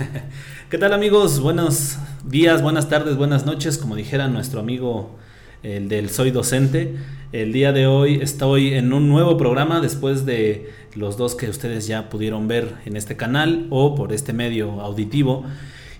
¿Qué 0.70 0.78
tal 0.78 0.92
amigos? 0.92 1.40
Buenos 1.40 1.98
días, 2.24 2.62
buenas 2.62 2.88
tardes, 2.88 3.16
buenas 3.16 3.44
noches, 3.44 3.76
como 3.76 3.96
dijera 3.96 4.28
nuestro 4.28 4.60
amigo 4.60 5.18
el 5.62 5.88
del 5.88 6.10
Soy 6.10 6.30
Docente. 6.30 6.96
El 7.32 7.52
día 7.52 7.72
de 7.72 7.86
hoy 7.86 8.20
estoy 8.22 8.74
en 8.74 8.92
un 8.92 9.08
nuevo 9.08 9.36
programa 9.36 9.80
después 9.80 10.24
de 10.24 10.70
los 10.94 11.16
dos 11.16 11.34
que 11.34 11.48
ustedes 11.48 11.86
ya 11.86 12.08
pudieron 12.08 12.48
ver 12.48 12.74
en 12.86 12.96
este 12.96 13.16
canal 13.16 13.66
o 13.70 13.94
por 13.94 14.12
este 14.12 14.32
medio 14.32 14.80
auditivo. 14.80 15.44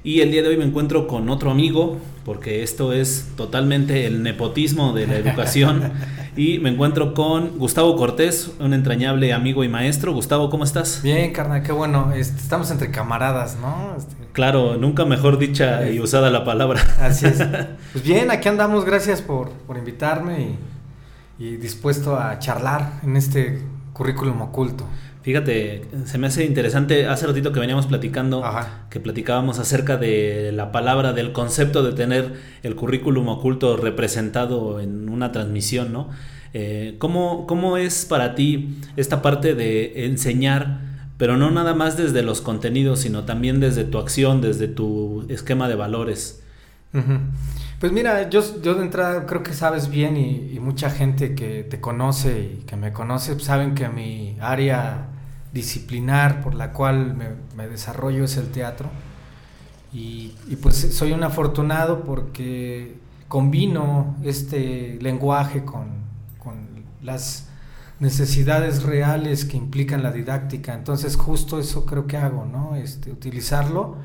Y 0.03 0.23
el 0.23 0.31
día 0.31 0.43
de 0.43 0.49
hoy 0.49 0.57
me 0.57 0.65
encuentro 0.65 1.07
con 1.07 1.29
otro 1.29 1.51
amigo, 1.51 1.99
porque 2.25 2.63
esto 2.63 2.95
es 2.95 3.29
totalmente 3.37 4.07
el 4.07 4.23
nepotismo 4.23 4.95
de 4.95 5.07
la 5.07 5.17
educación. 5.17 5.93
y 6.37 6.59
me 6.59 6.71
encuentro 6.71 7.13
con 7.13 7.59
Gustavo 7.59 7.97
Cortés, 7.97 8.51
un 8.61 8.73
entrañable 8.73 9.35
amigo 9.35 9.63
y 9.63 9.69
maestro. 9.69 10.15
Gustavo, 10.15 10.49
¿cómo 10.49 10.65
estás? 10.65 11.03
Bien, 11.03 11.35
carnal, 11.35 11.63
qué 11.63 11.73
bueno. 11.73 12.13
Este, 12.15 12.41
estamos 12.41 12.71
entre 12.71 12.91
camaradas, 12.91 13.59
¿no? 13.61 13.95
Este, 13.95 14.15
claro, 14.33 14.79
nunca 14.79 15.05
mejor 15.05 15.37
dicha 15.37 15.91
y 15.91 16.01
usada 16.01 16.31
la 16.31 16.47
palabra. 16.47 16.81
Así 16.99 17.27
es. 17.27 17.39
Pues 17.93 18.05
bien, 18.05 18.31
aquí 18.31 18.49
andamos. 18.49 18.87
Gracias 18.87 19.21
por, 19.21 19.51
por 19.51 19.77
invitarme 19.77 20.57
y, 21.39 21.45
y 21.45 21.57
dispuesto 21.57 22.17
a 22.17 22.39
charlar 22.39 23.01
en 23.03 23.17
este 23.17 23.61
currículum 23.93 24.41
oculto. 24.41 24.87
Fíjate, 25.23 25.83
se 26.07 26.17
me 26.17 26.29
hace 26.29 26.45
interesante, 26.45 27.07
hace 27.07 27.27
ratito 27.27 27.53
que 27.53 27.61
veníamos 27.61 27.87
platicando, 27.87 28.43
que 28.89 29.01
platicábamos 29.01 29.59
acerca 29.59 29.99
de 29.99 30.51
la 30.53 30.73
palabra, 30.73 31.13
del 31.13 31.33
concepto 31.33 31.83
de 31.83 31.93
tener 31.93 32.33
el 32.63 32.75
currículum 32.75 33.29
oculto 33.29 33.77
representado 33.77 34.81
en 34.81 35.11
una 35.11 35.31
transmisión, 35.31 35.93
¿no? 35.93 36.09
Eh, 36.55 36.97
¿cómo, 36.99 37.47
¿Cómo 37.47 37.77
es 37.77 38.07
para 38.07 38.35
ti 38.35 38.79
esta 38.97 39.21
parte 39.21 39.55
de 39.55 40.07
enseñar, 40.07 40.81
pero 41.19 41.37
no 41.37 41.51
nada 41.51 41.75
más 41.75 41.99
desde 41.99 42.23
los 42.23 42.41
contenidos, 42.41 43.01
sino 43.01 43.25
también 43.25 43.61
desde 43.61 43.85
tu 43.85 43.99
acción, 43.99 44.41
desde 44.41 44.69
tu 44.69 45.27
esquema 45.29 45.69
de 45.69 45.75
valores? 45.75 46.43
Pues 47.79 47.93
mira, 47.93 48.29
yo, 48.29 48.43
yo 48.63 48.75
de 48.75 48.83
entrada 48.83 49.27
creo 49.27 49.43
que 49.43 49.53
sabes 49.55 49.89
bien 49.89 50.17
y, 50.17 50.59
mucha 50.61 50.91
gente 50.91 51.35
que 51.35 51.63
te 51.63 51.81
conoce 51.81 52.59
y 52.61 52.65
que 52.65 52.77
me 52.77 52.93
conoce 52.93 53.39
saben 53.41 53.75
que 53.75 53.89
mi 53.89 54.37
área 54.41 55.10
disciplinar 55.53 56.43
por 56.43 56.55
la 56.55 56.73
cual 56.73 57.17
me, 57.57 57.69
desarrollo 57.69 58.25
es 58.25 58.37
el 58.37 58.51
teatro. 58.51 58.89
Y, 59.93 60.35
pues 60.63 60.77
soy 60.95 61.13
un 61.13 61.25
afortunado 61.25 62.05
porque 62.05 62.97
combino 63.29 64.17
este 64.23 64.99
lenguaje 65.01 65.65
con, 65.65 66.01
las 67.03 67.49
necesidades 67.99 68.83
reales 68.83 69.47
que 69.47 69.57
implican 69.57 70.03
la 70.03 70.13
didáctica. 70.13 70.75
Entonces 70.75 71.17
justo 71.17 71.59
eso 71.59 71.87
creo 71.87 72.07
que 72.07 72.19
hago, 72.19 72.45
¿no? 72.45 72.77
Este, 72.77 73.11
utilizarlo, 73.11 73.97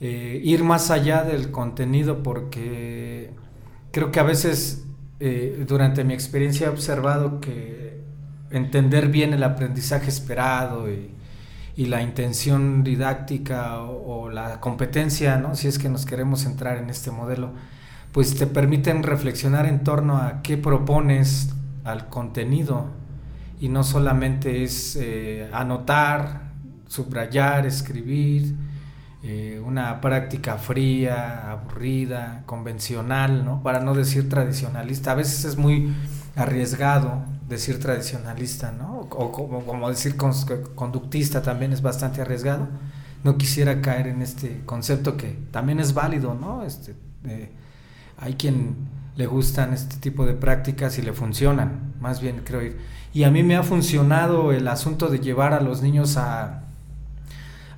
eh, 0.00 0.40
ir 0.42 0.64
más 0.64 0.90
allá 0.90 1.22
del 1.22 1.52
contenido 1.52 2.24
porque 2.24 3.30
creo 3.92 4.10
que 4.10 4.20
a 4.20 4.24
veces 4.24 4.84
eh, 5.20 5.64
durante 5.66 6.04
mi 6.04 6.14
experiencia 6.14 6.66
he 6.66 6.70
observado 6.70 7.40
que 7.40 7.85
entender 8.50 9.08
bien 9.08 9.32
el 9.32 9.42
aprendizaje 9.42 10.08
esperado 10.08 10.88
y, 10.90 11.12
la 11.76 12.00
intención 12.00 12.82
didáctica 12.82 13.82
o, 13.82 14.30
la 14.30 14.60
competencia, 14.60 15.36
¿no? 15.36 15.54
si 15.56 15.68
es 15.68 15.78
que 15.78 15.90
nos 15.90 16.06
queremos 16.06 16.46
entrar 16.46 16.78
en 16.78 16.88
este 16.88 17.10
modelo, 17.10 17.50
pues 18.12 18.34
te 18.34 18.46
permiten 18.46 19.02
reflexionar 19.02 19.66
en 19.66 19.84
torno 19.84 20.16
a 20.16 20.40
qué 20.40 20.56
propones 20.56 21.50
al 21.84 22.08
contenido 22.08 22.86
y 23.60 23.68
no 23.68 23.84
solamente 23.84 24.64
es 24.64 24.96
eh, 24.96 25.50
anotar, 25.52 26.52
subrayar, 26.88 27.66
escribir, 27.66 28.54
eh, 29.22 29.60
una 29.62 30.00
práctica 30.00 30.56
fría, 30.56 31.50
aburrida, 31.50 32.42
convencional, 32.46 33.44
¿no? 33.44 33.62
para 33.62 33.80
no 33.80 33.92
decir 33.92 34.30
tradicionalista. 34.30 35.12
A 35.12 35.14
veces 35.14 35.44
es 35.44 35.58
muy 35.58 35.92
arriesgado 36.36 37.35
decir 37.48 37.78
tradicionalista, 37.80 38.72
¿no? 38.72 39.08
O, 39.10 39.32
como, 39.32 39.88
decir 39.88 40.16
conductista 40.16 41.42
también 41.42 41.72
es 41.72 41.82
bastante 41.82 42.20
arriesgado. 42.20 42.68
No 43.24 43.36
quisiera 43.38 43.80
caer 43.80 44.08
en 44.08 44.22
este 44.22 44.62
concepto 44.66 45.16
que 45.16 45.38
también 45.50 45.80
es 45.80 45.94
válido, 45.94 46.34
¿no? 46.34 46.64
Este, 46.64 46.94
hay 48.18 48.34
quien 48.34 48.76
le 49.16 49.26
gustan 49.26 49.72
este 49.72 49.96
tipo 49.96 50.26
de 50.26 50.34
prácticas 50.34 50.98
y 50.98 51.02
le 51.02 51.12
funcionan, 51.12 51.94
más 52.00 52.20
bien 52.20 52.42
creo 52.44 52.62
ir. 52.62 52.78
Y 53.14 53.24
a 53.24 53.30
mí 53.30 53.42
me 53.42 53.56
ha 53.56 53.62
funcionado 53.62 54.52
el 54.52 54.68
asunto 54.68 55.08
de 55.08 55.20
llevar 55.20 55.54
a 55.54 55.60
los 55.60 55.82
niños 55.82 56.18
a, 56.18 56.64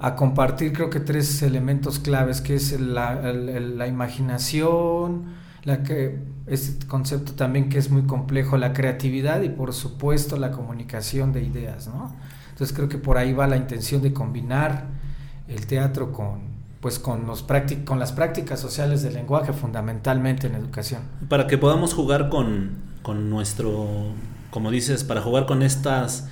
a 0.01 0.17
compartir 0.17 0.73
creo 0.73 0.91
que 0.91 1.01
tres 1.01 1.43
elementos 1.43 1.99
claves, 1.99 2.41
que 2.41 2.55
es 2.55 2.79
la, 2.81 3.15
la 3.23 3.87
imaginación, 3.87 5.27
la 5.63 5.83
que 5.83 6.19
este 6.51 6.87
concepto 6.87 7.33
también 7.33 7.69
que 7.69 7.79
es 7.79 7.91
muy 7.91 8.03
complejo, 8.03 8.57
la 8.57 8.73
creatividad 8.73 9.43
y 9.43 9.49
por 9.49 9.73
supuesto 9.73 10.37
la 10.37 10.51
comunicación 10.51 11.33
de 11.33 11.43
ideas, 11.43 11.89
¿no? 11.89 12.15
Entonces 12.51 12.75
creo 12.77 12.89
que 12.89 12.99
por 12.99 13.19
ahí 13.19 13.33
va 13.33 13.47
la 13.47 13.57
intención 13.57 14.03
de 14.03 14.13
combinar 14.13 14.87
el 15.49 15.67
teatro 15.67 16.13
con 16.13 16.59
pues 16.81 16.99
con 16.99 17.27
los 17.27 17.45
con 17.85 17.99
las 17.99 18.13
prácticas 18.13 18.61
sociales 18.61 19.03
del 19.03 19.15
lenguaje 19.15 19.53
fundamentalmente 19.53 20.47
en 20.47 20.55
educación. 20.55 21.03
Para 21.29 21.47
que 21.47 21.59
podamos 21.59 21.93
jugar 21.93 22.29
con, 22.29 22.77
con 23.03 23.31
nuestro, 23.31 24.13
como 24.51 24.71
dices, 24.71 25.03
para 25.03 25.21
jugar 25.21 25.47
con 25.47 25.63
estas 25.63 26.29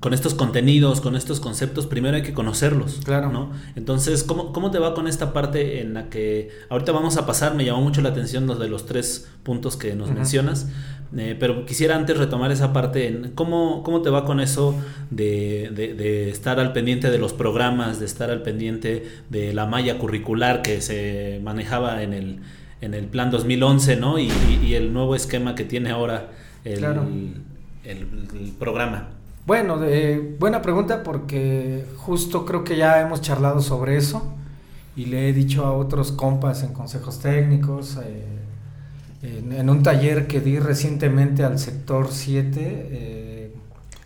con 0.00 0.14
estos 0.14 0.34
contenidos, 0.34 1.00
con 1.00 1.16
estos 1.16 1.40
conceptos, 1.40 1.86
primero 1.86 2.16
hay 2.16 2.22
que 2.22 2.32
conocerlos. 2.32 3.00
Claro. 3.04 3.32
¿no? 3.32 3.50
Entonces, 3.74 4.22
¿cómo, 4.22 4.52
¿cómo, 4.52 4.70
te 4.70 4.78
va 4.78 4.94
con 4.94 5.08
esta 5.08 5.32
parte 5.32 5.80
en 5.80 5.94
la 5.94 6.08
que 6.08 6.50
ahorita 6.68 6.92
vamos 6.92 7.16
a 7.16 7.26
pasar? 7.26 7.54
Me 7.54 7.64
llamó 7.64 7.82
mucho 7.82 8.00
la 8.00 8.10
atención 8.10 8.46
los 8.46 8.60
de 8.60 8.68
los 8.68 8.86
tres 8.86 9.28
puntos 9.42 9.76
que 9.76 9.94
nos 9.94 10.12
mencionas, 10.12 10.68
eh, 11.16 11.36
pero 11.38 11.66
quisiera 11.66 11.96
antes 11.96 12.16
retomar 12.16 12.52
esa 12.52 12.72
parte. 12.72 13.08
En, 13.08 13.32
¿cómo, 13.34 13.82
¿Cómo 13.82 14.02
te 14.02 14.10
va 14.10 14.24
con 14.24 14.38
eso 14.38 14.76
de, 15.10 15.70
de, 15.74 16.30
estar 16.30 16.60
al 16.60 16.72
pendiente 16.72 17.10
de 17.10 17.18
los 17.18 17.32
programas, 17.32 17.98
de 17.98 18.06
estar 18.06 18.30
al 18.30 18.42
pendiente 18.42 19.04
de 19.30 19.52
la 19.52 19.66
malla 19.66 19.98
curricular 19.98 20.62
que 20.62 20.80
se 20.80 21.40
manejaba 21.42 22.04
en 22.04 22.12
el, 22.12 22.38
en 22.80 22.94
el 22.94 23.06
plan 23.06 23.32
2011, 23.32 23.96
¿no? 23.96 24.20
Y, 24.20 24.30
y, 24.62 24.74
el 24.74 24.92
nuevo 24.92 25.16
esquema 25.16 25.56
que 25.56 25.64
tiene 25.64 25.90
ahora 25.90 26.30
el, 26.64 26.84
el 27.84 28.52
programa. 28.60 29.17
Bueno, 29.48 29.80
buena 30.38 30.60
pregunta 30.60 31.02
porque 31.02 31.86
justo 31.96 32.44
creo 32.44 32.64
que 32.64 32.76
ya 32.76 33.00
hemos 33.00 33.22
charlado 33.22 33.62
sobre 33.62 33.96
eso 33.96 34.22
y 34.94 35.06
le 35.06 35.30
he 35.30 35.32
dicho 35.32 35.64
a 35.64 35.72
otros 35.72 36.12
compas 36.12 36.62
en 36.64 36.74
consejos 36.74 37.20
técnicos, 37.20 37.96
eh, 38.04 38.26
en, 39.22 39.70
un 39.70 39.82
taller 39.82 40.26
que 40.26 40.42
di 40.42 40.58
recientemente 40.58 41.44
al 41.44 41.58
sector 41.58 42.08
7. 42.10 42.58
Eh, 42.60 43.54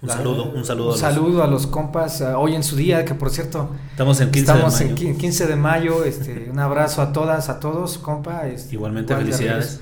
un 0.01 0.09
saludo, 0.11 0.53
un 0.53 0.65
saludo. 0.65 0.91
Un 0.91 0.95
a 0.95 0.99
saludo 0.99 1.39
los... 1.39 1.45
a 1.45 1.47
los 1.49 1.67
compas 1.67 2.21
eh, 2.21 2.27
hoy 2.27 2.55
en 2.55 2.63
su 2.63 2.77
día, 2.77 3.05
que 3.05 3.15
por 3.15 3.31
cierto. 3.31 3.71
Estamos 3.91 4.21
en 4.21 4.31
15 4.31 4.53
estamos 4.53 4.79
de 4.79 4.85
mayo. 4.85 5.09
en 5.09 5.19
15 5.19 5.47
de 5.49 5.57
mayo. 5.57 6.05
Este, 6.05 6.51
un 6.53 6.61
abrazo 6.61 7.03
a 7.03 7.13
todas, 7.13 7.49
a 7.49 7.59
todos, 7.59 7.99
compa. 7.99 8.47
Este, 8.47 8.77
Igualmente, 8.77 9.17
felicidades. 9.17 9.81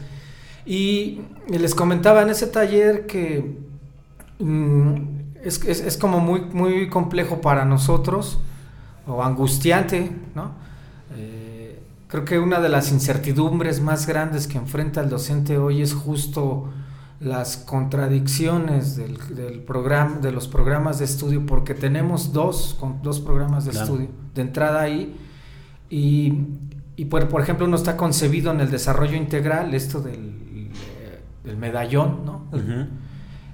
Y, 0.64 1.20
les 1.50 1.74
comentaba 1.74 2.22
en 2.22 2.30
ese 2.30 2.46
taller 2.46 3.04
que. 3.04 3.58
Mm, 4.38 5.19
es, 5.42 5.64
es, 5.64 5.80
es, 5.80 5.96
como 5.96 6.20
muy, 6.20 6.40
muy 6.40 6.88
complejo 6.88 7.40
para 7.40 7.64
nosotros, 7.64 8.38
o 9.06 9.22
angustiante, 9.22 10.12
¿no? 10.34 10.52
Eh, 11.16 11.80
creo 12.08 12.24
que 12.24 12.38
una 12.38 12.60
de 12.60 12.68
las 12.68 12.92
incertidumbres 12.92 13.80
más 13.80 14.06
grandes 14.06 14.46
que 14.46 14.58
enfrenta 14.58 15.00
el 15.00 15.08
docente 15.08 15.58
hoy 15.58 15.82
es 15.82 15.94
justo 15.94 16.70
las 17.20 17.58
contradicciones 17.58 18.96
del, 18.96 19.18
del 19.34 19.60
programa, 19.60 20.16
de 20.16 20.32
los 20.32 20.48
programas 20.48 20.98
de 20.98 21.04
estudio, 21.04 21.44
porque 21.44 21.74
tenemos 21.74 22.32
dos, 22.32 22.78
dos 23.02 23.20
programas 23.20 23.66
de 23.66 23.72
estudio 23.72 24.08
de 24.34 24.42
entrada 24.42 24.80
ahí, 24.80 25.16
y, 25.90 26.46
y 26.96 27.06
por, 27.06 27.28
por, 27.28 27.42
ejemplo 27.42 27.66
no 27.66 27.76
está 27.76 27.96
concebido 27.96 28.52
en 28.52 28.60
el 28.60 28.70
desarrollo 28.70 29.16
integral 29.16 29.74
esto 29.74 30.00
del, 30.00 30.70
del 31.44 31.56
medallón, 31.56 32.24
¿no? 32.24 32.44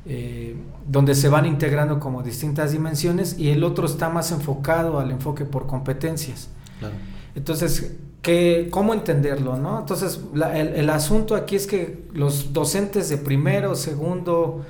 Eh, 0.09 0.55
donde 0.87 1.17
se 1.17 1.29
van 1.29 1.47
integrando 1.47 1.99
como 1.99 2.23
distintas 2.23 2.71
dimensiones 2.71 3.37
y 3.41 3.51
el 3.51 3.65
otro 3.65 3.87
está 3.87 4.09
más 4.09 4.31
enfocado 4.31 5.01
al 5.01 5.11
enfoque 5.11 5.45
por 5.45 5.67
competencias. 5.67 6.49
Entonces, 7.35 7.97
¿qué, 8.23 8.69
¿cómo 8.71 8.95
entenderlo? 8.95 9.57
¿no? 9.57 9.81
Entonces, 9.81 10.21
el, 10.55 10.91
asunto 10.91 11.35
aquí 11.35 11.57
es 11.57 11.67
que 11.67 12.05
los 12.13 12.53
docentes 12.53 13.09
de 13.09 13.19
primero, 13.19 13.75
segundo, 13.75 14.65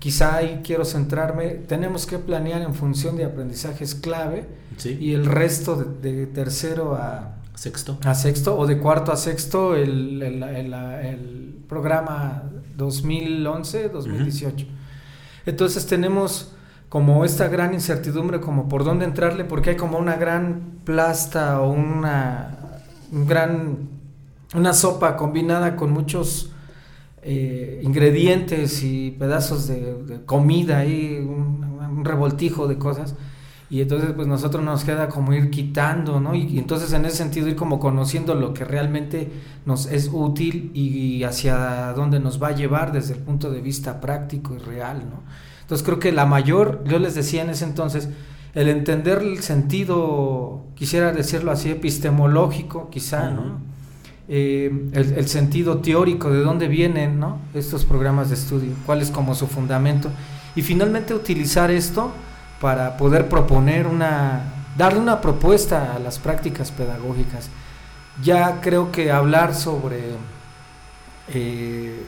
quizá 0.00 0.38
ahí 0.38 0.60
quiero 0.64 0.84
centrarme, 0.84 1.50
tenemos 1.50 2.04
que 2.04 2.18
planear 2.18 2.62
en 2.62 2.74
función 2.74 3.16
de 3.16 3.24
aprendizajes 3.24 3.94
clave 3.94 4.48
y 4.84 5.12
el 5.12 5.24
resto 5.24 5.76
de, 5.76 6.26
tercero 6.26 6.96
a 6.96 7.36
sexto. 7.54 7.96
a 8.02 8.16
sexto 8.16 8.58
o 8.58 8.66
de 8.66 8.78
cuarto 8.78 9.12
a 9.12 9.16
sexto 9.16 9.76
el, 9.76 10.20
el 10.20 11.54
programa 11.68 12.42
2011-2018. 12.76 14.79
Entonces 15.46 15.86
tenemos 15.86 16.52
como 16.88 17.24
esta 17.24 17.48
gran 17.48 17.72
incertidumbre, 17.74 18.40
como 18.40 18.68
por 18.68 18.84
dónde 18.84 19.04
entrarle, 19.04 19.44
porque 19.44 19.70
hay 19.70 19.76
como 19.76 19.98
una 19.98 20.16
gran 20.16 20.80
plasta 20.84 21.60
o 21.60 21.70
una 21.70 22.56
un 23.12 23.26
gran 23.26 23.88
una 24.54 24.72
sopa 24.72 25.16
combinada 25.16 25.76
con 25.76 25.92
muchos 25.92 26.50
eh, 27.22 27.80
ingredientes 27.82 28.82
y 28.82 29.12
pedazos 29.12 29.68
de, 29.68 30.22
comida 30.26 30.84
y 30.84 31.18
un, 31.18 31.60
revoltijo 32.04 32.66
de 32.66 32.78
cosas 32.78 33.14
y 33.70 33.80
entonces 33.80 34.10
pues 34.16 34.26
nosotros 34.26 34.64
nos 34.64 34.82
queda 34.82 35.08
como 35.08 35.32
ir 35.32 35.48
quitando, 35.48 36.18
¿no? 36.18 36.34
Y, 36.34 36.58
entonces 36.58 36.92
en 36.92 37.04
ese 37.04 37.18
sentido 37.18 37.46
ir 37.46 37.54
como 37.54 37.78
conociendo 37.78 38.34
lo 38.34 38.52
que 38.52 38.64
realmente 38.64 39.30
nos 39.64 39.86
es 39.86 40.10
útil 40.12 40.72
y, 40.74 41.22
hacia 41.22 41.92
dónde 41.92 42.18
nos 42.18 42.42
va 42.42 42.48
a 42.48 42.52
llevar 42.52 42.90
desde 42.90 43.14
el 43.14 43.20
punto 43.20 43.48
de 43.52 43.60
vista 43.60 44.00
práctico 44.00 44.56
y 44.56 44.58
real, 44.58 45.04
¿no? 45.08 45.22
Entonces 45.60 45.86
creo 45.86 46.00
que 46.00 46.10
la 46.10 46.26
mayor, 46.26 46.82
yo 46.84 46.98
les 46.98 47.14
decía 47.14 47.42
en 47.42 47.50
ese 47.50 47.64
entonces, 47.64 48.08
el 48.54 48.68
entender 48.68 49.18
el 49.18 49.40
sentido, 49.40 50.64
quisiera 50.74 51.12
decirlo 51.12 51.52
así, 51.52 51.70
epistemológico 51.70 52.90
quizá, 52.90 53.30
¿no? 53.30 53.60
Eh, 54.26 54.88
el, 54.92 55.12
el, 55.12 55.28
sentido 55.28 55.78
teórico, 55.78 56.30
de 56.30 56.40
dónde 56.40 56.68
vienen 56.68 57.18
¿no? 57.18 57.38
estos 57.52 57.84
programas 57.84 58.28
de 58.28 58.36
estudio, 58.36 58.72
cuál 58.86 59.02
es 59.02 59.10
como 59.10 59.34
su 59.34 59.48
fundamento, 59.48 60.08
y 60.54 60.62
finalmente 60.62 61.14
utilizar 61.14 61.72
esto 61.72 62.12
para 62.60 62.96
poder 62.96 63.28
proponer 63.28 63.86
una, 63.86 64.42
darle 64.76 65.00
una 65.00 65.20
propuesta 65.20 65.94
a 65.94 65.98
las 65.98 66.18
prácticas 66.18 66.70
pedagógicas. 66.70 67.48
Ya 68.22 68.60
creo 68.60 68.92
que 68.92 69.10
hablar 69.10 69.54
sobre, 69.54 70.00
eh, 71.28 72.04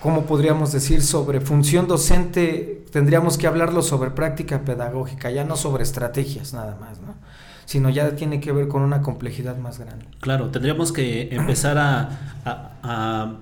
¿cómo 0.00 0.26
podríamos 0.26 0.72
decir? 0.72 1.02
Sobre 1.02 1.40
función 1.40 1.86
docente, 1.86 2.84
tendríamos 2.90 3.38
que 3.38 3.46
hablarlo 3.46 3.82
sobre 3.82 4.10
práctica 4.10 4.62
pedagógica, 4.62 5.30
ya 5.30 5.44
no 5.44 5.56
sobre 5.56 5.84
estrategias 5.84 6.52
nada 6.52 6.76
más, 6.80 7.00
¿no? 7.00 7.14
sino 7.66 7.90
ya 7.90 8.16
tiene 8.16 8.40
que 8.40 8.50
ver 8.50 8.66
con 8.66 8.82
una 8.82 9.02
complejidad 9.02 9.58
más 9.58 9.78
grande. 9.78 10.06
Claro, 10.20 10.48
tendríamos 10.50 10.90
que 10.90 11.28
empezar 11.30 11.76
a 11.78 13.36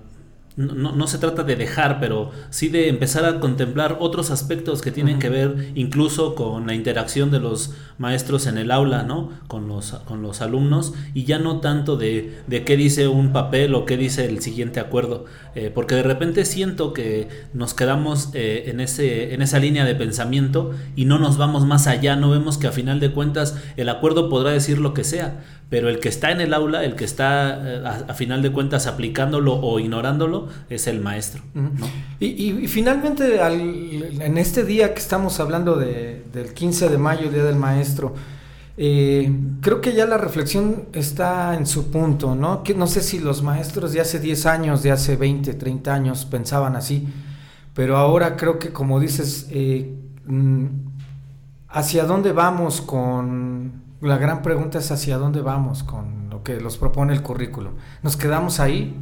no, 0.56 0.92
no, 0.92 1.06
se 1.06 1.18
trata 1.18 1.42
de 1.42 1.54
dejar, 1.54 2.00
pero 2.00 2.30
sí 2.48 2.68
de 2.68 2.88
empezar 2.88 3.26
a 3.26 3.40
contemplar 3.40 3.98
otros 4.00 4.30
aspectos 4.30 4.80
que 4.80 4.90
tienen 4.90 5.18
que 5.18 5.28
ver 5.28 5.72
incluso 5.74 6.34
con 6.34 6.66
la 6.66 6.74
interacción 6.74 7.30
de 7.30 7.40
los 7.40 7.74
maestros 7.98 8.46
en 8.46 8.56
el 8.56 8.70
aula, 8.70 9.02
¿no? 9.02 9.32
Con 9.48 9.68
los, 9.68 9.92
con 10.06 10.22
los 10.22 10.40
alumnos 10.40 10.94
y 11.12 11.24
ya 11.24 11.38
no 11.38 11.60
tanto 11.60 11.98
de, 11.98 12.40
de 12.46 12.64
qué 12.64 12.76
dice 12.78 13.06
un 13.06 13.32
papel 13.32 13.74
o 13.74 13.84
qué 13.84 13.98
dice 13.98 14.24
el 14.24 14.40
siguiente 14.40 14.80
acuerdo, 14.80 15.26
eh, 15.54 15.70
porque 15.74 15.94
de 15.94 16.02
repente 16.02 16.44
siento 16.46 16.94
que 16.94 17.28
nos 17.52 17.74
quedamos 17.74 18.30
eh, 18.32 18.64
en, 18.68 18.80
ese, 18.80 19.34
en 19.34 19.42
esa 19.42 19.58
línea 19.58 19.84
de 19.84 19.94
pensamiento 19.94 20.72
y 20.96 21.04
no 21.04 21.18
nos 21.18 21.36
vamos 21.36 21.66
más 21.66 21.86
allá, 21.86 22.16
no 22.16 22.30
vemos 22.30 22.56
que 22.56 22.66
a 22.66 22.72
final 22.72 22.98
de 22.98 23.12
cuentas 23.12 23.56
el 23.76 23.90
acuerdo 23.90 24.30
podrá 24.30 24.52
decir 24.52 24.78
lo 24.78 24.94
que 24.94 25.04
sea, 25.04 25.44
pero 25.68 25.88
el 25.88 25.98
que 25.98 26.08
está 26.08 26.30
en 26.30 26.40
el 26.40 26.54
aula, 26.54 26.84
el 26.84 26.94
que 26.94 27.04
está 27.04 27.60
eh, 27.60 28.04
a, 28.08 28.14
final 28.14 28.40
de 28.40 28.52
cuentas 28.52 28.86
aplicándolo 28.86 29.54
o 29.54 29.80
ignorándolo, 29.80 30.48
es 30.70 30.86
el 30.86 31.00
maestro. 31.00 31.42
y, 32.20 32.68
finalmente, 32.68 33.40
en 33.40 34.38
este 34.38 34.64
día 34.64 34.94
que 34.94 35.00
estamos 35.00 35.40
hablando 35.40 35.76
de, 35.76 36.24
del 36.32 36.54
15 36.54 36.88
de 36.88 36.98
mayo, 36.98 37.30
Día 37.30 37.42
del 37.42 37.56
Maestro, 37.56 38.14
eh, 38.78 39.32
creo 39.62 39.80
que 39.80 39.94
ya 39.94 40.06
la 40.06 40.18
reflexión 40.18 40.88
está 40.92 41.56
en 41.56 41.66
su 41.66 41.90
punto, 41.90 42.34
¿no? 42.34 42.62
Que 42.62 42.74
no 42.74 42.86
sé 42.86 43.00
si 43.00 43.18
los 43.18 43.42
maestros 43.42 43.92
de 43.92 44.00
hace 44.00 44.20
10 44.20 44.46
años, 44.46 44.82
de 44.82 44.92
hace 44.92 45.16
20, 45.16 45.54
30 45.54 45.94
años 45.94 46.26
pensaban 46.26 46.76
así, 46.76 47.08
pero 47.74 47.96
ahora 47.96 48.36
creo 48.36 48.58
que 48.58 48.72
como 48.72 49.00
dices, 49.00 49.48
eh, 49.50 49.94
mm, 50.26 50.66
¿hacia 51.68 52.04
dónde 52.04 52.32
vamos 52.32 52.82
con 52.82 53.85
la 54.00 54.18
gran 54.18 54.42
pregunta 54.42 54.78
es 54.78 54.90
hacia 54.90 55.18
dónde 55.18 55.40
vamos 55.40 55.82
con 55.82 56.28
lo 56.30 56.42
que 56.42 56.60
nos 56.60 56.76
propone 56.76 57.12
el 57.12 57.22
currículo. 57.22 57.72
¿Nos 58.02 58.16
quedamos 58.16 58.60
ahí 58.60 58.96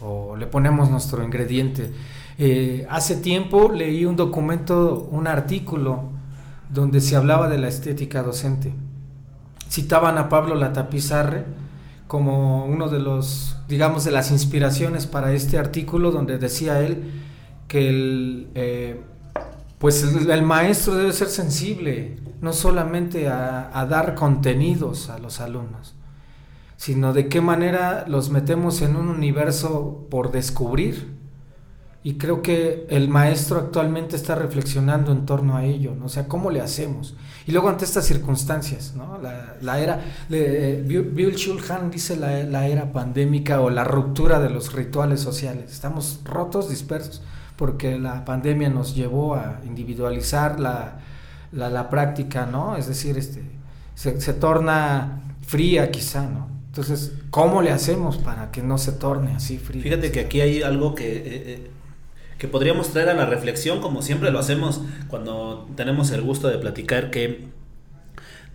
o 0.00 0.36
le 0.36 0.46
ponemos 0.46 0.90
nuestro 0.90 1.24
ingrediente? 1.24 1.92
Eh, 2.38 2.86
hace 2.90 3.16
tiempo 3.16 3.70
leí 3.70 4.04
un 4.04 4.16
documento, 4.16 5.08
un 5.10 5.26
artículo 5.26 6.10
donde 6.68 7.00
se 7.00 7.16
hablaba 7.16 7.48
de 7.48 7.58
la 7.58 7.68
estética 7.68 8.22
docente. 8.22 8.72
Citaban 9.68 10.18
a 10.18 10.28
Pablo 10.28 10.54
Latapizarre 10.54 11.44
como 12.06 12.64
uno 12.64 12.88
de 12.88 12.98
los, 12.98 13.56
digamos, 13.68 14.04
de 14.04 14.10
las 14.10 14.30
inspiraciones 14.30 15.06
para 15.06 15.32
este 15.32 15.58
artículo 15.58 16.10
donde 16.10 16.38
decía 16.38 16.80
él 16.80 17.10
que 17.68 17.88
el, 17.88 18.48
eh, 18.56 19.00
pues 19.78 20.02
el, 20.02 20.42
maestro 20.42 20.96
debe 20.96 21.12
ser 21.12 21.28
sensible, 21.28 22.18
no 22.40 22.52
solamente 22.52 23.28
a, 23.28 23.86
dar 23.88 24.14
contenidos 24.14 25.10
a 25.10 25.18
los 25.18 25.40
alumnos, 25.40 25.94
sino 26.76 27.12
de 27.12 27.28
qué 27.28 27.40
manera 27.40 28.04
los 28.08 28.30
metemos 28.30 28.82
en 28.82 28.96
un 28.96 29.08
universo 29.08 30.06
por 30.10 30.32
descubrir. 30.32 31.18
Y 32.02 32.14
creo 32.14 32.40
que 32.40 32.86
el 32.88 33.08
maestro 33.08 33.58
actualmente 33.58 34.16
está 34.16 34.34
reflexionando 34.34 35.12
en 35.12 35.26
torno 35.26 35.58
a 35.58 35.66
ello, 35.66 35.94
¿no? 35.94 36.06
o 36.06 36.08
sea, 36.08 36.28
¿cómo 36.28 36.50
le 36.50 36.62
hacemos? 36.62 37.14
Y 37.46 37.52
luego 37.52 37.68
ante 37.68 37.84
estas 37.84 38.06
circunstancias, 38.06 38.94
¿no? 38.96 39.18
la, 39.60 39.78
era, 39.78 40.00
Bill 40.30 41.34
Schulhan 41.36 41.90
dice 41.90 42.16
la 42.16 42.66
era 42.66 42.90
pandémica 42.90 43.60
o 43.60 43.68
la 43.68 43.84
ruptura 43.84 44.40
de 44.40 44.48
los 44.48 44.72
rituales 44.72 45.20
sociales, 45.20 45.70
estamos 45.70 46.20
rotos, 46.24 46.70
dispersos 46.70 47.20
porque 47.60 47.98
la 47.98 48.24
pandemia 48.24 48.70
nos 48.70 48.94
llevó 48.94 49.34
a 49.34 49.60
individualizar 49.66 50.58
la, 50.58 51.00
la, 51.52 51.90
práctica, 51.90 52.46
¿no? 52.46 52.76
Es 52.76 52.86
decir, 52.86 53.18
este, 53.18 53.42
se, 53.94 54.32
torna 54.34 55.22
fría 55.46 55.90
quizá, 55.90 56.22
¿no? 56.28 56.48
Entonces, 56.66 57.12
¿cómo 57.30 57.62
le 57.62 57.70
hacemos 57.70 58.18
para 58.18 58.50
que 58.52 58.62
no 58.62 58.78
se 58.78 58.92
torne 58.92 59.34
así 59.34 59.58
fría? 59.58 59.82
Fíjate 59.82 60.12
que 60.12 60.20
aquí 60.20 60.40
hay 60.40 60.62
algo 60.62 60.94
que, 60.94 61.16
eh, 61.16 61.22
eh, 61.26 61.70
que 62.38 62.46
podríamos 62.46 62.90
traer 62.90 63.08
a 63.08 63.14
la 63.14 63.26
reflexión, 63.26 63.80
como 63.80 64.02
siempre 64.02 64.30
lo 64.30 64.38
hacemos 64.38 64.80
cuando 65.08 65.68
tenemos 65.76 66.12
el 66.12 66.22
gusto 66.22 66.48
de 66.48 66.58
platicar, 66.58 67.10
que 67.10 67.48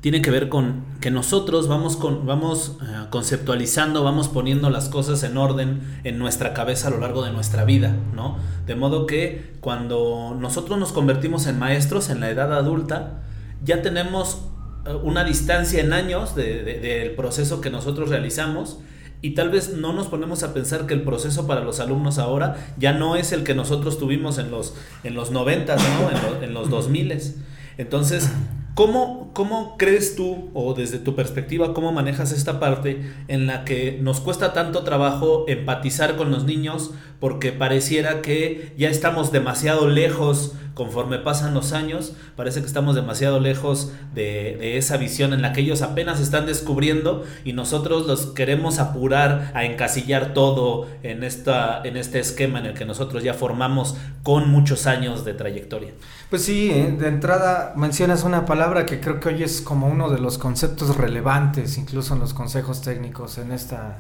tiene 0.05 0.21
que 0.21 0.29
ver 0.29 0.49
con 0.49 0.83
que 1.01 1.09
nosotros 1.09 1.67
vamos, 1.67 1.97
con, 1.97 2.27
vamos 2.27 2.77
eh, 2.83 3.07
conceptualizando, 3.09 4.03
vamos 4.03 4.27
poniendo 4.27 4.69
las 4.69 4.87
cosas 4.87 5.23
en 5.23 5.35
orden 5.35 5.81
en 6.03 6.19
nuestra 6.19 6.53
cabeza 6.53 6.89
a 6.89 6.91
lo 6.91 6.99
largo 6.99 7.25
de 7.25 7.31
nuestra 7.31 7.65
vida, 7.65 7.95
¿no? 8.13 8.37
De 8.67 8.75
modo 8.75 9.07
que 9.07 9.55
cuando 9.61 10.37
nosotros 10.39 10.77
nos 10.77 10.91
convertimos 10.91 11.47
en 11.47 11.57
maestros 11.57 12.11
en 12.11 12.19
la 12.19 12.29
edad 12.29 12.53
adulta, 12.53 13.23
ya 13.63 13.81
tenemos 13.81 14.45
eh, 14.85 14.93
una 15.01 15.23
distancia 15.23 15.81
en 15.81 15.91
años 15.91 16.35
del 16.35 17.15
proceso 17.15 17.59
que 17.59 17.71
nosotros 17.71 18.09
realizamos 18.09 18.77
y 19.23 19.31
tal 19.31 19.49
vez 19.49 19.73
no 19.73 19.91
nos 19.91 20.05
ponemos 20.05 20.43
a 20.43 20.53
pensar 20.53 20.85
que 20.85 20.93
el 20.93 21.01
proceso 21.01 21.47
para 21.47 21.61
los 21.61 21.79
alumnos 21.79 22.19
ahora 22.19 22.57
ya 22.77 22.93
no 22.93 23.15
es 23.15 23.31
el 23.31 23.43
que 23.43 23.55
nosotros 23.55 23.97
tuvimos 23.97 24.37
en 24.37 24.51
los, 24.51 24.75
en 25.03 25.15
los 25.15 25.31
90, 25.31 25.75
¿no? 25.75 26.11
en, 26.11 26.43
en 26.43 26.53
los 26.53 26.69
2000. 26.69 27.33
Entonces, 27.79 28.29
¿Cómo, 28.75 29.31
¿Cómo 29.31 29.77
crees 29.77 30.17
tú, 30.17 30.49
o 30.53 30.73
desde 30.73 30.99
tu 30.99 31.15
perspectiva, 31.15 31.73
cómo 31.73 31.93
manejas 31.93 32.33
esta 32.33 32.59
parte 32.59 33.09
en 33.29 33.47
la 33.47 33.63
que 33.63 33.97
nos 34.01 34.19
cuesta 34.19 34.51
tanto 34.51 34.83
trabajo 34.83 35.45
empatizar 35.47 36.17
con 36.17 36.29
los 36.29 36.43
niños 36.43 36.91
porque 37.19 37.51
pareciera 37.51 38.21
que 38.21 38.73
ya 38.77 38.89
estamos 38.89 39.31
demasiado 39.31 39.87
lejos 39.87 40.53
conforme 40.75 41.17
pasan 41.17 41.53
los 41.53 41.71
años, 41.71 42.13
parece 42.35 42.59
que 42.59 42.67
estamos 42.67 42.95
demasiado 42.95 43.39
lejos 43.39 43.93
de, 44.13 44.77
esa 44.77 44.97
visión 44.97 45.33
en 45.33 45.41
la 45.41 45.53
que 45.53 45.61
ellos 45.61 45.81
apenas 45.81 46.19
están 46.19 46.45
descubriendo 46.45 47.23
y 47.45 47.53
nosotros 47.53 48.05
los 48.05 48.27
queremos 48.27 48.77
apurar 48.77 49.51
a 49.55 49.63
encasillar 49.63 50.33
todo 50.33 50.87
en, 51.01 51.23
esta, 51.23 51.81
en 51.83 51.95
este 51.95 52.19
esquema 52.19 52.59
en 52.59 52.67
el 52.67 52.73
que 52.73 52.85
nosotros 52.85 53.23
ya 53.23 53.33
formamos 53.33 53.95
con 54.21 54.49
muchos 54.49 54.85
años 54.85 55.23
de 55.23 55.33
trayectoria. 55.33 55.91
Pues 56.29 56.43
sí, 56.43 56.69
eh, 56.69 56.93
de 56.99 57.07
entrada 57.07 57.73
mencionas 57.77 58.23
una 58.23 58.45
palabra 58.45 58.85
que 58.85 58.99
creo 58.99 59.21
que 59.21 59.29
hoy 59.29 59.43
es 59.43 59.61
como 59.61 59.87
uno 59.87 60.09
de 60.09 60.19
los 60.19 60.37
conceptos 60.37 60.97
relevantes, 60.97 61.77
incluso 61.77 62.15
en 62.15 62.19
los 62.19 62.33
consejos 62.33 62.81
técnicos, 62.81 63.37
en 63.37 63.53
esta 63.53 63.99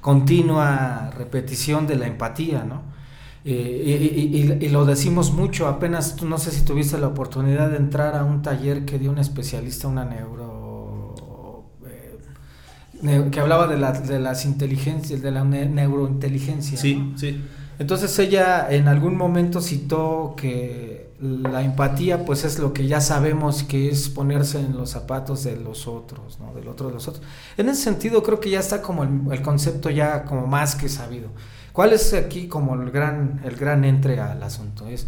continua 0.00 1.10
repetición 1.16 1.86
de 1.86 1.96
la 1.96 2.06
empatía, 2.06 2.64
¿no? 2.64 2.82
Eh, 3.44 4.58
y, 4.60 4.68
lo 4.68 4.84
decimos 4.84 5.32
mucho, 5.32 5.66
apenas 5.66 6.22
no 6.22 6.36
sé 6.36 6.50
si 6.50 6.62
tuviste 6.62 6.98
la 6.98 7.06
oportunidad 7.06 7.70
de 7.70 7.78
entrar 7.78 8.14
a 8.14 8.24
un 8.24 8.42
taller 8.42 8.84
que 8.84 8.98
dio 8.98 9.10
un 9.10 9.18
especialista, 9.18 9.88
una 9.88 10.04
neuro... 10.04 11.14
Eh, 13.02 13.28
que 13.32 13.40
hablaba 13.40 13.66
de, 13.66 13.78
la, 13.78 13.92
de 13.92 14.18
las 14.18 14.44
inteligencias, 14.44 15.22
de 15.22 15.30
la 15.30 15.42
neurointeligencia. 15.42 16.76
Sí, 16.76 17.14
sí. 17.16 17.42
Entonces 17.80 18.18
ella 18.18 18.66
en 18.70 18.88
algún 18.88 19.16
momento 19.16 19.62
citó 19.62 20.34
que 20.36 21.08
la 21.18 21.62
empatía 21.62 22.26
pues 22.26 22.44
es 22.44 22.58
lo 22.58 22.74
que 22.74 22.86
ya 22.86 23.00
sabemos 23.00 23.62
que 23.62 23.88
es 23.88 24.10
ponerse 24.10 24.60
en 24.60 24.76
los 24.76 24.90
zapatos 24.90 25.44
de 25.44 25.56
los 25.56 25.88
otros, 25.88 26.38
¿no? 26.40 26.52
Del 26.52 26.68
otro 26.68 26.88
de 26.88 26.92
los 26.92 27.08
otros. 27.08 27.24
En 27.56 27.70
ese 27.70 27.82
sentido 27.82 28.22
creo 28.22 28.38
que 28.38 28.50
ya 28.50 28.60
está 28.60 28.82
como 28.82 29.02
el, 29.32 29.40
concepto 29.40 29.88
ya 29.88 30.24
como 30.24 30.46
más 30.46 30.74
que 30.74 30.90
sabido. 30.90 31.30
¿Cuál 31.72 31.94
es 31.94 32.12
aquí 32.12 32.48
como 32.48 32.74
el 32.74 32.90
gran, 32.90 33.40
el 33.44 33.56
gran 33.56 33.86
entre 33.86 34.20
al 34.20 34.42
asunto? 34.42 34.86
Es 34.86 35.06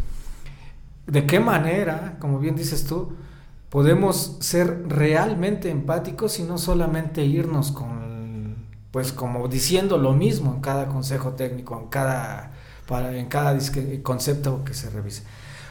de 1.07 1.27
qué 1.27 1.41
manera, 1.41 2.17
como 2.21 2.39
bien 2.39 2.57
dices 2.57 2.87
tú, 2.87 3.13
podemos 3.69 4.39
ser 4.41 4.89
realmente 4.89 5.69
empáticos 5.69 6.39
y 6.39 6.45
no 6.45 6.57
solamente 6.57 7.23
irnos 7.23 7.71
con, 7.71 8.57
pues 8.93 9.13
como 9.13 9.47
diciendo 9.49 9.99
lo 9.99 10.15
mismo 10.15 10.55
en 10.55 10.63
cada 10.63 10.87
consejo 10.87 11.33
técnico, 11.33 11.79
en 11.79 11.89
cada, 11.89 12.53
para, 12.93 13.17
en 13.17 13.25
cada 13.25 13.59
concepto 14.03 14.65
que 14.65 14.75
se 14.75 14.91
revise. 14.91 15.23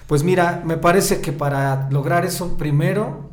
Pues 0.08 0.24
mira, 0.24 0.63
me 0.66 0.75
parece 0.75 1.22
que 1.22 1.32
para 1.32 1.88
lograr 1.92 2.25
eso, 2.25 2.58
primero, 2.58 3.30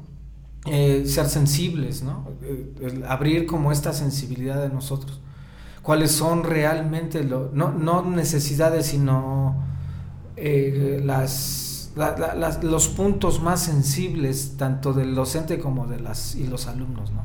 eh, 0.66 1.04
ser 1.07 1.26
sensibles. 1.26 2.04
Eh, 2.42 3.02
abrir 3.09 3.47
como 3.47 3.73
esta 3.73 3.95
sensibilidad 3.95 4.61
de 4.61 4.68
nosotros. 4.68 5.23
Cuáles 5.80 6.11
son 6.11 6.45
realmente, 6.45 7.25
no, 7.25 7.49
no 7.73 8.02
necesidades, 8.02 8.85
sino 8.88 9.57
eh, 10.37 11.02
los 12.62 12.88
puntos 12.88 13.40
más 13.42 13.62
sensibles 13.62 14.59
tanto 14.59 14.92
del 14.92 15.14
docente 15.14 15.59
como 15.59 15.87
de 15.87 15.99
las 15.99 16.35
y 16.35 16.47
los 16.47 16.66
alumnos, 16.66 17.11
¿no? 17.11 17.23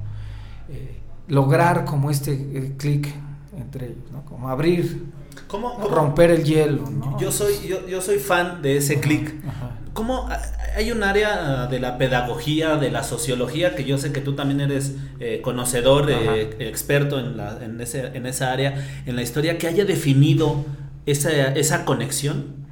Eh, 0.69 1.01
lograr 1.27 1.83
como 1.83 2.09
este 2.09 2.31
eh, 2.31 2.75
clic 2.77 3.13
entre 3.57 3.87
ellos. 3.87 4.05
Como 4.25 4.49
abrir, 4.49 5.11
¿Cómo, 5.53 5.77
romper 5.87 6.31
el 6.31 6.43
hielo, 6.43 6.89
¿no? 6.89 7.19
Yo 7.19 7.31
soy, 7.31 7.67
yo, 7.67 7.87
yo 7.87 8.01
soy 8.01 8.17
fan 8.17 8.63
de 8.63 8.77
ese 8.77 8.99
clic. 8.99 9.35
¿Cómo 9.93 10.27
hay 10.75 10.91
un 10.91 11.03
área 11.03 11.67
de 11.67 11.79
la 11.79 11.99
pedagogía, 11.99 12.77
de 12.77 12.89
la 12.89 13.03
sociología, 13.03 13.75
que 13.75 13.83
yo 13.83 13.99
sé 13.99 14.11
que 14.11 14.19
tú 14.19 14.33
también 14.33 14.61
eres 14.61 14.95
eh, 15.19 15.41
conocedor, 15.43 16.09
experto 16.09 17.19
en, 17.19 17.37
la, 17.37 17.63
en, 17.63 17.79
ese, 17.79 18.07
en 18.15 18.25
esa 18.25 18.51
área, 18.51 18.83
en 19.05 19.15
la 19.15 19.21
historia, 19.21 19.59
que 19.59 19.67
haya 19.67 19.85
definido 19.85 20.65
esa, 21.05 21.29
esa 21.49 21.85
conexión? 21.85 22.62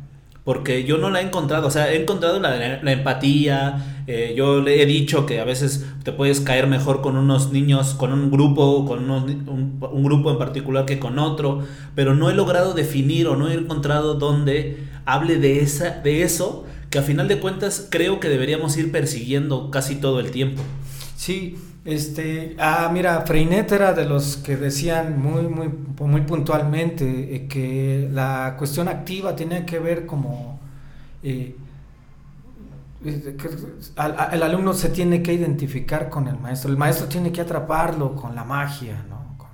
Porque 0.44 0.84
yo 0.86 0.98
no 0.98 1.10
la 1.10 1.22
he 1.22 1.26
encontrado, 1.26 1.68
o 1.68 1.72
sea, 1.72 1.92
he 1.92 2.02
encontrado 2.02 2.40
la, 2.40 2.92
empatía, 2.92 4.04
eh, 4.08 4.34
yo 4.36 4.60
le 4.62 4.82
he 4.82 4.86
dicho 4.88 5.26
que 5.28 5.40
a 5.40 5.44
veces 5.44 5.86
te 6.04 6.12
puedes 6.12 6.40
caer 6.40 6.66
mejor 6.66 7.02
con 7.02 7.16
unos 7.16 7.52
niños, 7.52 7.94
con 7.94 8.12
un 8.12 8.32
grupo, 8.32 8.86
con 8.86 9.10
un, 9.12 10.04
grupo 10.04 10.32
en 10.32 10.38
particular 10.40 10.86
que 10.86 10.98
con 10.98 11.20
otro, 11.20 11.62
pero 11.94 12.16
no 12.16 12.30
he 12.30 12.34
logrado 12.34 12.74
definir 12.74 13.28
o 13.28 13.36
no 13.36 13.50
he 13.50 13.54
encontrado 13.54 14.16
dónde 14.16 14.88
hable 15.06 15.38
de, 15.38 15.60
esa, 15.60 16.02
de 16.02 16.24
eso, 16.24 16.66
que 16.90 16.98
a 16.98 17.04
final 17.04 17.28
de 17.28 17.40
cuentas 17.40 17.88
creo 17.90 18.20
que 18.20 18.28
deberíamos 18.28 18.76
ir 18.78 18.92
persiguiendo 18.92 19.70
casi 19.70 19.96
todo 19.96 20.20
el 20.20 20.32
tiempo. 20.32 20.64
Sí, 21.16 21.56
este, 21.84 22.56
ah, 22.60 22.90
mira, 22.94 23.22
Freinet 23.22 23.72
era 23.72 23.94
de 23.94 24.06
los 24.06 24.38
que 24.38 24.56
decían 24.56 25.20
muy, 25.20 25.48
muy, 25.48 25.70
muy 26.00 26.22
puntualmente 26.22 27.36
eh, 27.36 27.48
que 27.48 28.08
la 28.12 28.56
cuestión 28.58 28.88
activa 28.88 29.36
tiene 29.36 29.66
que 29.66 29.80
ver 29.80 30.06
como 30.06 30.60
eh, 31.24 31.56
el 33.04 34.44
alumno 34.44 34.76
se 34.76 34.90
tiene 34.90 35.24
que 35.24 35.34
identificar 35.34 36.10
con 36.10 36.28
el 36.28 36.38
maestro, 36.38 36.70
el 36.70 36.78
maestro 36.78 37.08
tiene 37.08 37.32
que 37.32 37.42
atraparlo 37.42 38.16
con 38.16 38.36
la 38.36 38.44
magia, 38.44 39.04
¿no? 39.10 39.36
Con 39.40 39.48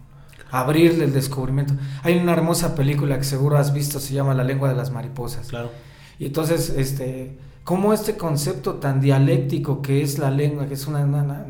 abrirle 0.51 1.05
el 1.05 1.13
descubrimiento. 1.13 1.75
Hay 2.03 2.17
una 2.17 2.34
hermosa 2.34 2.75
película 2.75 3.17
que 3.17 3.24
seguro 3.24 3.57
has 3.57 3.74
visto, 3.74 4.01
se 4.01 4.13
llama 4.13 4.34
La 4.34 4.43
lengua 4.43 4.67
de 4.67 4.75
las 4.75 4.91
mariposas. 4.91 5.48
Claro. 5.48 5.72
Y 6.19 6.25
entonces, 6.25 6.72
este, 6.75 7.38
cómo 7.63 7.93
este 7.93 8.17
concepto 8.17 8.75
tan 8.75 9.00
dialéctico 9.00 9.81
que 9.81 10.01
es 10.01 10.19
la 10.19 10.29
lengua, 10.29 10.67
que 10.67 10.74
es 10.74 10.86
una 10.86 11.05
una 11.05 11.46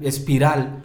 espiral 0.00 0.82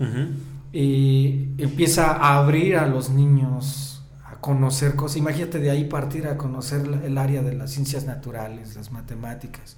y 0.73 1.49
empieza 1.57 2.11
a 2.11 2.37
abrir 2.37 2.77
a 2.77 2.87
los 2.87 3.09
niños 3.09 4.03
a 4.25 4.35
conocer 4.37 4.95
cosas. 4.95 5.17
Imagínate 5.17 5.59
de 5.59 5.69
ahí 5.69 5.85
partir 5.85 6.27
a 6.27 6.37
conocer 6.37 6.81
el 7.03 7.17
área 7.17 7.41
de 7.41 7.53
las 7.53 7.71
ciencias 7.71 8.05
naturales, 8.05 8.75
las 8.75 8.91
matemáticas, 8.91 9.77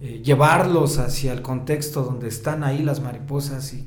eh, 0.00 0.20
llevarlos 0.24 0.98
hacia 0.98 1.32
el 1.32 1.42
contexto 1.42 2.02
donde 2.02 2.28
están 2.28 2.64
ahí 2.64 2.82
las 2.82 3.00
mariposas 3.00 3.74
y, 3.74 3.86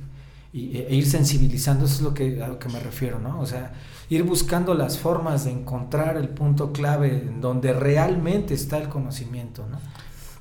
e 0.53 0.93
ir 0.93 1.05
sensibilizando, 1.05 1.85
eso 1.85 1.95
es 1.95 2.01
lo 2.01 2.13
que, 2.13 2.43
a 2.43 2.49
lo 2.49 2.59
que 2.59 2.67
me 2.67 2.79
refiero, 2.81 3.19
¿no? 3.19 3.39
O 3.39 3.45
sea, 3.45 3.71
ir 4.09 4.23
buscando 4.23 4.73
las 4.73 4.97
formas 4.97 5.45
de 5.45 5.51
encontrar 5.51 6.17
el 6.17 6.27
punto 6.27 6.73
clave 6.73 7.23
en 7.25 7.39
donde 7.39 7.71
realmente 7.71 8.53
está 8.53 8.77
el 8.77 8.89
conocimiento, 8.89 9.65
¿no? 9.71 9.79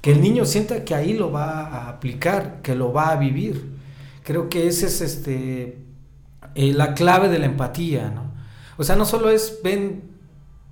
Que 0.01 0.11
el 0.11 0.21
niño 0.21 0.45
sienta 0.47 0.85
que 0.85 0.95
ahí 0.95 1.13
lo 1.13 1.31
va 1.31 1.67
a 1.67 1.89
aplicar, 1.89 2.63
que 2.63 2.75
lo 2.75 2.93
va 2.93 3.11
a 3.11 3.17
vivir. 3.17 3.80
Creo 4.31 4.49
que 4.49 4.69
esa 4.69 4.87
es 4.87 5.01
este, 5.01 5.79
eh, 6.55 6.73
la 6.73 6.95
clave 6.95 7.29
de 7.29 7.41
la 7.41 7.47
empatía, 7.47 8.13
¿no? 8.15 8.31
O 8.77 8.85
sea, 8.85 8.95
no 8.95 9.05
solo 9.05 9.29
es, 9.29 9.59
ven, 9.65 10.05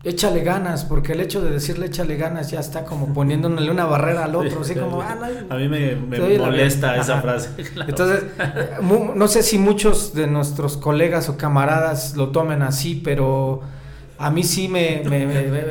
échale 0.05 0.45
ganas, 0.45 0.85
porque 0.85 1.15
el 1.15 1.21
hecho 1.21 1.41
de 1.41 1.50
decirle 1.50 1.87
échale 1.87 2.17
ganas 2.17 2.53
ya 2.53 2.61
está 2.61 2.85
como 2.85 3.12
poniéndole 3.15 3.69
una 3.69 3.85
barrera 3.85 4.27
al 4.27 4.37
otro, 4.37 4.61
así 4.61 4.77
como, 4.77 5.03
ah, 5.03 5.17
no, 5.17 5.53
A 5.53 5.59
mí 5.59 5.67
me, 5.67 5.97
molesta 5.97 6.99
esa 6.99 7.21
frase. 7.21 7.50
Entonces, 7.88 8.27
eh, 8.38 8.77
no 8.81 9.27
sé 9.27 9.43
si 9.43 9.59
muchos 9.59 10.15
de 10.15 10.29
nuestros 10.29 10.77
colegas 10.77 11.29
o 11.29 11.37
camaradas 11.37 12.17
lo 12.17 12.29
tomen 12.29 12.62
así, 12.62 12.95
pero 12.95 13.62
a 14.21 14.31
mí 14.31 14.43
sí 14.43 14.69
me, 14.69 15.03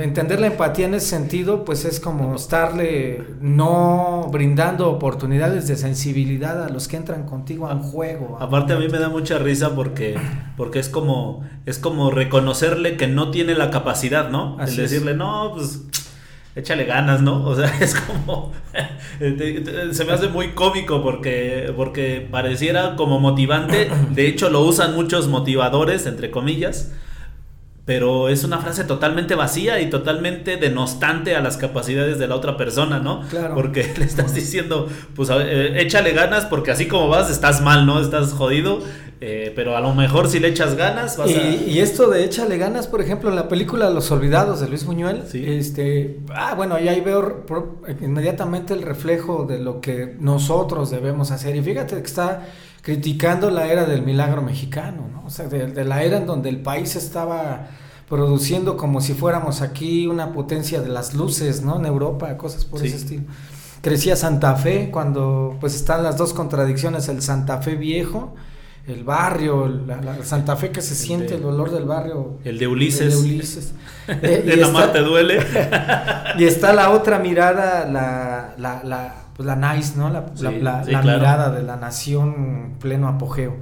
entender 0.03 0.39
la 0.39 0.47
empatía 0.47 0.85
en 0.85 0.93
ese 0.93 1.07
sentido, 1.07 1.65
pues 1.65 1.83
es 1.83 1.99
como 1.99 2.35
estarle 2.35 3.21
no 3.41 4.29
brindando 4.31 4.89
oportunidades 4.89 5.67
de 5.67 5.75
sensibilidad 5.75 6.63
a 6.63 6.69
los 6.69 6.87
que 6.87 6.95
entran 6.95 7.25
contigo 7.25 7.67
al 7.67 7.79
juego. 7.79 8.37
Aparte 8.39 8.71
a 8.71 8.77
mí 8.77 8.87
me 8.87 8.99
da 8.99 9.09
mucha 9.09 9.37
risa 9.37 9.75
porque, 9.75 10.17
porque 10.55 10.79
es 10.79 10.87
como, 10.87 11.43
es 11.65 11.77
como 11.77 12.09
reconocerle 12.09 12.95
que 12.95 13.07
no 13.07 13.31
tiene 13.31 13.53
la 13.53 13.69
capacidad, 13.69 14.29
¿no? 14.29 14.57
el 14.61 14.73
decirle, 14.77 15.13
no, 15.13 15.51
pues 15.53 15.81
échale 16.55 16.85
ganas, 16.85 17.21
¿no? 17.21 17.45
O 17.45 17.53
sea, 17.53 17.67
es 17.81 17.95
como 17.95 18.53
se 19.19 20.05
me 20.05 20.13
hace 20.13 20.29
muy 20.29 20.51
cómico 20.51 21.03
porque 21.03 21.73
porque 21.75 22.25
pareciera 22.31 22.95
como 22.95 23.19
motivante, 23.19 23.89
de 24.11 24.27
hecho 24.27 24.49
lo 24.49 24.61
usan 24.61 24.95
muchos 24.95 25.27
motivadores 25.27 26.05
entre 26.05 26.31
comillas 26.31 26.93
pero 27.87 28.27
es 28.27 28.43
una 28.43 28.57
frase 28.57 28.83
totalmente 28.83 29.33
vacía 29.33 29.79
y 29.79 29.89
totalmente 29.89 30.57
denostante 30.57 31.37
a 31.37 31.39
las 31.39 31.55
capacidades 31.55 32.19
de 32.19 32.27
la 32.27 32.35
otra 32.35 32.57
persona, 32.57 32.99
¿no? 32.99 33.21
Claro. 33.29 33.55
Porque 33.55 33.93
le 33.97 34.03
estás 34.03 34.35
diciendo, 34.35 34.89
pues 35.15 35.29
eh, 35.31 35.79
échale 35.79 36.11
ganas 36.11 36.45
porque 36.45 36.71
así 36.71 36.89
como 36.89 37.07
vas 37.07 37.31
estás 37.31 37.61
mal, 37.61 37.85
¿no? 37.85 38.01
Estás 38.01 38.33
jodido, 38.33 38.81
eh, 39.21 39.53
pero 39.55 39.77
a 39.77 39.79
lo 39.79 39.95
mejor 39.95 40.27
si 40.27 40.41
le 40.41 40.49
echas 40.49 40.75
ganas 40.75 41.15
vas 41.15 41.31
y, 41.31 41.35
a... 41.35 41.49
Y 41.49 41.79
esto 41.79 42.09
de 42.09 42.25
échale 42.25 42.57
ganas, 42.57 42.87
por 42.87 42.99
ejemplo, 42.99 43.29
en 43.29 43.37
la 43.37 43.47
película 43.47 43.89
Los 43.89 44.11
Olvidados 44.11 44.59
de 44.59 44.67
Luis 44.67 44.83
Buñuel, 44.83 45.23
este, 45.33 46.19
ah, 46.35 46.55
bueno, 46.55 46.75
ahí 46.75 46.99
veo 46.99 47.45
inmediatamente 48.01 48.73
el 48.73 48.81
reflejo 48.81 49.45
de 49.45 49.59
lo 49.59 49.79
que 49.79 50.17
nosotros 50.19 50.91
debemos 50.91 51.31
hacer. 51.31 51.55
Y 51.55 51.61
fíjate 51.61 51.95
que 51.95 52.01
está 52.01 52.47
criticando 52.87 53.51
la 53.51 53.67
era 53.67 53.83
del 53.83 54.01
milagro 54.01 54.41
mexicano, 54.41 55.09
¿no? 55.11 55.25
O 55.25 55.29
sea, 55.29 55.49
de, 55.49 55.83
la 55.83 56.03
era 56.03 56.19
en 56.19 56.25
donde 56.25 56.47
el 56.47 56.61
país 56.61 56.95
estaba 56.95 57.67
produciendo 58.07 58.77
como 58.77 59.01
si 59.01 59.13
fuéramos 59.13 59.59
aquí 59.61 60.07
una 60.07 60.31
potencia 60.31 60.79
de 60.79 60.87
las 60.87 61.13
luces, 61.13 61.61
¿no? 61.61 61.79
En 61.79 61.85
Europa, 61.85 62.37
cosas 62.37 62.63
por 62.63 62.85
ese 62.85 62.95
estilo. 62.95 63.23
Crecía 63.81 64.15
Santa 64.15 64.55
Fe 64.55 64.89
cuando 64.89 65.57
pues 65.59 65.75
están 65.75 66.01
las 66.01 66.15
dos 66.15 66.31
contradicciones, 66.31 67.09
el 67.09 67.21
Santa 67.21 67.61
Fe 67.61 67.75
viejo, 67.75 68.35
el 68.87 69.03
barrio, 69.03 69.67
la, 69.67 70.23
Santa 70.23 70.55
Fe 70.55 70.71
que 70.71 70.81
se 70.81 70.95
siente 70.95 71.35
el 71.35 71.43
olor 71.43 71.71
del 71.71 71.83
barrio. 71.83 72.39
El 72.45 72.57
de 72.57 72.67
Ulises. 72.67 73.01
El 73.01 73.09
de 73.09 73.17
Ulises. 73.17 73.73
eh, 74.07 74.49
y 74.53 74.55
la 74.55 74.93
te 74.93 74.99
duele. 74.99 75.39
y 76.39 76.45
está 76.45 76.71
la 76.71 76.91
otra 76.91 77.19
mirada, 77.19 77.85
la, 77.85 78.81
la 78.85 79.26
pues 79.37 79.45
la 79.45 79.55
nice, 79.55 79.95
¿no? 79.95 80.09
La, 80.09 80.25
la, 80.35 81.01
mirada 81.03 81.51
de 81.51 81.61
la 81.61 81.75
nación 81.75 82.73
pleno 82.79 83.07
apogeo. 83.07 83.57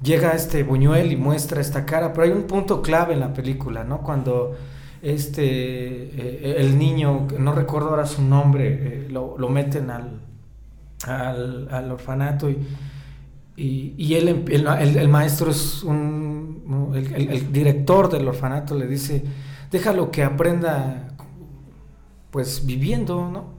Llega 0.00 0.30
este 0.30 0.62
Buñuel 0.62 1.10
y 1.10 1.16
muestra 1.16 1.60
esta 1.60 1.84
cara, 1.84 2.12
pero 2.12 2.24
hay 2.24 2.30
un 2.30 2.44
punto 2.44 2.80
clave 2.82 3.14
en 3.14 3.20
la 3.20 3.32
película, 3.34 3.82
¿no? 3.82 3.98
Cuando 3.98 4.56
este, 5.02 5.42
eh, 5.44 6.54
el 6.58 6.78
niño, 6.78 7.26
no 7.36 7.52
recuerdo 7.52 7.90
ahora 7.90 8.06
su 8.06 8.22
nombre, 8.22 8.66
eh, 8.68 9.08
lo, 9.10 9.36
lo, 9.36 9.48
meten 9.48 9.90
al, 9.90 10.20
al, 11.04 11.90
orfanato 11.90 12.48
y, 12.48 12.64
y, 13.56 14.14
él, 14.14 14.28
em, 14.28 14.44
el, 14.48 14.96
el, 14.98 15.08
maestro 15.08 15.50
es 15.50 15.82
un, 15.82 16.92
el, 16.94 17.28
el 17.28 17.52
director 17.52 18.08
del 18.08 18.28
orfanato 18.28 18.76
le 18.76 18.86
dice, 18.86 19.24
déjalo 19.72 20.12
que 20.12 20.22
aprenda 20.22 21.08
pues 22.30 22.64
viviendo, 22.64 23.28
¿no? 23.28 23.57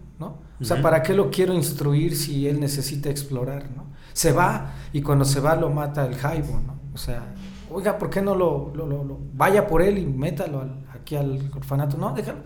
O 0.62 0.66
sea, 0.66 0.82
¿para 0.82 1.02
qué 1.02 1.14
lo 1.14 1.30
quiero 1.30 1.54
instruir 1.54 2.16
si 2.16 2.48
él 2.48 2.60
necesita 2.60 3.10
explorar, 3.10 3.70
¿no? 3.76 3.88
Se 4.14 4.34
va 4.34 4.74
y 4.92 5.02
cuando 5.02 5.24
se 5.24 5.40
va 5.40 5.56
lo 5.56 5.70
mata 5.70 6.06
el 6.06 6.16
jaibo, 6.16 6.60
¿no? 6.66 6.80
O 6.94 6.98
sea, 6.98 7.34
oiga, 7.72 7.98
¿por 7.98 8.10
qué 8.10 8.22
no 8.22 8.36
lo, 8.36 8.74
lo, 8.76 9.20
vaya 9.34 9.68
por 9.68 9.82
él 9.82 9.98
y 9.98 10.06
métalo 10.06 10.66
aquí 10.94 11.16
al 11.16 11.50
orfanato? 11.56 11.98
No, 11.98 12.14
déjalo. 12.14 12.40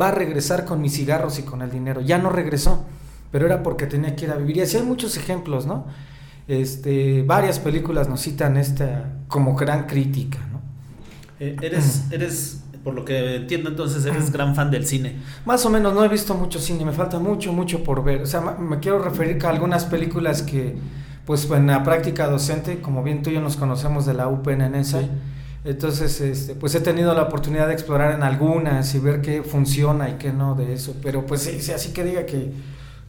Va 0.00 0.08
a 0.08 0.10
regresar 0.10 0.64
con 0.64 0.82
mis 0.82 0.94
cigarros 0.94 1.38
y 1.38 1.42
con 1.42 1.62
el 1.62 1.70
dinero. 1.70 2.00
Ya 2.00 2.18
no 2.18 2.28
regresó, 2.28 2.84
pero 3.30 3.46
era 3.46 3.62
porque 3.62 3.86
tenía 3.86 4.14
que 4.14 4.26
ir 4.26 4.32
a 4.32 4.36
vivir. 4.36 4.58
Y 4.58 4.60
así 4.62 4.76
hay 4.76 4.82
muchos 4.82 5.16
ejemplos, 5.16 5.66
¿no? 5.66 5.86
Este, 6.46 7.22
varias 7.22 7.60
películas 7.60 8.08
nos 8.08 8.20
citan 8.20 8.58
esta 8.58 9.20
como 9.28 9.54
gran 9.54 9.86
crítica, 9.86 10.38
¿no? 10.52 10.60
Eh, 11.40 11.56
eres, 11.62 12.04
eres 12.10 12.63
por 12.84 12.94
lo 12.94 13.04
que 13.04 13.36
entiendo 13.36 13.70
entonces 13.70 14.04
eres 14.04 14.30
gran 14.30 14.54
fan 14.54 14.70
del 14.70 14.86
cine. 14.86 15.16
Más 15.46 15.64
o 15.64 15.70
menos, 15.70 15.94
no 15.94 16.04
he 16.04 16.08
visto 16.08 16.34
mucho 16.34 16.60
cine, 16.60 16.84
me 16.84 16.92
falta 16.92 17.18
mucho, 17.18 17.52
mucho 17.52 17.82
por 17.82 18.04
ver. 18.04 18.22
O 18.22 18.26
sea, 18.26 18.42
me 18.42 18.78
quiero 18.78 18.98
referir 18.98 19.44
a 19.44 19.48
algunas 19.48 19.86
películas 19.86 20.42
que, 20.42 20.76
pues 21.24 21.50
en 21.50 21.66
la 21.66 21.82
práctica 21.82 22.28
docente, 22.28 22.80
como 22.80 23.02
bien 23.02 23.22
tú 23.22 23.30
y 23.30 23.34
yo 23.34 23.40
nos 23.40 23.56
conocemos 23.56 24.04
de 24.04 24.12
la 24.12 24.28
UPN 24.28 24.60
en 24.60 24.74
esa, 24.74 25.00
entonces, 25.64 26.20
este, 26.20 26.54
pues 26.54 26.74
he 26.74 26.80
tenido 26.80 27.14
la 27.14 27.22
oportunidad 27.22 27.66
de 27.68 27.72
explorar 27.72 28.14
en 28.14 28.22
algunas 28.22 28.94
y 28.94 28.98
ver 28.98 29.22
qué 29.22 29.42
funciona 29.42 30.10
y 30.10 30.14
qué 30.14 30.30
no 30.30 30.54
de 30.54 30.74
eso. 30.74 30.94
Pero 31.02 31.24
pues 31.24 31.40
sí, 31.40 31.72
así 31.72 31.92
que 31.92 32.04
diga 32.04 32.26
que 32.26 32.52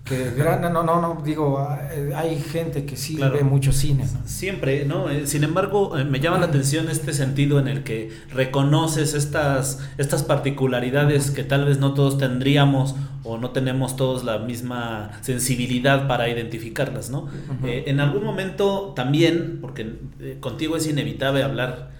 que 0.06 0.32
no, 0.38 0.84
no, 0.84 0.84
no, 0.84 1.22
digo, 1.26 1.68
hay 2.16 2.40
gente 2.40 2.86
que 2.86 2.96
sí 2.96 3.18
ve 3.18 3.44
mucho 3.44 3.72
cine. 3.72 4.08
Siempre, 4.26 4.86
¿no? 4.86 5.10
Eh, 5.10 5.26
sin 5.26 5.44
embargo, 5.44 5.98
eh, 5.98 6.06
me 6.06 6.20
llama 6.20 6.38
la 6.38 6.46
atención 6.46 6.90
este 6.90 7.12
sentido 7.12 7.60
en 7.60 7.68
el 7.68 7.84
que 7.84 8.12
reconoces 8.32 9.16
estas, 9.16 9.80
estas 9.98 10.22
particularidades 10.22 11.32
que 11.32 11.44
tal 11.44 11.66
vez 11.66 11.80
no 11.80 11.96
todos 11.96 12.20
tendríamos 12.20 12.96
o 13.24 13.40
no 13.40 13.50
tenemos 13.50 13.96
todos 13.96 14.24
la 14.24 14.38
misma 14.38 15.10
sensibilidad 15.22 16.08
para 16.08 16.30
identificarlas, 16.30 17.10
¿no? 17.10 17.28
Eh, 17.64 17.86
en 17.88 18.00
algún 18.00 18.24
momento 18.24 18.94
también, 18.96 19.58
porque 19.60 19.96
contigo 20.40 20.78
es 20.78 20.88
inevitable 20.88 21.42
hablar 21.42 21.95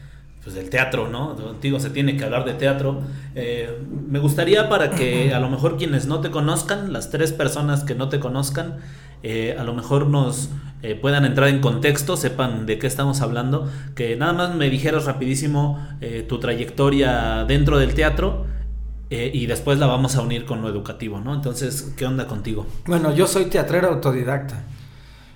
pues 0.46 0.56
del 0.56 0.70
teatro, 0.70 1.10
¿no? 1.10 1.36
Contigo 1.36 1.80
se 1.80 1.90
tiene 1.90 2.16
que 2.16 2.24
hablar 2.24 2.46
de 2.46 2.54
teatro. 2.54 3.02
Eh, 3.34 3.82
me 4.08 4.20
gustaría 4.20 4.70
para 4.70 4.92
que 4.92 5.34
a 5.34 5.40
lo 5.40 5.50
mejor 5.50 5.76
quienes 5.76 6.06
no 6.06 6.22
te 6.22 6.30
conozcan, 6.30 6.94
las 6.94 7.10
tres 7.10 7.34
personas 7.34 7.84
que 7.84 7.96
no 7.96 8.10
te 8.10 8.20
conozcan, 8.20 8.76
eh, 9.24 9.58
a 9.60 9.64
lo 9.64 9.74
mejor 9.74 10.06
nos 10.06 10.52
eh, 10.84 10.94
puedan 10.94 11.26
entrar 11.26 11.50
en 11.50 11.62
contexto, 11.62 12.16
sepan 12.16 12.68
de 12.68 12.78
qué 12.78 12.86
estamos 12.86 13.22
hablando, 13.22 13.68
que 13.96 14.16
nada 14.18 14.34
más 14.34 14.54
me 14.54 14.70
dijeras 14.70 15.06
rapidísimo 15.06 15.84
tu 16.30 16.40
trayectoria 16.40 17.44
dentro 17.46 17.80
del 17.80 17.96
teatro. 17.96 18.46
y 19.10 19.46
después 19.46 19.80
la 19.80 19.88
vamos 19.88 20.16
a 20.16 20.22
unir 20.22 20.46
con 20.46 20.62
lo 20.62 20.70
educativo, 20.70 21.20
¿no? 21.20 21.34
Entonces, 21.34 21.94
¿qué 21.98 22.06
onda 22.06 22.28
contigo? 22.28 22.68
Bueno, 22.86 23.16
yo 23.16 23.26
soy 23.28 23.46
teatrero 23.46 23.88
autodidacta. 23.88 24.64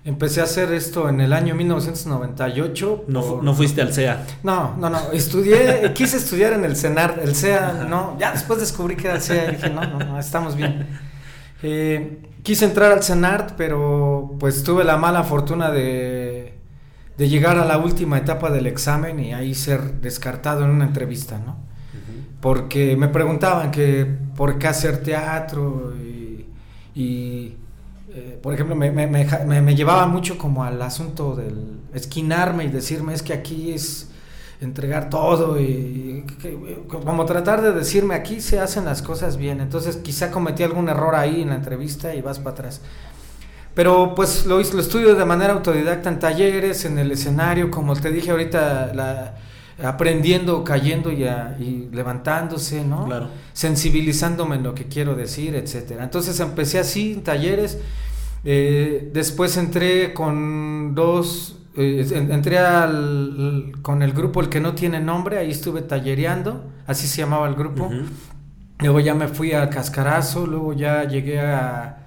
Empecé 0.10 0.42
a 0.42 0.46
hacer 0.46 0.74
esto 0.74 1.08
en 1.08 1.22
el 1.22 1.34
año 1.34 1.54
1998. 1.54 3.06
No, 3.10 3.44
no 3.44 3.54
fuiste 3.54 3.80
al 3.84 3.94
CEA. 3.94 4.26
No, 4.42 4.76
no, 4.76 4.90
no. 4.90 5.12
Estudié, 5.12 5.92
quise 5.96 6.18
estudiar 6.18 6.54
en 6.54 6.66
el 6.66 6.76
CENAR. 6.76 7.20
El 7.24 7.36
CEA, 7.36 7.86
no. 7.88 8.18
Ya 8.20 8.32
después 8.32 8.60
descubrí 8.60 8.96
que 8.96 9.06
era 9.06 9.18
el 9.18 9.22
CEA 9.22 9.52
y 9.52 9.56
dije, 9.56 9.70
no, 9.70 9.86
no, 9.86 10.00
no 10.00 10.20
estamos 10.20 10.56
bien. 10.56 10.88
Eh, 11.62 12.24
quise 12.42 12.66
entrar 12.66 12.92
al 12.92 13.04
CENART, 13.04 13.52
pero 13.56 14.36
pues 14.40 14.64
tuve 14.64 14.84
la 14.84 14.98
mala 14.98 15.24
fortuna 15.24 15.70
de, 15.70 16.58
de 17.16 17.30
llegar 17.30 17.60
a 17.60 17.66
la 17.66 17.78
última 17.78 18.18
etapa 18.18 18.50
del 18.50 18.66
examen 18.66 19.20
y 19.20 19.36
ahí 19.36 19.54
ser 19.54 20.02
descartado 20.02 20.64
en 20.64 20.72
una 20.72 20.86
entrevista, 20.86 21.38
¿no? 21.38 21.56
Porque 22.42 22.98
me 22.98 23.10
preguntaban 23.10 23.70
que 23.70 24.08
por 24.36 24.58
qué 24.58 24.70
hacer 24.70 25.04
teatro 25.04 25.94
y 26.96 27.58
eh, 28.12 28.40
por 28.42 28.54
ejemplo, 28.54 28.76
me, 28.76 28.90
me, 28.92 29.08
me, 29.08 29.76
llevaba 29.76 30.08
mucho 30.08 30.38
como 30.38 30.64
al 30.64 30.82
asunto 30.82 31.36
del 31.36 31.80
esquinarme 31.94 32.66
y 32.66 32.70
decirme 32.70 33.14
es 33.14 33.22
que 33.22 33.34
aquí 33.34 33.72
es 33.72 34.10
entregar 34.62 35.10
todo 35.10 35.60
y, 35.60 36.26
como 36.90 37.26
tratar 37.26 37.62
de 37.62 37.72
decirme 37.72 38.16
aquí 38.16 38.42
se 38.42 38.60
hacen 38.60 38.86
las 38.86 39.02
cosas 39.02 39.38
bien. 39.38 39.62
Entonces 39.62 39.98
quizá 39.98 40.32
cometí 40.32 40.64
algún 40.64 40.90
error 40.90 41.16
ahí 41.16 41.42
en 41.42 41.50
la 41.50 41.56
entrevista 41.56 42.16
y 42.16 42.22
vas 42.22 42.40
para 42.40 42.52
atrás. 42.52 42.82
Pero 43.76 44.16
pues 44.16 44.46
lo, 44.46 44.58
lo 44.58 44.80
estudio 44.80 45.14
de 45.14 45.26
manera 45.26 45.54
autodidacta 45.54 46.10
en 46.10 46.20
talleres, 46.20 46.86
en 46.86 46.98
el 46.98 47.12
escenario, 47.12 47.70
como 47.70 47.96
te 47.96 48.12
dije 48.12 48.32
ahorita, 48.32 48.92
la, 48.94 49.36
aprendiendo, 49.84 50.64
cayendo 50.64 51.12
y, 51.12 51.24
y, 51.24 51.90
levantándose, 51.92 52.84
¿no? 52.84 53.06
Claro. 53.06 53.30
Sensibilizándome 53.54 54.56
en 54.56 54.64
lo 54.64 54.76
que 54.76 54.86
quiero 54.86 55.16
decir, 55.16 55.56
etcétera. 55.56 56.04
Entonces 56.04 56.40
empecé 56.40 56.80
así 56.80 57.14
en 57.14 57.24
talleres. 57.24 57.80
Eh, 58.44 59.10
después 59.14 59.58
entré 59.58 60.14
con 60.14 60.96
dos, 60.96 61.60
eh, 61.76 62.08
entré 62.30 62.58
al, 62.58 63.74
con 63.82 64.02
el 64.02 64.14
grupo 64.14 64.42
El 64.42 64.50
que 64.50 64.60
no 64.60 64.76
tiene 64.76 65.00
nombre, 65.00 65.38
ahí 65.38 65.52
estuve 65.52 65.82
tallereando, 65.82 66.66
así 66.88 67.08
se 67.08 67.22
llamaba 67.22 67.48
el 67.48 67.56
grupo. 67.56 67.90
Luego 68.80 69.00
ya 69.02 69.14
me 69.14 69.28
fui 69.28 69.52
a 69.52 69.70
Cascarazo, 69.70 70.48
luego 70.48 70.74
ya 70.74 71.04
llegué 71.04 71.42
a, 71.42 72.06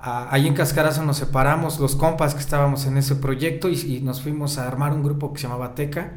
ahí 0.00 0.46
en 0.46 0.54
Cascarazo 0.54 1.02
nos 1.02 1.16
separamos 1.16 1.80
los 1.80 1.96
compas 1.96 2.34
que 2.34 2.40
estábamos 2.40 2.86
en 2.86 2.98
ese 2.98 3.16
proyecto 3.16 3.68
y, 3.68 3.74
y 3.74 4.00
nos 4.00 4.20
fuimos 4.20 4.58
a 4.58 4.68
armar 4.68 4.92
un 4.92 5.02
grupo 5.02 5.32
que 5.32 5.40
se 5.40 5.48
llamaba 5.48 5.74
Teca 5.74 6.12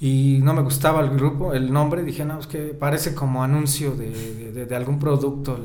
y 0.00 0.40
no 0.42 0.54
me 0.54 0.62
gustaba 0.62 1.00
el 1.00 1.10
grupo, 1.10 1.54
el 1.54 1.72
nombre, 1.72 2.02
dije, 2.02 2.24
no, 2.24 2.38
es 2.38 2.46
que 2.46 2.58
parece 2.68 3.14
como 3.14 3.42
anuncio 3.42 3.92
de, 3.94 4.66
de, 4.66 4.76
algún 4.76 4.98
producto. 4.98 5.58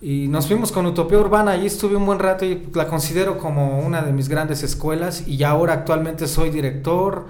Y 0.00 0.28
nos 0.28 0.46
fuimos 0.46 0.72
con 0.72 0.84
Utopía 0.86 1.18
Urbana, 1.18 1.52
ahí 1.52 1.66
estuve 1.66 1.96
un 1.96 2.04
buen 2.04 2.18
rato 2.18 2.44
y 2.44 2.68
la 2.74 2.88
considero 2.88 3.38
como 3.38 3.80
una 3.80 4.02
de 4.02 4.12
mis 4.12 4.28
grandes 4.28 4.62
escuelas 4.62 5.26
y 5.26 5.42
ahora 5.44 5.74
actualmente 5.74 6.26
soy 6.26 6.50
director, 6.50 7.26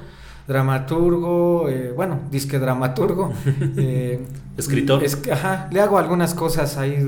dramaturgo, 0.49 1.69
eh, 1.69 1.93
bueno, 1.95 2.21
disque 2.31 2.59
dramaturgo. 2.59 3.33
Eh, 3.77 4.25
Escritor. 4.57 5.03
Es, 5.03 5.19
ajá, 5.31 5.69
le 5.73 5.81
hago 5.81 5.97
algunas 5.97 6.35
cosas 6.35 6.77
ahí, 6.77 7.07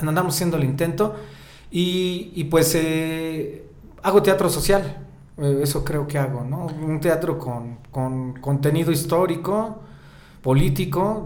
andamos 0.00 0.34
haciendo 0.34 0.56
el 0.56 0.64
intento 0.64 1.16
y, 1.70 2.30
y 2.34 2.44
pues 2.44 2.74
eh, 2.76 3.64
hago 4.02 4.22
teatro 4.22 4.48
social. 4.48 5.07
Eh, 5.38 5.60
eso 5.62 5.84
creo 5.84 6.06
que 6.06 6.18
hago, 6.18 6.44
¿no? 6.44 6.66
Un 6.66 7.00
teatro 7.00 7.38
con, 7.38 7.78
con 7.90 8.34
contenido 8.40 8.90
histórico, 8.90 9.80
político, 10.42 11.24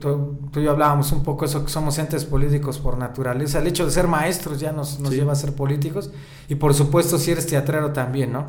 tú, 0.00 0.38
y 0.56 0.62
yo 0.62 0.70
hablábamos 0.70 1.12
un 1.12 1.22
poco 1.22 1.44
eso 1.44 1.64
que 1.64 1.70
somos 1.70 1.98
entes 1.98 2.24
políticos 2.24 2.78
por 2.78 2.98
naturaleza, 2.98 3.58
el 3.58 3.66
hecho 3.66 3.84
de 3.84 3.90
ser 3.90 4.08
maestros 4.08 4.60
ya 4.60 4.72
nos, 4.72 5.00
nos 5.00 5.12
lleva 5.12 5.32
a 5.32 5.34
ser 5.36 5.54
políticos 5.54 6.10
y 6.48 6.54
por 6.56 6.74
supuesto 6.74 7.18
si 7.18 7.30
eres 7.30 7.46
teatrero 7.46 7.92
también, 7.92 8.32
¿no? 8.32 8.46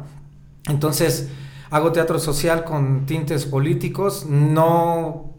Entonces 0.68 1.30
hago 1.70 1.92
teatro 1.92 2.20
social 2.20 2.63
con 2.63 3.06
tintes 3.06 3.46
políticos, 3.46 4.26
no, 4.30 5.34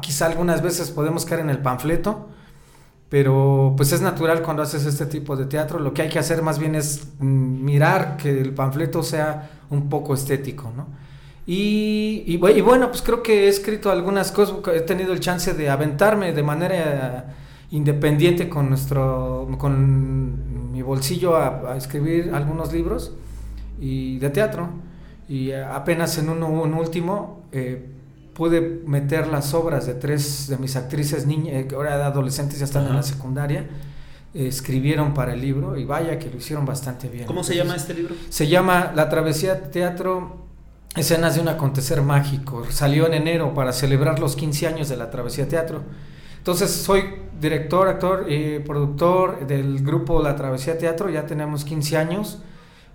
quizá 0.00 0.26
algunas 0.26 0.62
veces 0.62 0.90
podemos 0.90 1.24
caer 1.24 1.40
en 1.40 1.50
el 1.50 1.58
panfleto, 1.58 2.28
pero 3.08 3.74
pues 3.76 3.92
es 3.92 4.00
natural 4.00 4.42
cuando 4.42 4.62
haces 4.62 4.84
este 4.84 5.06
tipo 5.06 5.36
de 5.36 5.46
teatro, 5.46 5.78
lo 5.78 5.94
que 5.94 6.02
hay 6.02 6.08
que 6.08 6.18
hacer 6.18 6.42
más 6.42 6.58
bien 6.58 6.74
es 6.74 7.08
mm, 7.18 7.64
mirar 7.64 8.16
que 8.16 8.40
el 8.40 8.52
panfleto 8.52 9.02
sea 9.02 9.50
un 9.70 9.88
poco 9.88 10.14
estético, 10.14 10.72
¿no? 10.76 10.86
Y, 11.50 12.24
y, 12.26 12.36
bueno, 12.36 12.90
pues 12.90 13.00
creo 13.00 13.22
que 13.22 13.46
he 13.46 13.48
escrito 13.48 13.90
algunas 13.90 14.32
cosas, 14.32 14.56
he 14.74 14.82
tenido 14.82 15.14
el 15.14 15.20
chance 15.20 15.54
de 15.54 15.70
aventarme 15.70 16.34
de 16.34 16.42
manera 16.42 17.36
independiente 17.70 18.50
con 18.50 18.68
nuestro, 18.68 19.48
con 19.58 20.72
mi 20.72 20.82
bolsillo 20.82 21.36
a, 21.36 21.74
escribir 21.74 22.32
algunos 22.34 22.70
libros 22.72 23.12
y 23.80 24.18
de 24.18 24.28
teatro. 24.28 24.68
Y 25.26 25.52
apenas 25.52 26.18
en 26.18 26.28
uno, 26.28 26.48
un 26.48 26.74
último, 26.74 27.42
eh, 27.52 27.92
pude 28.38 28.60
meter 28.86 29.26
las 29.26 29.52
obras 29.52 29.84
de 29.84 29.94
tres 29.94 30.46
de 30.46 30.58
mis 30.58 30.76
actrices 30.76 31.26
niñas, 31.26 31.54
eh, 31.56 31.66
que 31.66 31.74
ahora 31.74 31.98
de 31.98 32.04
adolescentes 32.04 32.60
ya 32.60 32.66
están 32.66 32.86
en 32.86 32.94
la 32.94 33.02
secundaria, 33.02 33.66
escribieron 34.32 35.12
para 35.12 35.34
el 35.34 35.40
libro 35.40 35.76
y 35.76 35.84
vaya 35.84 36.20
que 36.20 36.30
lo 36.30 36.36
hicieron 36.36 36.64
bastante 36.64 37.08
bien. 37.08 37.26
¿Cómo 37.26 37.42
se 37.42 37.56
llama 37.56 37.74
este 37.74 37.94
libro? 37.94 38.14
Se 38.28 38.46
llama 38.46 38.92
La 38.94 39.08
Travesía 39.08 39.72
Teatro, 39.72 40.46
escenas 40.94 41.34
de 41.34 41.40
un 41.40 41.48
acontecer 41.48 42.00
mágico. 42.00 42.64
Salió 42.70 43.08
en 43.08 43.14
enero 43.14 43.54
para 43.54 43.72
celebrar 43.72 44.20
los 44.20 44.36
15 44.36 44.68
años 44.68 44.88
de 44.88 44.96
La 44.96 45.10
Travesía 45.10 45.48
Teatro. 45.48 45.82
Entonces 46.36 46.70
soy 46.70 47.02
director, 47.40 47.88
actor 47.88 48.30
y 48.30 48.60
productor 48.60 49.48
del 49.48 49.82
grupo 49.82 50.22
La 50.22 50.36
Travesía 50.36 50.78
Teatro, 50.78 51.10
ya 51.10 51.26
tenemos 51.26 51.64
15 51.64 51.96
años 51.96 52.38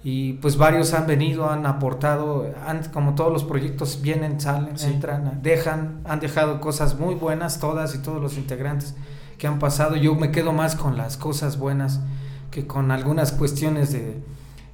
y 0.03 0.33
pues 0.33 0.57
varios 0.57 0.93
han 0.93 1.07
venido, 1.07 1.49
han 1.49 1.65
aportado, 1.65 2.51
han, 2.67 2.83
como 2.91 3.15
todos 3.15 3.31
los 3.31 3.45
proyectos 3.45 4.01
vienen, 4.01 4.41
salen, 4.41 4.75
entran, 4.81 5.39
dejan, 5.41 6.01
han 6.03 6.19
dejado 6.19 6.59
cosas 6.59 6.99
muy 6.99 7.15
buenas 7.15 7.59
todas 7.59 7.95
y 7.95 7.99
todos 7.99 8.21
los 8.21 8.37
integrantes 8.37 8.95
que 9.37 9.47
han 9.47 9.59
pasado. 9.59 9.95
Yo 9.95 10.13
me 10.15 10.29
quedo 10.29 10.51
más 10.51 10.75
con 10.75 10.97
las 10.97 11.15
cosas 11.15 11.57
buenas 11.57 12.01
que 12.51 12.67
con 12.67 12.91
algunas 12.91 13.31
cuestiones 13.31 13.93
de, 13.93 14.21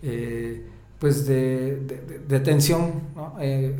eh, 0.01 0.67
pues 0.97 1.27
de, 1.27 1.75
de, 2.27 2.39
tensión, 2.39 2.93
eh, 3.39 3.79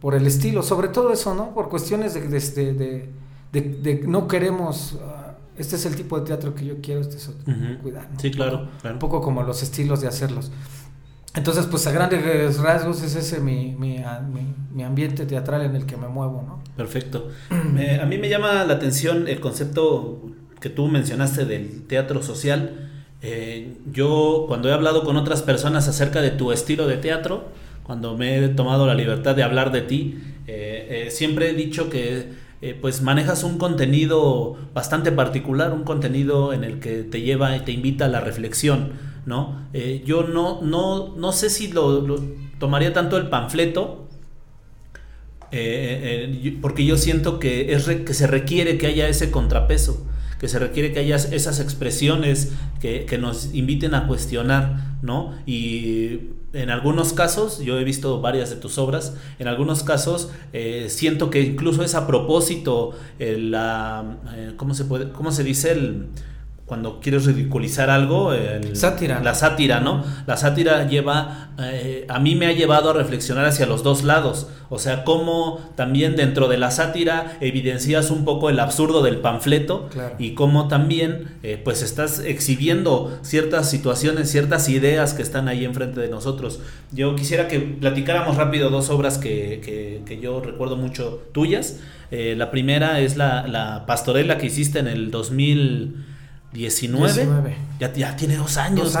por 0.00 0.16
el 0.16 0.26
estilo, 0.26 0.64
sobre 0.64 0.88
todo 0.88 1.12
eso, 1.12 1.32
¿no? 1.32 1.54
Por 1.54 1.68
cuestiones 1.68 2.14
de, 2.14 3.08
de 3.52 4.02
no 4.04 4.26
queremos... 4.26 4.98
Ah, 5.00 5.18
este 5.58 5.74
es 5.74 5.84
el 5.86 5.96
tipo 5.96 6.18
de 6.20 6.24
teatro 6.24 6.54
que 6.54 6.64
yo 6.64 6.76
quiero, 6.80 7.00
este 7.00 7.16
es 7.16 7.28
otro. 7.28 7.52
Cuidar. 7.82 8.08
Sí, 8.18 8.30
claro, 8.30 8.68
Un 8.84 8.98
poco 9.00 9.20
como 9.20 9.42
los 9.42 9.62
estilos 9.62 10.00
de 10.00 10.06
hacerlos. 10.06 10.52
Entonces, 11.34 11.66
pues 11.66 11.86
a 11.86 11.92
grandes 11.92 12.58
rasgos 12.58 13.02
es 13.02 13.14
ese 13.14 13.40
mi, 13.40 13.74
mi, 13.78 14.00
mi, 14.72 14.82
ambiente 14.82 15.26
teatral 15.26 15.62
en 15.62 15.76
el 15.76 15.84
que 15.84 15.96
me 15.96 16.08
muevo, 16.08 16.42
¿no? 16.46 16.62
Perfecto. 16.76 17.28
a 17.50 18.06
mí 18.06 18.18
me 18.18 18.28
llama 18.28 18.64
la 18.64 18.74
atención 18.74 19.28
el 19.28 19.40
concepto 19.40 20.22
que 20.60 20.70
tú 20.70 20.86
mencionaste 20.86 21.44
del 21.44 21.82
teatro 21.86 22.22
social. 22.22 22.90
Eh, 23.20 23.76
yo 23.92 24.46
cuando 24.48 24.68
he 24.68 24.72
hablado 24.72 25.04
con 25.04 25.16
otras 25.16 25.42
personas 25.42 25.86
acerca 25.88 26.22
de 26.22 26.30
tu 26.30 26.50
estilo 26.50 26.86
de 26.86 26.96
teatro, 26.96 27.48
cuando 27.82 28.16
me 28.16 28.38
he 28.38 28.48
tomado 28.48 28.86
la 28.86 28.94
libertad 28.94 29.36
de 29.36 29.42
hablar 29.42 29.70
de 29.70 29.82
ti. 29.82 30.18
Eh, 30.46 31.08
siempre 31.10 31.50
he 31.50 31.54
dicho 31.54 31.90
que 31.90 32.48
pues 32.80 33.02
manejas 33.02 33.44
un 33.44 33.56
contenido 33.58 34.56
bastante 34.74 35.12
particular, 35.12 35.72
un 35.72 35.84
contenido 35.84 36.52
en 36.52 36.64
el 36.64 36.80
que 36.80 37.04
te 37.04 37.20
lleva 37.20 37.54
y 37.56 37.60
te 37.60 37.70
invita 37.70 38.06
a 38.06 38.08
la 38.08 38.20
reflexión, 38.20 38.94
¿no? 39.28 39.68
yo 40.04 40.24
no, 40.24 40.60
no, 40.62 41.14
no 41.16 41.32
sé 41.32 41.50
si 41.50 41.68
lo, 41.68 42.04
tomaría 42.58 42.92
tanto 42.92 43.16
el 43.16 43.28
panfleto, 43.28 44.08
porque 46.60 46.84
yo 46.84 46.96
siento 46.96 47.38
que, 47.38 47.72
es 47.72 47.84
que 47.84 48.14
se 48.14 48.26
requiere 48.26 48.78
que 48.78 48.88
haya 48.88 49.08
ese 49.08 49.30
contrapeso 49.30 50.04
que 50.38 50.48
se 50.48 50.58
requiere 50.58 50.92
que 50.92 51.00
haya 51.00 51.16
esas 51.16 51.60
expresiones 51.60 52.52
que, 52.80 53.18
nos 53.18 53.54
inviten 53.54 53.94
a 53.94 54.06
cuestionar, 54.06 54.98
¿no? 55.02 55.34
Y 55.46 56.20
en 56.52 56.70
algunos 56.70 57.12
casos, 57.12 57.58
yo 57.58 57.78
he 57.78 57.84
visto 57.84 58.20
varias 58.20 58.50
de 58.50 58.56
tus 58.56 58.78
obras, 58.78 59.16
en 59.38 59.48
algunos 59.48 59.82
casos 59.82 60.30
eh, 60.52 60.86
siento 60.88 61.30
que 61.30 61.42
incluso 61.42 61.82
es 61.82 61.94
a 61.94 62.06
propósito 62.06 62.92
la, 63.18 64.18
eh, 64.34 64.52
¿cómo 64.56 64.74
se 64.74 64.84
puede, 64.84 65.10
cómo 65.10 65.32
se 65.32 65.42
dice 65.42 65.72
el 65.72 66.06
cuando 66.68 67.00
quieres 67.00 67.24
ridiculizar 67.24 67.88
algo, 67.88 68.30
sátira. 68.74 69.20
la 69.20 69.34
sátira, 69.34 69.80
¿no? 69.80 70.04
La 70.26 70.36
sátira 70.36 70.86
lleva, 70.86 71.48
eh, 71.58 72.04
a 72.10 72.18
mí 72.18 72.34
me 72.34 72.46
ha 72.46 72.52
llevado 72.52 72.90
a 72.90 72.92
reflexionar 72.92 73.46
hacia 73.46 73.64
los 73.64 73.82
dos 73.82 74.04
lados, 74.04 74.48
o 74.68 74.78
sea, 74.78 75.02
cómo 75.02 75.60
también 75.76 76.14
dentro 76.14 76.46
de 76.46 76.58
la 76.58 76.70
sátira 76.70 77.38
evidencias 77.40 78.10
un 78.10 78.26
poco 78.26 78.50
el 78.50 78.60
absurdo 78.60 79.02
del 79.02 79.16
panfleto 79.16 79.88
y 80.18 80.34
cómo 80.34 80.68
también, 80.68 81.38
eh, 81.42 81.58
pues 81.62 81.80
estás 81.80 82.18
exhibiendo 82.20 83.18
ciertas 83.22 83.70
situaciones, 83.70 84.30
ciertas 84.30 84.68
ideas 84.68 85.14
que 85.14 85.22
están 85.22 85.48
ahí 85.48 85.64
enfrente 85.64 86.02
de 86.02 86.08
nosotros. 86.08 86.60
Yo 86.92 87.16
quisiera 87.16 87.48
que 87.48 87.60
platicáramos 87.60 88.36
rápido 88.36 88.68
dos 88.68 88.90
obras 88.90 89.16
que, 89.16 90.02
que, 90.06 90.20
yo 90.20 90.40
recuerdo 90.40 90.76
mucho 90.76 91.22
tuyas. 91.32 91.78
Eh, 92.10 92.34
la 92.36 92.50
primera 92.50 93.00
es 93.00 93.16
la, 93.16 93.46
la 93.46 93.86
pastorela 93.86 94.36
que 94.36 94.46
hiciste 94.46 94.80
en 94.80 94.88
el 94.88 95.10
2000 95.10 96.07
19. 96.52 97.26
Ya, 97.78 97.92
ya 97.92 98.16
tiene 98.16 98.36
dos 98.36 98.56
años. 98.56 98.96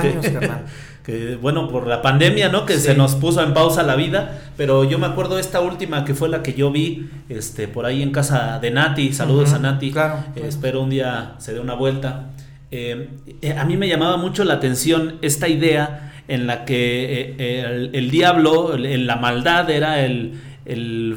que, 1.04 1.36
bueno, 1.36 1.68
por 1.68 1.86
la 1.86 2.02
pandemia, 2.02 2.50
¿no? 2.50 2.66
Que 2.66 2.76
se 2.76 2.94
nos 2.94 3.14
puso 3.14 3.42
en 3.42 3.54
pausa 3.54 3.82
la 3.82 3.96
vida. 3.96 4.42
Pero 4.56 4.84
yo 4.84 4.98
me 4.98 5.06
acuerdo 5.06 5.38
esta 5.38 5.60
última 5.60 6.04
que 6.04 6.14
fue 6.14 6.28
la 6.28 6.42
que 6.42 6.54
yo 6.54 6.70
vi 6.70 7.08
este, 7.28 7.68
por 7.68 7.86
ahí 7.86 8.02
en 8.02 8.12
casa 8.12 8.58
de 8.58 8.70
Nati. 8.70 9.12
Saludos 9.12 9.52
a 9.54 9.58
Nati. 9.58 9.90
Claro, 9.90 10.24
eh, 10.36 10.44
espero 10.46 10.82
un 10.82 10.90
día 10.90 11.34
se 11.38 11.54
dé 11.54 11.60
una 11.60 11.74
vuelta. 11.74 12.30
Eh, 12.70 13.08
eh, 13.40 13.52
a 13.52 13.64
mí 13.64 13.78
me 13.78 13.88
llamaba 13.88 14.18
mucho 14.18 14.44
la 14.44 14.54
atención 14.54 15.16
esta 15.22 15.48
idea 15.48 16.12
en 16.28 16.46
la 16.46 16.66
que 16.66 17.90
el, 17.94 18.10
diablo, 18.10 18.76
la 18.76 19.16
maldad 19.16 19.70
era 19.70 20.04
el, 20.04 20.38
el, 20.66 21.16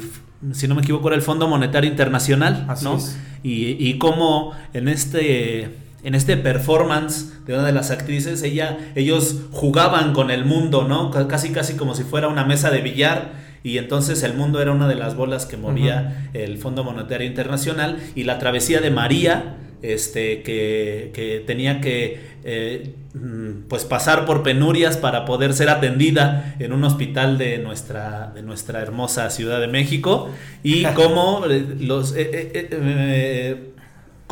si 0.52 0.66
no 0.66 0.74
me 0.74 0.80
equivoco, 0.80 1.08
era 1.08 1.16
el 1.16 1.22
Fondo 1.22 1.46
Monetario 1.48 1.90
Internacional, 1.90 2.66
¿no? 2.82 2.98
Y, 3.42 3.76
y 3.78 3.98
cómo 3.98 4.54
en 4.72 4.88
este 4.88 5.82
en 6.04 6.14
este 6.14 6.36
performance 6.36 7.32
de 7.46 7.54
una 7.54 7.64
de 7.64 7.72
las 7.72 7.90
actrices, 7.90 8.42
ella, 8.42 8.78
ellos 8.94 9.36
jugaban 9.52 10.12
con 10.12 10.30
el 10.30 10.44
mundo, 10.44 10.86
¿no? 10.88 11.10
Casi, 11.28 11.50
casi 11.50 11.74
como 11.74 11.94
si 11.94 12.02
fuera 12.02 12.28
una 12.28 12.44
mesa 12.44 12.70
de 12.70 12.80
billar. 12.80 13.52
Y 13.62 13.78
entonces 13.78 14.24
el 14.24 14.34
mundo 14.34 14.60
era 14.60 14.72
una 14.72 14.88
de 14.88 14.96
las 14.96 15.14
bolas 15.14 15.46
que 15.46 15.56
movía 15.56 16.30
el 16.34 16.58
Fondo 16.58 16.82
Monetario 16.82 17.26
Internacional. 17.26 17.98
Y 18.16 18.24
la 18.24 18.40
travesía 18.40 18.80
de 18.80 18.90
María, 18.90 19.54
este, 19.82 20.42
que, 20.42 21.44
tenía 21.46 21.80
que 21.80 22.20
eh, 22.42 22.94
mm, 23.14 23.68
pues 23.68 23.84
pasar 23.84 24.26
por 24.26 24.42
penurias 24.42 24.96
para 24.96 25.24
poder 25.24 25.54
ser 25.54 25.68
atendida 25.68 26.56
en 26.58 26.72
un 26.72 26.82
hospital 26.82 27.38
de 27.38 27.58
nuestra, 27.58 28.32
de 28.34 28.42
nuestra 28.42 28.80
hermosa 28.80 29.30
Ciudad 29.30 29.60
de 29.60 29.68
México. 29.68 30.30
Y 30.64 30.82
cómo 30.96 31.44
eh, 31.48 31.64
los... 31.78 32.14
Eh, 32.16 33.68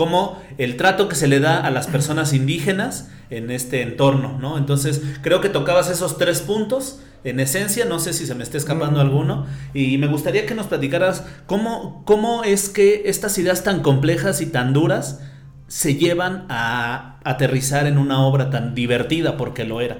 como 0.00 0.40
el 0.56 0.78
trato 0.78 1.10
que 1.10 1.14
se 1.14 1.28
le 1.28 1.40
da 1.40 1.60
a 1.60 1.70
las 1.70 1.86
personas 1.86 2.32
indígenas 2.32 3.10
en 3.28 3.50
este 3.50 3.82
entorno, 3.82 4.38
¿no? 4.40 4.56
Entonces, 4.56 5.02
creo 5.20 5.42
que 5.42 5.50
tocabas 5.50 5.90
esos 5.90 6.16
tres 6.16 6.40
puntos 6.40 7.00
en 7.22 7.38
esencia, 7.38 7.84
no 7.84 7.98
sé 7.98 8.14
si 8.14 8.24
se 8.24 8.34
me 8.34 8.42
está 8.42 8.56
escapando 8.56 8.96
mm. 8.96 9.02
alguno, 9.02 9.46
y 9.74 9.98
me 9.98 10.06
gustaría 10.06 10.46
que 10.46 10.54
nos 10.54 10.68
platicaras 10.68 11.26
cómo, 11.44 12.02
cómo 12.06 12.44
es 12.44 12.70
que 12.70 13.02
estas 13.10 13.36
ideas 13.36 13.62
tan 13.62 13.82
complejas 13.82 14.40
y 14.40 14.46
tan 14.46 14.72
duras 14.72 15.20
se 15.68 15.96
llevan 15.96 16.46
a 16.48 17.18
aterrizar 17.22 17.86
en 17.86 17.98
una 17.98 18.24
obra 18.24 18.48
tan 18.48 18.74
divertida, 18.74 19.36
porque 19.36 19.66
lo 19.66 19.82
era. 19.82 19.98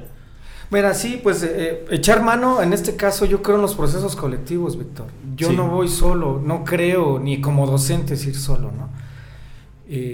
Mira, 0.71 0.95
sí, 0.95 1.21
pues 1.23 1.43
eh, 1.43 1.53
eh, 1.53 1.85
echar 1.91 2.23
mano, 2.23 2.63
en 2.63 2.73
este 2.73 2.97
caso 2.97 3.27
yo 3.27 3.43
creo 3.43 3.57
en 3.57 3.63
los 3.63 3.75
procesos 3.75 4.17
colectivos, 4.17 4.79
Víctor. 4.79 5.09
Yo 5.37 5.53
no 5.53 5.69
voy 5.69 5.89
solo, 5.89 6.41
no 6.43 6.65
creo 6.65 7.19
ni 7.19 7.43
como 7.43 7.67
docente 7.67 8.15
ir 8.15 8.35
solo, 8.35 8.73
¿no? 8.75 9.00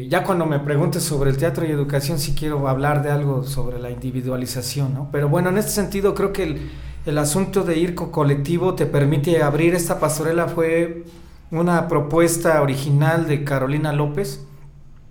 Ya 0.08 0.24
cuando 0.24 0.46
me 0.46 0.58
preguntes 0.58 1.02
sobre 1.02 1.28
el 1.28 1.36
teatro 1.36 1.66
y 1.66 1.70
educación, 1.70 2.18
sí 2.18 2.34
quiero 2.34 2.66
hablar 2.66 3.02
de 3.02 3.10
algo 3.10 3.42
sobre 3.44 3.78
la 3.78 3.90
individualización, 3.90 4.94
¿no? 4.94 5.10
Pero 5.12 5.28
bueno, 5.28 5.50
en 5.50 5.58
este 5.58 5.72
sentido 5.72 6.14
creo 6.14 6.32
que 6.32 6.70
el, 7.04 7.18
asunto 7.18 7.62
de 7.62 7.76
ir 7.76 7.94
colectivo 7.94 8.74
te 8.74 8.86
permite 8.86 9.42
abrir 9.42 9.74
esta 9.74 10.00
pastorela. 10.00 10.48
Fue 10.48 11.04
una 11.50 11.88
propuesta 11.88 12.62
original 12.62 13.28
de 13.28 13.44
Carolina 13.44 13.92
López, 13.92 14.46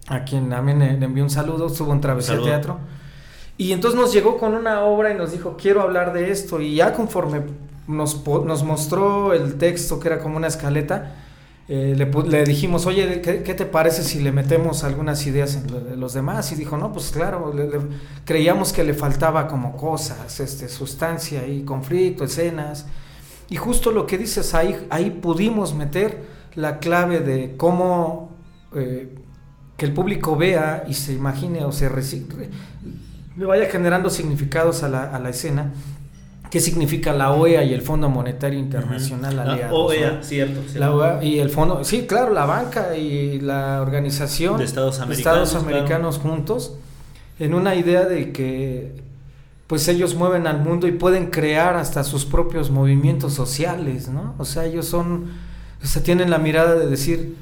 a 0.07 0.23
quien 0.23 0.49
también 0.49 0.79
le, 0.79 0.93
envió 0.93 1.23
un 1.23 1.29
saludo, 1.29 1.67
estuvo 1.67 1.93
en 1.93 2.01
Travesía 2.01 2.41
Teatro. 2.41 2.79
Y 3.57 3.71
entonces 3.71 3.99
nos 3.99 4.11
llegó 4.11 4.37
con 4.37 4.55
una 4.55 4.81
obra 4.81 5.13
y 5.13 5.15
nos 5.15 5.31
dijo, 5.31 5.57
quiero 5.61 5.81
hablar 5.81 6.11
de 6.11 6.31
esto. 6.31 6.59
Y 6.59 6.73
ya 6.73 6.91
conforme 6.93 7.43
nos, 7.87 8.25
nos 8.25 8.63
mostró 8.63 9.31
el 9.33 9.59
texto, 9.59 9.99
que 9.99 10.07
era 10.07 10.19
como 10.19 10.37
una 10.37 10.47
escaleta, 10.47 11.13
eh, 11.67 11.95
le, 11.97 12.43
dijimos, 12.43 12.85
oye, 12.85 13.21
¿qué, 13.21 13.53
te 13.55 13.65
parece 13.65 14.03
si 14.03 14.19
le 14.19 14.31
metemos 14.31 14.83
algunas 14.83 15.25
ideas 15.25 15.55
en 15.55 15.99
los 15.99 16.13
demás? 16.13 16.51
Y 16.51 16.55
dijo, 16.55 16.77
no, 16.77 16.93
pues 16.93 17.09
claro, 17.09 17.53
creíamos 18.23 18.71
que 18.71 18.83
le 18.83 18.93
faltaba 18.93 19.47
como 19.47 19.75
cosas, 19.75 20.39
este, 20.39 20.69
sustancia 20.69 21.47
y 21.47 21.63
conflicto, 21.63 22.23
escenas. 22.23 22.85
Y 23.49 23.55
justo 23.55 23.91
lo 23.91 24.05
que 24.05 24.19
dices, 24.19 24.53
ahí, 24.53 24.85
ahí 24.91 25.09
pudimos 25.09 25.73
meter 25.73 26.23
la 26.53 26.77
clave 26.77 27.19
de 27.19 27.55
cómo 27.57 28.35
eh, 28.75 29.15
que 29.75 29.85
el 29.85 29.93
público 29.93 30.35
vea 30.35 30.85
y 30.87 30.93
se 30.93 31.13
imagine 31.13 31.65
o 31.65 31.71
se 31.71 31.89
le 33.37 33.45
vaya 33.45 33.65
generando 33.65 34.09
significados 34.09 34.83
a 34.83 34.87
la, 34.87 35.03
a 35.03 35.19
la 35.19 35.29
escena 35.29 35.73
qué 36.49 36.59
significa 36.59 37.13
la 37.13 37.31
OEA 37.31 37.63
y 37.63 37.73
el 37.73 37.81
Fondo 37.81 38.09
Monetario 38.09 38.59
Internacional 38.59 39.35
La 39.35 39.73
OEA, 39.73 40.23
cierto. 40.23 40.61
La 40.75 40.93
OEA 40.93 41.23
y 41.23 41.39
el 41.39 41.49
fondo, 41.49 41.83
sí, 41.83 42.05
claro, 42.07 42.33
la 42.33 42.45
banca 42.45 42.95
y 42.95 43.39
la 43.39 43.81
organización 43.81 44.57
de 44.57 44.65
Estados 44.65 44.99
Americanos, 44.99 46.19
juntos 46.19 46.73
en 47.39 47.53
una 47.53 47.75
idea 47.75 48.05
de 48.05 48.31
que 48.31 49.03
pues 49.67 49.87
ellos 49.87 50.15
mueven 50.15 50.45
al 50.47 50.61
mundo 50.61 50.87
y 50.87 50.91
pueden 50.91 51.31
crear 51.31 51.75
hasta 51.75 52.03
sus 52.03 52.23
propios 52.23 52.69
movimientos 52.69 53.33
sociales, 53.33 54.09
¿no? 54.09 54.35
O 54.37 54.45
sea, 54.45 54.65
ellos 54.65 54.85
son, 54.85 55.31
o 55.83 55.85
sea, 55.87 56.03
tienen 56.03 56.29
la 56.29 56.37
mirada 56.37 56.75
de 56.75 56.85
decir, 56.85 57.35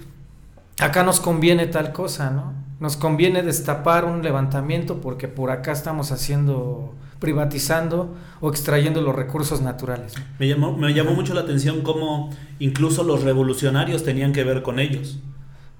acá 0.80 1.04
nos 1.04 1.20
conviene 1.20 1.68
tal 1.68 1.92
cosa, 1.92 2.30
¿no? 2.32 2.54
Nos 2.80 2.96
conviene 2.96 3.44
destapar 3.44 4.06
un 4.06 4.24
levantamiento 4.24 5.02
porque 5.02 5.28
por 5.28 5.52
acá 5.52 5.74
estamos 5.74 6.12
haciendo 6.12 6.94
privatizando 7.23 8.13
o 8.41 8.49
extrayendo 8.49 9.01
los 9.01 9.15
recursos 9.15 9.62
naturales. 9.62 10.13
Me 10.39 10.49
llamó, 10.49 10.73
mucho 10.73 11.33
la 11.33 11.39
atención 11.39 11.79
cómo 11.79 12.29
incluso 12.59 13.05
los 13.05 13.23
revolucionarios 13.23 14.03
tenían 14.03 14.33
que 14.33 14.43
ver 14.43 14.62
con 14.62 14.77
ellos. 14.77 15.19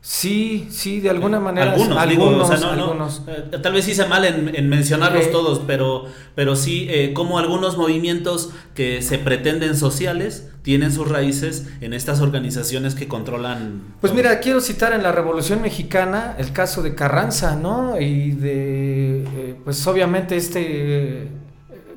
Sí, 0.06 0.68
sí, 0.70 1.00
de 1.00 1.10
alguna 1.10 1.40
manera. 1.40 1.72
Algunos, 1.72 1.98
algunos, 2.52 3.22
eh, 3.26 3.58
tal 3.64 3.72
vez 3.72 3.88
hice 3.88 4.06
mal 4.06 4.26
en, 4.26 4.68
mencionarlos 4.68 5.32
todos, 5.32 5.62
pero, 5.66 6.08
pero 6.36 6.58
sí, 6.58 6.88
eh, 6.90 7.14
como 7.14 7.40
algunos 7.40 7.78
movimientos 7.78 8.50
que 8.76 9.02
se 9.02 9.18
pretenden 9.18 9.78
sociales 9.78 10.50
tienen 10.62 10.92
sus 10.92 11.08
raíces 11.08 11.70
en 11.80 11.94
estas 11.94 12.20
organizaciones 12.20 12.96
que 12.96 13.08
controlan. 13.08 13.82
Pues 14.02 14.14
mira, 14.14 14.42
quiero 14.42 14.60
citar 14.60 14.92
en 14.92 15.04
la 15.04 15.14
Revolución 15.14 15.62
Mexicana 15.62 16.36
el 16.38 16.52
caso 16.52 16.84
de 16.84 16.96
Carranza, 16.96 17.56
¿no? 17.56 17.98
Y 17.98 18.32
de, 18.32 19.24
eh, 19.24 19.56
pues 19.64 19.88
obviamente 19.88 20.36
este 20.36 21.30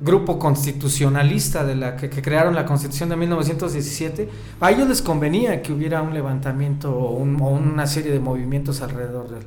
grupo 0.00 0.38
constitucionalista 0.38 1.64
de 1.64 1.76
la 1.76 1.96
que, 1.96 2.10
crearon 2.10 2.54
la 2.54 2.66
constitución 2.66 3.08
de 3.08 3.16
1917, 3.16 4.28
a 4.60 4.70
ellos 4.70 4.88
les 4.88 5.02
convenía 5.02 5.62
que 5.62 5.72
hubiera 5.72 6.02
un 6.02 6.14
levantamiento 6.14 6.92
o, 6.92 7.16
una 7.16 7.86
serie 7.86 8.12
de 8.12 8.20
movimientos 8.20 8.82
alrededor 8.82 9.28
de 9.30 9.38
él. 9.38 9.46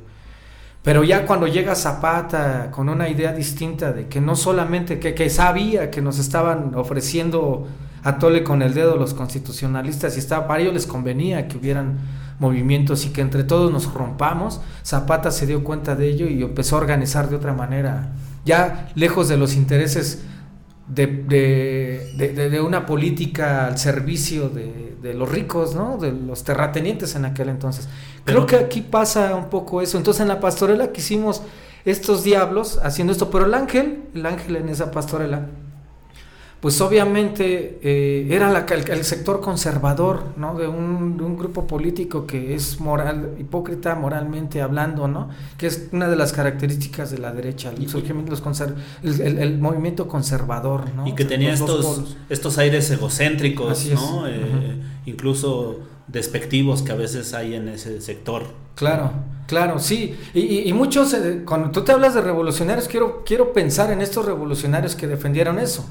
Pero 0.82 1.04
ya 1.04 1.26
cuando 1.26 1.46
llega 1.46 1.74
Zapata 1.74 2.70
con 2.70 2.88
una 2.88 3.08
idea 3.08 3.32
distinta 3.32 3.92
de 3.92 4.08
que 4.08 4.20
no 4.20 4.34
solamente, 4.34 4.98
que, 4.98 5.30
sabía 5.30 5.90
que 5.90 6.00
nos 6.00 6.18
estaban 6.18 6.74
ofreciendo 6.74 7.68
a 8.02 8.18
tole 8.18 8.42
con 8.42 8.62
el 8.62 8.72
dedo 8.72 8.96
los 8.96 9.12
constitucionalistas 9.12 10.16
y 10.16 10.20
estaba, 10.20 10.48
para 10.48 10.62
ellos 10.62 10.72
les 10.72 10.86
convenía 10.86 11.48
que 11.48 11.58
hubieran 11.58 11.98
movimientos 12.38 13.04
y 13.04 13.10
que 13.10 13.20
entre 13.20 13.44
todos 13.44 13.70
nos 13.70 13.92
rompamos, 13.92 14.62
Zapata 14.82 15.30
se 15.30 15.46
dio 15.46 15.62
cuenta 15.62 15.94
de 15.94 16.08
ello 16.08 16.26
y 16.26 16.42
empezó 16.42 16.76
a 16.76 16.80
organizar 16.80 17.28
de 17.28 17.36
otra 17.36 17.52
manera, 17.52 18.14
ya 18.46 18.90
lejos 18.94 19.28
de 19.28 19.36
los 19.36 19.54
intereses 19.54 20.24
de, 20.90 22.60
una 22.64 22.86
política 22.86 23.66
al 23.66 23.78
servicio 23.78 24.48
de, 24.48 25.14
los 25.14 25.28
ricos, 25.30 25.74
¿no? 25.74 25.96
De 25.96 26.12
los 26.12 26.44
terratenientes 26.44 27.14
en 27.14 27.24
aquel 27.24 27.48
entonces. 27.48 27.88
Creo 28.24 28.46
que 28.46 28.56
aquí 28.56 28.82
pasa 28.82 29.34
un 29.34 29.48
poco 29.48 29.80
eso. 29.80 29.98
Entonces 29.98 30.20
en 30.20 30.28
la 30.28 30.40
pastorela 30.40 30.92
que 30.92 31.00
hicimos 31.00 31.42
estos 31.84 32.22
diablos 32.22 32.78
haciendo 32.82 33.12
esto, 33.12 33.30
pero 33.30 33.46
el 33.46 33.54
ángel, 33.54 34.04
el 34.14 34.26
ángel 34.26 34.56
en 34.56 34.68
esa 34.68 34.90
pastorela, 34.90 35.46
pues 36.60 36.78
obviamente 36.82 37.78
eh, 37.82 38.28
era 38.30 38.66
el, 38.68 39.04
sector 39.04 39.40
conservador, 39.40 40.34
¿no? 40.36 40.58
De 40.58 40.68
un, 40.68 41.16
grupo 41.38 41.66
político 41.66 42.26
que 42.26 42.54
es 42.54 42.80
moral, 42.80 43.36
hipócrita 43.38 43.94
moralmente 43.94 44.60
hablando, 44.60 45.08
¿no? 45.08 45.30
Que 45.56 45.68
es 45.68 45.88
una 45.92 46.08
de 46.08 46.16
las 46.16 46.32
características 46.32 47.10
de 47.10 47.18
la 47.18 47.32
derecha, 47.32 47.70
el, 47.70 47.88
surgimiento, 47.88 48.34
el, 49.02 49.58
movimiento 49.58 50.06
conservador, 50.06 50.92
¿no? 50.94 51.06
Y 51.06 51.14
que 51.14 51.24
tenía 51.24 51.54
estos, 51.54 52.16
estos 52.28 52.58
aires 52.58 52.90
egocéntricos, 52.90 53.86
¿no? 53.86 54.28
Eh, 54.28 54.82
incluso 55.06 55.78
despectivos 56.08 56.82
que 56.82 56.92
a 56.92 56.96
veces 56.96 57.32
hay 57.32 57.54
en 57.54 57.68
ese 57.68 58.02
sector. 58.02 58.44
Claro, 58.74 59.12
claro, 59.46 59.78
sí. 59.78 60.14
Y, 60.34 60.70
muchos, 60.74 61.14
eh, 61.14 61.42
cuando 61.46 61.70
tú 61.70 61.82
te 61.84 61.92
hablas 61.92 62.14
de 62.14 62.20
revolucionarios, 62.20 62.86
quiero, 62.86 63.22
quiero 63.24 63.54
pensar 63.54 63.90
en 63.92 64.02
estos 64.02 64.26
revolucionarios 64.26 64.94
que 64.94 65.06
defendieron 65.06 65.58
eso. 65.58 65.86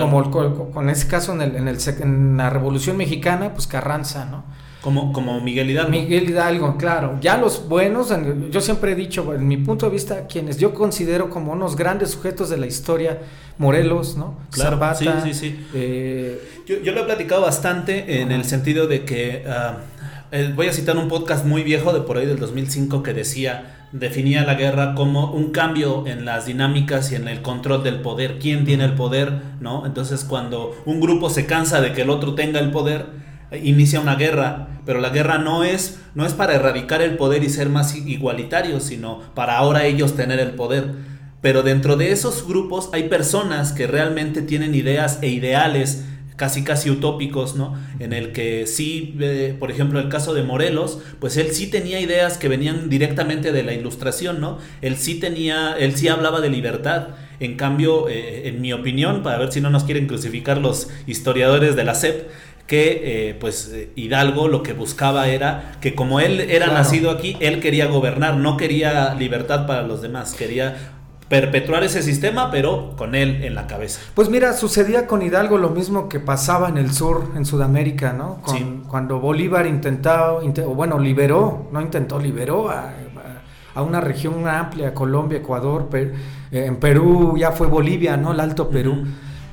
Como 0.00 0.72
con, 0.72 0.90
ese 0.90 1.06
caso 1.06 1.32
en, 1.32 1.42
el, 1.42 1.56
en, 1.56 1.68
el, 1.68 1.78
en 2.00 2.36
la 2.36 2.50
Revolución 2.50 2.96
Mexicana, 2.96 3.52
pues 3.52 3.66
Carranza, 3.66 4.24
¿no? 4.24 4.44
Como, 4.80 5.14
como 5.14 5.40
Miguel 5.40 5.70
Hidalgo. 5.70 5.90
Miguel 5.90 6.28
Hidalgo, 6.28 6.76
claro. 6.76 7.16
Ya 7.22 7.38
los 7.38 7.68
buenos, 7.68 8.12
yo 8.50 8.60
siempre 8.60 8.92
he 8.92 8.94
dicho, 8.94 9.32
en 9.32 9.48
mi 9.48 9.56
punto 9.56 9.86
de 9.86 9.92
vista, 9.92 10.26
quienes 10.26 10.58
yo 10.58 10.74
considero 10.74 11.30
como 11.30 11.52
unos 11.52 11.74
grandes 11.74 12.10
sujetos 12.10 12.50
de 12.50 12.58
la 12.58 12.66
historia, 12.66 13.18
Morelos, 13.56 14.16
¿no? 14.18 14.36
Claro, 14.50 14.78
sí, 14.94 15.08
sí, 15.22 15.32
sí. 15.32 15.66
Eh, 15.72 16.62
yo, 16.66 16.82
yo, 16.82 16.92
lo 16.92 17.00
he 17.00 17.04
platicado 17.04 17.40
bastante 17.40 18.20
en 18.20 18.30
el 18.30 18.44
sentido 18.44 18.86
de 18.86 19.06
que, 19.06 19.44
ah, 19.48 19.78
voy 20.54 20.66
a 20.66 20.72
citar 20.72 20.98
un 20.98 21.08
podcast 21.08 21.46
muy 21.46 21.62
viejo 21.62 21.94
de 21.94 22.00
por 22.00 22.18
ahí 22.18 22.26
del 22.26 22.38
2005 22.38 23.02
que 23.02 23.14
decía 23.14 23.83
definía 23.94 24.42
la 24.42 24.54
guerra 24.54 24.94
como 24.96 25.30
un 25.30 25.52
cambio 25.52 26.04
en 26.06 26.24
las 26.24 26.46
dinámicas 26.46 27.12
y 27.12 27.14
en 27.14 27.28
el 27.28 27.42
control 27.42 27.84
del 27.84 28.00
poder, 28.00 28.40
quién 28.40 28.64
tiene 28.64 28.84
el 28.84 28.94
poder, 28.94 29.40
¿no? 29.60 29.86
Entonces 29.86 30.24
cuando 30.24 30.76
un 30.84 31.00
grupo 31.00 31.30
se 31.30 31.46
cansa 31.46 31.80
de 31.80 31.92
que 31.92 32.02
el 32.02 32.10
otro 32.10 32.34
tenga 32.34 32.58
el 32.58 32.72
poder, 32.72 33.06
inicia 33.62 34.00
una 34.00 34.16
guerra, 34.16 34.80
pero 34.84 35.00
la 35.00 35.10
guerra 35.10 35.38
no 35.38 35.62
es 35.62 36.00
no 36.14 36.26
es 36.26 36.32
para 36.32 36.54
erradicar 36.54 37.02
el 37.02 37.16
poder 37.16 37.44
y 37.44 37.48
ser 37.48 37.68
más 37.68 37.94
igualitarios, 37.94 38.82
sino 38.82 39.20
para 39.34 39.58
ahora 39.58 39.84
ellos 39.84 40.16
tener 40.16 40.40
el 40.40 40.50
poder. 40.50 40.92
Pero 41.40 41.62
dentro 41.62 41.96
de 41.96 42.10
esos 42.10 42.48
grupos 42.48 42.90
hay 42.92 43.08
personas 43.08 43.72
que 43.72 43.86
realmente 43.86 44.42
tienen 44.42 44.74
ideas 44.74 45.20
e 45.22 45.28
ideales 45.28 46.04
casi 46.36 46.64
casi 46.64 46.90
utópicos, 46.90 47.54
¿no? 47.54 47.76
En 48.00 48.12
el 48.12 48.32
que 48.32 48.66
sí, 48.66 49.16
eh, 49.20 49.54
por 49.58 49.70
ejemplo, 49.70 50.00
el 50.00 50.08
caso 50.08 50.34
de 50.34 50.42
Morelos, 50.42 50.98
pues 51.20 51.36
él 51.36 51.52
sí 51.52 51.68
tenía 51.68 52.00
ideas 52.00 52.38
que 52.38 52.48
venían 52.48 52.88
directamente 52.88 53.52
de 53.52 53.62
la 53.62 53.72
ilustración, 53.72 54.40
¿no? 54.40 54.58
Él 54.82 54.96
sí 54.96 55.20
tenía, 55.20 55.76
él 55.78 55.96
sí 55.96 56.08
hablaba 56.08 56.40
de 56.40 56.50
libertad. 56.50 57.08
En 57.40 57.56
cambio, 57.56 58.08
eh, 58.08 58.48
en 58.48 58.60
mi 58.60 58.72
opinión, 58.72 59.22
para 59.22 59.38
ver 59.38 59.52
si 59.52 59.60
no 59.60 59.70
nos 59.70 59.84
quieren 59.84 60.06
crucificar 60.06 60.58
los 60.58 60.88
historiadores 61.06 61.76
de 61.76 61.84
la 61.84 61.94
SEP, 61.94 62.28
que 62.66 63.28
eh, 63.28 63.34
pues 63.34 63.74
Hidalgo 63.94 64.48
lo 64.48 64.62
que 64.62 64.72
buscaba 64.72 65.28
era 65.28 65.76
que 65.82 65.94
como 65.94 66.18
él 66.20 66.40
era 66.40 66.68
nacido 66.68 67.10
aquí, 67.10 67.36
él 67.40 67.60
quería 67.60 67.86
gobernar, 67.86 68.38
no 68.38 68.56
quería 68.56 69.14
libertad 69.14 69.66
para 69.66 69.82
los 69.82 70.00
demás, 70.00 70.32
quería 70.32 70.94
perpetuar 71.40 71.82
ese 71.82 72.00
sistema, 72.00 72.48
pero 72.52 72.94
con 72.96 73.16
él 73.16 73.42
en 73.42 73.56
la 73.56 73.66
cabeza. 73.66 74.00
Pues 74.14 74.28
mira, 74.28 74.52
sucedía 74.52 75.08
con 75.08 75.20
Hidalgo 75.20 75.58
lo 75.58 75.70
mismo 75.70 76.08
que 76.08 76.20
pasaba 76.20 76.68
en 76.68 76.78
el 76.78 76.92
sur, 76.92 77.32
en 77.34 77.44
Sudamérica, 77.44 78.12
¿no? 78.12 78.40
Cuando 78.86 79.18
Bolívar 79.18 79.66
intentaba, 79.66 80.34
o 80.34 80.74
bueno, 80.76 80.96
liberó, 81.00 81.68
no 81.72 81.80
intentó, 81.80 82.20
liberó 82.20 82.70
a, 82.70 82.92
una 83.82 84.00
región 84.00 84.46
amplia, 84.46 84.94
Colombia, 84.94 85.38
Ecuador, 85.38 85.88
eh, 85.92 86.14
en 86.52 86.76
Perú 86.76 87.34
ya 87.36 87.50
fue 87.50 87.66
Bolivia, 87.66 88.16
¿no? 88.16 88.30
El 88.30 88.38
Alto 88.38 88.70
Perú. 88.70 89.04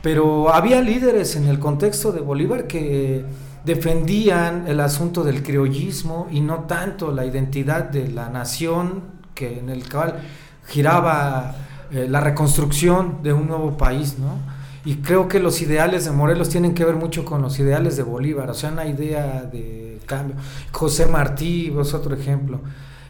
Pero 0.04 0.54
había 0.54 0.82
líderes 0.82 1.36
en 1.36 1.48
el 1.48 1.58
contexto 1.58 2.12
de 2.12 2.22
Bolívar 2.22 2.67
que 2.67 3.26
defendían 3.65 4.67
el 4.67 4.80
asunto 4.80 5.24
del 5.24 5.41
criollismo 5.41 6.28
y 6.30 6.41
no 6.41 6.65
tanto 6.65 7.12
la 7.12 7.26
identidad 7.26 7.86
de 7.86 8.08
la 8.10 8.30
nación 8.30 9.02
que 9.34 9.58
en 9.58 9.70
el 9.70 9.89
cual 9.89 10.20
giraba 10.67 11.56
eh, 11.94 12.08
la 12.10 12.22
reconstrucción 12.22 13.22
de 13.22 13.34
un 13.34 13.48
nuevo 13.48 13.78
país, 13.78 14.18
¿no? 14.18 14.38
Y 14.84 14.96
creo 14.98 15.28
que 15.28 15.40
los 15.40 15.62
ideales 15.62 16.06
de 16.06 16.12
Morelos 16.12 16.50
tienen 16.50 16.74
que 16.74 16.86
ver 16.86 16.96
mucho 16.96 17.24
con 17.24 17.42
los 17.42 17.60
ideales 17.60 17.98
de 17.98 18.04
Bolívar, 18.04 18.50
o 18.50 18.54
sea, 18.54 18.72
una 18.72 18.88
idea 18.88 19.44
de 19.44 20.00
cambio. 20.06 20.36
José 20.72 21.06
Martí 21.06 21.74
es 21.80 21.94
otro 21.94 22.16
ejemplo. 22.16 22.60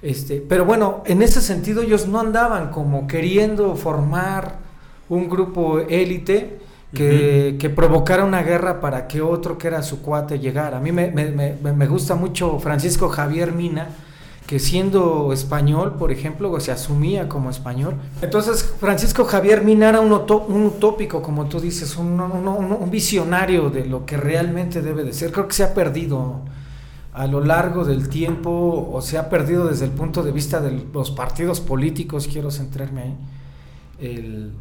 Este, 0.01 0.41
pero 0.47 0.65
bueno, 0.65 1.03
en 1.05 1.21
ese 1.21 1.41
sentido 1.41 1.81
ellos 1.81 2.07
no 2.07 2.19
andaban 2.19 2.71
como 2.71 3.07
queriendo 3.07 3.75
formar 3.75 4.55
un 5.09 5.29
grupo 5.29 5.79
élite 5.79 6.59
que, 6.93 7.55
que, 7.59 7.69
provocara 7.69 8.25
una 8.25 8.41
guerra 8.41 8.81
para 8.81 9.07
que 9.07 9.21
otro 9.21 9.57
que 9.57 9.67
era 9.67 9.83
su 9.83 10.01
cuate 10.01 10.39
llegara. 10.39 10.77
A 10.77 10.79
mí 10.81 10.91
me, 10.91 11.09
me, 11.11 11.55
me 11.55 11.87
gusta 11.87 12.15
mucho 12.15 12.59
Francisco 12.59 13.09
Javier 13.09 13.53
Mina, 13.53 13.89
que 14.47 14.59
siendo 14.59 15.31
español, 15.31 15.95
por 15.97 16.11
ejemplo, 16.11 16.59
se 16.59 16.71
asumía 16.71 17.29
como 17.29 17.49
español. 17.49 17.95
Entonces, 18.21 18.63
Francisco 18.79 19.23
Javier 19.23 19.63
Mina 19.63 19.89
era 19.89 20.01
un, 20.01 20.11
utópico, 20.11 21.21
como 21.21 21.45
tú 21.45 21.59
dices, 21.59 21.95
un, 21.95 22.19
un, 22.19 22.91
visionario 22.91 23.69
de 23.69 23.85
lo 23.85 24.05
que 24.05 24.17
realmente 24.17 24.81
debe 24.81 25.03
de 25.03 25.13
ser. 25.13 25.31
Creo 25.31 25.47
que 25.47 25.53
se 25.53 25.63
ha 25.63 25.73
perdido 25.73 26.41
a 27.13 27.27
lo 27.27 27.41
largo 27.41 27.85
del 27.85 28.09
tiempo, 28.09 28.89
o 28.91 29.01
se 29.01 29.17
ha 29.17 29.29
perdido 29.29 29.67
desde 29.67 29.85
el 29.85 29.91
punto 29.91 30.23
de 30.23 30.31
vista 30.31 30.59
de 30.59 30.85
los 30.93 31.11
partidos 31.11 31.59
políticos, 31.59 32.27
quiero 32.31 32.51
centrarme 32.51 33.17
ahí. 34.01 34.51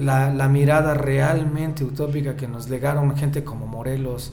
la, 0.00 0.48
mirada 0.48 0.94
realmente 0.94 1.84
utópica 1.84 2.36
que 2.36 2.48
nos 2.48 2.68
legaron 2.68 3.16
gente 3.16 3.44
como 3.44 3.66
Morelos, 3.66 4.32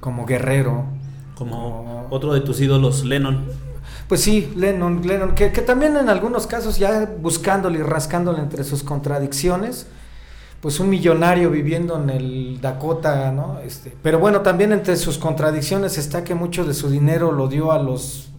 como 0.00 0.26
Guerrero. 0.26 0.84
como... 1.36 2.06
otro 2.10 2.34
de 2.34 2.40
tus 2.40 2.60
ídolos, 2.60 3.04
Lennon. 3.04 3.67
Pues 4.08 4.22
sí, 4.22 4.50
Lennon, 4.56 5.06
Lennon, 5.06 5.34
que, 5.34 5.50
también 5.50 5.96
en 5.96 6.08
algunos 6.08 6.46
casos 6.46 6.78
ya 6.78 7.06
buscándole 7.20 7.80
y 7.80 7.82
rascándole 7.82 8.40
entre 8.40 8.64
sus 8.64 8.82
contradicciones, 8.82 9.86
pues 10.62 10.80
un 10.80 10.88
millonario 10.88 11.50
viviendo 11.50 12.02
en 12.02 12.08
el 12.10 12.60
Dakota, 12.60 13.30
¿no? 13.30 13.60
Este, 13.60 13.94
pero 14.02 14.18
bueno, 14.18 14.40
también 14.40 14.72
entre 14.72 14.96
sus 14.96 15.18
contradicciones 15.18 15.98
está 15.98 16.24
que 16.24 16.34
mucho 16.34 16.64
de 16.64 16.72
su 16.72 16.88
dinero 16.88 17.32
lo 17.32 17.48
dio 17.48 17.70
a 17.70 17.78
los 17.78 18.30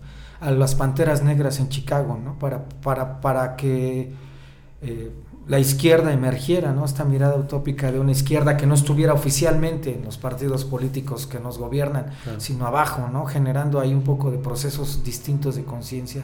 a 0.41 0.51
las 0.51 0.73
Panteras 0.73 1.21
Negras 1.21 1.60
en 1.60 1.69
Chicago, 1.69 2.17
¿no? 2.23 2.39
Para, 2.39 2.63
para, 2.82 3.19
para 3.21 3.55
que 3.55 4.13
eh, 4.82 5.12
la 5.49 5.57
izquierda 5.57 6.13
emergiera, 6.13 6.73
¿no? 6.73 6.85
Esta 6.85 7.03
mirada 7.03 7.35
utópica 7.35 7.91
de 7.91 7.99
una 7.99 8.12
izquierda 8.12 8.55
que 8.55 8.67
no 8.67 8.75
estuviera 8.75 9.13
oficialmente 9.13 9.95
en 9.95 10.05
los 10.05 10.17
partidos 10.17 10.63
políticos 10.63 11.25
que 11.25 11.39
nos 11.39 11.57
gobiernan, 11.57 12.05
sino 12.38 12.67
abajo, 12.67 13.09
¿no? 13.12 13.25
Generando 13.25 13.79
ahí 13.79 13.91
un 13.91 14.03
poco 14.03 14.29
de 14.29 14.38
procesos 14.38 15.03
distintos 15.03 15.55
de 15.55 15.63
conciencia. 15.63 16.23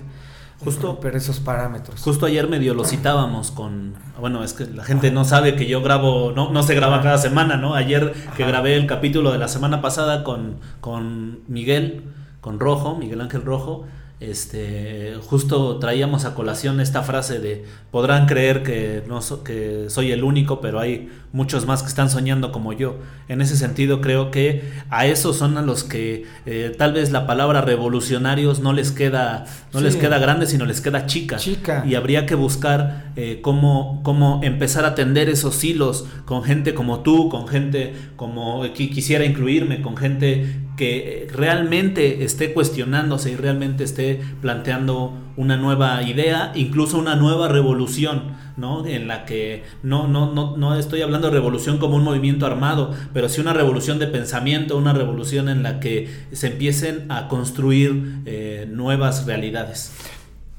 Justo 0.64 1.00
pero 1.02 1.18
esos 1.18 1.40
parámetros. 1.40 2.02
Justo 2.02 2.28
ayer 2.28 2.48
medio 2.48 2.76
lo 2.76 2.86
citábamos 2.86 3.50
con, 3.50 3.96
bueno, 4.20 4.44
es 4.44 4.54
que 4.54 4.66
la 4.68 4.84
gente 4.84 5.12
no 5.12 5.26
sabe 5.26 5.56
que 5.56 5.66
yo 5.66 5.82
grabo, 5.82 6.32
no, 6.32 6.52
no 6.52 6.62
se 6.62 6.76
graba 6.76 7.02
cada 7.02 7.18
semana, 7.18 7.58
¿no? 7.58 7.74
Ayer 7.74 8.14
que 8.38 8.46
grabé 8.46 8.76
el 8.76 8.86
capítulo 8.86 9.32
de 9.32 9.40
la 9.40 9.48
semana 9.48 9.82
pasada 9.82 10.24
con, 10.24 10.60
con 10.82 11.40
Miguel, 11.48 12.04
con 12.42 12.60
Rojo, 12.60 12.96
Miguel 12.96 13.22
Ángel 13.22 13.44
Rojo, 13.44 13.86
este, 14.22 15.16
justo 15.26 15.78
traíamos 15.78 16.24
a 16.24 16.36
colación 16.36 16.80
esta 16.80 17.04
frase 17.04 17.40
de 17.40 17.66
podrán 17.92 18.28
creer 18.28 18.64
que, 18.64 19.04
no 19.08 19.20
que 19.44 19.86
soy 19.90 20.12
el 20.12 20.24
único, 20.24 20.62
pero 20.62 20.80
hay 20.80 21.10
muchos 21.34 21.66
más 21.66 21.82
que 21.82 21.90
están 21.90 22.10
soñando 22.10 22.54
como 22.54 22.72
yo. 22.72 22.96
En 23.28 23.42
ese 23.42 23.58
sentido 23.58 24.00
creo 24.00 24.32
que 24.32 24.64
a 24.90 25.06
esos 25.06 25.36
son 25.36 25.58
a 25.58 25.62
los 25.62 25.84
que 25.84 26.26
eh, 26.46 26.74
tal 26.78 26.94
vez 26.94 27.12
la 27.12 27.28
palabra 27.28 27.60
revolucionarios 27.60 28.62
no 28.62 28.72
les 28.72 28.92
queda, 28.92 29.46
no 29.74 29.82
les 29.82 29.98
queda 29.98 30.18
grande, 30.18 30.46
sino 30.48 30.66
les 30.66 30.80
queda 30.80 31.08
chica. 31.08 31.36
chica. 31.36 31.84
Y 31.86 31.96
habría 31.96 32.26
que 32.26 32.36
buscar 32.36 33.12
eh, 33.18 33.40
cómo, 33.42 34.02
cómo 34.04 34.40
empezar 34.44 34.86
a 34.86 34.96
tender 34.96 35.28
esos 35.28 35.62
hilos 35.64 36.06
con 36.24 36.44
gente 36.44 36.74
como 36.74 37.02
tú, 37.02 37.28
con 37.28 37.50
gente 37.50 37.94
como 38.16 38.64
que 38.74 38.90
quisiera 38.90 39.26
incluirme, 39.26 39.82
con 39.82 39.98
gente 39.98 40.65
que 40.76 41.28
realmente 41.32 42.24
esté 42.24 42.54
cuestionándose 42.54 43.32
y 43.32 43.36
realmente 43.36 43.84
esté 43.84 44.20
planteando 44.42 45.14
una 45.38 45.58
nueva 45.58 46.02
idea, 46.04 46.52
incluso 46.56 46.98
una 46.98 47.16
nueva 47.16 47.48
revolución, 47.48 48.36
¿no? 48.58 48.86
En 48.86 49.08
la 49.08 49.26
que 49.26 49.64
no, 49.84 50.08
no, 50.08 50.34
no, 50.34 50.56
no 50.58 50.76
estoy 50.76 51.02
hablando 51.02 51.28
de 51.28 51.34
revolución 51.34 51.78
como 51.78 51.96
un 51.96 52.04
movimiento 52.04 52.46
armado, 52.46 52.94
pero 53.14 53.30
sí 53.30 53.42
una 53.42 53.54
revolución 53.54 54.00
de 54.00 54.08
pensamiento, 54.08 54.78
una 54.78 54.94
revolución 54.94 55.50
en 55.50 55.64
la 55.64 55.80
que 55.80 56.10
se 56.32 56.48
empiecen 56.48 57.12
a 57.12 57.28
construir 57.28 58.22
eh, 58.26 58.66
nuevas 58.70 59.26
realidades. 59.26 59.92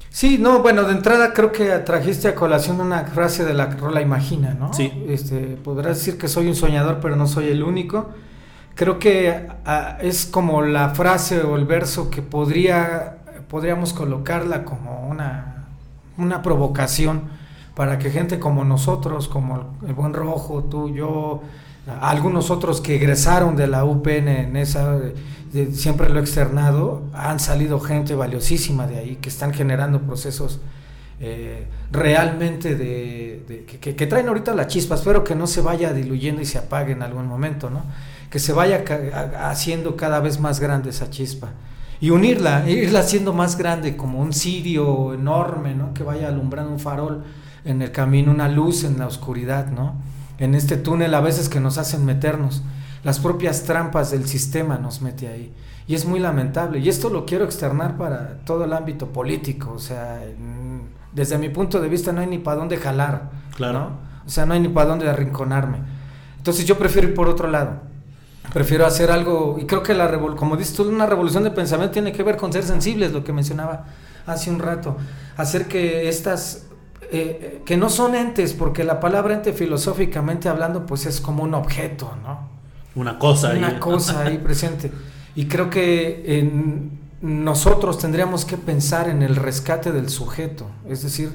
Sí, 0.09 0.39
no, 0.39 0.63
bueno, 0.63 0.83
de 0.85 0.93
entrada 0.93 1.31
creo 1.31 1.51
que 1.51 1.69
trajiste 1.79 2.27
a 2.27 2.33
colación 2.33 2.81
una 2.81 3.05
frase 3.05 3.45
de 3.45 3.53
la 3.53 3.67
rola 3.67 4.01
Imagina, 4.01 4.55
¿no? 4.55 4.73
Sí. 4.73 4.91
Este, 5.07 5.57
podrás 5.63 5.97
decir 5.97 6.17
que 6.17 6.27
soy 6.27 6.47
un 6.47 6.55
soñador, 6.55 6.99
pero 7.01 7.15
no 7.15 7.27
soy 7.27 7.49
el 7.49 7.61
único. 7.61 8.09
Creo 8.77 8.99
que 8.99 9.47
ah, 9.65 9.97
es 10.01 10.25
como 10.25 10.61
la 10.61 10.89
frase 10.89 11.41
o 11.41 11.55
el 11.57 11.65
verso 11.65 12.09
que 12.09 12.21
podría, 12.21 13.17
podríamos 13.49 13.91
colocarla 13.91 14.63
como 14.63 15.09
una, 15.09 15.65
una 16.17 16.41
provocación 16.41 17.23
para 17.75 17.99
que 17.99 18.11
gente 18.11 18.39
como 18.39 18.63
nosotros, 18.63 19.27
como 19.27 19.77
el 19.85 19.93
Buen 19.93 20.13
Rojo, 20.13 20.63
tú, 20.63 20.89
yo, 20.93 21.41
algunos 22.01 22.51
otros 22.51 22.79
que 22.79 22.95
egresaron 22.95 23.55
de 23.55 23.67
la 23.67 23.83
UPN 23.83 24.27
en 24.27 24.55
esa 24.55 24.99
siempre 25.73 26.09
lo 26.09 26.19
he 26.19 26.21
externado, 26.21 27.03
han 27.13 27.39
salido 27.39 27.79
gente 27.79 28.15
valiosísima 28.15 28.87
de 28.87 28.99
ahí 28.99 29.15
que 29.15 29.29
están 29.29 29.53
generando 29.53 30.01
procesos 30.01 30.59
eh, 31.19 31.65
realmente 31.91 32.75
de, 32.75 33.65
que, 33.65 34.07
traen 34.07 34.27
ahorita 34.27 34.53
la 34.53 34.67
chispa. 34.67 34.95
Espero 34.95 35.23
que 35.23 35.35
no 35.35 35.47
se 35.47 35.61
vaya 35.61 35.93
diluyendo 35.93 36.41
y 36.41 36.45
se 36.45 36.59
apague 36.59 36.91
en 36.91 37.01
algún 37.01 37.27
momento, 37.27 37.69
¿no? 37.69 37.83
Que 38.29 38.39
se 38.39 38.53
vaya 38.53 38.83
haciendo 39.49 39.95
cada 39.95 40.19
vez 40.19 40.39
más 40.39 40.59
grande 40.59 40.89
esa 40.89 41.09
chispa. 41.09 41.49
Y 41.99 42.11
unirla, 42.11 42.69
irla 42.69 42.99
haciendo 42.99 43.33
más 43.33 43.57
grande, 43.57 43.97
como 43.97 44.19
un 44.19 44.33
cirio 44.33 45.13
enorme, 45.13 45.73
¿no? 45.73 45.93
Que 45.93 46.03
vaya 46.03 46.27
alumbrando 46.27 46.71
un 46.71 46.79
farol 46.79 47.23
en 47.65 47.81
el 47.81 47.91
camino, 47.91 48.31
una 48.31 48.47
luz 48.47 48.83
en 48.83 48.99
la 48.99 49.07
oscuridad, 49.07 49.67
¿no? 49.67 49.95
En 50.37 50.53
este 50.53 50.77
túnel 50.77 51.15
a 51.15 51.21
veces 51.21 51.49
que 51.49 51.59
nos 51.59 51.77
hacen 51.77 52.05
meternos 52.05 52.61
las 53.07 53.19
propias 53.19 53.63
trampas 53.63 54.11
del 54.11 54.27
sistema 54.27 54.77
nos 54.77 55.01
mete 55.01 55.29
ahí. 55.29 55.53
Y 55.87 55.95
es 55.95 56.05
muy 56.05 56.19
lamentable. 56.19 56.79
Y 56.79 56.89
esto 56.89 57.09
lo 57.09 57.25
quiero 57.25 57.45
externar 57.45 57.97
para 57.97 58.39
todo 58.43 58.65
el 58.65 58.73
ámbito 58.73 59.13
político. 59.13 59.71
O 59.71 59.79
sea, 59.79 60.19
desde 61.13 61.37
mi 61.37 61.47
punto 61.47 61.79
de 61.79 61.87
vista 61.87 62.11
no 62.11 62.19
hay 62.19 62.27
ni 62.27 62.37
para 62.37 62.57
dónde 62.57 62.75
jalar. 62.75 63.29
Claro. 63.55 63.91
O 64.25 64.29
sea, 64.29 64.45
no 64.45 64.53
hay 64.53 64.59
ni 64.59 64.67
para 64.67 64.89
dónde 64.89 65.09
arrinconarme. 65.09 65.77
Entonces 66.35 66.65
yo 66.65 66.77
prefiero 66.77 67.07
ir 67.07 67.13
por 67.13 67.29
otro 67.29 67.49
lado. 67.49 67.79
Prefiero 68.53 68.85
hacer 68.85 69.11
algo, 69.11 69.57
y 69.59 69.65
creo 69.65 69.83
que 69.83 69.93
la 69.93 70.09
como 70.35 70.57
dices 70.57 70.73
tú, 70.75 70.87
una 70.87 71.05
revolución 71.05 71.43
de 71.43 71.51
pensamiento 71.51 71.93
tiene 71.93 72.11
que 72.11 72.23
ver 72.23 72.37
con 72.37 72.51
ser 72.51 72.63
sensibles, 72.63 73.11
lo 73.11 73.23
que 73.23 73.33
mencionaba 73.33 73.85
hace 74.25 74.49
un 74.49 74.59
rato. 74.59 74.97
Hacer 75.35 75.67
que 75.67 76.09
estas 76.09 76.67
eh, 77.11 77.61
que 77.65 77.77
no 77.77 77.89
son 77.89 78.15
entes, 78.15 78.53
porque 78.53 78.83
la 78.83 78.99
palabra 78.99 79.33
ente 79.33 79.53
filosóficamente 79.53 80.49
hablando, 80.49 80.85
pues 80.85 81.05
es 81.05 81.21
como 81.21 81.43
un 81.43 81.53
objeto, 81.53 82.13
¿no? 82.23 82.57
una 82.97 83.19
cosa 83.19 83.51
ahí. 83.51 83.59
Una 83.59 83.79
cosa 83.79 84.23
ahí 84.23 84.37
presente. 84.39 84.91
Y 85.35 85.45
creo 85.45 85.69
que 85.69 86.39
en 86.39 86.99
nosotros 87.21 87.97
tendríamos 87.99 88.43
que 88.43 88.57
pensar 88.57 89.07
en 89.07 89.21
el 89.21 89.35
rescate 89.35 89.91
del 89.91 90.09
sujeto, 90.09 90.67
es 90.87 91.03
decir, 91.03 91.31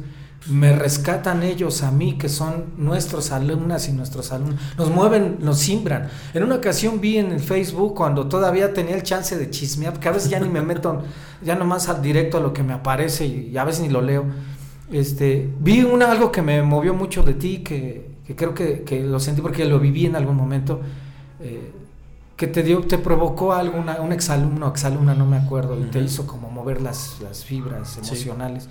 me 0.46 0.72
rescatan 0.72 1.42
ellos 1.42 1.82
a 1.82 1.90
mí, 1.90 2.18
que 2.18 2.28
son 2.28 2.64
nuestros 2.76 3.30
alumnas 3.30 3.88
y 3.88 3.92
nuestros 3.92 4.32
alumnos. 4.32 4.60
Nos 4.76 4.90
mueven, 4.90 5.38
nos 5.40 5.58
simbran. 5.58 6.08
En 6.34 6.42
una 6.42 6.56
ocasión 6.56 7.00
vi 7.00 7.18
en 7.18 7.32
el 7.32 7.40
Facebook, 7.40 7.94
cuando 7.94 8.26
todavía 8.26 8.72
tenía 8.72 8.96
el 8.96 9.02
chance 9.02 9.36
de 9.36 9.50
chismear, 9.50 9.92
porque 9.92 10.08
a 10.08 10.12
veces 10.12 10.30
ya 10.30 10.40
ni 10.40 10.48
me 10.48 10.62
meto, 10.62 11.02
ya 11.42 11.54
nomás 11.54 11.88
al 11.88 12.02
directo 12.02 12.38
a 12.38 12.40
lo 12.40 12.52
que 12.52 12.62
me 12.62 12.72
aparece 12.72 13.26
y, 13.26 13.56
a 13.56 13.64
veces 13.64 13.82
ni 13.82 13.88
lo 13.88 14.02
leo. 14.02 14.24
Este, 14.90 15.48
vi 15.60 15.82
una, 15.84 16.10
algo 16.10 16.32
que 16.32 16.42
me 16.42 16.62
movió 16.62 16.92
mucho 16.92 17.22
de 17.22 17.34
ti, 17.34 17.58
que, 17.58 18.10
creo 18.36 18.54
que, 18.54 18.82
que, 18.82 19.02
lo 19.02 19.20
sentí 19.20 19.40
porque 19.42 19.64
lo 19.64 19.78
viví 19.78 20.06
en 20.06 20.16
algún 20.16 20.36
momento. 20.36 20.80
Eh, 21.40 21.72
que 22.36 22.48
te 22.48 22.64
dio, 22.64 22.80
te 22.80 22.98
provocó 22.98 23.52
alguna, 23.52 24.00
un 24.00 24.10
exalumno, 24.10 24.66
exalumna, 24.66 25.14
no 25.14 25.26
me 25.26 25.36
acuerdo, 25.36 25.78
y 25.80 25.84
te 25.84 26.00
hizo 26.00 26.26
como 26.26 26.50
mover 26.50 26.80
las, 26.82 27.20
las 27.20 27.44
fibras 27.44 27.98
emocionales. 27.98 28.68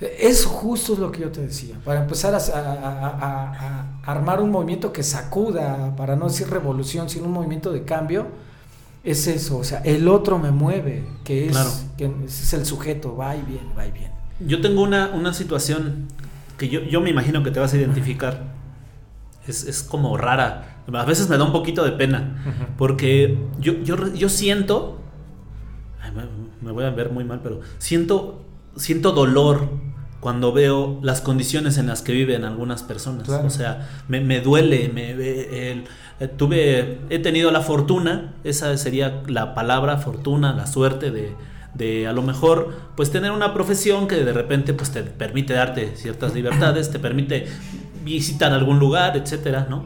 Eso 0.00 0.50
justo 0.50 0.92
es 0.92 0.98
lo 0.98 1.10
que 1.10 1.20
yo 1.20 1.30
te 1.30 1.40
decía, 1.40 1.76
para 1.84 2.02
empezar 2.02 2.34
a, 2.34 3.86
armar 4.04 4.42
un 4.42 4.50
movimiento 4.50 4.92
que 4.92 5.02
sacuda, 5.02 5.96
para 5.96 6.16
no 6.16 6.28
decir 6.28 6.48
revolución, 6.48 7.08
sino 7.08 7.26
un 7.26 7.32
movimiento 7.32 7.72
de 7.72 7.84
cambio, 7.84 8.26
es 9.02 9.26
eso, 9.26 9.58
o 9.58 9.64
sea, 9.64 9.78
el 9.80 10.08
otro 10.08 10.38
me 10.38 10.50
mueve, 10.50 11.06
que 11.24 11.46
es, 11.46 11.86
que 11.96 12.10
es 12.26 12.52
el 12.52 12.66
sujeto, 12.66 13.16
va 13.16 13.36
y 13.36 13.42
viene, 13.42 13.72
va 13.76 13.86
y 13.86 13.92
viene. 13.92 14.12
Yo 14.40 14.60
tengo 14.60 14.82
una, 14.82 15.10
una 15.14 15.32
situación 15.32 16.08
que 16.58 16.68
yo, 16.68 16.80
yo 16.80 17.00
me 17.00 17.10
imagino 17.10 17.42
que 17.42 17.50
te 17.50 17.60
vas 17.60 17.72
a 17.72 17.76
identificar, 17.76 18.52
es, 19.46 19.64
es 19.64 19.82
como 19.82 20.16
rara, 20.16 20.76
a 20.92 21.04
veces 21.04 21.28
me 21.28 21.36
da 21.36 21.44
un 21.44 21.52
poquito 21.52 21.84
de 21.84 21.92
pena, 21.92 22.74
porque 22.78 23.38
yo, 23.58 23.74
yo, 23.82 24.12
yo 24.12 24.28
siento, 24.28 25.00
me, 26.62 26.70
voy 26.70 26.84
a 26.84 26.90
ver 26.90 27.10
muy 27.10 27.24
mal, 27.24 27.40
pero 27.42 27.60
siento, 27.78 28.44
siento 28.76 29.12
dolor 29.12 29.68
cuando 30.20 30.52
veo 30.52 30.98
las 31.02 31.20
condiciones 31.20 31.78
en 31.78 31.86
las 31.86 32.02
que 32.02 32.12
viven 32.12 32.44
algunas 32.44 32.82
personas. 32.82 33.28
O 33.28 33.50
sea, 33.50 33.88
me, 34.08 34.40
duele, 34.40 34.90
me, 34.92 35.10
el, 35.10 35.84
eh, 36.20 36.28
tuve, 36.28 36.98
he 37.10 37.18
tenido 37.18 37.50
la 37.50 37.60
fortuna, 37.60 38.34
esa 38.44 38.76
sería 38.76 39.22
la 39.26 39.54
palabra 39.54 39.98
fortuna, 39.98 40.54
la 40.54 40.66
suerte 40.66 41.10
de, 41.10 41.34
de 41.74 42.06
a 42.06 42.12
lo 42.12 42.22
mejor 42.22 42.74
pues 42.96 43.10
tener 43.10 43.30
una 43.30 43.52
profesión 43.52 44.08
que 44.08 44.16
de 44.16 44.32
repente 44.32 44.72
pues 44.74 44.90
te 44.90 45.02
permite 45.02 45.52
darte 45.54 45.94
ciertas 45.96 46.34
libertades, 46.34 46.90
te 46.90 46.98
permite 46.98 47.46
visitar 48.04 48.52
algún 48.52 48.78
lugar, 48.78 49.16
etcétera, 49.16 49.66
¿no? 49.68 49.84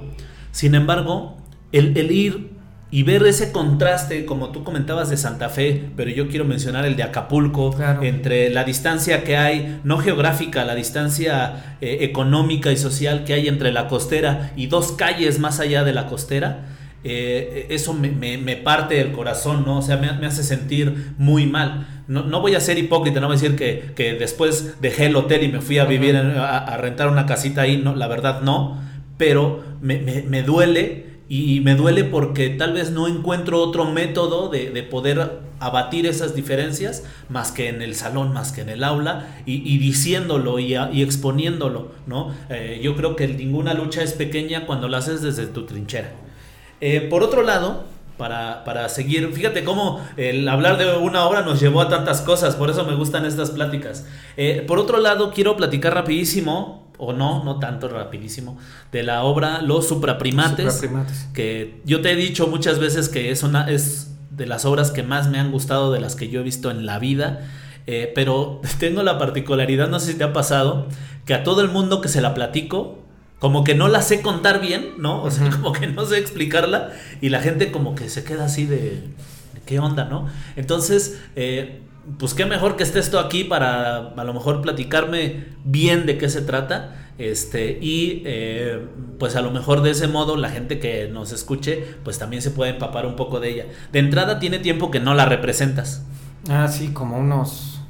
Sin 0.52 0.74
embargo, 0.74 1.36
el, 1.72 1.96
ir 2.10 2.50
y 2.92 3.05
ver 3.05 3.22
ese 3.24 3.53
contraste, 3.53 4.24
como 4.24 4.50
tú 4.50 4.64
comentabas 4.64 5.11
de 5.11 5.16
Santa 5.16 5.48
Fe, 5.48 5.90
pero 5.96 6.11
yo 6.11 6.29
quiero 6.29 6.44
mencionar 6.44 6.85
el 6.85 6.96
de 6.96 7.05
Acapulco, 7.05 7.76
entre 8.03 8.50
la 8.50 8.64
distancia 8.64 9.22
que 9.22 9.37
hay, 9.37 9.81
no 9.85 9.98
geográfica, 9.98 10.64
la 10.64 10.74
distancia 10.74 11.76
eh, 11.81 11.98
económica 12.00 12.72
y 12.72 12.76
social 12.76 13.24
que 13.24 13.35
hay 13.35 13.48
entre 13.48 13.70
la 13.70 13.87
costera 13.87 14.53
y 14.57 14.66
dos 14.66 14.92
calles 14.92 15.38
más 15.38 15.61
allá 15.61 15.85
de 15.85 15.92
la 15.92 16.07
costera, 16.07 16.66
eh, 17.05 17.66
eso 17.70 17.94
me, 17.94 18.57
parte 18.57 19.00
el 19.00 19.12
corazón, 19.12 19.64
¿no? 19.64 19.79
O 19.79 19.83
sea, 19.83 19.96
me, 19.96 20.26
hace 20.26 20.42
sentir 20.42 21.14
muy 21.16 21.46
mal. 21.46 21.87
No, 22.09 22.40
voy 22.40 22.57
a 22.57 22.61
ser 22.61 22.76
hipócrita, 22.76 23.20
no 23.20 23.29
voy 23.29 23.37
a 23.37 23.40
decir 23.40 23.57
que, 23.57 24.16
después 24.18 24.81
dejé 24.81 25.07
el 25.07 25.16
hotel 25.16 25.44
y 25.44 25.48
me 25.48 25.61
fui 25.61 25.79
a 25.79 25.85
vivir, 25.85 26.16
a, 26.16 26.59
a 26.59 26.76
rentar 26.76 27.09
una 27.09 27.24
casita 27.24 27.62
ahí, 27.62 27.79
no, 27.79 27.94
la 27.94 28.09
verdad 28.09 28.40
no 28.42 28.90
pero 29.20 29.62
me, 29.83 30.42
duele 30.42 31.09
y 31.32 31.60
me 31.60 31.76
duele 31.76 32.02
porque 32.02 32.50
tal 32.50 32.72
vez 32.72 32.90
no 32.90 33.06
encuentro 33.06 33.62
otro 33.62 33.84
método 33.84 34.48
de, 34.48 34.82
poder 34.82 35.38
abatir 35.60 36.04
esas 36.04 36.34
diferencias 36.34 37.04
más 37.28 37.52
que 37.52 37.68
en 37.68 37.82
el 37.82 37.94
salón, 37.94 38.32
más 38.32 38.50
que 38.50 38.62
en 38.62 38.68
el 38.68 38.82
aula 38.82 39.40
y, 39.46 39.78
diciéndolo 39.78 40.58
y, 40.58 40.74
exponiéndolo, 40.74 41.92
¿no? 42.08 42.34
Eh, 42.48 42.80
yo 42.82 42.96
creo 42.96 43.14
que 43.14 43.28
ninguna 43.28 43.74
lucha 43.74 44.02
es 44.02 44.12
pequeña 44.12 44.66
cuando 44.66 44.88
la 44.88 44.98
haces 44.98 45.22
desde 45.22 45.46
tu 45.46 45.66
trinchera. 45.66 46.10
Eh, 46.80 47.02
por 47.08 47.22
otro 47.22 47.44
lado, 47.44 47.84
para, 48.18 48.88
seguir. 48.88 49.32
Fíjate 49.32 49.62
cómo 49.62 50.04
el 50.16 50.48
hablar 50.48 50.78
de 50.78 50.96
una 50.96 51.24
obra 51.26 51.42
nos 51.42 51.60
llevó 51.60 51.80
a 51.80 51.88
tantas 51.88 52.22
cosas, 52.22 52.56
por 52.56 52.70
eso 52.70 52.84
me 52.84 52.96
gustan 52.96 53.24
estas 53.24 53.52
pláticas. 53.52 54.04
Eh, 54.36 54.64
por 54.66 54.80
otro 54.80 54.98
lado, 54.98 55.30
quiero 55.32 55.56
platicar 55.56 55.94
rapidísimo 55.94 56.89
o 57.00 57.14
no, 57.14 57.42
no 57.42 57.58
tanto 57.58 57.88
rapidísimo, 57.88 58.58
de 58.92 59.02
la 59.02 59.24
obra 59.24 59.62
Los 59.62 59.88
Supraprimates, 59.88 60.82
que 61.32 61.80
yo 61.84 62.02
te 62.02 62.12
he 62.12 62.16
dicho 62.16 62.46
muchas 62.46 62.78
veces 62.78 63.08
que 63.08 63.30
es 63.30 63.42
una 63.42 63.70
es 63.70 64.12
de 64.30 64.46
las 64.46 64.66
obras 64.66 64.90
que 64.90 65.02
más 65.02 65.28
me 65.28 65.38
han 65.38 65.50
gustado 65.50 65.92
de 65.92 66.00
las 66.00 66.14
que 66.14 66.28
yo 66.28 66.40
he 66.40 66.42
visto 66.42 66.70
en 66.70 66.84
la 66.84 66.98
vida, 66.98 67.48
eh, 67.86 68.12
pero 68.14 68.60
tengo 68.78 69.02
la 69.02 69.18
particularidad, 69.18 69.88
no 69.88 69.98
sé 69.98 70.12
si 70.12 70.18
te 70.18 70.24
ha 70.24 70.32
pasado, 70.32 70.86
que 71.24 71.32
a 71.34 71.42
todo 71.42 71.62
el 71.62 71.68
mundo 71.68 72.02
que 72.02 72.08
se 72.08 72.20
la 72.20 72.34
platico, 72.34 72.98
como 73.38 73.64
que 73.64 73.74
no 73.74 73.88
la 73.88 74.02
sé 74.02 74.20
contar 74.20 74.60
bien, 74.60 74.92
¿no? 74.98 75.22
O 75.22 75.30
sea, 75.30 75.48
como 75.62 75.72
que 75.72 75.86
no 75.86 76.04
sé 76.04 76.18
explicarla 76.18 76.92
y 77.22 77.30
la 77.30 77.40
gente 77.40 77.72
como 77.72 77.94
que 77.94 78.10
se 78.10 78.24
queda 78.24 78.44
así 78.44 78.66
de, 78.66 79.04
¿qué 79.64 79.78
onda, 79.78 80.04
no? 80.04 80.26
Entonces, 80.56 81.18
eh, 81.34 81.80
pues 82.18 82.34
qué 82.34 82.46
mejor 82.46 82.76
que 82.76 82.82
estés 82.82 83.10
tú 83.10 83.18
aquí 83.18 83.44
para 83.44 83.96
a 84.08 84.24
lo 84.24 84.34
mejor 84.34 84.62
platicarme 84.62 85.46
bien 85.64 86.06
de 86.06 86.18
qué 86.18 86.28
se 86.28 86.42
trata. 86.42 86.96
Este, 87.18 87.78
y 87.82 88.22
eh, 88.24 88.86
pues 89.18 89.36
a 89.36 89.42
lo 89.42 89.50
mejor 89.50 89.82
de 89.82 89.90
ese 89.90 90.08
modo 90.08 90.36
la 90.36 90.48
gente 90.48 90.78
que 90.78 91.08
nos 91.08 91.32
escuche, 91.32 91.84
pues 92.02 92.18
también 92.18 92.40
se 92.40 92.50
puede 92.50 92.70
empapar 92.70 93.04
un 93.04 93.14
poco 93.14 93.40
de 93.40 93.50
ella. 93.50 93.66
De 93.92 93.98
entrada 93.98 94.38
tiene 94.38 94.58
tiempo 94.58 94.90
que 94.90 95.00
no 95.00 95.14
la 95.14 95.26
representas. 95.26 96.02
Ah, 96.48 96.66
sí, 96.68 96.92
como 96.94 97.18
unos 97.18 97.82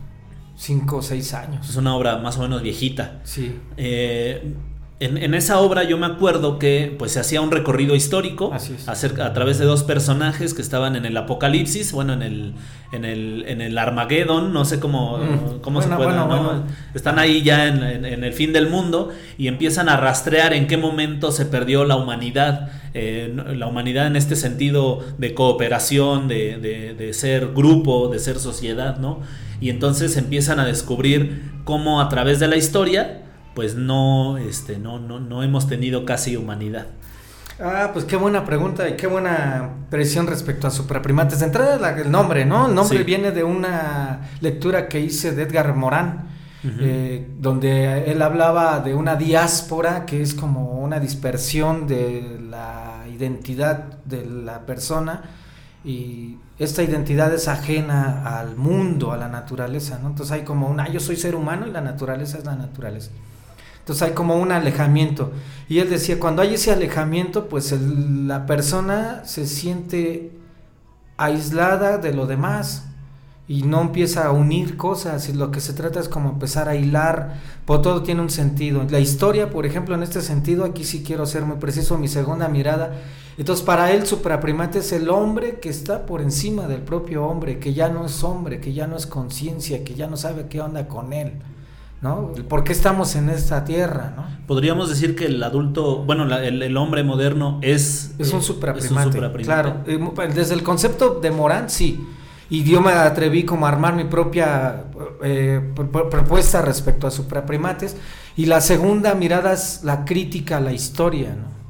5 0.57 0.97
o 0.97 1.03
6 1.03 1.35
años. 1.35 1.69
Es 1.69 1.77
una 1.77 1.95
obra 1.95 2.19
más 2.19 2.39
o 2.39 2.43
menos 2.43 2.63
viejita. 2.63 3.21
Sí. 3.23 3.57
Eh, 3.77 4.55
en, 5.01 5.33
esa 5.33 5.61
obra 5.61 5.85
yo 5.85 5.97
me 5.97 6.05
acuerdo 6.05 6.59
que 6.59 6.95
pues 6.99 7.13
se 7.13 7.21
hacía 7.21 7.41
un 7.41 7.51
recorrido 7.51 7.95
histórico 7.95 8.53
a 8.53 9.33
través 9.33 9.59
de 9.59 9.65
dos 9.65 9.83
personajes 9.83 10.53
que 10.53 10.61
estaban 10.61 10.95
en 10.95 11.07
el 11.07 11.17
apocalipsis, 11.17 11.93
bueno, 11.93 12.13
en 12.13 12.23
el, 12.23 12.53
en 12.93 13.07
el, 13.07 13.45
en 13.49 13.63
el 13.63 13.79
Armageddon, 13.79 14.53
no 14.53 14.67
sé 14.67 14.79
cómo, 14.79 15.17
mm. 15.17 15.61
cómo 15.63 15.81
se 15.81 15.89
puede, 15.89 16.11
están 16.95 17.19
ahí 17.19 17.43
ya 17.43 17.67
en, 17.67 18.05
el 18.05 18.33
fin 18.35 18.53
del 18.53 18.69
mundo 18.69 19.09
y 19.39 19.49
empiezan 19.49 19.89
a 19.89 19.97
rastrear 19.97 20.53
en 20.53 20.67
qué 20.67 20.77
momento 20.77 21.33
se 21.33 21.47
perdió 21.47 21.87
la 21.87 21.97
humanidad, 21.97 22.71
eh, 22.93 23.35
la 23.57 23.69
humanidad 23.69 24.07
en 24.07 24.17
este 24.17 24.37
sentido 24.37 25.03
de 25.17 25.33
cooperación, 25.33 26.29
de, 26.29 26.59
de, 26.59 26.93
de 26.93 27.15
ser 27.15 27.55
grupo, 27.55 28.09
de 28.09 28.19
ser 28.19 28.39
sociedad, 28.39 28.99
¿no? 28.99 29.21
Y 29.63 29.71
entonces 29.71 30.19
empiezan 30.19 30.61
a 30.61 30.67
descubrir 30.67 31.51
cómo 31.65 32.03
a 32.03 32.11
través 32.11 32.39
de 32.39 32.49
la 32.49 32.57
historia, 32.57 33.23
pues 33.55 33.75
no, 33.75 34.39
este, 34.39 34.79
no, 34.79 34.99
no, 34.99 35.21
no 35.21 35.43
hemos 35.43 35.69
tenido 35.69 36.05
casi 36.05 36.37
humanidad. 36.37 36.87
Ah, 37.63 37.91
pues 37.93 38.07
qué 38.07 38.17
buena 38.17 38.45
pregunta 38.47 38.89
y 38.89 38.97
qué 38.97 39.07
buena 39.07 39.71
presión 39.91 40.27
respecto 40.27 40.67
a 40.67 40.71
supraprimates. 40.71 41.41
De 41.41 41.47
entrada 41.47 41.91
el 42.01 42.11
nombre, 42.11 42.47
¿no? 42.47 42.69
El 42.69 42.75
nombre 42.75 43.03
viene 43.03 43.33
de 43.33 43.45
una 43.45 44.31
lectura 44.41 44.89
que 44.89 45.01
hice 45.01 45.33
de 45.33 45.43
Edgar 45.43 45.75
Morán, 45.75 46.29
eh, 46.65 47.29
donde 47.39 48.11
él 48.11 48.23
hablaba 48.23 48.81
de 48.81 48.95
una 48.95 49.17
diáspora 49.17 50.07
que 50.07 50.23
es 50.23 50.33
como 50.33 50.81
una 50.81 51.01
dispersión 51.01 51.87
de 51.87 52.39
la 52.49 53.05
identidad 53.13 53.99
de 54.05 54.25
la 54.25 54.61
persona 54.65 55.23
y 55.85 56.37
esta 56.59 56.83
identidad 56.83 57.33
es 57.33 57.49
ajena 57.49 58.39
al 58.39 58.57
mundo, 58.57 59.13
a 59.13 59.17
la 59.17 59.29
naturaleza, 59.29 59.99
¿no? 59.99 60.09
Entonces 60.09 60.33
hay 60.33 60.43
como 60.43 60.69
una, 60.69 60.89
yo 60.89 61.01
soy 61.01 61.17
ser 61.17 61.35
humano 61.35 61.67
y 61.67 61.71
la 61.71 61.81
naturaleza 61.81 62.39
es 62.39 62.45
la 62.45 62.55
naturaleza. 62.55 63.11
Entonces 63.81 64.03
hay 64.03 64.13
como 64.13 64.37
un 64.37 64.53
alejamiento. 64.53 65.33
Y 65.69 65.81
él 65.81 65.91
decía, 65.91 66.21
cuando 66.21 66.43
hay 66.43 66.55
ese 66.55 66.71
alejamiento, 66.71 67.49
pues 67.49 67.73
la 67.73 68.47
persona 68.47 69.23
se 69.25 69.47
siente 69.47 70.33
aislada 71.17 71.99
de 71.99 72.15
lo 72.15 72.27
demás 72.27 72.87
y 73.51 73.65
no 73.65 73.81
empieza 73.81 74.27
a 74.27 74.31
unir 74.31 74.77
cosas 74.77 75.29
y 75.29 75.33
lo 75.33 75.51
que 75.51 75.61
se 75.61 75.73
trata 75.73 75.99
es 75.99 76.09
como 76.09 76.31
empezar 76.31 76.69
a 76.69 76.77
hilar, 76.77 77.41
por 77.65 77.83
todo 77.83 78.05
tiene 78.05 78.21
un 78.21 78.31
sentido. 78.31 78.87
La 78.89 79.01
historia, 79.01 79.51
por 79.51 79.67
ejemplo, 79.67 79.97
en 79.97 80.05
este 80.05 80.23
sentido, 80.23 80.65
aquí 80.65 80.85
sí 80.85 81.03
quiero 81.03 81.27
ser 81.27 81.45
muy 81.45 81.57
preciso, 81.57 81.99
mi 81.99 82.07
segunda 82.07 82.49
mirada. 82.49 82.93
Entonces, 83.39 83.65
para 83.65 83.91
él, 83.91 84.07
supraprimate 84.07 84.79
es 84.79 84.93
el 84.93 85.11
hombre 85.11 85.59
que 85.59 85.69
está 85.69 86.07
por 86.07 86.21
encima 86.21 86.69
del 86.69 86.83
propio 86.83 87.25
hombre, 87.25 87.59
que 87.59 87.75
ya 87.75 87.89
no 87.89 88.07
es 88.07 88.23
hombre, 88.23 88.61
que 88.61 88.73
ya 88.73 88.87
no 88.87 88.97
es 88.97 89.07
conciencia, 89.07 89.83
que 89.83 89.95
ya 89.95 90.07
no 90.07 90.17
sabe 90.17 90.47
qué 90.49 90.61
onda 90.61 90.87
con 90.87 91.13
él. 91.13 91.33
¿No? 92.01 92.33
¿Por 92.49 92.65
qué 92.65 92.73
estamos 92.73 93.15
en 93.17 93.29
esta 93.29 93.65
tierra, 93.65 94.15
¿no? 94.17 94.25
Podríamos 94.47 94.89
decir 94.89 95.15
que 95.15 95.27
el 95.27 95.43
adulto, 95.43 96.05
bueno, 96.05 96.25
el, 96.37 96.77
hombre 96.77 97.05
moderno 97.05 97.59
es... 97.63 98.15
Es 98.19 98.33
un 98.33 98.43
supraprimate, 98.43 99.21
claro. 99.43 99.85
Desde 100.35 100.55
el 100.55 100.63
concepto 100.63 101.21
de 101.21 101.31
Morán, 101.31 101.71
sí. 101.71 102.05
Y 102.49 102.65
yo 102.65 102.81
me 102.81 102.91
atreví 102.91 103.45
como 103.45 103.67
a 103.67 103.69
armar 103.69 103.95
mi 103.95 104.05
propia 104.05 104.87
eh, 105.23 105.61
propuesta 106.11 106.63
respecto 106.63 107.07
a 107.07 107.11
supraprimates. 107.11 107.97
Y 108.37 108.47
la 108.47 108.61
segunda 108.61 109.15
mirada 109.15 109.53
es 109.53 109.85
la 109.85 110.05
crítica 110.05 110.57
a 110.57 110.61
la 110.61 110.73
historia, 110.73 111.37
¿no? 111.37 111.61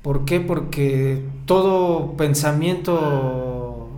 ¿Por 0.00 0.24
qué? 0.24 0.40
Porque 0.40 1.24
todo 1.46 2.16
pensamiento 2.16 3.88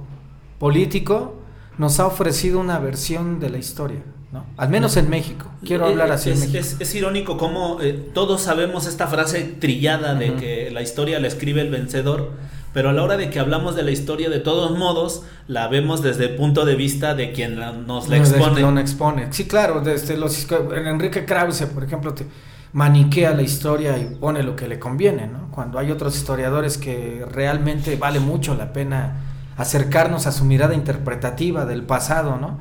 político 0.59 1.35
nos 1.77 2.01
ha 2.01 2.07
ofrecido 2.07 2.59
una 2.59 2.79
versión 2.79 3.39
de 3.39 3.51
la 3.51 3.59
historia. 3.59 4.03
¿No? 4.33 4.45
Al 4.57 4.69
menos 4.69 4.97
en 4.97 5.09
México. 5.09 5.47
Quiero 5.65 5.87
eh, 5.87 5.91
hablar 5.91 6.13
así. 6.13 6.31
Es, 6.31 6.95
irónico 6.95 7.37
cómo 7.37 7.79
eh, 7.81 7.93
todos 8.15 8.43
sabemos 8.43 8.87
esta 8.87 9.07
frase 9.07 9.43
trillada 9.45 10.15
de 10.15 10.35
que 10.35 10.71
la 10.71 10.83
historia 10.83 11.19
la 11.21 11.29
escribe 11.29 11.63
el 11.63 11.71
vencedor, 11.71 12.33
pero 12.75 12.91
a 12.91 12.93
la 12.93 13.03
hora 13.03 13.17
de 13.17 13.31
que 13.31 13.41
hablamos 13.41 13.75
de 13.75 13.83
la 13.83 13.91
historia, 13.91 14.29
de 14.29 14.41
todos 14.41 14.77
modos, 14.77 15.23
la 15.47 15.69
vemos 15.69 16.03
desde 16.03 16.27
el 16.27 16.37
punto 16.37 16.65
de 16.65 16.75
vista 16.75 17.15
de 17.15 17.33
quien 17.33 17.59
nos 17.87 18.09
la 18.09 18.19
expone. 18.19 18.81
expone. 18.81 19.33
Sí, 19.33 19.47
claro, 19.47 19.81
desde 19.81 20.17
los 20.17 20.47
Enrique 20.73 21.25
Krause, 21.25 21.67
por 21.67 21.85
ejemplo, 21.85 22.13
te 22.13 22.27
maniquea 22.73 23.33
la 23.33 23.43
historia 23.43 23.97
y 23.99 24.15
pone 24.17 24.43
lo 24.43 24.55
que 24.55 24.69
le 24.69 24.79
conviene, 24.79 25.27
¿no? 25.27 25.51
Cuando 25.51 25.79
hay 25.79 25.91
otros 25.91 26.17
historiadores 26.17 26.77
que 26.77 27.25
realmente 27.31 27.97
vale 27.97 28.21
mucho 28.21 28.55
la 28.55 28.73
pena 28.73 29.23
acercarnos 29.57 30.27
a 30.27 30.33
su 30.33 30.45
mirada 30.45 30.75
interpretativa 30.75 31.65
del 31.65 31.83
pasado, 31.83 32.37
¿no? 32.37 32.59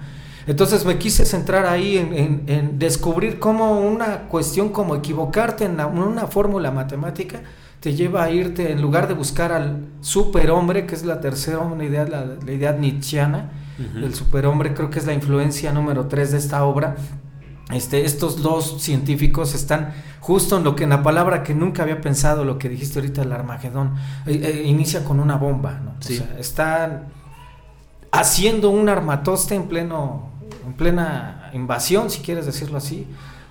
Entonces 0.48 0.86
me 0.86 0.98
quise 0.98 1.26
centrar 1.26 1.66
ahí 1.66 1.98
en, 1.98 2.80
descubrir 2.80 3.38
cómo 3.38 3.82
una 3.82 4.30
cuestión 4.30 4.70
como 4.70 4.96
equivocarte 4.96 5.66
en, 5.66 5.80
una 5.80 6.28
fórmula 6.28 6.72
matemática 6.72 7.42
te 7.82 7.94
lleva 7.94 8.24
a 8.24 8.32
irte, 8.32 8.72
en 8.72 8.82
lugar 8.82 9.08
de 9.08 9.14
buscar 9.14 9.52
al 9.52 9.86
superhombre, 10.02 10.88
que 10.88 10.96
es 10.96 11.06
la 11.06 11.20
tercera 11.20 11.60
idea, 11.84 12.06
la, 12.06 12.52
idea 12.52 12.72
nietzscheana, 12.72 13.52
el 13.78 14.16
superhombre 14.16 14.74
creo 14.74 14.90
que 14.90 14.98
es 14.98 15.06
la 15.06 15.14
influencia 15.14 15.72
número 15.72 16.08
tres 16.08 16.32
de 16.32 16.40
esta 16.40 16.64
obra, 16.64 16.96
este, 17.72 18.06
estos 18.06 18.42
dos 18.42 18.82
científicos 18.82 19.54
están 19.54 19.94
justo 20.22 20.58
en 20.58 20.64
lo 20.64 20.76
que 20.76 20.86
en 20.86 20.90
la 20.92 21.04
palabra 21.04 21.44
que 21.44 21.54
nunca 21.54 21.84
había 21.84 22.00
pensado, 22.00 22.46
lo 22.46 22.58
que 22.58 22.70
dijiste 22.70 23.00
ahorita, 23.00 23.24
el 23.24 23.34
Armagedón, 23.34 23.96
eh, 24.26 24.40
eh, 24.42 24.64
inicia 24.66 25.04
con 25.04 25.20
una 25.20 25.36
bomba, 25.36 25.82
¿no? 25.84 25.94
están 26.40 27.10
haciendo 28.12 28.70
un 28.70 28.88
armatoste 28.90 29.56
en 29.56 29.68
pleno 29.68 30.37
en 30.68 30.74
plena 30.74 31.50
invasión, 31.54 32.10
si 32.10 32.20
quieres 32.20 32.46
decirlo 32.46 32.78
así, 32.78 33.08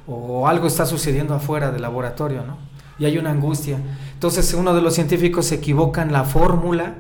o 0.07 0.47
algo 0.47 0.67
está 0.67 0.87
sucediendo 0.87 1.35
afuera 1.35 1.73
del 1.73 1.83
laboratorio, 1.83 2.45
¿no? 2.45 2.59
Y 2.99 3.05
hay 3.07 3.19
una 3.19 3.31
angustia. 3.31 3.79
Entonces 4.15 4.55
uno 4.55 4.75
de 4.75 4.83
los 4.83 4.95
científicos 4.95 5.47
se 5.47 5.57
equivoca 5.57 6.03
en 6.03 6.13
la 6.13 6.25
fórmula 6.25 6.95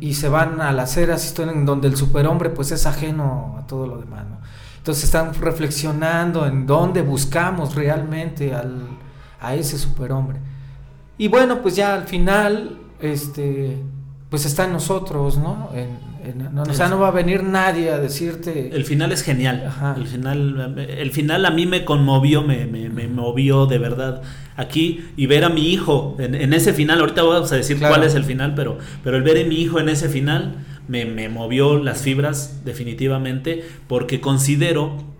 y 0.00 0.14
se 0.14 0.28
van 0.28 0.60
a 0.60 0.72
las 0.72 0.96
eras 0.96 1.38
en 1.38 1.64
donde 1.64 1.86
el 1.86 1.96
superhombre 1.96 2.50
pues 2.50 2.72
es 2.72 2.86
ajeno 2.86 3.56
a 3.58 3.66
todo 3.68 3.86
lo 3.86 3.98
demás, 3.98 4.24
¿no? 4.28 4.38
Entonces 4.78 5.04
están 5.04 5.32
reflexionando 5.32 6.46
en 6.46 6.66
dónde 6.66 7.02
buscamos 7.02 7.74
realmente 7.74 8.52
al, 8.52 8.82
a 9.40 9.54
ese 9.54 9.78
superhombre. 9.78 10.40
Y 11.16 11.28
bueno, 11.28 11.62
pues 11.62 11.76
ya 11.76 11.94
al 11.94 12.04
final, 12.04 12.80
este, 13.00 13.82
pues 14.28 14.44
está 14.44 14.64
en 14.64 14.72
nosotros, 14.72 15.38
¿no? 15.38 15.70
En, 15.72 15.96
no, 16.32 16.62
o 16.62 16.74
sea, 16.74 16.88
no 16.88 16.98
va 16.98 17.08
a 17.08 17.10
venir 17.10 17.42
nadie 17.42 17.90
a 17.90 17.98
decirte. 17.98 18.70
El 18.74 18.84
final 18.84 19.12
es 19.12 19.22
genial. 19.22 19.70
El 19.96 20.06
final, 20.06 20.78
el 20.78 21.10
final 21.10 21.44
a 21.44 21.50
mí 21.50 21.66
me 21.66 21.84
conmovió, 21.84 22.42
me, 22.42 22.66
me, 22.66 23.08
movió 23.08 23.66
de 23.66 23.78
verdad 23.78 24.22
aquí 24.56 25.04
y 25.16 25.26
ver 25.26 25.44
a 25.44 25.48
mi 25.48 25.72
hijo 25.72 26.16
en, 26.18 26.52
ese 26.52 26.72
final. 26.72 27.00
Ahorita 27.00 27.22
vamos 27.22 27.52
a 27.52 27.56
decir 27.56 27.78
cuál 27.78 28.04
es 28.04 28.14
el 28.14 28.24
final, 28.24 28.54
pero, 28.54 28.78
pero 29.02 29.16
el 29.16 29.22
ver 29.22 29.44
a 29.44 29.48
mi 29.48 29.56
hijo 29.56 29.80
en 29.80 29.88
ese 29.88 30.08
final 30.08 30.56
me, 30.88 31.04
me 31.04 31.28
movió 31.28 31.78
las 31.78 32.02
fibras 32.02 32.64
definitivamente 32.64 33.64
porque 33.86 34.20
considero 34.20 35.14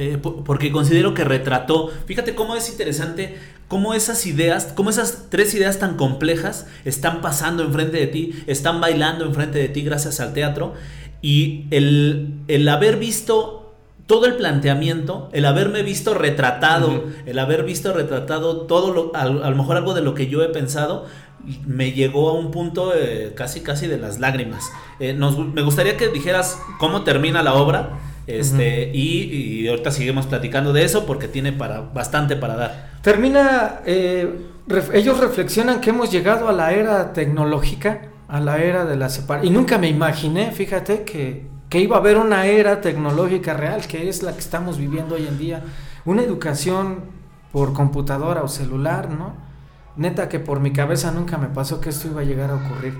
eh, 0.00 0.16
porque 0.16 0.70
considero 0.70 1.12
que 1.12 1.24
retrató, 1.24 1.90
fíjate 2.06 2.36
cómo 2.36 2.54
es 2.54 2.70
interesante, 2.70 3.36
cómo 3.68 3.94
esas 3.94 4.26
ideas, 4.26 4.72
cómo 4.74 4.90
esas 4.90 5.26
tres 5.28 5.54
ideas 5.54 5.78
tan 5.78 5.96
complejas 5.96 6.66
están 6.84 7.20
pasando 7.20 7.62
enfrente 7.62 7.98
de 7.98 8.06
ti, 8.06 8.42
están 8.46 8.80
bailando 8.80 9.26
enfrente 9.26 9.58
de 9.58 9.68
ti 9.68 9.82
gracias 9.82 10.20
al 10.20 10.32
teatro, 10.32 10.74
y 11.20 11.66
el, 11.70 12.34
el 12.48 12.68
haber 12.68 12.96
visto 12.96 13.58
todo 14.06 14.24
el 14.24 14.36
planteamiento, 14.36 15.28
el 15.32 15.44
haberme 15.44 15.82
visto 15.82 16.14
retratado, 16.14 17.04
el 17.26 17.38
haber 17.38 17.62
visto 17.62 17.92
retratado 17.92 18.62
todo 18.62 18.94
lo, 18.94 19.12
a, 19.14 19.26
lo 19.26 19.54
mejor 19.54 19.76
algo 19.76 19.92
de 19.92 20.00
lo 20.00 20.14
que 20.14 20.28
yo 20.28 20.42
he 20.42 20.48
pensado, 20.48 21.04
me 21.66 21.92
llegó 21.92 22.30
a 22.30 22.32
un 22.32 22.50
punto 22.50 22.94
eh, 22.94 23.32
casi 23.36 23.60
casi 23.60 23.86
de 23.86 23.98
las 23.98 24.18
lágrimas. 24.18 24.72
Eh, 24.98 25.12
me 25.12 25.62
gustaría 25.62 25.98
que 25.98 26.08
dijeras 26.08 26.58
cómo 26.78 27.02
termina 27.04 27.42
la 27.42 27.52
obra 27.52 27.98
este, 28.28 28.90
y, 28.92 29.66
ahorita 29.68 29.90
seguimos 29.90 30.26
platicando 30.26 30.74
de 30.74 30.84
eso 30.84 31.06
porque 31.06 31.28
tiene 31.28 31.52
para, 31.52 31.80
bastante 31.80 32.36
para 32.36 32.56
dar. 32.56 32.90
Termina, 33.00 33.80
eh, 33.86 34.46
ellos 34.92 35.18
reflexionan 35.18 35.80
que 35.80 35.90
hemos 35.90 36.12
llegado 36.12 36.46
a 36.46 36.52
la 36.52 36.72
era 36.72 37.14
tecnológica, 37.14 38.02
a 38.28 38.40
la 38.40 38.58
era 38.58 38.84
de 38.84 38.96
la 38.96 39.08
separación. 39.08 39.50
Y 39.50 39.56
nunca 39.56 39.78
me 39.78 39.88
imaginé, 39.88 40.52
fíjate, 40.52 41.04
que, 41.04 41.46
que 41.70 41.80
iba 41.80 41.96
a 41.96 42.00
haber 42.00 42.18
una 42.18 42.46
era 42.46 42.82
tecnológica 42.82 43.54
real, 43.54 43.86
que 43.86 44.10
es 44.10 44.22
la 44.22 44.34
que 44.34 44.40
estamos 44.40 44.76
viviendo 44.76 45.14
hoy 45.14 45.26
en 45.26 45.38
día. 45.38 45.62
Una 46.04 46.22
educación 46.22 47.04
por 47.50 47.72
computadora 47.72 48.42
o 48.42 48.48
celular, 48.48 49.08
¿no? 49.08 49.32
Neta 49.96 50.28
que 50.28 50.38
por 50.38 50.60
mi 50.60 50.72
cabeza 50.74 51.12
nunca 51.12 51.38
me 51.38 51.48
pasó 51.48 51.80
que 51.80 51.88
esto 51.88 52.08
iba 52.08 52.20
a 52.20 52.24
llegar 52.24 52.50
a 52.50 52.56
ocurrir. 52.56 52.92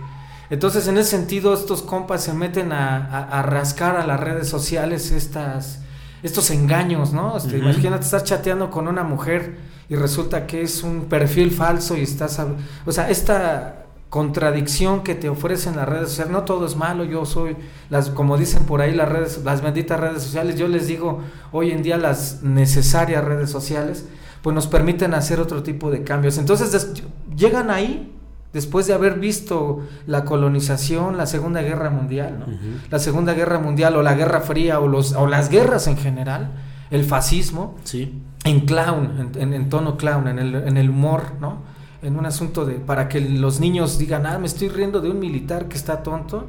Entonces, 0.50 0.88
en 0.88 0.96
ese 0.96 1.10
sentido, 1.10 1.52
estos 1.52 1.82
compas 1.82 2.24
se 2.24 2.32
meten 2.32 2.72
a, 2.72 3.42
rascar 3.42 3.96
a 3.96 4.06
las 4.06 4.18
redes 4.18 4.48
sociales 4.48 5.10
estas, 5.10 5.80
estos 6.22 6.50
engaños, 6.50 7.12
¿no? 7.12 7.36
Este, 7.36 7.58
imagínate, 7.58 8.04
estás 8.04 8.24
chateando 8.24 8.70
con 8.70 8.88
una 8.88 9.04
mujer 9.04 9.58
y 9.88 9.96
resulta 9.96 10.46
que 10.46 10.62
es 10.62 10.82
un 10.82 11.04
perfil 11.04 11.50
falso 11.50 11.96
y 11.96 12.02
estás... 12.02 12.40
O 12.86 12.92
sea, 12.92 13.10
esta 13.10 13.84
contradicción 14.08 15.02
que 15.02 15.14
te 15.14 15.28
ofrecen 15.28 15.76
las 15.76 15.86
redes 15.86 16.08
sociales, 16.08 16.32
no 16.32 16.44
todo 16.44 16.64
es 16.64 16.76
malo, 16.76 17.04
yo 17.04 17.26
soy, 17.26 17.56
las 17.90 18.08
como 18.08 18.38
dicen 18.38 18.64
por 18.64 18.80
ahí 18.80 18.94
las 18.94 19.08
redes, 19.08 19.44
las 19.44 19.60
benditas 19.60 20.00
redes 20.00 20.22
sociales, 20.22 20.56
yo 20.56 20.66
les 20.66 20.86
digo 20.86 21.20
hoy 21.52 21.72
en 21.72 21.82
día 21.82 21.98
las 21.98 22.42
necesarias 22.42 23.22
redes 23.22 23.50
sociales, 23.50 24.06
pues 24.40 24.54
nos 24.54 24.66
permiten 24.66 25.12
hacer 25.12 25.40
otro 25.40 25.62
tipo 25.62 25.90
de 25.90 26.04
cambios. 26.04 26.38
Entonces 26.38 26.90
llegan 27.36 27.70
ahí 27.70 28.17
después 28.52 28.86
de 28.86 28.94
haber 28.94 29.18
visto 29.18 29.80
la 30.06 30.24
colonización, 30.24 31.16
la 31.16 31.26
Segunda 31.26 31.62
Guerra 31.62 31.90
Mundial, 31.90 32.38
¿no? 32.40 32.46
la 32.90 32.98
Segunda 32.98 33.34
Guerra 33.34 33.58
Mundial 33.58 33.96
o 33.96 34.02
la 34.02 34.14
Guerra 34.14 34.40
Fría 34.40 34.80
o, 34.80 34.88
los, 34.88 35.12
o 35.12 35.26
las 35.26 35.48
guerras 35.50 35.86
en 35.86 35.96
general, 35.96 36.52
el 36.90 37.04
fascismo, 37.04 37.76
sí. 37.84 38.22
en 38.44 38.60
clown, 38.60 39.32
en, 39.36 39.68
tono 39.68 39.96
clown, 39.96 40.28
en 40.28 40.38
el, 40.38 40.54
en 40.54 40.76
el 40.76 40.90
humor, 40.90 41.32
¿no? 41.40 41.78
en 42.02 42.16
un 42.16 42.26
asunto 42.26 42.64
de 42.64 42.74
para 42.74 43.08
que 43.08 43.20
los 43.20 43.60
niños 43.60 43.98
digan, 43.98 44.26
ah, 44.26 44.38
me 44.38 44.46
estoy 44.46 44.68
riendo 44.68 45.00
de 45.00 45.10
un 45.10 45.18
militar 45.18 45.66
que 45.66 45.76
está 45.76 46.02
tonto. 46.02 46.48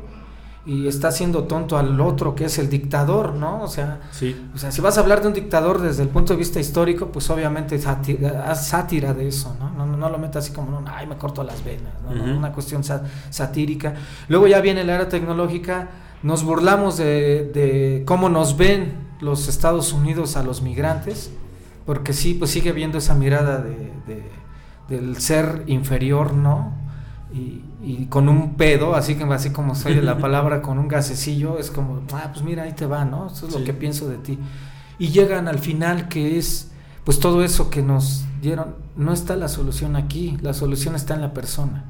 Y 0.70 0.88
está 0.88 1.08
haciendo 1.08 1.46
tonto 1.46 1.80
al 1.80 2.00
otro 2.00 2.36
que 2.36 2.46
es 2.46 2.60
el 2.60 2.70
dictador, 2.70 3.34
¿no? 3.34 3.64
O 3.64 3.68
sea, 3.68 4.02
sí. 4.12 4.50
o 4.54 4.58
sea, 4.60 4.72
si 4.72 4.82
vas 4.82 5.00
a 5.00 5.02
hablar 5.02 5.24
de 5.24 5.28
un 5.30 5.34
dictador 5.34 5.82
desde 5.82 6.04
el 6.04 6.10
punto 6.10 6.34
de 6.34 6.38
vista 6.38 6.60
histórico, 6.60 7.08
pues 7.08 7.28
obviamente 7.32 7.82
haz 8.46 8.68
sátira 8.68 9.16
de 9.16 9.28
eso, 9.28 9.56
¿no? 9.60 9.72
No, 9.72 9.98
no, 9.98 10.10
lo 10.10 10.20
metas 10.20 10.46
así 10.46 10.54
como, 10.54 10.84
ay, 10.86 11.08
me 11.08 11.18
corto 11.18 11.44
las 11.44 11.64
venas, 11.64 11.94
¿no? 12.04 12.38
Una 12.38 12.52
cuestión 12.52 12.84
satírica. 12.84 13.96
Luego 14.28 14.46
ya 14.46 14.62
viene 14.62 14.84
la 14.84 14.94
era 14.94 15.10
tecnológica, 15.10 15.90
nos 16.22 16.44
burlamos 16.44 16.98
de, 16.98 17.50
de 17.52 18.04
cómo 18.06 18.30
nos 18.30 18.56
ven 18.56 18.94
los 19.22 19.48
Estados 19.48 19.92
Unidos 19.92 20.38
a 20.38 20.44
los 20.44 20.62
migrantes, 20.62 21.32
porque 21.88 22.14
sí, 22.14 22.36
pues 22.36 22.52
sigue 22.52 22.74
viendo 22.74 23.00
esa 23.00 23.16
mirada 23.16 23.58
de, 23.58 23.92
del 24.88 25.18
ser 25.20 25.64
inferior, 25.66 26.32
¿no? 26.32 26.74
Y, 27.34 27.64
y, 27.82 28.06
con 28.06 28.28
un 28.28 28.56
pedo, 28.56 28.96
así 28.96 29.16
que 29.16 29.24
así 29.26 29.52
como 29.52 29.76
soy 29.76 29.96
de 29.96 30.02
la 30.02 30.18
palabra, 30.20 30.62
con 30.62 30.80
un 30.80 30.88
gasecillo, 30.88 31.60
es 31.60 31.72
como, 31.72 32.02
ah, 32.14 32.30
pues 32.32 32.44
mira, 32.44 32.64
ahí 32.64 32.74
te 32.74 32.86
va, 32.86 33.06
¿no? 33.06 33.28
Eso 33.28 33.48
es 33.48 33.54
lo 33.54 33.64
que 33.64 33.74
pienso 33.74 34.10
de 34.10 34.18
ti. 34.18 34.40
Y 34.98 35.10
llegan 35.10 35.48
al 35.48 35.60
final 35.60 36.10
que 36.10 36.38
es, 36.38 36.72
pues 37.06 37.20
todo 37.20 37.44
eso 37.44 37.70
que 37.70 37.82
nos 37.82 38.26
dieron, 38.42 38.76
no 38.96 39.14
está 39.14 39.36
la 39.36 39.48
solución 39.48 39.96
aquí, 39.96 40.38
la 40.42 40.54
solución 40.54 40.96
está 40.96 41.14
en 41.14 41.22
la 41.22 41.34
persona, 41.34 41.86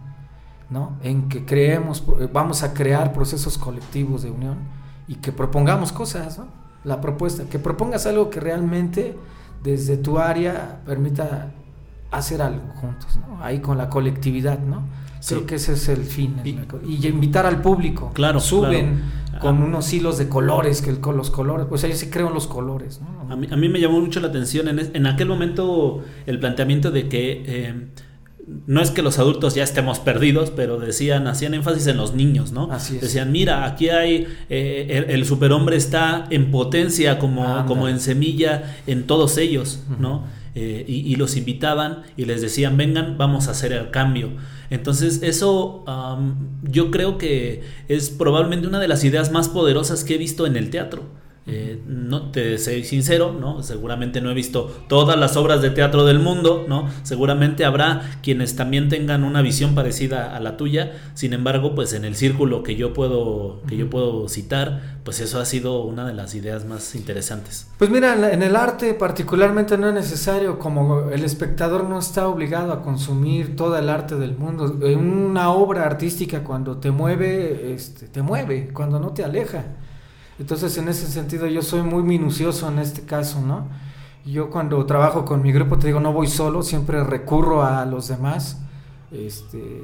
¿no? 0.70 0.98
En 1.02 1.28
que 1.28 1.46
creemos, 1.46 2.04
vamos 2.32 2.64
a 2.64 2.74
crear 2.74 3.14
procesos 3.14 3.58
colectivos 3.58 4.22
de 4.22 4.32
unión 4.32 4.58
y 5.08 5.16
que 5.16 5.32
propongamos 5.32 5.92
cosas, 5.92 6.38
¿no? 6.38 6.48
La 6.84 7.02
propuesta, 7.02 7.44
que 7.46 7.60
propongas 7.60 8.06
algo 8.06 8.30
que 8.30 8.40
realmente 8.40 9.18
desde 9.64 9.98
tu 9.98 10.20
área 10.20 10.82
permita 10.86 11.52
hacer 12.12 12.42
algo 12.42 12.68
juntos, 12.76 13.18
¿no? 13.18 13.44
Ahí 13.44 13.60
con 13.60 13.78
la 13.78 13.90
colectividad, 13.90 14.60
¿no? 14.60 14.84
Creo 15.28 15.46
que 15.46 15.56
ese 15.56 15.74
es 15.74 15.90
el 15.90 16.04
fin. 16.04 16.36
Y, 16.44 17.08
invitar 17.08 17.46
al 17.46 17.62
público. 17.62 18.12
Claro. 18.14 18.40
Suben 18.40 19.02
con 19.42 19.62
ah. 19.62 19.66
unos 19.66 19.92
hilos 19.94 20.18
de 20.18 20.28
colores, 20.28 20.82
que 20.82 20.90
el, 20.90 21.00
los 21.16 21.30
colores, 21.30 21.66
pues 21.70 21.84
ellos 21.84 21.98
sí 21.98 22.10
creo 22.10 22.28
en 22.28 22.34
los 22.34 22.48
colores. 22.48 23.02
A, 23.30 23.36
mí, 23.36 23.48
a, 23.50 23.56
mí, 23.56 23.70
me 23.70 23.80
llamó 23.80 24.00
mucho 24.00 24.20
la 24.20 24.28
atención 24.28 24.68
en, 24.68 24.80
en 24.94 25.08
aquel 25.08 25.28
momento 25.28 26.04
el 26.26 26.40
planteamiento 26.40 26.92
de 26.92 27.08
que 27.08 27.44
eh, 27.46 27.88
no 28.68 28.82
es 28.82 28.92
que 28.92 29.02
los 29.02 29.20
adultos 29.20 29.56
ya 29.56 29.64
estemos 29.64 30.00
perdidos, 30.00 30.52
pero 30.52 30.80
decían, 30.80 31.28
hacían 31.28 31.54
énfasis 31.54 31.88
en 31.88 31.98
los 31.98 32.14
niños, 32.14 32.52
¿no? 32.52 32.72
Así 32.72 32.98
Decían, 32.98 33.32
mira, 33.32 33.66
aquí 33.66 33.90
hay, 33.90 34.28
eh, 34.50 35.06
el, 35.10 35.26
superhombre 35.26 35.76
está 35.76 36.26
en 36.30 36.52
potencia 36.52 37.20
como, 37.20 37.66
como 37.66 37.88
en 37.88 38.00
semilla 38.00 38.76
en 38.88 39.06
todos 39.06 39.38
ellos, 39.38 39.84
¿no? 40.00 40.26
Eh, 40.56 40.84
y, 40.88 41.16
los 41.16 41.38
invitaban 41.38 42.02
y 42.18 42.26
les 42.26 42.42
decían, 42.42 42.76
vengan, 42.76 43.18
vamos 43.18 43.48
a 43.48 43.52
hacer 43.52 43.72
el 43.72 43.92
cambio. 43.92 44.32
Entonces 44.70 45.22
eso 45.24 45.84
yo 46.64 46.92
creo 46.92 47.18
que 47.18 47.64
es 47.88 48.10
probablemente 48.10 48.68
una 48.68 48.80
de 48.80 48.88
las 48.88 49.04
ideas 49.04 49.32
más 49.32 49.50
poderosas 49.50 50.04
que 50.04 50.16
he 50.16 50.18
visto 50.18 50.46
en 50.46 50.56
el 50.56 50.70
teatro. 50.70 51.04
Eh, 51.52 51.82
no 51.88 52.32
te 52.32 52.58
soy 52.58 52.84
sincero, 52.84 53.34
¿no? 53.34 53.64
Seguramente 53.64 54.22
no 54.22 54.30
he 54.30 54.34
visto 54.34 54.72
todas 54.88 55.18
las 55.18 55.36
obras 55.36 55.62
de 55.62 55.72
teatro 55.72 56.06
del 56.06 56.20
mundo, 56.20 56.66
¿no? 56.68 56.88
Seguramente 57.04 57.66
habrá 57.66 58.20
quienes 58.22 58.56
también 58.56 58.88
tengan 58.90 59.24
una 59.24 59.42
visión 59.42 59.74
parecida 59.74 60.36
a 60.36 60.40
la 60.40 60.58
tuya. 60.58 60.94
Sin 61.16 61.34
embargo, 61.34 61.74
pues 61.74 61.94
en 61.94 62.06
el 62.06 62.16
círculo 62.16 62.64
que 62.64 62.76
yo 62.76 62.94
puedo 62.94 63.62
que 63.68 63.78
yo 63.78 63.90
puedo 63.90 64.30
citar, 64.30 65.00
pues 65.04 65.20
eso 65.20 65.40
ha 65.40 65.46
sido 65.46 65.84
una 65.84 66.06
de 66.06 66.14
las 66.14 66.36
ideas 66.36 66.66
más 66.66 66.94
interesantes. 66.96 67.68
Pues 67.78 67.90
mira, 67.90 68.32
en 68.32 68.44
el 68.44 68.56
arte 68.56 68.94
particularmente 68.94 69.78
no 69.78 69.88
es 69.90 69.94
necesario 69.94 70.60
como 70.60 71.10
el 71.10 71.24
espectador 71.24 71.86
no 71.86 72.00
está 72.00 72.28
obligado 72.28 72.74
a 72.74 72.82
consumir 72.82 73.56
toda 73.56 73.80
el 73.80 73.90
arte 73.90 74.16
del 74.16 74.38
mundo. 74.38 74.78
Una 74.82 75.52
obra 75.52 75.86
artística 75.86 76.44
cuando 76.44 76.78
te 76.78 76.92
mueve, 76.92 77.74
este, 77.74 78.08
te 78.08 78.22
mueve, 78.22 78.70
cuando 78.74 79.00
no 79.00 79.14
te 79.14 79.24
aleja. 79.24 79.64
Entonces, 80.40 80.78
en 80.78 80.88
ese 80.88 81.08
sentido, 81.08 81.48
yo 81.48 81.62
soy 81.62 81.84
muy 81.84 82.02
minucioso 82.02 82.70
en 82.70 82.80
este 82.80 83.02
caso, 83.02 83.42
¿no? 83.42 83.68
Yo 84.26 84.50
cuando 84.50 84.86
trabajo 84.86 85.26
con 85.26 85.42
mi 85.42 85.52
grupo, 85.52 85.78
te 85.78 85.88
digo, 85.88 86.00
no 86.00 86.14
voy 86.14 86.28
solo, 86.28 86.64
siempre 86.64 87.04
recurro 87.04 87.64
a 87.64 87.86
los 87.86 88.08
demás. 88.08 88.62
Este, 89.12 89.84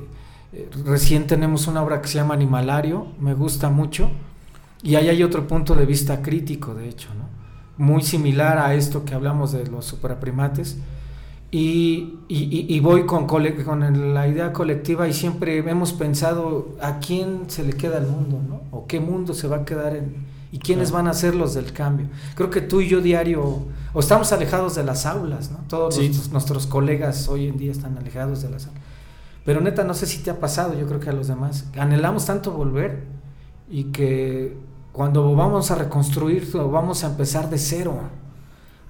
eh, 0.53 0.70
recién 0.86 1.28
tenemos 1.28 1.68
una 1.68 1.84
obra 1.84 2.01
que 2.01 2.08
se 2.08 2.16
llama 2.16 2.36
Animalario, 2.36 3.08
me 3.20 3.34
gusta 3.34 3.70
mucho. 3.70 4.10
Y 4.82 4.95
ahí 4.95 5.10
hay 5.10 5.24
otro 5.24 5.47
punto 5.47 5.76
de 5.76 5.86
vista 5.86 6.22
crítico, 6.22 6.74
de 6.74 6.88
hecho, 6.88 7.10
¿no? 7.16 7.26
Muy 7.78 8.01
similar 8.03 8.58
a 8.58 8.76
esto 8.76 9.03
que 9.03 9.14
hablamos 9.14 9.51
de 9.51 9.68
los 9.68 9.86
supraprimates. 9.86 10.78
Y, 11.51 12.20
y, 12.28 12.80
voy 12.82 13.06
con 13.06 13.28
la 14.14 14.28
idea 14.28 14.51
colectiva 14.51 15.08
y 15.08 15.14
siempre 15.14 15.58
hemos 15.58 15.93
pensado 15.93 16.76
a 16.82 16.99
quién 16.99 17.49
se 17.49 17.64
le 17.64 17.74
queda 17.74 17.97
el 17.97 18.08
mundo, 18.08 18.41
¿no? 18.45 18.62
O 18.72 18.88
qué 18.88 18.99
mundo 18.99 19.34
se 19.34 19.47
va 19.47 19.58
a 19.58 19.66
quedar 19.66 19.95
en, 19.95 20.25
¿Y 20.56 20.60
quiénes 20.60 20.91
van 20.91 21.10
a 21.10 21.14
ser 21.14 21.36
los 21.36 21.53
del 21.53 21.74
cambio? 21.74 22.08
Creo 22.34 22.49
que 22.49 22.62
tú 22.62 22.80
y 22.80 22.88
yo 22.88 23.01
diario, 23.01 23.66
o 23.91 23.99
estamos 23.99 24.32
alejados 24.32 24.74
de 24.76 24.86
las 24.86 25.06
aulas, 25.06 25.51
¿no? 25.51 25.58
Todos 25.68 25.99
nuestros, 26.32 26.66
colegas 26.66 27.28
hoy 27.28 27.49
en 27.49 27.58
día 27.58 27.74
están 27.74 27.97
alejados 27.97 28.41
de 28.41 28.49
las 28.49 28.68
aulas. 28.68 28.82
Pero 29.43 29.60
neta, 29.60 29.84
no 29.84 29.93
sé 29.93 30.06
si 30.06 30.20
te 30.20 30.30
ha 30.30 30.39
pasado, 30.39 30.74
yo 30.80 30.88
creo 30.88 31.01
que 31.01 31.10
a 31.10 31.12
los 31.12 31.28
demás. 31.28 31.66
Anhelamos 31.78 32.26
tanto 32.26 32.53
volver 32.53 33.03
y 33.70 33.91
que 33.91 34.56
cuando 34.93 35.36
vamos 35.36 35.72
a 35.72 35.76
reconstruir, 35.76 36.49
vamos 36.53 37.03
a 37.03 37.08
empezar 37.08 37.49
de 37.49 37.58
cero, 37.58 37.99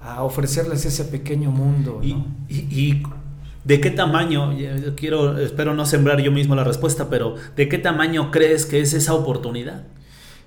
a 0.00 0.22
ofrecerles 0.22 0.86
ese 0.86 1.04
pequeño 1.04 1.50
mundo. 1.50 2.00
¿no? 2.00 2.26
y, 2.48 3.02
¿De 3.64 3.80
qué 3.80 3.90
tamaño, 3.90 4.54
quiero, 4.96 5.36
espero 5.38 5.74
no 5.74 5.84
sembrar 5.84 6.20
yo 6.20 6.30
mismo 6.30 6.54
la 6.54 6.62
respuesta, 6.62 7.10
pero 7.10 7.34
¿de 7.56 7.68
qué 7.68 7.78
tamaño 7.78 8.30
crees 8.30 8.66
que 8.66 8.80
es 8.80 8.94
esa 8.94 9.14
oportunidad? 9.14 9.82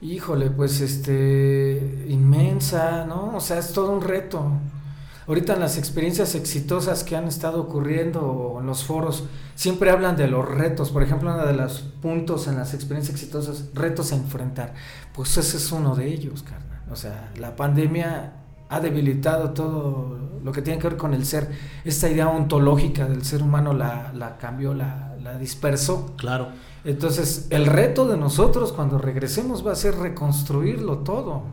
Híjole, 0.02 0.50
pues 0.50 0.80
este, 0.80 2.06
inmensa, 2.08 3.06
¿no? 3.06 3.36
O 3.36 3.42
sea, 3.42 3.60
es 3.60 3.74
todo 3.74 3.92
un 3.92 4.02
reto. 4.02 4.50
Ahorita 5.28 5.54
en 5.54 5.60
las 5.60 5.78
experiencias 5.78 6.36
exitosas 6.36 7.04
que 7.04 7.18
han 7.18 7.28
estado 7.28 7.62
ocurriendo 7.62 8.58
en 8.62 8.66
los 8.66 8.86
foros, 8.86 9.26
siempre 9.56 9.92
hablan 9.92 10.16
de 10.16 10.28
los 10.28 10.48
retos. 10.48 10.90
Por 10.92 11.04
ejemplo, 11.04 11.34
uno 11.34 11.46
de 11.46 11.54
los 11.54 11.82
puntos 12.02 12.48
en 12.48 12.56
las 12.56 12.74
experiencias 12.74 13.14
exitosas, 13.14 13.70
retos 13.74 14.14
a 14.14 14.16
enfrentar. 14.16 14.74
Pues 15.14 15.36
ese 15.38 15.58
es 15.58 15.72
uno 15.72 15.96
de 15.96 16.08
ellos, 16.08 16.44
carnal. 16.44 16.82
O 16.90 16.96
sea, 16.96 17.32
la 17.38 17.56
pandemia 17.58 18.34
ha 18.70 18.80
debilitado 18.80 19.52
todo 19.52 20.40
lo 20.44 20.52
que 20.54 20.62
tiene 20.62 20.80
que 20.80 20.88
ver 20.88 20.98
con 20.98 21.14
el 21.14 21.26
ser. 21.26 21.50
Esta 21.84 22.10
idea 22.10 22.30
ontológica 22.30 23.06
del 23.06 23.26
ser 23.26 23.44
humano 23.44 23.74
la, 23.74 24.14
la 24.14 24.38
cambió, 24.38 24.74
la, 24.74 25.09
la 25.24 25.38
dispersó. 25.38 26.14
Claro. 26.18 26.50
Entonces, 26.86 27.48
el 27.50 27.66
reto 27.66 28.08
de 28.08 28.18
nosotros 28.18 28.72
cuando 28.72 28.98
regresemos 28.98 29.66
va 29.66 29.74
a 29.74 29.76
ser 29.76 29.96
reconstruirlo 29.96 31.00
todo. 31.00 31.44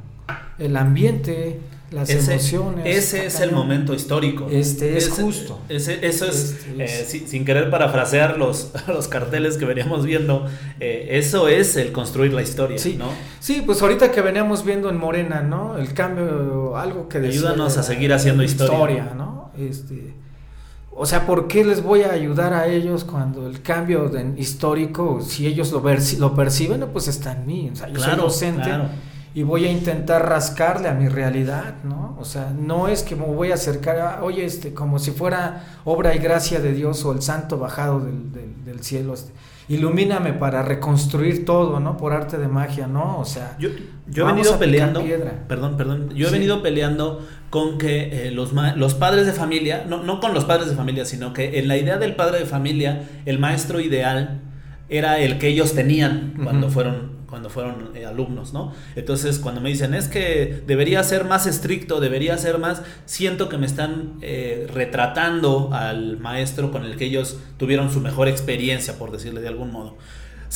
El 0.58 0.76
ambiente, 0.76 1.60
las 1.90 2.10
emociones. 2.10 2.84
Ese 2.86 3.26
es 3.26 3.40
el 3.40 3.52
momento 3.52 3.94
histórico. 3.94 4.48
Este 4.50 4.96
es 4.96 5.10
justo. 5.10 5.60
eso 5.68 5.92
es, 5.92 6.56
este 6.78 6.84
eh, 6.84 7.26
sin, 7.26 7.44
querer 7.44 7.70
parafrasear 7.70 8.38
los, 8.38 8.72
los 8.88 9.08
carteles 9.08 9.56
que 9.56 9.64
veníamos 9.64 10.04
viendo, 10.04 10.46
eh, 10.80 11.08
eso 11.10 11.48
es 11.48 11.76
el 11.76 11.92
construir 11.92 12.32
la 12.32 12.42
historia, 12.42 12.78
sí. 12.78 12.96
¿no? 12.98 13.10
Sí, 13.40 13.62
pues 13.64 13.82
ahorita 13.82 14.10
que 14.10 14.20
veníamos 14.22 14.64
viendo 14.64 14.88
en 14.88 14.96
Morena, 14.96 15.42
¿no? 15.42 15.76
El 15.76 15.92
cambio, 15.92 16.76
algo 16.76 17.08
que 17.08 17.20
decía 17.20 17.40
Ayúdanos 17.40 17.76
a 17.76 17.82
seguir 17.82 18.12
haciendo 18.12 18.42
historia. 18.42 18.74
historia 18.74 19.14
¿no? 19.14 19.50
Este, 19.58 20.14
o 20.99 21.05
sea, 21.05 21.26
¿por 21.26 21.47
qué 21.47 21.62
les 21.62 21.82
voy 21.82 22.03
a 22.03 22.12
ayudar 22.12 22.55
a 22.55 22.66
ellos 22.66 23.05
cuando 23.05 23.47
el 23.47 23.61
cambio 23.61 24.11
histórico, 24.36 25.20
si 25.20 25.47
ellos 25.47 25.70
lo, 25.70 25.82
lo 26.18 26.34
perciben, 26.34 26.86
pues 26.90 27.07
está 27.07 27.32
en 27.32 27.47
mí? 27.47 27.70
O 27.70 27.76
sea, 27.76 27.88
yo 27.88 28.01
soy 28.01 28.16
docente 28.16 28.70
y 29.36 29.42
voy 29.42 29.66
a 29.66 29.70
intentar 29.70 30.26
rascarle 30.26 30.88
a 30.88 30.94
mi 30.94 31.09
realidad, 31.09 31.74
¿no? 31.84 32.16
O 32.18 32.24
sea, 32.24 32.55
no 32.59 32.88
es 32.88 33.03
que 33.03 33.14
me 33.14 33.26
voy 33.26 33.51
a 33.51 33.55
acercar 33.55 33.99
a, 33.99 34.24
oye, 34.24 34.47
este, 34.47 34.72
como 34.72 34.99
si 34.99 35.11
fuera 35.11 35.80
obra 35.84 36.14
y 36.14 36.18
gracia 36.18 36.59
de 36.61 36.72
Dios 36.72 37.05
o 37.05 37.12
el 37.12 37.20
santo 37.20 37.59
bajado 37.59 38.01
del, 38.01 38.32
del, 38.64 38.82
cielo. 38.82 39.12
Este, 39.12 39.32
ilumíname 39.68 40.32
para 40.32 40.62
reconstruir 40.62 41.44
todo, 41.44 41.80
¿no? 41.80 41.99
Por 41.99 42.14
arte 42.14 42.38
de 42.38 42.49
magia, 42.49 42.86
¿no? 42.86 43.18
O 43.18 43.26
sea, 43.26 43.57
yo, 43.59 43.68
yo 44.09 44.26
he 44.26 44.32
venido 44.32 44.59
peleando, 44.59 45.05
perdón, 45.47 45.76
perdón, 45.76 46.14
yo 46.14 46.28
he 46.28 46.30
venido 46.30 46.62
peleando 46.62 47.20
con 47.51 47.78
que 47.78 48.28
eh, 48.28 48.30
los, 48.30 48.53
los 48.53 48.94
padres 48.94 49.26
de 49.26 49.32
familia, 49.32 49.84
no, 49.88 50.03
no 50.03 50.20
con 50.20 50.34
los 50.34 50.44
padres 50.44 50.68
de 50.68 50.76
familia, 50.76 51.05
sino 51.05 51.32
que 51.32 51.59
en 51.59 51.68
la 51.68 51.76
idea 51.76 51.99
del 51.99 52.14
padre 52.14 52.40
de 52.40 52.47
familia, 52.47 53.09
el 53.24 53.38
maestro 53.38 53.80
ideal 53.80 54.40
era 54.88 55.18
el 55.18 55.38
que 55.38 55.49
ellos 55.49 55.74
tenían 55.74 56.34
cuando 56.42 56.70
fueron 56.70 57.16
cuando 57.26 57.51
fueron 57.51 57.90
eh, 57.94 58.07
alumnos, 58.07 58.53
¿no? 58.53 58.72
Entonces, 58.94 59.38
cuando 59.38 59.61
me 59.61 59.68
dicen, 59.68 59.94
es 59.94 60.09
que 60.09 60.62
debería 60.66 61.03
ser 61.03 61.24
más 61.24 61.47
estricto, 61.47 62.01
debería 62.01 62.38
ser 62.38 62.59
más, 62.59 62.82
siento 63.05 63.49
que 63.49 63.59
me 63.59 63.66
están 63.66 64.14
eh, 64.22 64.66
retratando 64.72 65.70
al 65.72 66.18
maestro 66.18 66.70
con 66.70 66.84
el 66.84 66.97
que 66.97 67.07
ellos 67.07 67.38
tuvieron 67.57 67.92
su 67.92 68.01
mejor 68.01 68.28
experiencia, 68.28 68.97
por 68.97 69.11
decirle 69.11 69.40
de 69.40 69.49
algún 69.49 69.72
modo. 69.72 69.97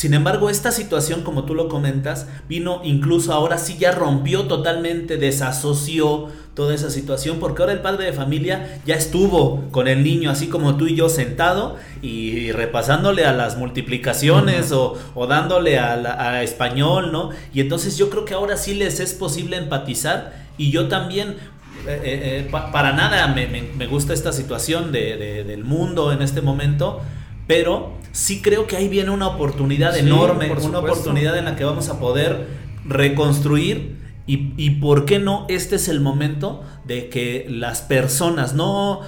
Sin 0.00 0.14
embargo, 0.14 0.48
esta 0.48 0.72
situación, 0.72 1.20
como 1.20 1.44
tú 1.44 1.54
lo 1.54 1.68
comentas, 1.68 2.26
vino 2.48 2.80
incluso 2.84 3.34
ahora 3.34 3.58
sí 3.58 3.76
ya 3.78 3.92
rompió 3.92 4.44
totalmente, 4.44 5.18
desasoció 5.18 6.28
toda 6.54 6.74
esa 6.74 6.88
situación, 6.88 7.38
porque 7.38 7.60
ahora 7.60 7.74
el 7.74 7.80
padre 7.80 8.06
de 8.06 8.14
familia 8.14 8.80
ya 8.86 8.94
estuvo 8.94 9.62
con 9.70 9.88
el 9.88 10.02
niño, 10.02 10.30
así 10.30 10.46
como 10.46 10.78
tú 10.78 10.86
y 10.86 10.96
yo, 10.96 11.10
sentado 11.10 11.76
y 12.00 12.50
repasándole 12.52 13.26
a 13.26 13.34
las 13.34 13.58
multiplicaciones 13.58 14.72
o, 14.72 14.96
dándole 15.28 15.78
a, 15.78 16.42
español, 16.42 17.12
¿no? 17.12 17.28
Y 17.52 17.60
entonces 17.60 17.98
yo 17.98 18.08
creo 18.08 18.24
que 18.24 18.32
ahora 18.32 18.56
sí 18.56 18.72
les 18.72 19.00
es 19.00 19.12
posible 19.12 19.58
empatizar 19.58 20.32
y 20.56 20.70
yo 20.70 20.88
también 20.88 21.36
eh, 21.86 22.00
eh, 22.02 22.46
eh, 22.46 22.48
para 22.50 22.94
nada 22.94 23.26
me, 23.26 23.86
gusta 23.86 24.14
esta 24.14 24.32
situación 24.32 24.92
del 24.92 25.62
mundo 25.62 26.10
en 26.10 26.22
este 26.22 26.40
momento, 26.40 27.02
pero 27.50 27.94
sí 28.12 28.42
creo 28.42 28.68
que 28.68 28.76
ahí 28.76 28.88
viene 28.88 29.10
una 29.10 29.26
oportunidad 29.26 29.96
enorme, 29.98 30.52
una 30.62 30.78
oportunidad 30.78 31.36
en 31.36 31.46
la 31.46 31.56
que 31.56 31.64
vamos 31.64 31.88
a 31.88 31.98
poder 31.98 32.46
reconstruir 32.84 33.98
y, 34.24 34.70
por 34.78 35.04
qué 35.04 35.18
no, 35.18 35.46
este 35.48 35.74
es 35.74 35.88
el 35.88 36.00
momento 36.00 36.62
de 36.84 37.08
que 37.08 37.46
las 37.48 37.82
personas, 37.82 38.54
no, 38.54 39.00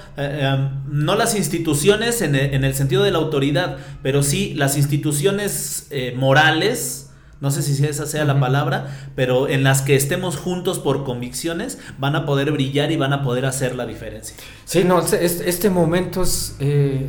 no 0.91 1.15
las 1.15 1.37
instituciones 1.37 2.21
en 2.21 2.35
el, 2.35 2.75
sentido 2.75 3.05
de 3.05 3.13
la 3.13 3.19
autoridad, 3.19 3.77
pero 4.03 4.25
sí 4.25 4.55
las 4.55 4.77
instituciones 4.77 5.89
morales, 6.17 7.13
no 7.41 7.53
sé 7.53 7.63
si 7.63 7.87
esa 7.87 8.07
sea 8.07 8.25
la 8.25 8.41
palabra, 8.41 9.13
pero 9.15 9.49
en 9.49 9.63
las 9.63 9.83
que 9.83 9.95
estemos 9.95 10.37
juntos 10.37 10.81
por 10.81 11.05
convicciones, 11.05 11.79
van 11.97 12.17
a 12.17 12.27
poder 12.27 12.51
brillar 12.51 12.91
y 12.91 12.97
van 12.97 13.13
a 13.13 13.23
poder 13.23 13.47
hacer 13.47 13.77
la 13.77 13.87
diferencia. 13.87 14.35
Sí, 14.65 14.83
no, 14.83 15.01
este, 15.01 15.49
este 15.49 15.71
momento 15.71 16.25
es... 16.25 16.57
Eh, 16.59 17.09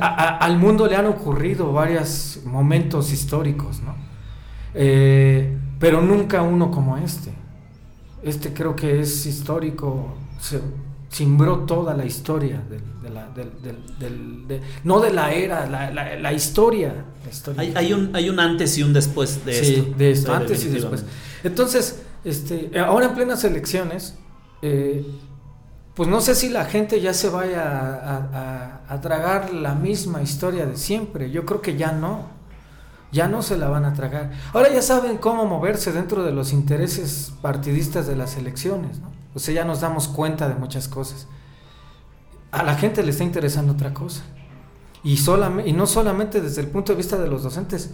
al 0.00 0.58
mundo 0.58 0.86
le 0.86 0.96
han 0.96 1.06
ocurrido 1.06 1.72
varios 1.72 2.40
momentos 2.44 3.12
históricos, 3.12 3.80
¿no? 3.82 3.96
Eh, 4.74 5.56
pero 5.78 6.00
nunca 6.00 6.42
uno 6.42 6.70
como 6.70 6.96
este. 6.96 7.32
Este 8.22 8.52
creo 8.52 8.76
que 8.76 9.00
es 9.00 9.26
histórico, 9.26 10.14
cimbró 11.10 11.60
toda 11.60 11.94
la 11.94 12.04
historia, 12.04 12.62
no 14.84 15.00
de 15.00 15.12
la 15.12 15.32
era, 15.32 15.66
la, 15.66 16.32
historia. 16.32 17.04
Hay, 17.56 17.92
un, 17.92 18.14
hay 18.14 18.30
un 18.30 18.38
antes 18.38 18.78
y 18.78 18.82
un 18.82 18.92
después 18.92 19.44
de 19.44 19.52
sí, 19.52 19.74
esto. 19.74 19.94
de 19.98 20.10
esto, 20.12 20.32
antes 20.32 20.64
y 20.64 20.68
después. 20.68 21.04
Entonces, 21.42 22.02
este, 22.24 22.70
ahora 22.78 23.06
en 23.06 23.14
plenas 23.14 23.42
elecciones, 23.42 24.16
eh, 24.62 25.04
pues 25.94 26.08
no 26.08 26.20
sé 26.22 26.34
si 26.34 26.48
la 26.48 26.64
gente 26.64 27.00
ya 27.00 27.12
se 27.12 27.28
vaya 27.28 28.80
a, 28.88 29.00
tragar 29.00 29.52
la 29.52 29.74
misma 29.74 30.22
historia 30.22 30.64
de 30.64 30.76
siempre. 30.76 31.30
Yo 31.30 31.44
creo 31.44 31.60
que 31.60 31.76
ya 31.76 31.92
no. 31.92 32.26
Ya 33.10 33.28
no 33.28 33.42
se 33.42 33.58
la 33.58 33.68
van 33.68 33.84
a 33.84 33.92
tragar. 33.92 34.30
Ahora 34.54 34.72
ya 34.72 34.80
saben 34.80 35.18
cómo 35.18 35.44
moverse 35.44 35.92
dentro 35.92 36.24
de 36.24 36.32
los 36.32 36.54
intereses 36.54 37.32
partidistas 37.42 38.06
de 38.06 38.16
las 38.16 38.38
elecciones. 38.38 39.00
¿no? 39.00 39.12
O 39.34 39.38
sea, 39.38 39.54
ya 39.54 39.64
nos 39.64 39.82
damos 39.82 40.08
cuenta 40.08 40.48
de 40.48 40.54
muchas 40.54 40.88
cosas. 40.88 41.26
A 42.52 42.62
la 42.62 42.74
gente 42.74 43.02
le 43.02 43.10
está 43.10 43.24
interesando 43.24 43.74
otra 43.74 43.92
cosa. 43.92 44.22
Y 45.04 45.16
no 45.72 45.86
solamente 45.86 46.40
desde 46.40 46.62
el 46.62 46.68
punto 46.68 46.92
de 46.92 46.96
vista 46.96 47.18
de 47.18 47.28
los 47.28 47.42
docentes. 47.42 47.90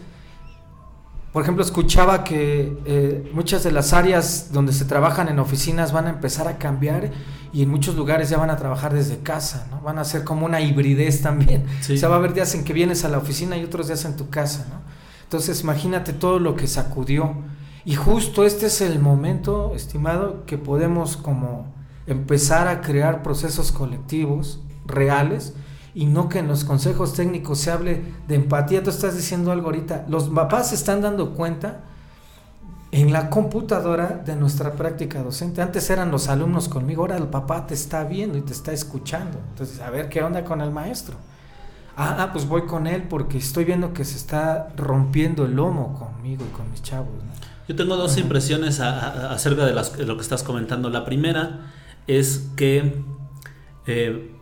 Por 1.32 1.42
ejemplo, 1.42 1.64
escuchaba 1.64 2.22
que 2.22 2.78
eh, 2.84 3.30
muchas 3.34 3.64
de 3.64 3.72
las 3.72 3.92
áreas 3.92 4.52
donde 4.52 4.72
se 4.72 4.84
trabajan 4.84 5.28
en 5.28 5.38
oficinas 5.38 5.92
van 5.92 6.06
a 6.06 6.10
empezar 6.10 6.48
a 6.48 6.58
cambiar 6.58 7.10
y 7.52 7.62
en 7.62 7.70
muchos 7.70 7.96
lugares 7.96 8.28
ya 8.30 8.38
van 8.38 8.50
a 8.50 8.56
trabajar 8.56 8.92
desde 8.92 9.18
casa, 9.18 9.66
¿no? 9.70 9.80
Van 9.80 9.98
a 9.98 10.04
ser 10.04 10.24
como 10.24 10.46
una 10.46 10.60
hibridez 10.60 11.22
también. 11.22 11.64
O 11.80 11.96
sea, 11.96 12.08
va 12.08 12.16
a 12.16 12.18
haber 12.18 12.34
días 12.34 12.54
en 12.54 12.64
que 12.64 12.72
vienes 12.72 13.04
a 13.04 13.08
la 13.08 13.18
oficina 13.18 13.56
y 13.56 13.64
otros 13.64 13.86
días 13.88 14.04
en 14.04 14.16
tu 14.16 14.28
casa, 14.28 14.66
¿no? 14.70 14.80
Entonces, 15.24 15.62
imagínate 15.62 16.12
todo 16.12 16.38
lo 16.38 16.56
que 16.56 16.66
sacudió. 16.66 17.34
Y 17.84 17.94
justo 17.94 18.44
este 18.44 18.66
es 18.66 18.80
el 18.80 18.98
momento, 18.98 19.74
estimado, 19.74 20.44
que 20.46 20.58
podemos 20.58 21.16
como 21.16 21.72
empezar 22.06 22.68
a 22.68 22.80
crear 22.80 23.22
procesos 23.22 23.72
colectivos 23.72 24.60
reales 24.86 25.54
y 25.94 26.06
no 26.06 26.28
que 26.28 26.38
en 26.38 26.48
los 26.48 26.64
consejos 26.64 27.14
técnicos 27.14 27.58
se 27.58 27.70
hable 27.70 28.02
de 28.26 28.34
empatía. 28.36 28.82
Tú 28.82 28.90
estás 28.90 29.16
diciendo 29.16 29.52
algo 29.52 29.66
ahorita. 29.66 30.06
Los 30.08 30.28
papás 30.28 30.70
se 30.70 30.74
están 30.74 31.02
dando 31.02 31.34
cuenta 31.34 31.84
en 32.90 33.12
la 33.12 33.28
computadora 33.28 34.22
de 34.24 34.34
nuestra 34.34 34.72
práctica 34.72 35.22
docente. 35.22 35.60
Antes 35.60 35.90
eran 35.90 36.10
los 36.10 36.28
alumnos 36.28 36.68
conmigo, 36.68 37.02
ahora 37.02 37.18
el 37.18 37.26
papá 37.26 37.66
te 37.66 37.74
está 37.74 38.04
viendo 38.04 38.38
y 38.38 38.42
te 38.42 38.52
está 38.52 38.72
escuchando. 38.72 39.38
Entonces, 39.50 39.80
a 39.80 39.90
ver 39.90 40.08
qué 40.08 40.22
onda 40.22 40.44
con 40.44 40.60
el 40.60 40.70
maestro. 40.70 41.16
Ah, 41.96 42.16
ah 42.20 42.32
pues 42.32 42.46
voy 42.46 42.62
con 42.62 42.86
él 42.86 43.04
porque 43.08 43.38
estoy 43.38 43.64
viendo 43.64 43.92
que 43.92 44.04
se 44.04 44.16
está 44.16 44.68
rompiendo 44.76 45.44
el 45.44 45.54
lomo 45.54 45.94
conmigo 45.98 46.44
y 46.48 46.56
con 46.56 46.70
mis 46.70 46.82
chavos. 46.82 47.08
Yo 47.68 47.76
tengo 47.76 47.96
dos 47.96 48.16
impresiones 48.16 48.80
acerca 48.80 49.66
de, 49.66 49.74
lo 50.06 50.16
que 50.16 50.22
estás 50.22 50.42
comentando. 50.42 50.88
La 50.88 51.04
primera 51.04 51.72
es 52.06 52.48
que 52.56 53.02
eh, 53.86 54.34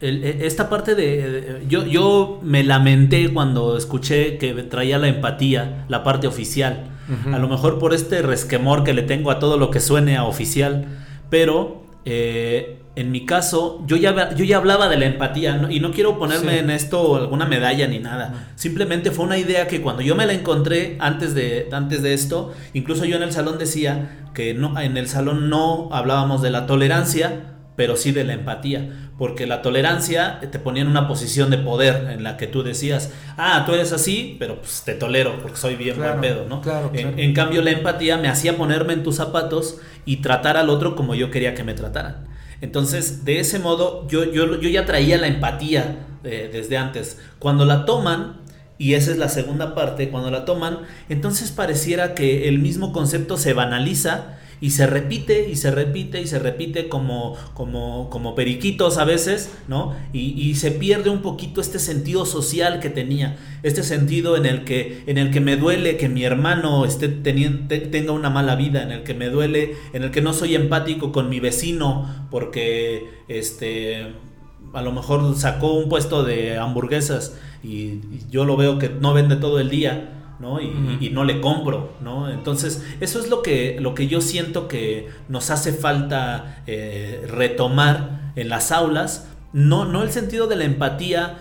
e, 0.00 0.38
esta 0.46 0.70
parte 0.70 0.94
de... 0.94 1.66
Yo, 1.68 1.84
yo 1.84 2.40
me 2.42 2.64
lamenté 2.64 3.30
cuando 3.34 3.76
escuché 3.76 4.38
que 4.38 4.54
traía 4.62 4.98
la 4.98 5.08
empatía, 5.08 5.84
la 5.88 6.02
parte 6.02 6.26
oficial. 6.26 6.97
A 7.32 7.38
lo 7.38 7.48
mejor 7.48 7.78
por 7.78 7.94
este 7.94 8.22
resquemor 8.22 8.84
que 8.84 8.92
le 8.92 9.02
tengo 9.02 9.30
a 9.30 9.38
todo 9.38 9.56
lo 9.56 9.70
que 9.70 9.80
suene 9.80 10.16
a 10.16 10.24
oficial. 10.24 10.86
Pero 11.30 11.82
eh, 12.04 12.78
en 12.96 13.12
mi 13.12 13.24
caso, 13.24 13.84
yo 13.86 13.96
ya, 13.96 14.34
yo 14.34 14.44
ya 14.44 14.56
hablaba 14.56 14.88
de 14.88 14.96
la 14.96 15.06
empatía 15.06 15.68
y 15.70 15.78
no 15.78 15.92
quiero 15.92 16.18
ponerme 16.18 16.58
en 16.58 16.70
esto 16.70 17.14
alguna 17.14 17.46
medalla 17.46 17.86
ni 17.86 18.00
nada. 18.00 18.48
Simplemente 18.56 19.12
fue 19.12 19.24
una 19.24 19.38
idea 19.38 19.68
que 19.68 19.80
cuando 19.80 20.02
yo 20.02 20.16
me 20.16 20.26
la 20.26 20.32
encontré 20.32 20.96
antes 20.98 21.32
de, 21.32 21.68
antes 21.70 22.02
de 22.02 22.14
esto, 22.14 22.52
incluso 22.72 23.04
yo 23.04 23.16
en 23.16 23.22
el 23.22 23.30
salón 23.30 23.56
decía 23.56 24.26
que 24.34 24.52
no, 24.52 24.80
en 24.80 24.96
el 24.96 25.06
salón 25.06 25.48
no 25.48 25.90
hablábamos 25.92 26.42
de 26.42 26.50
la 26.50 26.66
tolerancia, 26.66 27.57
pero 27.78 27.96
sí 27.96 28.10
de 28.10 28.24
la 28.24 28.32
empatía. 28.32 28.90
Porque 29.18 29.46
la 29.46 29.62
tolerancia 29.62 30.40
te 30.40 30.58
ponía 30.58 30.82
en 30.82 30.88
una 30.88 31.06
posición 31.06 31.48
de 31.48 31.58
poder 31.58 32.10
en 32.10 32.24
la 32.24 32.36
que 32.36 32.48
tú 32.48 32.64
decías, 32.64 33.12
ah, 33.36 33.62
tú 33.66 33.72
eres 33.72 33.92
así, 33.92 34.36
pero 34.40 34.60
pues 34.60 34.82
te 34.84 34.94
tolero 34.94 35.40
porque 35.40 35.56
soy 35.56 35.76
bien 35.76 35.96
buen 35.96 36.20
pedo, 36.20 36.44
¿no? 36.48 36.60
en, 36.92 37.32
cambio, 37.34 37.62
la 37.62 37.70
empatía 37.70 38.16
me 38.16 38.26
hacía 38.26 38.56
ponerme 38.56 38.94
en 38.94 39.04
tus 39.04 39.14
zapatos 39.14 39.78
y 40.04 40.16
tratar 40.16 40.56
al 40.56 40.70
otro 40.70 40.96
como 40.96 41.14
yo 41.14 41.30
quería 41.30 41.54
que 41.54 41.62
me 41.62 41.72
trataran. 41.72 42.26
Entonces, 42.60 43.24
de 43.24 43.38
ese 43.38 43.60
modo, 43.60 44.08
yo, 44.08 44.24
yo, 44.24 44.60
yo 44.60 44.68
ya 44.68 44.84
traía 44.84 45.16
la 45.16 45.28
empatía 45.28 46.04
eh, 46.24 46.50
desde 46.52 46.76
antes. 46.76 47.20
Cuando 47.38 47.64
la 47.64 47.84
toman, 47.84 48.40
y 48.76 48.94
esa 48.94 49.12
es 49.12 49.18
la 49.18 49.28
segunda 49.28 49.76
parte, 49.76 50.08
cuando 50.08 50.32
la 50.32 50.44
toman, 50.44 50.80
entonces 51.08 51.52
pareciera 51.52 52.14
que 52.14 52.48
el 52.48 52.58
mismo 52.58 52.92
concepto 52.92 53.36
se 53.36 53.52
banaliza 53.52 54.37
y 54.60 54.70
se 54.70 54.86
repite 54.86 55.48
y 55.48 55.56
se 55.56 55.70
repite 55.70 56.20
y 56.20 56.26
se 56.26 56.38
repite 56.38 56.88
como, 56.88 57.36
como, 57.54 58.10
como 58.10 58.34
periquitos 58.34 58.98
a 58.98 59.04
veces, 59.04 59.52
¿no? 59.68 59.94
Y, 60.12 60.48
se 60.58 60.72
pierde 60.72 61.10
un 61.10 61.22
poquito 61.22 61.60
este 61.60 61.78
sentido 61.78 62.26
social 62.26 62.80
que 62.80 62.90
tenía, 62.90 63.36
este 63.62 63.82
sentido 63.82 64.36
en 64.36 64.46
el 64.46 64.64
que, 64.64 65.04
en 65.06 65.18
el 65.18 65.30
que 65.30 65.40
me 65.40 65.56
duele 65.56 65.96
que 65.96 66.08
mi 66.08 66.24
hermano 66.24 66.84
esté 66.84 67.08
teniendo, 67.08 67.68
tenga 67.90 68.12
una 68.12 68.30
mala 68.30 68.56
vida, 68.56 68.82
en 68.82 68.90
el 68.90 69.02
que 69.04 69.14
me 69.14 69.28
duele, 69.28 69.76
en 69.92 70.02
el 70.02 70.10
que 70.10 70.20
no 70.20 70.32
soy 70.32 70.54
empático 70.54 71.12
con 71.12 71.28
mi 71.28 71.38
vecino 71.38 72.26
porque 72.30 73.08
este 73.28 74.14
a 74.74 74.82
lo 74.82 74.92
mejor 74.92 75.36
sacó 75.36 75.72
un 75.72 75.88
puesto 75.88 76.24
de 76.24 76.58
hamburguesas 76.58 77.38
y 77.62 78.00
yo 78.30 78.44
lo 78.44 78.56
veo 78.56 78.78
que 78.78 78.88
no 78.88 79.14
vende 79.14 79.36
todo 79.36 79.60
el 79.60 79.70
día 79.70 80.17
¿no? 80.38 80.60
Y, 80.60 81.10
no 81.10 81.24
le 81.24 81.40
compro, 81.40 81.94
¿no? 82.00 82.30
Entonces, 82.30 82.84
eso 83.00 83.18
es 83.20 83.28
lo 83.28 83.42
que, 83.42 83.78
lo 83.80 83.94
que 83.94 84.06
yo 84.06 84.20
siento 84.20 84.68
que 84.68 85.08
nos 85.28 85.50
hace 85.50 85.72
falta 85.72 86.62
eh, 86.66 87.26
retomar 87.28 88.32
en 88.36 88.48
las 88.48 88.70
aulas, 88.70 89.28
no, 89.52 89.84
no 89.84 90.02
el 90.02 90.10
sentido 90.10 90.46
de 90.46 90.56
la 90.56 90.64
empatía 90.64 91.38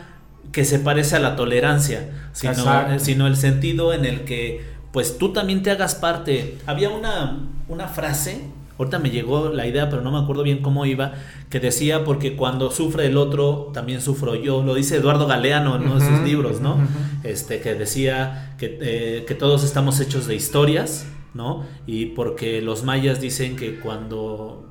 que 0.51 0.65
se 0.65 0.79
parece 0.79 1.15
a 1.15 1.19
la 1.19 1.35
tolerancia, 1.35 2.09
sino, 2.31 2.89
eh, 2.89 2.99
sino 2.99 3.27
el 3.27 3.35
sentido 3.35 3.93
en 3.93 4.05
el 4.05 4.21
que 4.21 4.65
pues 4.91 5.17
tú 5.17 5.33
también 5.33 5.61
te 5.61 5.71
hagas 5.71 5.95
parte. 5.95 6.57
Había 6.65 6.89
una, 6.89 7.37
una 7.67 7.87
frase 7.87 8.41
Ahorita 8.77 8.99
me 8.99 9.09
llegó 9.09 9.49
la 9.49 9.65
idea, 9.67 9.89
pero 9.89 10.01
no 10.01 10.11
me 10.11 10.19
acuerdo 10.19 10.43
bien 10.43 10.61
cómo 10.61 10.85
iba, 10.85 11.13
que 11.49 11.59
decía, 11.59 12.03
porque 12.03 12.35
cuando 12.35 12.71
sufre 12.71 13.07
el 13.07 13.17
otro, 13.17 13.71
también 13.73 14.01
sufro 14.01 14.35
yo. 14.35 14.63
Lo 14.63 14.75
dice 14.75 14.97
Eduardo 14.97 15.27
Galeano 15.27 15.75
en 15.75 15.83
uno 15.83 15.99
de 15.99 16.05
sus 16.05 16.19
libros, 16.21 16.61
¿no? 16.61 16.77
este, 17.23 17.61
que 17.61 17.75
decía 17.75 18.55
que, 18.57 18.77
eh, 18.81 19.25
que, 19.27 19.35
todos 19.35 19.63
estamos 19.63 19.99
hechos 19.99 20.27
de 20.27 20.35
historias, 20.35 21.07
¿no? 21.33 21.65
Y 21.85 22.07
porque 22.07 22.61
los 22.61 22.83
mayas 22.83 23.21
dicen 23.21 23.55
que 23.55 23.79
cuando 23.79 24.67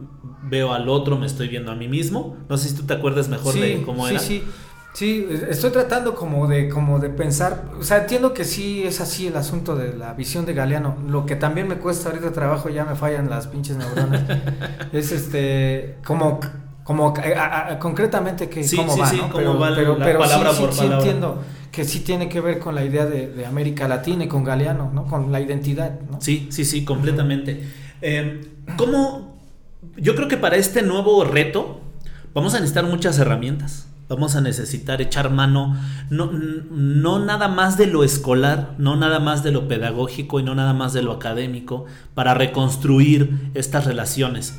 veo 0.48 0.72
al 0.72 0.88
otro 0.88 1.18
me 1.18 1.26
estoy 1.26 1.48
viendo 1.48 1.70
a 1.70 1.74
mí 1.74 1.88
mismo. 1.88 2.36
No 2.48 2.56
sé 2.56 2.68
si 2.68 2.76
tú 2.76 2.84
te 2.84 2.94
acuerdas 2.94 3.28
mejor 3.28 3.54
de 3.54 3.82
cómo 3.82 4.08
era. 4.08 4.18
Sí, 4.18 4.38
sí. 4.38 4.44
Sí, 4.96 5.28
estoy 5.50 5.72
tratando 5.72 6.14
como 6.14 6.46
de, 6.46 6.70
como 6.70 6.98
de 6.98 7.10
pensar, 7.10 7.64
o 7.78 7.82
sea, 7.82 7.98
entiendo 7.98 8.32
que 8.32 8.46
sí 8.46 8.82
es 8.82 9.02
así 9.02 9.26
el 9.26 9.36
asunto 9.36 9.76
de 9.76 9.94
la 9.94 10.14
visión 10.14 10.46
de 10.46 10.54
Galeano, 10.54 10.96
lo 11.06 11.26
que 11.26 11.36
también 11.36 11.68
me 11.68 11.76
cuesta 11.76 12.08
ahorita 12.08 12.32
trabajo, 12.32 12.70
ya 12.70 12.86
me 12.86 12.94
fallan 12.94 13.28
las 13.28 13.46
pinches 13.46 13.76
neuronas, 13.76 14.22
es 14.94 15.12
este, 15.12 15.96
como 16.02 16.40
Como 16.82 17.12
concretamente 17.78 18.48
que 18.48 18.64
sí, 18.64 18.76
cómo 18.76 18.94
sí, 18.94 19.00
va, 19.00 19.06
sí, 19.06 19.16
¿no? 19.16 19.24
cómo 19.24 19.36
pero, 19.38 19.58
va 19.58 19.70
la 19.70 20.04
pero, 20.04 20.18
palabra 20.18 20.52
sí, 20.54 20.60
por 20.62 20.72
sí, 20.72 20.78
palabra. 20.78 20.96
entiendo 20.98 21.42
que 21.72 21.84
sí 21.84 22.00
tiene 22.00 22.30
que 22.30 22.40
ver 22.40 22.58
con 22.58 22.74
la 22.74 22.82
idea 22.82 23.04
de, 23.04 23.28
de 23.28 23.44
América 23.44 23.86
Latina 23.88 24.24
y 24.24 24.28
con 24.28 24.44
Galeano, 24.44 24.90
¿no? 24.94 25.04
Con 25.04 25.30
la 25.30 25.40
identidad, 25.40 26.00
¿no? 26.10 26.22
Sí, 26.22 26.48
sí, 26.50 26.64
sí, 26.64 26.86
completamente. 26.86 27.68
Eh, 28.00 28.40
¿Cómo? 28.78 29.36
Yo 29.96 30.14
creo 30.14 30.28
que 30.28 30.38
para 30.38 30.56
este 30.56 30.80
nuevo 30.80 31.22
reto 31.24 31.80
vamos 32.32 32.54
a 32.54 32.60
necesitar 32.60 32.84
muchas 32.84 33.18
herramientas. 33.18 33.88
Vamos 34.08 34.36
a 34.36 34.40
necesitar 34.40 35.02
echar 35.02 35.30
mano, 35.30 35.76
no, 36.10 36.30
no 36.32 37.18
nada 37.18 37.48
más 37.48 37.76
de 37.76 37.86
lo 37.86 38.04
escolar, 38.04 38.74
no 38.78 38.96
nada 38.96 39.18
más 39.18 39.42
de 39.42 39.50
lo 39.50 39.66
pedagógico 39.66 40.38
y 40.38 40.44
no 40.44 40.54
nada 40.54 40.74
más 40.74 40.92
de 40.92 41.02
lo 41.02 41.12
académico 41.12 41.86
para 42.14 42.34
reconstruir 42.34 43.50
estas 43.54 43.84
relaciones. 43.84 44.58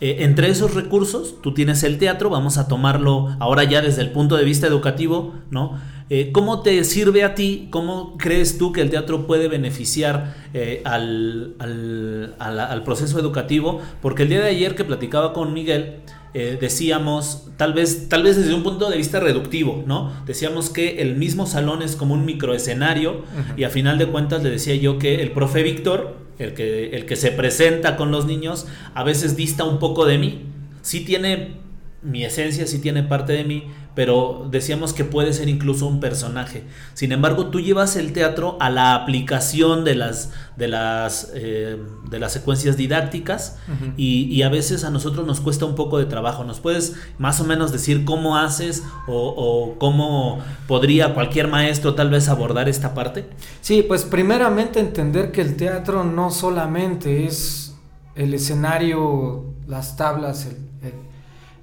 Eh, 0.00 0.18
entre 0.20 0.50
esos 0.50 0.74
recursos, 0.74 1.40
tú 1.40 1.54
tienes 1.54 1.82
el 1.82 1.98
teatro, 1.98 2.28
vamos 2.28 2.58
a 2.58 2.68
tomarlo 2.68 3.34
ahora 3.40 3.64
ya 3.64 3.80
desde 3.80 4.02
el 4.02 4.10
punto 4.10 4.36
de 4.36 4.44
vista 4.44 4.66
educativo, 4.66 5.34
¿no? 5.50 5.78
Eh, 6.08 6.30
¿Cómo 6.32 6.60
te 6.60 6.84
sirve 6.84 7.24
a 7.24 7.34
ti? 7.34 7.68
¿Cómo 7.70 8.16
crees 8.16 8.58
tú 8.58 8.72
que 8.72 8.82
el 8.82 8.90
teatro 8.90 9.26
puede 9.26 9.48
beneficiar 9.48 10.34
eh, 10.54 10.82
al, 10.84 11.54
al, 11.58 12.36
al, 12.38 12.60
al, 12.60 12.84
proceso 12.84 13.18
educativo? 13.18 13.80
Porque 14.00 14.22
el 14.22 14.28
día 14.28 14.40
de 14.40 14.50
ayer 14.50 14.76
que 14.76 14.84
platicaba 14.84 15.32
con 15.32 15.52
Miguel, 15.52 16.02
eh, 16.38 16.58
decíamos, 16.60 17.48
tal 17.56 17.72
vez, 17.72 18.10
tal 18.10 18.22
vez 18.22 18.36
desde 18.36 18.52
un 18.52 18.62
punto 18.62 18.90
de 18.90 18.98
vista 18.98 19.20
reductivo, 19.20 19.84
¿no? 19.86 20.12
Decíamos 20.26 20.68
que 20.68 21.00
el 21.00 21.16
mismo 21.16 21.46
salón 21.46 21.80
es 21.80 21.96
como 21.96 22.12
un 22.12 22.26
microescenario 22.26 23.12
uh 23.12 23.14
-huh. 23.14 23.58
y 23.58 23.64
a 23.64 23.70
final 23.70 23.96
de 23.96 24.04
cuentas 24.04 24.42
le 24.42 24.50
decía 24.50 24.74
yo 24.74 24.98
que 24.98 25.22
el 25.22 25.30
profe 25.30 25.62
Víctor, 25.62 26.18
el 26.38 26.52
que, 26.52 26.90
el 26.90 27.06
que 27.06 27.16
se 27.16 27.30
presenta 27.30 27.96
con 27.96 28.10
los 28.10 28.26
niños, 28.26 28.66
a 28.92 29.02
veces 29.02 29.34
dista 29.34 29.64
un 29.64 29.78
poco 29.78 30.04
de 30.04 30.18
mí. 30.18 30.42
Sí 30.82 31.06
tiene 31.06 31.54
mi 32.02 32.24
esencia, 32.24 32.66
sí 32.66 32.78
tiene 32.78 33.02
parte 33.02 33.32
de 33.32 33.44
mí, 33.44 33.64
pero 33.94 34.46
decíamos 34.50 34.92
que 34.92 35.04
puede 35.04 35.32
ser 35.32 35.48
incluso 35.48 35.86
un 35.86 36.00
personaje. 36.00 36.64
Sin 36.92 37.12
embargo, 37.12 37.46
tú 37.46 37.60
llevas 37.60 37.96
el 37.96 38.12
teatro 38.12 38.58
a 38.60 38.68
la 38.68 38.94
aplicación 38.94 39.84
de 39.84 39.94
las, 39.94 40.32
de 40.56 40.68
las, 40.68 41.32
eh, 41.34 41.78
de 42.08 42.18
las 42.18 42.32
secuencias 42.32 42.76
didácticas 42.76 43.56
uh 43.66 43.72
-huh. 43.72 43.94
y, 43.96 44.24
y, 44.24 44.42
a 44.42 44.50
veces 44.50 44.84
a 44.84 44.90
nosotros 44.90 45.26
nos 45.26 45.40
cuesta 45.40 45.64
un 45.64 45.74
poco 45.74 45.98
de 45.98 46.04
trabajo. 46.04 46.44
¿Nos 46.44 46.60
puedes 46.60 46.94
más 47.18 47.40
o 47.40 47.44
menos 47.44 47.72
decir 47.72 48.04
cómo 48.04 48.36
haces 48.36 48.84
o, 49.06 49.34
o 49.34 49.78
cómo 49.78 50.40
podría 50.68 51.14
cualquier 51.14 51.48
maestro 51.48 51.94
tal 51.94 52.10
vez 52.10 52.28
abordar 52.28 52.68
esta 52.68 52.92
parte? 52.92 53.24
Sí, 53.62 53.82
pues 53.82 54.04
primeramente 54.04 54.78
entender 54.78 55.32
que 55.32 55.40
el 55.40 55.56
teatro 55.56 56.04
no 56.04 56.30
solamente 56.30 57.26
es 57.26 57.74
el 58.14 58.34
escenario, 58.34 59.54
las 59.66 59.96
tablas, 59.96 60.46
el, 60.46 60.56
el 60.56 60.65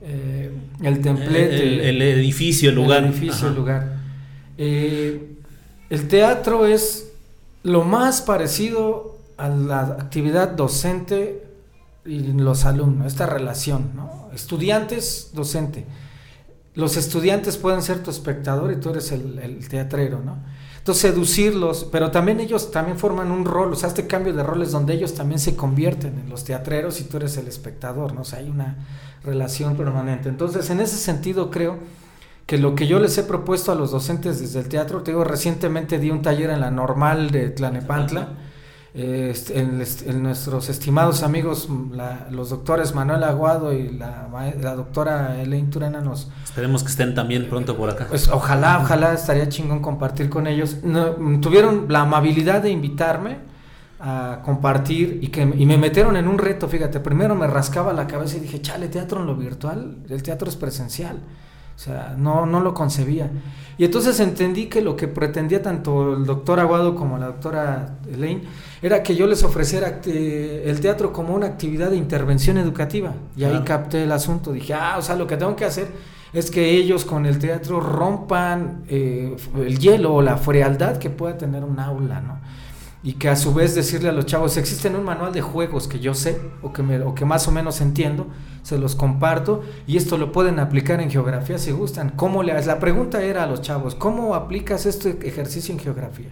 eh, 0.06 0.51
el 0.82 1.01
templete, 1.01 1.64
el, 1.64 1.80
el, 1.82 2.01
edificio, 2.01 2.70
el 2.70 2.76
lugar. 2.76 3.04
El 3.04 3.12
edificio, 3.12 3.47
el 3.47 3.56
lugar. 3.56 3.97
Eh, 4.58 5.36
el 5.89 6.08
teatro 6.10 6.66
es 6.66 7.12
lo 7.64 7.84
más 7.84 8.22
parecido 8.22 9.18
a 9.38 9.47
la 9.47 9.82
actividad 9.82 10.49
docente 10.49 11.43
y 12.06 12.20
los 12.34 12.66
alumnos, 12.66 13.08
esta 13.08 13.26
relación, 13.26 13.91
¿no? 13.95 14.30
Estudiantes, 14.34 15.32
docente. 15.34 15.86
Los 16.76 16.97
estudiantes 16.97 17.56
pueden 17.56 17.82
ser 17.82 18.04
tu 18.04 18.12
espectador 18.12 18.74
y 18.74 18.78
tú 18.78 18.89
eres 18.89 19.12
el, 19.14 19.39
el 19.39 19.68
teatrero, 19.70 20.22
¿no? 20.24 20.38
Entonces 20.84 21.14
seducirlos, 21.14 21.88
pero 21.90 22.12
también 22.12 22.42
ellos 22.42 22.70
también 22.70 23.00
forman 23.00 23.32
un 23.32 23.46
rol, 23.46 23.72
o 23.72 23.76
sea, 23.78 23.88
este 23.88 24.06
cambio 24.06 24.34
de 24.34 24.44
roles 24.44 24.74
donde 24.74 24.94
ellos 24.94 25.14
también 25.14 25.40
se 25.40 25.56
convierten 25.56 26.20
en 26.20 26.30
los 26.30 26.44
teatreros 26.44 27.00
y 27.00 27.06
tú 27.06 27.16
eres 27.16 27.38
el 27.38 27.48
espectador, 27.48 28.14
¿no? 28.14 28.20
O 28.20 28.26
sea, 28.26 28.40
hay 28.40 28.50
una 28.50 28.76
relación 29.24 29.78
permanente. 29.78 30.28
Entonces, 30.28 30.70
en 30.70 30.82
ese 30.82 30.98
sentido 30.98 31.50
creo 31.50 31.78
que 32.46 32.58
lo 32.58 32.76
que 32.76 32.86
yo 32.86 33.00
les 33.00 33.18
he 33.18 33.24
propuesto 33.24 33.72
a 33.72 33.76
los 33.76 33.92
docentes 33.92 34.42
desde 34.42 34.60
el 34.60 34.68
teatro, 34.68 35.04
te 35.04 35.12
digo, 35.12 35.24
recientemente 35.24 36.00
di 36.00 36.12
un 36.12 36.22
taller 36.22 36.50
en 36.50 36.60
la 36.60 36.70
normal 36.70 37.32
de 37.32 37.50
Tlanepantla, 37.52 38.34
eh, 38.96 39.34
en, 39.50 39.84
en, 40.06 40.24
nuestros 40.24 40.70
estimados 40.70 41.24
amigos, 41.24 41.68
la, 41.91 42.28
los 42.30 42.52
doctores 42.52 42.94
Manuel 42.94 43.24
Aguado 43.24 43.74
y 43.74 43.89
la, 43.89 44.28
la 44.62 44.76
doctora 44.76 45.41
Elaine 45.41 45.72
Turena 45.72 46.00
nos... 46.00 46.30
Esperemos 46.44 46.84
que 46.84 46.89
estén 46.89 47.16
también 47.16 47.50
pronto 47.50 47.76
por 47.76 47.89
acá. 47.89 48.06
Pues 48.08 48.28
ojalá, 48.30 48.80
ojalá 48.80 49.14
estaría 49.14 49.50
chingón 49.50 49.82
compartir 49.82 50.30
con 50.30 50.46
ellos. 50.46 50.84
No, 50.84 51.16
tuvieron 51.41 51.88
la 51.89 52.02
amabilidad 52.02 52.62
de 52.62 52.70
invitarme 52.70 53.38
a 54.00 54.41
compartir 54.44 55.18
y 55.24 55.30
que 55.30 55.41
y 55.41 55.66
me 55.66 55.78
metieron 55.78 56.16
en 56.16 56.28
un 56.28 56.38
reto, 56.38 56.68
fíjate, 56.68 57.00
primero 57.00 57.34
me 57.34 57.48
rascaba 57.48 57.94
la 57.94 58.06
cabeza 58.06 58.38
y 58.38 58.41
dije, 58.41 58.62
chale, 58.62 58.89
teatro 58.89 59.22
en 59.22 59.26
lo 59.26 59.36
virtual, 59.36 60.04
el 60.08 60.22
teatro 60.22 60.50
es 60.50 60.56
presencial. 60.56 61.20
O 61.76 61.80
sea, 61.80 62.16
no, 62.18 62.46
no 62.46 62.60
lo 62.60 62.74
concebía. 62.74 63.30
Y 63.78 63.86
entonces 63.86 64.20
entendí 64.20 64.68
que 64.68 64.82
lo 64.82 64.96
que 64.96 65.08
pretendía 65.08 65.62
tanto 65.62 66.14
el 66.14 66.26
doctor 66.26 66.60
Aguado 66.60 66.96
como 66.96 67.18
la 67.18 67.28
doctora 67.28 67.98
Elaine 68.12 68.44
era 68.82 69.02
que 69.02 69.16
yo 69.16 69.26
les 69.26 69.44
ofreciera 69.44 70.02
el 70.06 70.80
teatro 70.80 71.12
como 71.12 71.34
una 71.34 71.48
actividad 71.48 71.90
de 71.90 71.98
intervención 71.98 72.58
educativa. 72.58 73.14
Y 73.36 73.44
ahí 73.46 73.62
capté 73.66 74.04
el 74.04 74.12
asunto. 74.12 74.52
Dije, 74.52 74.74
ah, 74.74 74.96
o 74.98 75.02
sea, 75.02 75.16
lo 75.16 75.26
que 75.26 75.38
tengo 75.38 75.56
que 75.56 75.66
hacer 75.66 75.88
es 76.34 76.50
que 76.50 76.72
ellos 76.72 77.06
con 77.06 77.26
el 77.26 77.40
teatro 77.40 77.80
rompan 77.80 78.84
eh, 78.88 79.36
el 79.56 79.80
hielo 79.80 80.16
o 80.16 80.22
la 80.22 80.38
frialdad 80.38 80.98
que 80.98 81.10
pueda 81.10 81.38
tener 81.38 81.64
un 81.64 81.80
aula, 81.80 82.22
¿no? 82.22 82.40
Y 83.04 83.14
que 83.14 83.28
a 83.28 83.36
su 83.36 83.54
vez 83.54 83.76
decirle 83.76 84.10
a 84.10 84.14
los 84.14 84.26
chavos, 84.26 84.56
existe 84.56 84.88
un 84.88 85.04
manual 85.04 85.34
de 85.34 85.41
juegos 85.41 85.89
que 85.89 85.99
yo 85.99 86.14
sé 86.14 86.39
o 86.62 86.72
que, 86.72 86.84
me, 86.84 87.01
o 87.01 87.14
que 87.14 87.26
más 87.26 87.47
o 87.49 87.51
menos 87.51 87.82
entiendo, 87.82 88.28
se 88.64 88.78
los 88.78 88.95
comparto 88.95 89.62
y 89.86 89.97
esto 89.97 90.18
lo 90.18 90.32
pueden 90.32 90.58
aplicar 90.60 91.01
en 91.01 91.12
geografía 91.12 91.58
si 91.58 91.72
gustan. 91.72 92.12
¿Cómo 92.16 92.43
le 92.43 92.54
La 92.64 92.80
pregunta 92.80 93.22
era 93.22 93.43
a 93.43 93.47
los 93.47 93.62
chavos, 93.62 93.95
¿cómo 93.95 94.36
aplicas 94.36 94.86
este 94.86 95.28
ejercicio 95.28 95.74
en 95.74 95.80
geografía? 95.80 96.30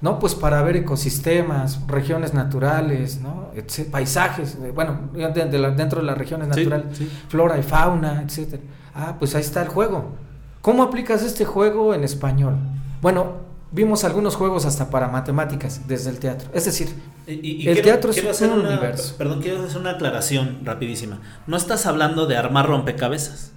No, 0.00 0.18
pues 0.18 0.34
para 0.34 0.60
ver 0.62 0.74
ecosistemas, 0.74 1.86
regiones 1.86 2.34
naturales, 2.34 3.20
¿no? 3.20 3.52
paisajes, 3.92 4.58
bueno, 4.74 4.98
de, 5.12 5.44
de 5.44 5.58
la, 5.60 5.70
dentro 5.70 6.00
de 6.00 6.06
las 6.06 6.18
regiones 6.18 6.48
naturales, 6.48 6.86
sí, 6.98 7.04
sí. 7.04 7.22
flora 7.28 7.56
y 7.56 7.62
fauna, 7.62 8.22
etc. 8.22 8.60
Ah, 8.92 9.14
pues 9.16 9.36
ahí 9.36 9.42
está 9.42 9.62
el 9.62 9.68
juego. 9.68 10.10
¿Cómo 10.60 10.82
aplicas 10.82 11.22
este 11.22 11.44
juego 11.44 11.94
en 11.94 12.02
español? 12.02 12.56
Bueno, 13.00 13.51
vimos 13.72 14.04
algunos 14.04 14.36
juegos 14.36 14.64
hasta 14.66 14.90
para 14.90 15.08
matemáticas 15.08 15.88
desde 15.88 16.10
el 16.10 16.18
teatro. 16.18 16.50
Es 16.54 16.66
decir, 16.66 16.94
y, 17.26 17.32
y 17.32 17.68
el 17.68 17.74
quiero, 17.74 17.82
teatro 17.82 18.12
quiero 18.12 18.30
es 18.30 18.36
hacer 18.36 18.50
un 18.50 18.60
una, 18.60 18.70
universo. 18.70 19.14
Perdón, 19.18 19.40
quiero 19.42 19.62
hacer 19.64 19.80
una 19.80 19.92
aclaración 19.92 20.60
rapidísima. 20.64 21.20
No 21.46 21.56
estás 21.56 21.86
hablando 21.86 22.26
de 22.26 22.36
armar 22.36 22.66
rompecabezas. 22.68 23.52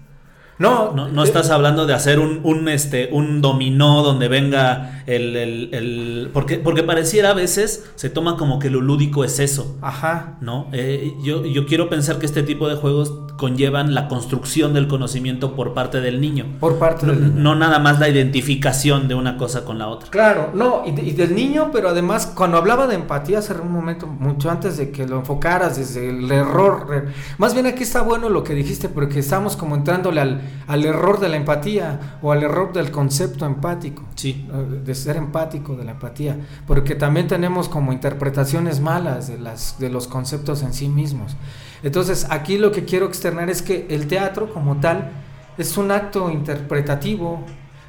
No, 0.58 0.94
no, 0.94 1.10
no 1.10 1.24
estás 1.24 1.50
hablando 1.50 1.86
de 1.86 1.94
hacer 1.94 2.20
un, 2.20 2.40
un, 2.44 2.70
este, 2.70 3.10
un 3.12 3.42
dominó 3.42 4.04
donde 4.04 4.30
venga 4.30 5.04
el, 5.06 5.36
el, 5.36 5.74
el, 5.74 6.30
porque, 6.32 6.58
porque 6.58 6.82
pareciera 6.82 7.32
a 7.32 7.34
veces 7.34 7.86
se 7.96 8.10
toma 8.10 8.38
como 8.38 8.58
que 8.58 8.70
lo 8.70 8.80
lúdico 8.80 9.26
es 9.26 9.40
eso. 9.40 9.78
Ajá. 9.82 10.38
¿No? 10.40 10.68
Eh, 10.72 11.14
yo, 11.24 11.46
yo 11.46 11.66
quiero 11.66 11.90
pensar 11.90 12.20
que 12.20 12.26
este 12.26 12.42
tipo 12.42 12.70
de 12.70 12.76
juegos 12.76 13.14
conllevan 13.38 13.94
la 13.94 14.08
construcción 14.08 14.74
del 14.74 14.88
conocimiento 14.88 15.56
por 15.56 15.74
parte 15.74 16.00
del 16.00 16.22
niño. 16.22 16.46
Por 16.60 16.80
parte 16.80 17.06
del 17.06 17.20
no, 17.20 17.28
niño. 17.28 17.42
No 17.42 17.56
nada 17.56 17.80
más 17.80 18.00
la 18.00 18.08
identificación 18.08 19.10
de 19.10 19.16
una 19.16 19.38
cosa 19.38 19.66
con 19.66 19.78
la 19.78 19.88
otra. 19.88 20.10
Claro, 20.10 20.52
no, 20.54 20.84
y, 20.86 20.92
de, 20.92 21.04
y, 21.04 21.12
del 21.12 21.36
niño, 21.36 21.70
pero 21.74 21.90
además 21.90 22.32
cuando 22.34 22.58
hablaba 22.58 22.88
de 22.88 22.96
empatía 22.96 23.40
hace 23.40 23.54
un 23.54 23.72
momento, 23.72 24.08
mucho 24.08 24.50
antes 24.50 24.78
de 24.78 24.92
que 24.92 25.06
lo 25.06 25.18
enfocaras 25.18 25.78
desde 25.78 26.10
el 26.10 26.32
error, 26.32 27.08
más 27.38 27.54
bien 27.54 27.66
aquí 27.66 27.84
está 27.84 28.02
bueno 28.02 28.30
lo 28.30 28.44
que 28.44 28.54
dijiste, 28.54 28.88
porque 28.88 29.20
estamos 29.20 29.58
como 29.58 29.76
entrándole 29.76 30.22
al, 30.22 30.42
al 30.68 30.86
error 30.86 31.20
de 31.20 31.30
la 31.30 31.38
empatía 31.38 32.20
o 32.22 32.32
al 32.32 32.44
error 32.44 32.74
del 32.74 32.92
concepto 32.92 33.46
empático. 33.46 34.04
Sí. 34.16 34.48
De 34.84 34.96
ser 34.96 35.18
empático, 35.18 35.76
de 35.76 35.84
la 35.84 35.92
empatía, 35.92 36.38
porque 36.68 36.96
también 36.96 37.28
tenemos 37.28 37.70
como 37.70 37.94
interpretaciones 37.94 38.80
malas 38.80 39.28
de, 39.28 39.38
las, 39.38 39.80
de 39.80 39.90
los 39.90 40.08
conceptos 40.08 40.64
en 40.64 40.74
sí 40.74 40.88
mismos. 40.88 41.36
Entonces, 41.84 42.28
aquí 42.30 42.58
lo 42.58 42.72
que 42.72 42.86
quiero 42.86 43.06
externar 43.06 43.50
es 43.50 43.62
que 43.62 43.88
el 43.90 44.08
teatro 44.08 44.54
como 44.54 44.78
tal 44.78 45.12
es 45.58 45.78
un 45.78 45.92
acto 45.92 46.30
interpretativo. 46.30 47.44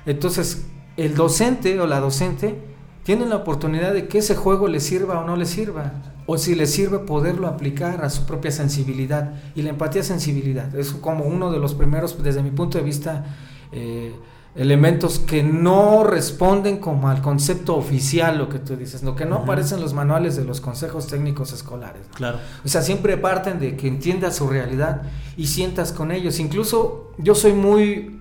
Entonces, 0.04 0.66
el 0.96 1.14
docente 1.14 1.78
o 1.80 1.86
la 1.86 2.00
docente 2.00 2.58
tienen 3.02 3.30
la 3.30 3.36
oportunidad 3.36 3.92
de 3.92 4.08
que 4.08 4.18
ese 4.18 4.34
juego 4.34 4.68
le 4.68 4.80
sirva 4.80 5.20
o 5.20 5.26
no 5.26 5.36
le 5.36 5.46
sirva. 5.46 5.92
O 6.26 6.38
si 6.38 6.54
le 6.54 6.66
sirve 6.66 6.98
poderlo 7.00 7.46
aplicar 7.46 8.04
a 8.04 8.10
su 8.10 8.24
propia 8.26 8.50
sensibilidad. 8.50 9.34
Y 9.54 9.62
la 9.62 9.70
empatía 9.70 10.00
es 10.00 10.08
sensibilidad. 10.08 10.74
Es 10.74 10.90
como 10.92 11.24
uno 11.24 11.50
de 11.52 11.58
los 11.58 11.74
primeros, 11.74 12.22
desde 12.22 12.42
mi 12.42 12.50
punto 12.50 12.78
de 12.78 12.84
vista, 12.84 13.24
eh, 13.72 14.14
elementos 14.56 15.18
que 15.18 15.42
no 15.42 16.02
responden 16.02 16.78
como 16.78 17.08
al 17.08 17.20
concepto 17.20 17.76
oficial, 17.76 18.38
lo 18.38 18.48
que 18.48 18.58
tú 18.58 18.74
dices, 18.74 19.02
lo 19.02 19.14
que 19.14 19.26
no 19.26 19.36
uh 19.36 19.38
-huh. 19.40 19.42
aparece 19.42 19.74
en 19.74 19.82
los 19.82 19.92
manuales 19.92 20.34
de 20.34 20.44
los 20.44 20.60
consejos 20.60 21.06
técnicos 21.06 21.52
escolares. 21.52 22.08
¿no? 22.08 22.14
Claro. 22.14 22.38
O 22.64 22.68
sea, 22.68 22.82
siempre 22.82 23.18
parten 23.18 23.60
de 23.60 23.76
que 23.76 23.86
entiendas 23.86 24.36
su 24.36 24.48
realidad 24.48 25.02
y 25.36 25.46
sientas 25.46 25.92
con 25.92 26.10
ellos. 26.10 26.40
Incluso 26.40 27.12
yo 27.18 27.34
soy 27.34 27.52
muy 27.52 28.18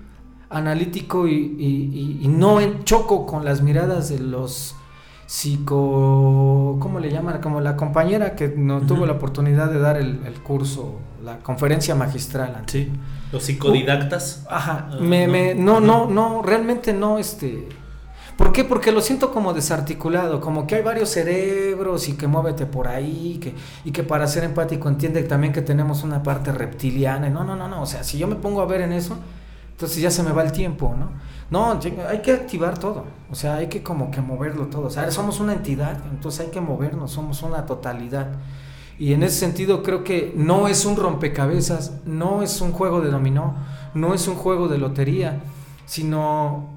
analítico 0.49 1.27
y, 1.27 1.33
y, 1.33 2.19
y, 2.19 2.25
y 2.25 2.27
no 2.27 2.59
choco 2.83 3.25
con 3.25 3.45
las 3.45 3.61
miradas 3.61 4.09
de 4.09 4.19
los 4.19 4.75
psico... 5.25 6.77
¿Cómo 6.79 6.99
le 6.99 7.11
llaman? 7.11 7.41
Como 7.41 7.61
la 7.61 7.75
compañera 7.75 8.35
que 8.35 8.49
no 8.49 8.81
tuvo 8.81 9.05
la 9.05 9.13
oportunidad 9.13 9.69
de 9.71 9.79
dar 9.79 9.97
el, 9.97 10.19
curso, 10.43 10.99
la 11.23 11.39
conferencia 11.39 11.95
magistral. 11.95 12.63
Sí, 12.67 12.91
los 13.31 13.43
psicodidactas. 13.43 14.45
Ajá, 14.49 14.89
ah, 14.91 14.97
me, 14.99 15.27
me, 15.27 15.55
no, 15.55 15.79
no, 15.79 16.09
no, 16.09 16.41
realmente 16.41 16.93
no, 16.93 17.17
este... 17.17 17.67
¿Por 18.37 18.51
qué? 18.51 18.65
Porque 18.65 18.91
lo 18.91 18.99
siento 18.99 19.31
como 19.31 19.53
desarticulado, 19.53 20.41
como 20.41 20.67
que 20.67 20.75
hay 20.75 20.81
varios 20.81 21.09
cerebros 21.09 22.09
y 22.09 22.17
que 22.17 22.27
muévete 22.27 22.65
por 22.65 22.89
ahí, 22.89 23.39
que, 23.41 23.53
y 23.85 23.91
que 23.91 24.03
para 24.03 24.27
ser 24.27 24.43
empático 24.43 24.89
entiende 24.89 25.23
también 25.23 25.53
que 25.53 25.61
tenemos 25.61 26.03
una 26.03 26.21
parte 26.21 26.51
reptiliana. 26.51 27.29
No, 27.29 27.45
no, 27.45 27.55
no, 27.55 27.69
no, 27.69 27.81
o 27.81 27.85
sea, 27.85 28.03
si 28.03 28.17
yo 28.17 28.27
me 28.27 28.35
pongo 28.35 28.61
a 28.61 28.65
ver 28.65 28.81
en 28.81 28.91
eso, 28.91 29.17
entonces 29.75 30.01
ya 30.01 30.09
se 30.09 30.23
me 30.23 30.31
va 30.31 30.41
el 30.41 30.53
tiempo, 30.53 30.95
¿no? 30.97 31.09
No, 31.49 31.77
hay 32.07 32.21
que 32.21 32.31
activar 32.31 32.77
todo, 32.77 33.03
o 33.29 33.35
sea, 33.35 33.55
hay 33.55 33.67
que 33.67 33.83
como 33.83 34.09
que 34.09 34.21
moverlo 34.21 34.67
todo. 34.67 34.87
O 34.87 34.89
sea, 34.89 35.11
somos 35.11 35.41
una 35.41 35.51
entidad, 35.51 36.01
entonces 36.09 36.45
hay 36.45 36.51
que 36.51 36.61
movernos, 36.61 37.11
somos 37.11 37.43
una 37.43 37.65
totalidad. 37.65 38.29
Y 38.97 39.11
en 39.11 39.21
ese 39.21 39.37
sentido 39.37 39.83
creo 39.83 40.05
que 40.05 40.33
no 40.37 40.69
es 40.69 40.85
un 40.85 40.95
rompecabezas, 40.95 42.05
no 42.05 42.41
es 42.41 42.61
un 42.61 42.71
juego 42.71 43.01
de 43.01 43.11
dominó, 43.11 43.57
no 43.93 44.13
es 44.13 44.29
un 44.29 44.35
juego 44.35 44.69
de 44.69 44.77
lotería, 44.77 45.41
sino 45.85 46.69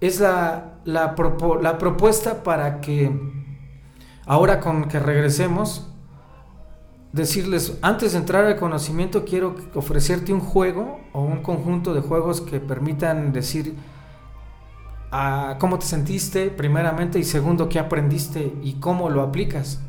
es 0.00 0.18
la, 0.18 0.80
la, 0.84 1.14
la 1.62 1.78
propuesta 1.78 2.42
para 2.42 2.80
que 2.80 3.16
ahora 4.26 4.58
con 4.58 4.88
que 4.88 4.98
regresemos, 4.98 5.92
decirles, 7.16 7.78
antes 7.82 8.12
de 8.12 8.18
entrar 8.18 8.44
al 8.44 8.56
conocimiento 8.56 9.24
quiero 9.24 9.56
ofrecerte 9.74 10.32
un 10.32 10.40
juego 10.40 11.00
o 11.12 11.22
un 11.22 11.42
conjunto 11.42 11.94
de 11.94 12.00
juegos 12.00 12.40
que 12.42 12.60
permitan 12.60 13.32
decir 13.32 13.74
a 15.10 15.56
cómo 15.58 15.78
te 15.78 15.86
sentiste 15.86 16.50
primeramente 16.50 17.18
y 17.18 17.24
segundo 17.24 17.68
qué 17.68 17.78
aprendiste 17.78 18.52
y 18.62 18.74
cómo 18.74 19.08
lo 19.08 19.22
aplicas. 19.22 19.80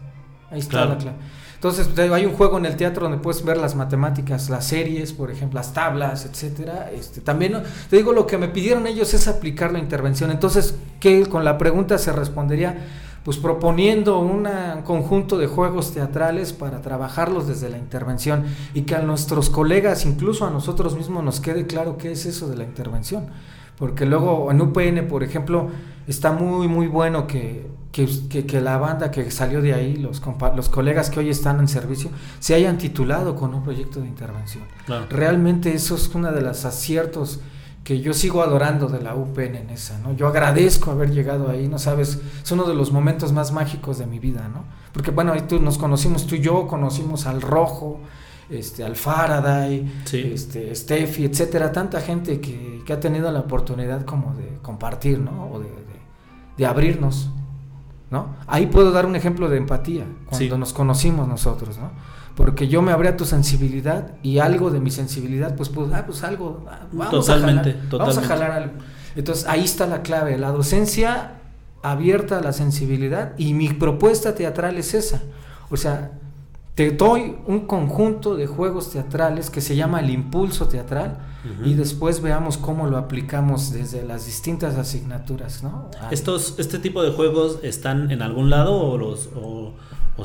Ahí 0.49 0.59
está 0.59 0.85
la 0.85 0.97
clave. 0.97 1.17
Entonces 1.55 1.89
hay 1.97 2.25
un 2.25 2.33
juego 2.33 2.59
en 2.59 2.65
el 2.65 2.77
teatro 2.77 3.03
donde 3.09 3.17
puedes 3.17 3.43
ver 3.43 3.57
las 3.57 3.75
matemáticas, 3.75 4.47
las 4.49 4.67
series, 4.67 5.11
por 5.11 5.31
ejemplo, 5.31 5.59
las 5.59 5.73
tablas, 5.73 6.25
etcétera. 6.25 6.91
Este, 6.93 7.19
también 7.19 7.61
te 7.89 7.97
digo 7.97 8.13
lo 8.13 8.27
que 8.27 8.37
me 8.37 8.47
pidieron 8.47 8.85
ellos 8.85 9.13
es 9.13 9.27
aplicar 9.27 9.73
la 9.73 9.79
intervención. 9.79 10.29
Entonces, 10.29 10.75
¿qué 10.99 11.25
con 11.25 11.43
la 11.43 11.57
pregunta 11.57 11.97
se 11.97 12.13
respondería? 12.13 12.77
Pues 13.23 13.37
proponiendo 13.37 14.19
un 14.19 14.47
conjunto 14.83 15.37
de 15.37 15.47
juegos 15.47 15.93
teatrales 15.93 16.53
para 16.53 16.81
trabajarlos 16.81 17.47
desde 17.47 17.69
la 17.69 17.77
intervención 17.77 18.45
y 18.73 18.83
que 18.83 18.95
a 18.95 19.01
nuestros 19.01 19.49
colegas, 19.49 20.05
incluso 20.05 20.45
a 20.45 20.49
nosotros 20.49 20.95
mismos, 20.95 21.23
nos 21.23 21.39
quede 21.39 21.67
claro 21.67 21.97
qué 21.97 22.11
es 22.11 22.25
eso 22.25 22.47
de 22.47 22.57
la 22.57 22.63
intervención. 22.63 23.27
Porque 23.77 24.05
luego 24.05 24.49
en 24.51 24.61
UPN, 24.61 25.07
por 25.07 25.23
ejemplo, 25.23 25.69
está 26.07 26.31
muy, 26.31 26.67
muy 26.67 26.87
bueno 26.87 27.27
que, 27.27 27.67
que, 27.91 28.61
la 28.61 28.77
banda 28.77 29.11
que 29.11 29.29
salió 29.29 29.61
de 29.61 29.73
ahí, 29.73 29.95
los, 29.97 30.21
los 30.55 30.69
colegas 30.69 31.09
que 31.09 31.19
hoy 31.19 31.29
están 31.29 31.59
en 31.59 31.67
servicio, 31.67 32.09
se 32.39 32.55
hayan 32.55 32.77
titulado 32.77 33.35
con 33.35 33.53
un 33.53 33.63
proyecto 33.63 33.99
de 33.99 34.07
intervención. 34.07 34.63
Realmente 35.09 35.73
eso 35.73 35.95
es 35.95 36.09
uno 36.13 36.31
de 36.31 36.41
los 36.41 36.65
aciertos 36.65 37.39
que 37.87 38.01
yo 38.01 38.13
sigo 38.13 38.41
adorando 38.41 38.89
de 38.89 39.01
la 39.01 39.15
UPN 39.15 39.55
en 39.55 39.69
esa, 39.69 39.97
¿no? 39.99 40.11
Yo 40.11 40.27
agradezco 40.27 40.91
haber 40.91 41.09
llegado 41.09 41.49
ahí, 41.49 41.69
no 41.69 41.79
sabes, 41.79 42.19
es 42.43 42.51
uno 42.51 42.65
de 42.65 42.75
los 42.75 42.91
momentos 42.91 43.31
más 43.31 43.53
mágicos 43.53 43.97
de 43.97 44.05
mi 44.05 44.19
vida, 44.19 44.49
¿no? 44.53 44.65
Porque 44.91 45.09
bueno, 45.09 45.31
ahí 45.31 45.43
tú 45.47 45.61
nos 45.61 45.77
conocimos, 45.77 46.27
tú 46.27 46.35
y 46.35 46.41
yo 46.41 46.67
conocimos 46.67 47.27
al 47.27 47.41
Rojo, 47.41 48.01
este, 48.49 48.83
al 48.83 48.97
Faraday, 48.97 49.89
este, 50.11 50.75
Steffi, 50.75 51.23
etcétera, 51.23 51.71
tanta 51.71 52.01
gente 52.01 52.41
que, 52.41 52.83
que, 52.85 52.91
ha 52.91 52.99
tenido 52.99 53.31
la 53.31 53.39
oportunidad 53.39 54.03
como 54.03 54.33
de 54.33 54.57
compartir, 54.61 55.19
¿no? 55.19 55.49
O 55.49 55.59
de, 55.61 55.69
de, 56.57 56.65
abrirnos, 56.65 57.29
¿no? 58.11 58.35
Ahí 58.47 58.65
puedo 58.65 58.91
dar 58.91 59.05
un 59.05 59.15
ejemplo 59.15 59.47
de 59.47 59.59
empatía, 59.59 60.03
cuando 60.25 60.57
nos 60.57 60.73
conocimos 60.73 61.25
nosotros, 61.25 61.77
¿no? 61.77 61.91
Porque 62.37 62.67
yo 62.67 62.83
me 62.83 62.91
abrí 62.91 63.07
a 63.07 63.17
tu 63.17 63.25
sensibilidad 63.25 64.11
y 64.21 64.37
algo 64.37 64.69
de 64.69 64.79
mi 64.79 64.91
sensibilidad, 64.91 65.55
pues, 65.55 65.69
pues, 65.69 65.91
ah, 65.91 66.03
pues 66.05 66.23
algo, 66.23 66.63
ah, 66.69 66.81
vamos 66.91 67.25
totalmente, 67.25 67.71
a 67.71 67.73
jalar, 67.73 67.89
totalmente. 67.89 67.97
vamos 67.97 68.17
a 68.17 68.21
jalar 68.21 68.51
algo. 68.51 68.73
Entonces 69.15 69.47
ahí 69.47 69.63
está 69.63 69.87
la 69.87 70.03
clave, 70.03 70.37
la 70.37 70.51
docencia 70.51 71.31
abierta 71.81 72.37
a 72.37 72.41
la 72.41 72.53
sensibilidad 72.53 73.33
y 73.39 73.55
mi 73.55 73.69
propuesta 73.69 74.35
teatral 74.35 74.77
es 74.77 74.93
esa. 74.93 75.23
O 75.71 75.77
sea, 75.77 76.11
te 76.75 76.91
doy 76.91 77.37
un 77.47 77.61
conjunto 77.61 78.35
de 78.35 78.45
juegos 78.45 78.91
teatrales 78.91 79.49
que 79.49 79.59
se 79.59 79.75
llama 79.75 79.99
el 79.99 80.11
impulso 80.11 80.67
teatral 80.67 81.17
y 81.63 81.73
después 81.73 82.21
veamos 82.21 82.57
cómo 82.57 82.87
lo 82.87 82.97
aplicamos 82.97 83.71
desde 83.71 84.03
las 84.03 84.27
distintas 84.27 84.75
asignaturas, 84.75 85.63
¿no? 85.63 85.89
Estos, 86.11 86.55
este 86.59 86.77
tipo 86.77 87.01
de 87.01 87.11
juegos 87.13 87.59
están 87.63 88.11
en 88.11 88.21
algún 88.21 88.51
lado 88.51 88.75
o 88.75 88.97
los 88.97 89.29
o 89.33 89.73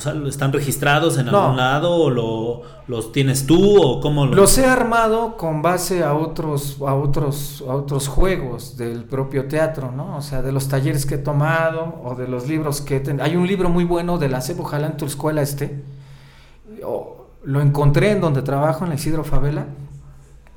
sea, 0.01 0.15
¿están 0.27 0.53
registrados 0.53 1.19
en 1.19 1.29
algún 1.29 1.57
lado 1.57 1.95
o 1.95 2.09
lo, 2.09 2.63
los 2.87 3.13
tienes 3.13 3.47
tú 3.47 3.83
o 3.83 4.01
cómo 4.01 4.25
Los 4.25 4.57
he 4.57 4.65
armado 4.65 5.37
con 5.37 5.61
base 5.61 6.03
a 6.03 6.15
otros 6.15 6.79
a 6.81 6.95
otros 6.95 7.63
a 7.69 7.75
otros 7.75 8.09
juegos 8.09 8.79
del 8.79 9.05
propio 9.05 9.49
teatro, 9.49 9.93
¿no? 9.93 10.17
O 10.17 10.23
sea, 10.23 10.41
de 10.41 10.51
los 10.51 10.69
talleres 10.69 11.05
que 11.05 11.17
he 11.17 11.19
tomado 11.19 12.01
o 12.05 12.15
de 12.15 12.27
los 12.27 12.49
libros 12.49 12.81
que 12.81 12.97
he 12.97 13.21
hay 13.21 13.37
un 13.37 13.47
libro 13.47 13.69
muy 13.69 13.85
bueno 13.85 14.17
de 14.17 14.29
la 14.29 14.41
CEP, 14.41 14.61
ojalá 14.61 14.87
en 14.87 14.97
tu 14.97 15.05
escuela 15.05 15.43
esté. 15.43 15.83
lo 17.45 17.61
encontré 17.61 18.13
en 18.13 18.21
donde 18.23 18.41
trabajo 18.41 18.85
en 18.85 18.91
la 18.91 18.95
Isidro 18.95 19.25
Favela. 19.25 19.67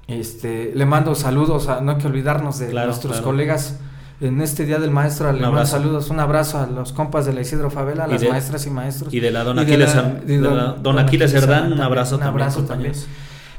Este, 0.08 0.72
le 0.76 0.86
mando 0.86 1.16
saludos, 1.16 1.68
a, 1.68 1.82
no 1.82 1.94
hay 1.94 1.98
que 1.98 2.08
olvidarnos 2.08 2.60
de 2.60 2.72
nuestros 2.72 3.22
colegas 3.22 3.80
en 4.22 4.42
este 4.42 4.66
Día 4.66 4.80
del 4.80 4.92
Maestro 4.92 5.32
le 5.32 5.42
mando 5.42 5.66
saludos, 5.66 6.10
un 6.10 6.20
abrazo 6.20 6.60
a 6.60 6.68
los 6.68 6.94
compas 6.94 7.26
de 7.26 7.34
la 7.34 7.42
Isidro 7.42 7.70
Favela, 7.70 8.06
a 8.06 8.08
las 8.08 8.24
maestras 8.24 8.66
y 8.66 8.70
maestros. 8.70 9.14
Y 9.14 9.20
de 9.20 9.32
la 9.32 9.44
Don 9.44 9.60
Aquiles, 9.60 11.34
Herdán, 11.34 11.74
un 11.74 11.82
abrazo, 11.82 12.16
un 12.16 12.24
abrazo 12.24 12.64
también. 12.64 12.94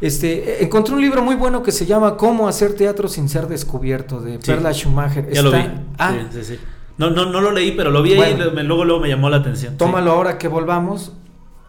Este, 0.00 0.62
encontré 0.62 0.94
un 0.94 1.00
libro 1.00 1.22
muy 1.22 1.36
bueno 1.36 1.62
que 1.62 1.72
se 1.72 1.86
llama 1.86 2.16
Cómo 2.16 2.48
hacer 2.48 2.74
teatro 2.74 3.09
sin 3.09 3.28
ser 3.28 3.48
descubierto, 3.48 4.20
de 4.20 4.38
Perla 4.38 4.72
Schumacher. 4.72 5.30
Ya 5.32 5.42
lo 5.42 5.52
vi. 5.52 5.64
Ah, 5.98 6.14
sí, 6.32 6.44
sí, 6.44 6.59
No, 6.98 7.11
no, 7.11 7.26
no 7.26 7.40
lo 7.40 7.50
leí, 7.50 7.72
pero 7.72 7.90
lo 7.90 8.02
vi 8.02 8.14
ahí 8.14 8.34
y 8.34 8.62
luego, 8.62 8.84
luego 8.84 9.00
me 9.00 9.09
llamó 9.09 9.30
la 9.30 9.38
atención. 9.38 9.76
Tómalo 9.76 10.12
ahora 10.12 10.38
que 10.38 10.48
volvamos 10.48 11.12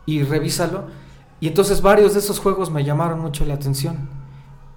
y 0.05 0.23
revísalo. 0.23 0.85
Y 1.39 1.47
entonces 1.47 1.81
varios 1.81 2.13
de 2.13 2.19
esos 2.19 2.39
juegos 2.39 2.71
me 2.71 2.83
llamaron 2.83 3.19
mucho 3.19 3.45
la 3.45 3.53
atención. 3.53 4.09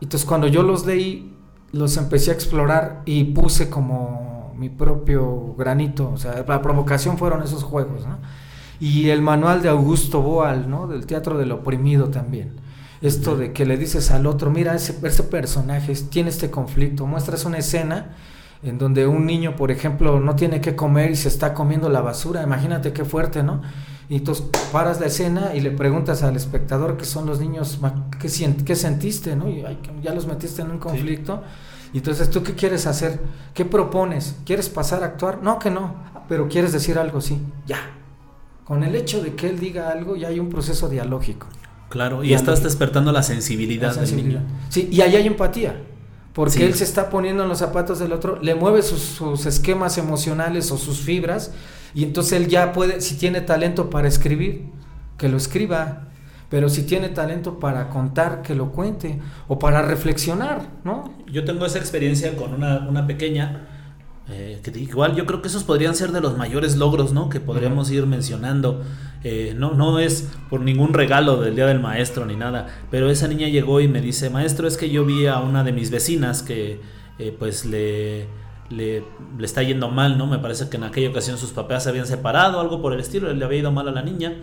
Entonces 0.00 0.26
cuando 0.28 0.46
yo 0.46 0.62
los 0.62 0.86
leí, 0.86 1.34
los 1.72 1.96
empecé 1.96 2.30
a 2.30 2.34
explorar 2.34 3.02
y 3.04 3.24
puse 3.24 3.70
como 3.70 4.52
mi 4.56 4.68
propio 4.68 5.54
granito, 5.56 6.10
o 6.12 6.18
sea, 6.18 6.44
la 6.46 6.62
provocación 6.62 7.16
fueron 7.16 7.42
esos 7.42 7.62
juegos, 7.62 8.06
¿no? 8.06 8.18
Y 8.78 9.08
el 9.10 9.22
manual 9.22 9.62
de 9.62 9.68
Augusto 9.68 10.22
Boal, 10.22 10.68
¿no? 10.68 10.86
Del 10.86 11.06
teatro 11.06 11.38
del 11.38 11.52
oprimido 11.52 12.08
también. 12.08 12.52
Esto 13.02 13.36
de 13.36 13.52
que 13.52 13.64
le 13.64 13.76
dices 13.76 14.10
al 14.10 14.26
otro, 14.26 14.50
mira, 14.50 14.74
ese, 14.74 14.98
ese 15.06 15.22
personaje 15.22 15.94
tiene 16.10 16.28
este 16.30 16.50
conflicto, 16.50 17.06
muestras 17.06 17.44
una 17.44 17.58
escena 17.58 18.16
en 18.62 18.76
donde 18.76 19.06
un 19.06 19.24
niño, 19.24 19.56
por 19.56 19.70
ejemplo, 19.70 20.20
no 20.20 20.36
tiene 20.36 20.60
que 20.60 20.76
comer 20.76 21.10
y 21.10 21.16
se 21.16 21.28
está 21.28 21.54
comiendo 21.54 21.88
la 21.88 22.02
basura, 22.02 22.42
imagínate 22.42 22.92
qué 22.92 23.04
fuerte, 23.04 23.42
¿no? 23.42 23.62
Y 24.10 24.16
entonces 24.16 24.44
paras 24.72 24.98
la 24.98 25.06
escena 25.06 25.54
y 25.54 25.60
le 25.60 25.70
preguntas 25.70 26.24
al 26.24 26.34
espectador 26.34 26.96
que 26.96 27.04
son 27.04 27.26
los 27.26 27.38
niños, 27.38 27.78
¿qué, 28.20 28.28
qué 28.64 28.74
sentiste? 28.74 29.36
¿no? 29.36 29.48
Y 29.48 29.64
ya 30.02 30.12
los 30.12 30.26
metiste 30.26 30.62
en 30.62 30.72
un 30.72 30.78
conflicto. 30.78 31.44
Y 31.92 31.98
entonces, 31.98 32.28
¿tú 32.28 32.42
qué 32.42 32.54
quieres 32.54 32.88
hacer? 32.88 33.20
¿Qué 33.54 33.64
propones? 33.64 34.34
¿Quieres 34.44 34.68
pasar 34.68 35.04
a 35.04 35.06
actuar? 35.06 35.44
No, 35.44 35.60
que 35.60 35.70
no, 35.70 35.94
pero 36.28 36.48
quieres 36.48 36.72
decir 36.72 36.98
algo, 36.98 37.20
sí, 37.20 37.38
ya. 37.68 37.78
Con 38.64 38.82
el 38.82 38.96
hecho 38.96 39.22
de 39.22 39.36
que 39.36 39.48
él 39.48 39.60
diga 39.60 39.90
algo, 39.90 40.16
ya 40.16 40.26
hay 40.26 40.40
un 40.40 40.48
proceso 40.48 40.88
dialógico. 40.88 41.46
Claro, 41.88 42.24
y 42.24 42.34
estás 42.34 42.64
despertando 42.64 43.12
la 43.12 43.22
sensibilidad, 43.22 43.94
Del 43.94 44.16
niño. 44.16 44.40
Sí, 44.70 44.88
y 44.90 45.02
ahí 45.02 45.14
hay 45.14 45.26
empatía. 45.28 45.82
Porque 46.32 46.66
él 46.66 46.74
se 46.74 46.84
está 46.84 47.10
poniendo 47.10 47.44
en 47.44 47.48
los 47.48 47.58
zapatos 47.58 48.00
del 48.00 48.12
otro, 48.12 48.40
le 48.40 48.56
mueve 48.56 48.82
sus, 48.82 49.00
sus 49.00 49.46
esquemas 49.46 49.98
emocionales 49.98 50.72
o 50.72 50.78
sus 50.78 51.00
fibras 51.00 51.52
y 51.94 52.04
entonces 52.04 52.32
él 52.34 52.48
ya 52.48 52.72
puede, 52.72 53.00
si 53.00 53.16
tiene 53.16 53.40
talento 53.40 53.90
para 53.90 54.08
escribir, 54.08 54.66
que 55.18 55.28
lo 55.28 55.36
escriba, 55.36 56.08
pero 56.48 56.68
si 56.68 56.82
tiene 56.82 57.08
talento 57.08 57.60
para 57.60 57.88
contar, 57.90 58.42
que 58.42 58.54
lo 58.54 58.72
cuente, 58.72 59.20
o 59.46 59.58
para 59.58 59.82
reflexionar, 59.82 60.68
¿no? 60.84 61.14
Yo 61.30 61.44
tengo 61.44 61.64
esa 61.64 61.78
experiencia 61.78 62.34
con 62.36 62.54
una, 62.54 63.06
pequeña, 63.06 63.68
eh, 64.28 64.60
que 64.62 64.76
igual 64.78 65.14
yo 65.14 65.26
creo 65.26 65.42
que 65.42 65.48
esos 65.48 65.62
podrían 65.62 65.94
ser 65.94 66.10
de 66.10 66.20
los 66.20 66.36
mayores 66.36 66.76
logros, 66.76 67.12
¿no? 67.12 67.28
Que 67.28 67.38
podríamos 67.38 67.90
ir 67.90 68.06
mencionando. 68.06 68.82
Eh, 69.22 69.54
no, 69.56 69.74
no 69.74 70.00
es 70.00 70.28
por 70.48 70.60
ningún 70.60 70.92
regalo 70.92 71.40
del 71.40 71.54
Día 71.54 71.66
del 71.66 71.78
Maestro 71.78 72.24
ni 72.24 72.36
nada, 72.36 72.66
pero 72.90 73.10
esa 73.10 73.28
niña 73.28 73.48
llegó 73.48 73.80
y 73.80 73.86
me 73.86 74.00
dice, 74.00 74.30
maestro, 74.30 74.66
es 74.66 74.76
que 74.76 74.90
yo 74.90 75.04
vi 75.04 75.26
a 75.26 75.38
una 75.40 75.62
de 75.62 75.72
mis 75.72 75.90
vecinas 75.90 76.42
que 76.42 76.80
eh, 77.18 77.36
pues 77.38 77.66
le 77.66 78.26
le, 78.70 79.04
está 79.40 79.62
yendo 79.62 79.90
mal, 79.90 80.16
¿no? 80.16 80.26
Me 80.26 80.38
parece 80.38 80.68
que 80.68 80.76
en 80.76 80.84
aquella 80.84 81.10
ocasión 81.10 81.36
sus 81.36 81.50
papás 81.50 81.84
se 81.84 81.90
habían 81.90 82.06
separado, 82.06 82.60
algo 82.60 82.80
por 82.80 82.92
el 82.92 83.00
estilo, 83.00 83.32
le 83.32 83.44
había 83.44 83.58
ido 83.58 83.72
mal 83.72 83.88
a 83.88 83.92
la 83.92 84.02
niña 84.02 84.36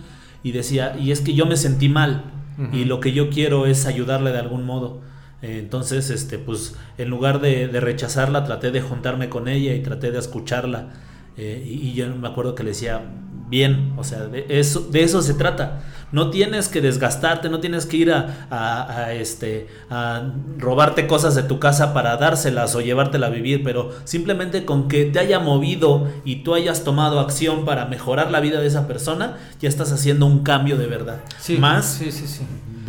y 0.43 0.51
decía, 0.51 0.95
y 0.99 1.11
es 1.11 1.21
que 1.21 1.33
yo 1.33 1.45
me 1.45 1.57
sentí 1.57 1.89
mal 1.89 2.33
y 2.73 2.85
lo 2.85 2.99
que 2.99 3.11
yo 3.11 3.29
quiero 3.29 3.67
es 3.67 3.85
ayudarle 3.85 4.31
de 4.31 4.39
algún 4.39 4.65
modo. 4.65 5.01
entonces, 5.43 6.09
este, 6.09 6.39
pues, 6.39 6.75
en 6.97 7.09
lugar 7.09 7.39
de, 7.39 7.67
rechazarla, 7.79 8.45
traté 8.45 8.71
de 8.71 8.81
juntarme 8.81 9.29
con 9.29 9.47
ella 9.47 9.75
y 9.75 9.81
traté 9.81 10.11
de 10.11 10.19
escucharla. 10.19 10.89
eh, 11.37 11.63
y, 11.63 11.93
yo 11.93 12.07
me 12.15 12.27
acuerdo 12.27 12.55
que 12.55 12.63
le 12.63 12.69
decía, 12.69 13.01
bien, 13.47 13.93
o 13.97 14.03
sea, 14.03 14.25
de 14.27 14.45
eso, 14.49 14.81
de 14.91 15.03
eso 15.03 15.21
se 15.21 15.35
trata. 15.35 15.83
No 16.11 16.29
tienes 16.29 16.69
que 16.69 16.81
desgastarte, 16.81 17.49
no 17.49 17.59
tienes 17.59 17.85
que 17.85 17.97
ir 17.97 18.11
a, 18.13 19.13
este, 19.13 19.67
a 19.89 20.31
robarte 20.57 21.05
cosas 21.05 21.35
de 21.35 21.43
tu 21.43 21.59
casa 21.59 21.93
para 21.93 22.15
dárselas 22.17 22.75
o 22.75 22.81
llevártela 22.81 23.27
a 23.27 23.29
vivir, 23.29 23.63
pero 23.63 23.91
simplemente 24.05 24.65
con 24.65 24.87
que 24.87 25.05
te 25.05 25.19
haya 25.19 25.39
movido 25.39 26.07
y 26.23 26.37
tú 26.37 26.53
hayas 26.53 26.83
tomado 26.83 27.19
acción 27.19 27.65
para 27.65 27.85
mejorar 27.85 28.31
la 28.31 28.39
vida 28.39 28.59
de 28.61 28.67
esa 28.67 28.87
persona, 28.87 29.37
ya 29.59 29.67
estás 29.67 29.91
haciendo 29.91 30.25
un 30.25 30.43
cambio 30.43 30.77
de 30.77 30.87
verdad. 30.87 31.19
más, 31.59 31.85
sí, 31.85 32.11
sí, 32.11 32.27
sí. 32.27 32.45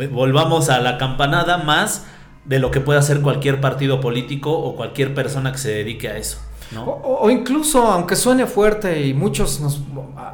volvamos 0.07 0.69
a 0.69 0.79
la 0.79 0.97
campanada, 0.97 1.57
más 1.57 2.05
de 2.45 2.59
lo 2.59 2.71
que 2.71 2.79
puede 2.79 2.99
hacer 2.99 3.21
cualquier 3.21 3.61
partido 3.61 4.01
político 4.01 4.51
o 4.51 4.75
cualquier 4.75 5.13
persona 5.13 5.51
que 5.51 5.57
se 5.57 5.71
dedique 5.71 6.09
a 6.09 6.17
eso. 6.17 6.39
O, 6.77 7.29
incluso, 7.29 7.87
aunque 7.87 8.15
suene 8.15 8.45
fuerte 8.45 9.05
y 9.05 9.13
muchos 9.13 9.59
nos, 9.59 9.81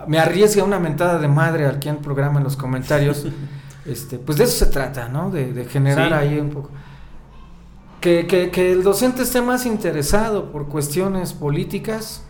me 0.08 0.20
arriesga 0.20 0.64
una 0.64 0.80
mentada 0.80 1.18
de 1.18 1.28
madre 1.28 1.66
aquí 1.66 1.88
en 1.88 1.96
el 1.96 2.02
programa 2.02 2.40
en 2.40 2.44
los 2.44 2.58
comentarios, 2.58 3.26
este, 3.86 4.20
pues 4.20 4.38
de 4.38 4.44
eso 4.44 4.66
se 4.66 4.72
trata, 4.72 5.08
¿no? 5.08 5.30
De, 5.30 5.66
generar 5.66 6.14
ahí 6.14 6.40
un 6.40 6.50
poco. 6.50 6.70
Que, 8.02 8.28
que, 8.28 8.72
el 8.72 8.84
docente 8.84 9.24
esté 9.24 9.42
más 9.42 9.66
interesado 9.66 10.52
por 10.52 10.68
cuestiones 10.68 11.34
políticas 11.34 12.24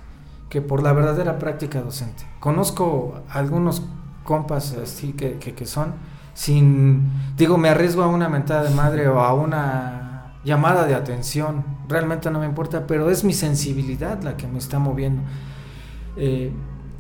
que 0.50 0.62
por 0.62 0.82
la 0.82 0.94
verdadera 0.94 1.38
práctica 1.38 1.82
docente. 1.82 2.26
Conozco 2.40 3.22
algunos 3.30 3.82
compas 4.24 4.74
así 4.82 5.12
que, 5.14 5.38
que 5.38 5.66
son 5.66 5.96
sin, 6.36 7.10
digo, 7.38 7.58
me 7.58 7.70
arriesgo 7.70 8.04
a 8.04 8.08
una 8.08 8.30
mentada 8.30 8.64
de 8.64 8.70
madre 8.70 9.08
o 9.08 9.20
a 9.20 9.34
una 9.34 10.05
llamada 10.46 10.86
de 10.86 10.94
atención, 10.94 11.66
realmente 11.90 12.30
no 12.32 12.40
me 12.40 12.46
importa, 12.46 12.88
pero 12.88 13.10
es 13.10 13.24
mi 13.24 13.34
sensibilidad 13.34 14.22
la 14.22 14.38
que 14.38 14.48
me 14.48 14.60
está 14.60 14.80
moviendo. 14.80 15.24
Eh, 16.16 16.52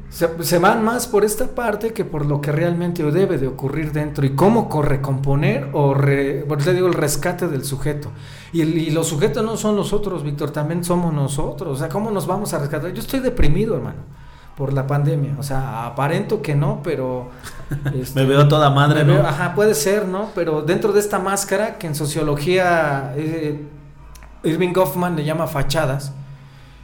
se, 0.10 0.60
van 0.60 0.84
más 0.84 1.08
por 1.08 1.26
esta 1.26 1.48
parte 1.48 1.91
que 1.91 2.06
por 2.06 2.26
lo 2.26 2.39
que 2.39 2.52
realmente 2.52 3.04
debe 3.12 3.38
de 3.38 3.48
ocurrir 3.48 3.91
dentro 3.91 4.26
y 4.26 4.34
cómo 4.34 4.70
recomponer 4.82 5.70
o 5.74 5.93
por 6.48 6.62
eso 6.62 6.74
digo 6.74 6.88
el 6.88 6.93
rescate 6.93 7.48
del 7.48 7.64
sujeto. 7.64 8.12
Y, 8.54 8.62
y, 8.62 8.89
los 8.91 9.08
sujetos 9.08 9.43
no 9.43 9.58
son 9.58 9.76
los 9.76 9.93
otros, 9.93 10.24
Víctor, 10.24 10.52
también 10.52 10.84
somos 10.84 11.14
nosotros. 11.14 11.74
O 11.74 11.76
sea, 11.78 11.89
¿cómo 11.89 12.12
nos 12.12 12.28
vamos 12.28 12.54
a 12.54 12.60
rescatar? 12.60 12.93
Yo 12.93 13.02
estoy 13.02 13.20
deprimido, 13.20 13.76
hermano 13.76 14.24
por 14.56 14.74
la 14.74 14.88
pandemia. 14.88 15.36
O 15.38 15.43
sea, 15.43 15.86
aparento 15.86 16.41
que 16.41 16.56
no, 16.56 16.82
pero... 16.84 17.30
Este, 17.95 18.20
me 18.20 18.28
veo 18.28 18.47
toda 18.47 18.70
madre, 18.70 19.03
¿no? 19.03 19.16
ajá, 19.22 19.56
puede 19.56 19.74
ser, 19.74 20.08
¿no? 20.08 20.30
Pero 20.36 20.62
dentro 20.62 20.93
de 20.93 20.99
esta 20.99 21.18
máscara, 21.18 21.80
que 21.80 21.88
en 21.88 21.95
sociología 21.95 23.12
eh, 23.16 23.66
Irving 24.43 24.72
Goffman 24.72 25.16
le 25.16 25.26
llama 25.26 25.47
fachadas, 25.47 26.14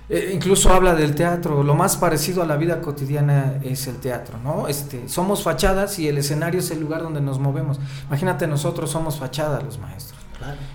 eh, 0.09 0.31
incluso 0.33 0.73
habla 0.73 0.95
del 0.95 1.13
teatro, 1.13 1.61
lo 1.61 1.75
más 1.75 1.97
parecido 1.97 2.41
a 2.41 2.47
la 2.47 2.57
vida 2.57 2.81
cotidiana 2.81 3.59
es 3.63 3.85
el 3.85 3.97
teatro, 3.97 4.39
¿no? 4.43 4.67
Este, 4.67 5.07
somos 5.07 5.43
fachadas 5.43 5.99
y 5.99 6.07
el 6.07 6.17
escenario 6.17 6.59
es 6.59 6.71
el 6.71 6.81
lugar 6.81 7.03
donde 7.03 7.21
nos 7.21 7.37
movemos. 7.37 7.79
Imagínate, 8.07 8.47
nosotros 8.47 8.89
somos 8.89 9.19
fachadas 9.19 9.63
los 9.63 9.77
maestros. 9.77 10.19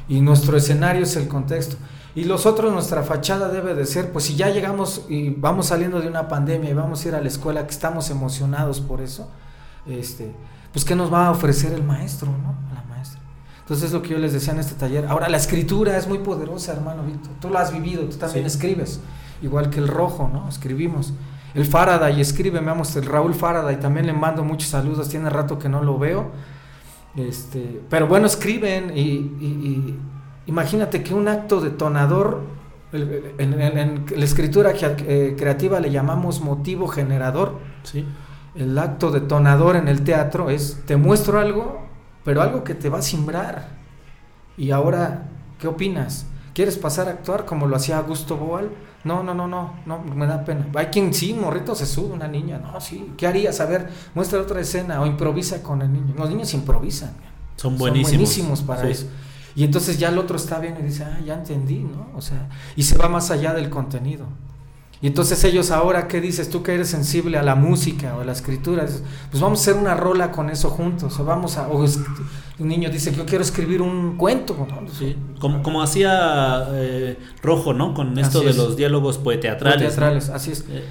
Y 0.09 0.20
nuestro 0.20 0.57
escenario 0.57 1.03
es 1.03 1.16
el 1.16 1.28
contexto. 1.28 1.76
Y 2.16 2.24
los 2.24 2.46
otros, 2.46 2.72
nuestra 2.72 3.02
fachada 3.02 3.50
debe 3.50 3.74
de 3.74 3.84
ser, 3.84 4.10
pues 4.10 4.24
si 4.24 4.36
ya 4.36 4.48
llegamos 4.48 5.04
y 5.06 5.28
vamos 5.28 5.66
saliendo 5.66 6.00
de 6.00 6.08
una 6.08 6.28
pandemia 6.28 6.70
y 6.70 6.72
vamos 6.72 7.04
a 7.04 7.08
ir 7.08 7.14
a 7.14 7.20
la 7.20 7.28
escuela, 7.28 7.66
que 7.66 7.72
estamos 7.72 8.08
emocionados 8.08 8.80
por 8.80 9.02
eso, 9.02 9.30
este, 9.86 10.32
pues 10.72 10.86
¿qué 10.86 10.96
nos 10.96 11.12
va 11.12 11.26
a 11.26 11.30
ofrecer 11.30 11.74
el 11.74 11.84
maestro, 11.84 12.28
no? 12.28 12.54
La 12.74 12.82
maestra. 12.88 13.20
Entonces 13.60 13.88
es 13.88 13.92
lo 13.92 14.00
que 14.00 14.08
yo 14.08 14.18
les 14.18 14.32
decía 14.32 14.54
en 14.54 14.60
este 14.60 14.74
taller. 14.76 15.04
Ahora, 15.04 15.28
la 15.28 15.36
escritura 15.36 15.94
es 15.98 16.08
muy 16.08 16.20
poderosa, 16.20 16.72
hermano 16.72 17.02
Víctor. 17.02 17.32
Tú 17.38 17.50
la 17.50 17.60
has 17.60 17.70
vivido, 17.70 18.04
tú 18.04 18.16
también 18.16 18.46
escribes, 18.46 18.98
igual 19.42 19.68
que 19.68 19.78
el 19.78 19.86
rojo, 19.86 20.30
¿no? 20.32 20.48
Escribimos. 20.48 21.12
El 21.52 21.66
Faraday 21.66 22.18
escribe, 22.18 22.62
me 22.62 22.72
el 22.72 23.04
Raúl 23.04 23.34
Faraday, 23.34 23.78
también 23.78 24.06
le 24.06 24.14
mando 24.14 24.42
muchos 24.42 24.70
saludos, 24.70 25.10
tiene 25.10 25.28
rato 25.28 25.58
que 25.58 25.68
no 25.68 25.82
lo 25.82 25.98
veo. 25.98 26.30
Este, 27.14 27.82
pero 27.90 28.06
bueno, 28.06 28.26
escriben 28.26 28.96
y 28.96 29.98
Imagínate 30.47 31.03
que 31.03 31.14
un 31.14 31.28
acto 31.28 31.61
detonador, 31.61 32.42
en, 32.92 34.05
la 34.16 34.24
escritura 34.24 34.72
eh, 34.74 35.34
creativa 35.36 35.80
le 35.80 35.90
llamamos 35.90 36.40
motivo 36.40 36.86
generador. 36.86 37.59
¿sí? 37.82 38.07
El 38.55 38.78
acto 38.78 39.11
detonador 39.11 39.76
en 39.76 39.88
el 39.88 40.03
teatro 40.03 40.51
es, 40.51 40.82
te 40.86 40.97
muestro 40.97 41.40
algo, 41.40 41.86
pero 42.24 42.42
algo 42.42 42.64
que 42.64 42.74
te 42.74 42.88
va 42.88 42.99
a 42.99 43.03
simbrar. 43.03 43.76
Y 44.57 44.70
ahora, 44.70 45.28
¿qué 45.59 45.68
opinas? 45.68 46.26
¿Quieres 46.55 46.78
pasar 46.78 47.09
a 47.09 47.11
actuar 47.11 47.44
como 47.44 47.66
lo 47.66 47.76
hacía 47.76 47.99
Augusto 47.99 48.36
Boal? 48.36 48.70
No, 49.05 49.22
no, 49.22 49.34
no, 49.34 49.47
no, 49.47 49.74
no, 49.84 49.99
me 49.99 50.26
da 50.26 50.44
pena. 50.44 50.66
Hay 50.74 50.86
quien 50.86 51.12
sí, 51.12 51.34
morrito 51.34 51.74
se 51.74 51.86
sube, 51.86 52.14
una 52.14 52.26
niña, 52.26 52.59
no, 52.59 52.80
sí, 52.80 53.12
¿qué 53.16 53.26
harías? 53.26 53.61
A 53.61 53.66
ver, 53.66 53.90
muestra 54.14 54.40
otra 54.40 54.61
escena 54.61 55.01
o 55.03 55.07
improvisa 55.07 55.62
con 55.62 55.82
el 55.82 55.92
niño. 55.92 56.14
Los 56.16 56.30
niños 56.30 56.55
improvisan. 56.55 57.12
Son 57.57 57.76
buenísimos. 57.76 58.11
Son 58.11 58.18
buenísimos 58.18 58.62
para 58.62 58.88
eso. 58.88 59.07
Y 59.57 59.64
entonces 59.64 59.98
ya 59.98 60.11
el 60.11 60.18
otro 60.18 60.36
está 60.36 60.59
bien 60.59 60.76
y 60.78 60.82
dice, 60.82 61.04
ah, 61.04 61.18
ya 61.24 61.34
entendí, 61.34 61.78
¿no? 61.78 62.11
O 62.14 62.20
sea, 62.20 62.48
y 62.76 62.82
se 62.82 62.98
va 62.98 63.09
más 63.09 63.30
allá 63.30 63.54
del 63.54 63.70
contenido. 63.70 64.26
Y 65.00 65.07
entonces 65.09 65.42
ellos 65.44 65.70
ahora, 65.70 66.09
¿qué 66.09 66.20
dices? 66.20 66.48
Tú 66.48 66.62
que 66.62 66.74
eres 66.74 66.88
sensible 66.88 67.36
a 67.36 67.42
la 67.42 67.54
música 67.54 68.16
o 68.16 68.20
a 68.20 68.24
la 68.24 68.32
escritura, 68.32 68.86
pues 69.30 69.42
vamos 69.42 69.59
a 69.59 69.62
hacer 69.62 69.74
una 69.74 69.94
rola 69.94 70.32
con 70.32 70.48
eso 70.48 70.70
juntos, 70.70 71.18
o 71.18 71.24
vamos 71.24 71.59
a, 71.59 71.68
o 71.68 71.84
un 72.59 72.68
niño 72.68 72.88
dice, 72.90 73.14
yo 73.14 73.26
quiero 73.26 73.44
escribir 73.44 73.82
un 73.82 74.16
cuento. 74.16 74.57
Sí, 74.98 75.16
como, 75.38 75.62
como 75.62 75.82
hacía 75.82 76.66
eh, 76.72 77.18
Rojo, 77.42 77.74
¿no? 77.74 77.92
Con 77.92 78.18
esto 78.18 78.40
de 78.40 78.54
los 78.54 78.76
diálogos 78.76 79.18
poeteatrales. 79.18 79.78
Poeteatrales, 79.78 80.28
así 80.30 80.52
es. 80.52 80.61
Eh. 80.70 80.84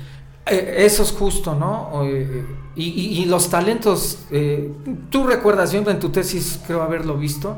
Eh, 0.47 0.75
eso 0.85 1.01
es 1.01 1.11
justo, 1.11 1.55
¿no? 1.55 2.03
Y, 2.75 2.83
y, 2.83 3.25
los 3.25 3.49
talentos, 3.49 4.25
tú 5.09 5.25
recuerdas, 5.25 5.71
yo 5.71 5.79
en 5.89 5.99
tu 5.99 6.09
tesis 6.09 6.59
creo 6.67 6.83
haberlo 6.83 7.17
visto, 7.17 7.57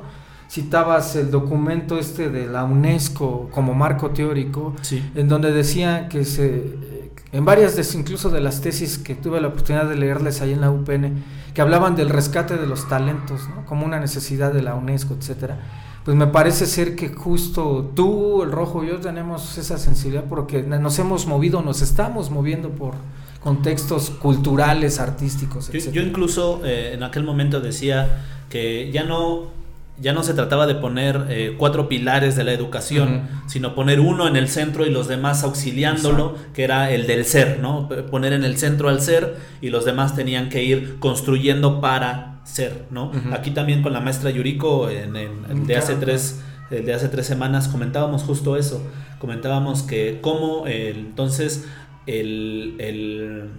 citabas 0.49 1.15
el 1.15 1.31
documento 1.31 1.97
este 1.97 2.29
de 2.29 2.47
la 2.47 2.63
UNESCO 2.63 3.49
como 3.51 3.73
marco 3.73 4.11
teórico, 4.11 4.73
en 5.15 5.27
donde 5.27 5.51
decía 5.51 6.07
que 6.09 6.23
se, 6.23 6.75
en 7.31 7.45
varias 7.45 7.75
de, 7.75 7.99
incluso 7.99 8.29
de 8.29 8.41
las 8.41 8.61
tesis 8.61 8.97
que 8.97 9.15
tuve 9.15 9.41
la 9.41 9.49
oportunidad 9.49 9.87
de 9.87 9.95
leerles 9.95 10.41
ahí 10.41 10.53
en 10.53 10.61
la 10.61 10.71
UPN, 10.71 11.23
que 11.53 11.61
hablaban 11.61 11.95
del 11.95 12.09
rescate 12.09 12.57
de 12.57 12.67
los 12.67 12.87
talentos, 12.87 13.41
¿no? 13.49 13.65
como 13.65 13.85
una 13.85 13.99
necesidad 13.99 14.53
de 14.53 14.61
la 14.61 14.75
UNESCO, 14.75 15.15
etcétera. 15.15 15.59
Pues 16.05 16.15
me 16.15 16.27
parece 16.27 16.65
ser 16.67 16.95
que 16.95 17.09
justo 17.09 17.91
tú, 17.93 18.41
el 18.43 18.51
rojo, 18.51 18.81
y 18.81 18.87
yo 18.87 18.97
tenemos 18.99 19.57
esa 19.57 19.77
sensibilidad 19.77 20.23
porque 20.29 20.63
nos 20.63 20.97
hemos 20.99 21.27
movido, 21.27 21.61
nos 21.61 21.81
estamos 21.81 22.31
moviendo 22.31 22.69
por 22.69 22.93
contextos 23.43 24.09
culturales, 24.09 25.01
artísticos, 25.01 25.69
etc. 25.69 25.91
Yo, 25.91 26.01
incluso 26.01 26.61
eh, 26.63 26.93
en 26.93 27.03
aquel 27.03 27.25
momento 27.25 27.59
decía 27.59 28.23
que 28.49 28.89
ya 28.93 29.03
no 29.03 29.56
ya 29.99 30.13
no 30.13 30.23
se 30.23 30.33
trataba 30.33 30.67
de 30.67 30.75
poner 30.75 31.25
eh, 31.29 31.55
cuatro 31.57 31.89
pilares 31.89 32.35
de 32.35 32.43
la 32.43 32.53
educación, 32.53 33.27
sino 33.47 33.73
poner 33.73 33.99
uno 33.99 34.27
en 34.27 34.35
el 34.35 34.47
centro 34.47 34.85
y 34.85 34.91
los 34.91 35.07
demás 35.07 35.43
auxiliándolo, 35.43 36.35
que 36.53 36.63
era 36.63 36.91
el 36.91 37.07
del 37.07 37.25
ser, 37.25 37.59
¿no? 37.59 37.89
Poner 38.11 38.33
en 38.33 38.43
el 38.43 38.57
centro 38.57 38.89
al 38.89 39.01
ser 39.01 39.37
y 39.61 39.69
los 39.69 39.85
demás 39.85 40.15
tenían 40.15 40.49
que 40.49 40.63
ir 40.63 40.99
construyendo 40.99 41.81
para 41.81 42.41
ser, 42.43 42.85
¿no? 42.91 43.11
Aquí 43.31 43.51
también 43.51 43.81
con 43.81 43.91
la 43.91 43.99
maestra 43.99 44.29
Yuriko, 44.29 44.89
en, 44.89 45.15
el 45.15 45.65
de 45.65 45.75
hace 45.75 45.95
tres 45.95 46.41
de 46.69 46.93
hace 46.93 47.07
tres 47.07 47.25
semanas 47.25 47.69
comentábamos 47.69 48.23
justo 48.23 48.57
eso, 48.57 48.85
comentábamos 49.19 49.83
que 49.83 50.19
cómo 50.21 50.67
entonces 50.67 51.65
el 52.05 52.75
el 52.79 53.49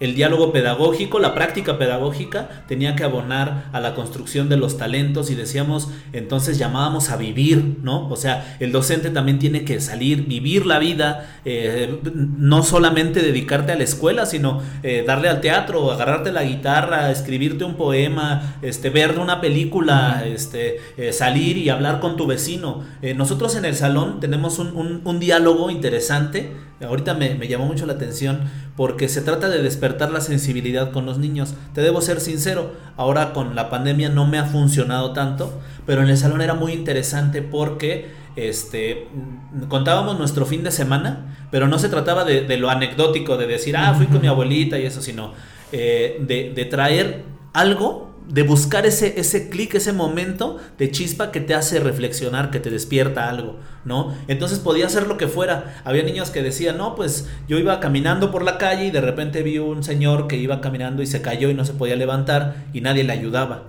diálogo 0.00 0.52
pedagógico, 0.52 1.18
la 1.18 1.34
práctica 1.34 1.78
pedagógica 1.78 2.64
tenía 2.68 2.96
que 2.96 3.04
abonar 3.04 3.70
a 3.72 3.80
la 3.80 3.94
construcción 3.94 4.48
de 4.48 4.56
los 4.56 4.76
talentos 4.76 5.30
y 5.30 5.34
decíamos, 5.34 5.88
entonces 6.12 6.58
llamábamos 6.58 7.10
a 7.10 7.16
vivir, 7.16 7.78
¿no? 7.82 8.08
O 8.08 8.16
sea, 8.16 8.56
el 8.60 8.72
docente 8.72 9.10
también 9.10 9.38
tiene 9.38 9.64
que 9.64 9.80
salir, 9.80 10.26
vivir 10.26 10.66
la 10.66 10.78
vida, 10.78 11.40
eh, 11.44 11.98
no 12.14 12.62
solamente 12.62 13.22
dedicarte 13.22 13.72
a 13.72 13.76
la 13.76 13.84
escuela, 13.84 14.26
sino 14.26 14.60
eh, 14.82 15.04
darle 15.06 15.28
al 15.28 15.40
teatro, 15.40 15.90
agarrarte 15.90 16.32
la 16.32 16.42
guitarra, 16.42 17.10
escribirte 17.10 17.64
un 17.64 17.76
poema, 17.76 18.56
este, 18.62 18.90
ver 18.90 19.18
una 19.18 19.40
película, 19.40 20.24
este, 20.26 20.78
eh, 20.96 21.12
salir 21.12 21.56
y 21.56 21.70
hablar 21.70 22.00
con 22.00 22.16
tu 22.16 22.26
vecino. 22.26 22.84
nosotros 23.16 23.54
en 23.56 23.64
el 23.64 23.74
salón 23.74 24.20
tenemos 24.20 24.58
un, 24.58 25.00
un 25.04 25.20
diálogo 25.20 25.70
interesante 25.70 26.65
Ahorita 26.84 27.14
me, 27.14 27.36
llamó 27.48 27.66
mucho 27.66 27.86
la 27.86 27.94
atención 27.94 28.40
porque 28.76 29.08
se 29.08 29.22
trata 29.22 29.48
de 29.48 29.62
despertar 29.62 30.10
la 30.10 30.20
sensibilidad 30.20 30.92
con 30.92 31.06
los 31.06 31.18
niños. 31.18 31.54
Te 31.74 31.80
debo 31.80 32.02
ser 32.02 32.20
sincero, 32.20 32.74
ahora 32.96 33.32
con 33.32 33.54
la 33.54 33.70
pandemia 33.70 34.10
no 34.10 34.26
me 34.26 34.38
ha 34.38 34.44
funcionado 34.44 35.12
tanto, 35.12 35.58
pero 35.86 36.02
en 36.02 36.08
el 36.08 36.18
salón 36.18 36.42
era 36.42 36.54
muy 36.54 36.72
interesante 36.72 37.40
porque 37.40 38.10
este, 38.36 39.08
contábamos 39.68 40.18
nuestro 40.18 40.44
fin 40.44 40.62
de 40.62 40.70
semana, 40.70 41.48
pero 41.50 41.66
no 41.66 41.78
se 41.78 41.88
trataba 41.88 42.24
de, 42.24 42.56
lo 42.58 42.68
anecdótico, 42.68 43.38
de 43.38 43.46
decir, 43.46 43.76
ah, 43.76 43.94
fui 43.94 44.06
con 44.06 44.20
mi 44.20 44.28
abuelita 44.28 44.78
y 44.78 44.84
eso, 44.84 45.00
sino 45.00 45.32
eh, 45.72 46.18
de, 46.20 46.52
de 46.54 46.64
traer 46.66 47.24
algo 47.54 48.15
de 48.28 48.42
buscar 48.42 48.86
ese, 48.86 49.20
ese 49.20 49.48
clic, 49.48 49.74
ese 49.74 49.92
momento 49.92 50.58
de 50.78 50.90
chispa 50.90 51.30
que 51.30 51.40
te 51.40 51.54
hace 51.54 51.78
reflexionar, 51.78 52.50
que 52.50 52.60
te 52.60 52.70
despierta 52.70 53.28
algo, 53.28 53.56
¿no? 53.84 54.14
Entonces 54.26 54.58
podía 54.58 54.88
ser 54.88 55.06
lo 55.06 55.16
que 55.16 55.28
fuera. 55.28 55.80
Había 55.84 56.02
niños 56.02 56.30
que 56.30 56.42
decían, 56.42 56.76
no, 56.76 56.94
pues 56.96 57.28
yo 57.48 57.58
iba 57.58 57.78
caminando 57.78 58.30
por 58.32 58.42
la 58.42 58.58
calle 58.58 58.86
y 58.86 58.90
de 58.90 59.00
repente 59.00 59.42
vi 59.42 59.58
un 59.58 59.84
señor 59.84 60.26
que 60.26 60.36
iba 60.36 60.60
caminando 60.60 61.02
y 61.02 61.06
se 61.06 61.22
cayó 61.22 61.50
y 61.50 61.54
no 61.54 61.64
se 61.64 61.74
podía 61.74 61.96
levantar 61.96 62.66
y 62.72 62.80
nadie 62.80 63.04
le 63.04 63.12
ayudaba. 63.12 63.68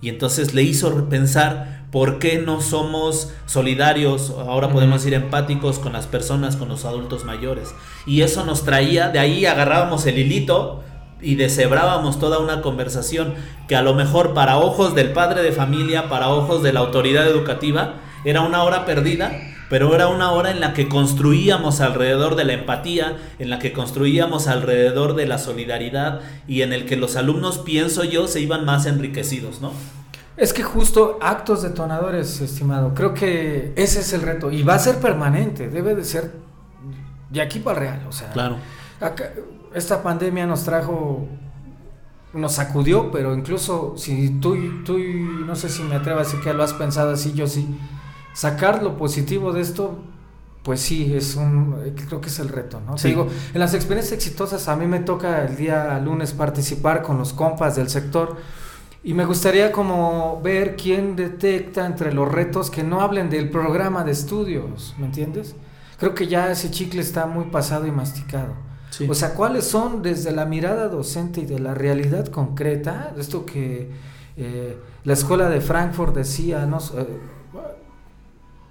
Y 0.00 0.10
entonces 0.10 0.54
le 0.54 0.62
hizo 0.62 1.08
pensar 1.08 1.86
por 1.90 2.18
qué 2.18 2.38
no 2.38 2.60
somos 2.60 3.32
solidarios, 3.46 4.30
ahora 4.30 4.70
podemos 4.70 5.04
ir 5.06 5.14
empáticos 5.14 5.78
con 5.78 5.92
las 5.92 6.06
personas, 6.06 6.56
con 6.56 6.68
los 6.68 6.84
adultos 6.84 7.24
mayores. 7.24 7.74
Y 8.06 8.22
eso 8.22 8.44
nos 8.44 8.64
traía, 8.64 9.08
de 9.08 9.18
ahí 9.18 9.44
agarrábamos 9.46 10.06
el 10.06 10.18
hilito 10.18 10.84
y 11.20 11.34
deshebrábamos 11.34 12.18
toda 12.18 12.38
una 12.38 12.62
conversación 12.62 13.34
que 13.66 13.76
a 13.76 13.82
lo 13.82 13.94
mejor 13.94 14.34
para 14.34 14.58
ojos 14.58 14.94
del 14.94 15.12
padre 15.12 15.42
de 15.42 15.52
familia, 15.52 16.08
para 16.08 16.28
ojos 16.28 16.62
de 16.62 16.72
la 16.72 16.80
autoridad 16.80 17.26
educativa, 17.26 17.94
era 18.24 18.42
una 18.42 18.62
hora 18.62 18.84
perdida, 18.84 19.32
pero 19.68 19.94
era 19.94 20.08
una 20.08 20.32
hora 20.32 20.50
en 20.50 20.60
la 20.60 20.72
que 20.72 20.88
construíamos 20.88 21.80
alrededor 21.80 22.36
de 22.36 22.44
la 22.44 22.54
empatía, 22.54 23.16
en 23.38 23.50
la 23.50 23.58
que 23.58 23.72
construíamos 23.72 24.48
alrededor 24.48 25.14
de 25.14 25.26
la 25.26 25.38
solidaridad 25.38 26.20
y 26.46 26.62
en 26.62 26.72
el 26.72 26.86
que 26.86 26.96
los 26.96 27.16
alumnos, 27.16 27.58
pienso 27.58 28.04
yo, 28.04 28.28
se 28.28 28.40
iban 28.40 28.64
más 28.64 28.86
enriquecidos, 28.86 29.60
¿no? 29.60 29.72
Es 30.36 30.52
que 30.52 30.62
justo 30.62 31.18
actos 31.20 31.62
detonadores, 31.62 32.40
estimado, 32.40 32.94
creo 32.94 33.12
que 33.12 33.72
ese 33.76 34.00
es 34.00 34.12
el 34.12 34.22
reto 34.22 34.52
y 34.52 34.62
va 34.62 34.74
a 34.74 34.78
ser 34.78 35.00
permanente, 35.00 35.68
debe 35.68 35.96
de 35.96 36.04
ser 36.04 36.32
de 37.28 37.40
aquí 37.40 37.58
para 37.58 37.80
el 37.80 37.86
real, 37.86 38.06
o 38.08 38.12
sea, 38.12 38.30
claro. 38.30 38.56
Esta 39.74 40.02
pandemia 40.02 40.46
nos 40.46 40.64
trajo, 40.64 41.26
nos 42.32 42.52
sacudió, 42.52 43.10
pero 43.10 43.34
incluso 43.34 43.94
si 43.96 44.30
tú, 44.40 44.84
tú, 44.84 44.98
no 44.98 45.54
sé 45.56 45.68
si 45.68 45.82
me 45.82 45.96
atrevo 45.96 46.20
a 46.20 46.22
decir 46.22 46.40
que 46.40 46.52
lo 46.52 46.62
has 46.62 46.72
pensado 46.72 47.12
así, 47.12 47.32
yo 47.32 47.46
sí, 47.46 47.68
sacar 48.32 48.82
lo 48.82 48.96
positivo 48.96 49.52
de 49.52 49.60
esto, 49.60 49.98
pues 50.62 50.80
sí, 50.80 51.14
es 51.14 51.36
un, 51.36 51.94
creo 52.08 52.20
que 52.20 52.28
es 52.28 52.38
el 52.38 52.48
reto, 52.48 52.80
¿no? 52.84 52.96
digo, 52.96 53.28
en 53.54 53.60
las 53.60 53.74
experiencias 53.74 54.12
exitosas 54.12 54.68
a 54.68 54.76
mí 54.76 54.86
me 54.86 55.00
toca 55.00 55.44
el 55.44 55.56
día 55.56 55.98
lunes 55.98 56.32
participar 56.32 57.02
con 57.02 57.18
los 57.18 57.32
compas 57.32 57.76
del 57.76 57.88
sector 57.88 58.36
y 59.02 59.14
me 59.14 59.24
gustaría 59.24 59.72
como 59.72 60.40
ver 60.42 60.76
quién 60.76 61.16
detecta 61.16 61.86
entre 61.86 62.12
los 62.12 62.30
retos 62.30 62.70
que 62.70 62.82
no 62.82 63.00
hablen 63.00 63.30
del 63.30 63.48
programa 63.48 64.04
de 64.04 64.12
estudios, 64.12 64.94
¿me 64.98 65.06
entiendes? 65.06 65.54
Creo 65.98 66.14
que 66.14 66.26
ya 66.26 66.50
ese 66.50 66.70
chicle 66.70 67.00
está 67.00 67.26
muy 67.26 67.46
pasado 67.46 67.86
y 67.86 67.90
masticado. 67.90 68.67
O 69.08 69.14
sea, 69.14 69.34
¿cuáles 69.34 69.64
son 69.64 70.02
desde 70.02 70.32
la 70.32 70.44
mirada 70.44 70.88
docente 70.88 71.42
y 71.42 71.46
de 71.46 71.58
la 71.58 71.74
realidad 71.74 72.26
concreta? 72.26 73.12
Esto 73.16 73.46
que 73.46 73.90
eh, 74.36 74.78
la 75.04 75.12
escuela 75.12 75.48
de 75.48 75.60
Frankfurt 75.60 76.14
decía, 76.14 76.66
no, 76.66 76.78
eh, 76.78 77.20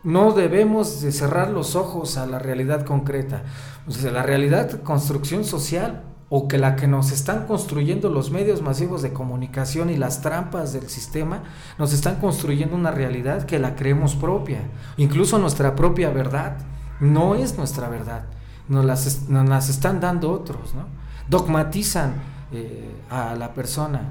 no 0.03 0.32
debemos 0.32 1.01
de 1.01 1.11
cerrar 1.11 1.49
los 1.51 1.76
ojos 1.76 2.18
a 2.18 2.26
la 2.26 2.39
realidad 2.39 2.86
concreta. 2.86 3.43
O 3.88 3.91
sea, 3.91 4.11
la 4.11 4.24
realidad 4.24 4.82
construcción 4.84 5.43
social 5.43 6.03
o 6.30 6.47
que 6.47 6.57
la 6.57 6.76
que 6.76 6.88
nos 6.88 7.11
están 7.11 7.45
construyendo 7.45 8.09
los 8.09 8.32
medios 8.32 8.61
masivos 8.61 9.01
de 9.01 9.13
comunicación 9.13 9.89
y 9.89 9.95
las 9.95 10.22
trampas 10.22 10.74
del 10.74 10.89
sistema, 10.89 11.43
nos 11.78 11.93
están 11.93 12.18
construyendo 12.18 12.76
una 12.76 12.91
realidad 12.91 13.43
que 13.43 13.59
la 13.59 13.76
creemos 13.76 14.15
propia, 14.15 14.59
incluso 14.97 15.39
nuestra 15.39 15.76
propia 15.76 16.09
verdad, 16.09 16.57
no 16.99 17.36
es 17.36 17.57
nuestra 17.57 17.88
verdad, 17.88 18.26
nos 18.70 18.86
las, 18.86 19.30
nos 19.30 19.47
las 19.47 19.70
están 19.70 19.99
dando 19.99 20.32
otros, 20.32 20.74
¿no? 20.74 20.86
dogmatizan 21.28 22.15
eh, 22.51 22.95
a 23.09 23.36
la 23.36 23.53
persona. 23.53 24.01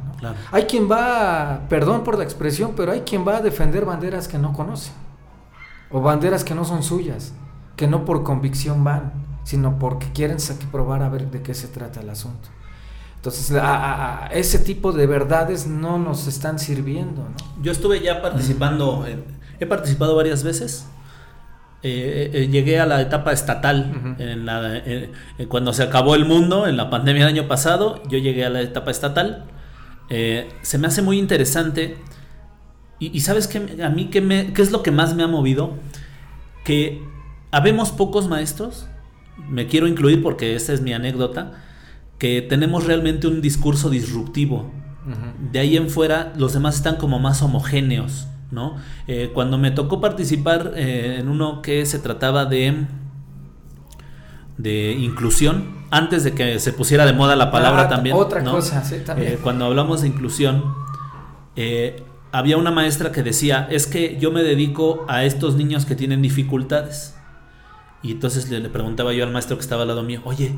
Hay 0.53 0.65
quien 0.65 0.91
va, 0.91 1.63
perdón 1.69 2.05
por 2.05 2.19
la 2.19 2.25
expresión, 2.25 2.73
pero 2.77 2.93
hay 2.93 3.01
quien 3.01 3.27
va 3.27 3.39
a 3.39 3.41
defender 3.41 3.85
banderas 3.85 4.29
que 4.29 4.39
no 4.39 4.53
conoce, 4.53 4.91
o 5.91 6.01
banderas 6.01 6.45
que 6.45 6.55
no 6.55 6.65
son 6.65 6.83
suyas, 6.83 7.33
que 7.77 7.87
no 7.87 8.05
por 8.05 8.23
convicción 8.23 8.85
van 8.85 9.27
sino 9.47 9.79
porque 9.79 10.09
quieren 10.13 10.39
probar 10.73 11.05
a 11.05 11.09
ver 11.09 11.31
de 11.31 11.41
qué 11.41 11.55
se 11.55 11.69
trata 11.69 12.01
el 12.01 12.11
asunto. 12.11 12.49
Entonces, 13.15 13.57
a, 13.57 14.29
ese 14.33 14.59
tipo 14.59 14.93
de 14.93 15.07
verdades 15.07 15.69
no 15.69 15.99
nos 15.99 16.27
están 16.27 16.59
sirviendo. 16.59 17.23
¿no? 17.23 17.63
Yo 17.63 17.71
estuve 17.71 18.01
ya 18.01 18.21
participando, 18.21 19.07
he 19.61 19.67
participado 19.67 20.17
varias 20.17 20.43
veces. 20.43 20.87
Eh, 21.83 22.31
eh, 22.33 22.49
llegué 22.49 22.81
a 22.81 22.87
la 22.87 23.01
etapa 23.01 23.33
estatal 23.33 24.17
en 24.19 24.45
la, 24.45 24.83
cuando 25.49 25.73
se 25.73 25.85
acabó 25.85 26.15
el 26.15 26.25
mundo 26.25 26.67
en 26.67 26.77
la 26.77 26.91
pandemia 26.91 27.27
del 27.27 27.35
año 27.35 27.49
pasado. 27.49 28.03
Yo 28.09 28.19
llegué 28.19 28.45
a 28.45 28.51
la 28.51 28.61
etapa 28.61 28.91
estatal. 28.91 29.45
Eh, 30.09 30.49
se 30.63 30.79
me 30.79 30.87
hace 30.87 31.03
muy 31.03 31.19
interesante. 31.19 31.97
Y, 32.99 33.21
sabes 33.21 33.47
que 33.47 33.83
a 33.83 33.91
mí 33.91 34.07
qué, 34.07 34.23
me, 34.23 34.55
qué 34.55 34.63
es 34.63 34.73
lo 34.73 34.83
que 34.83 34.91
más 34.91 35.15
me 35.15 35.23
ha 35.23 35.27
movido, 35.27 35.75
que 36.65 37.03
habemos 37.51 37.91
pocos 37.91 38.27
maestros 38.27 38.89
me 39.49 39.67
quiero 39.67 39.87
incluir 39.87 40.23
porque 40.23 40.55
esta 40.55 40.73
es 40.73 40.81
mi 40.81 40.93
anécdota, 40.93 41.53
que 42.19 42.43
tenemos 42.43 42.87
realmente 42.87 43.27
un 43.27 43.43
discurso 43.43 43.91
disruptivo. 43.91 44.71
De 45.53 45.61
ahí 45.61 45.77
en 45.77 45.89
fuera 45.89 46.33
los 46.37 46.53
demás 46.53 46.77
están 46.77 46.97
como 46.97 47.21
más 47.21 47.41
homogéneos, 47.41 48.27
¿no? 48.51 48.77
Eh, 49.07 49.31
cuando 49.33 49.59
me 49.59 49.71
tocó 49.71 50.01
participar 50.01 50.73
eh, 50.77 51.19
en 51.21 51.29
uno 51.29 51.63
que 51.63 51.85
se 51.87 51.99
trataba 51.99 52.45
de 52.45 52.87
de 54.59 54.93
inclusión, 54.93 55.85
antes 55.91 56.25
de 56.25 56.33
que 56.33 56.59
se 56.61 56.73
pusiera 56.73 57.05
de 57.05 57.13
moda 57.13 57.37
la 57.37 57.51
palabra 57.51 57.83
ah, 57.83 57.89
también. 57.91 58.17
Otra 58.17 58.43
cosa, 58.43 58.83
sí, 58.83 58.97
también. 59.05 59.35
Eh, 59.35 59.39
cuando 59.43 59.67
hablamos 59.67 60.01
de 60.01 60.09
inclusión, 60.09 60.75
había 62.33 62.57
una 62.57 62.71
maestra 62.71 63.13
que 63.13 63.23
decía, 63.23 63.69
es 63.71 63.87
que 63.87 64.19
yo 64.19 64.31
me 64.31 64.43
dedico 64.43 65.05
a 65.09 65.25
estos 65.25 65.57
niños 65.57 65.85
que 65.85 65.95
tienen 65.95 66.23
dificultades. 66.23 67.17
Y 68.03 68.13
entonces 68.13 68.49
le, 68.49 68.69
preguntaba 68.71 69.13
yo 69.13 69.25
al 69.25 69.33
maestro 69.33 69.57
que 69.57 69.63
estaba 69.63 69.83
al 69.83 69.89
lado 69.89 70.03
mío, 70.03 70.23
oye, 70.25 70.55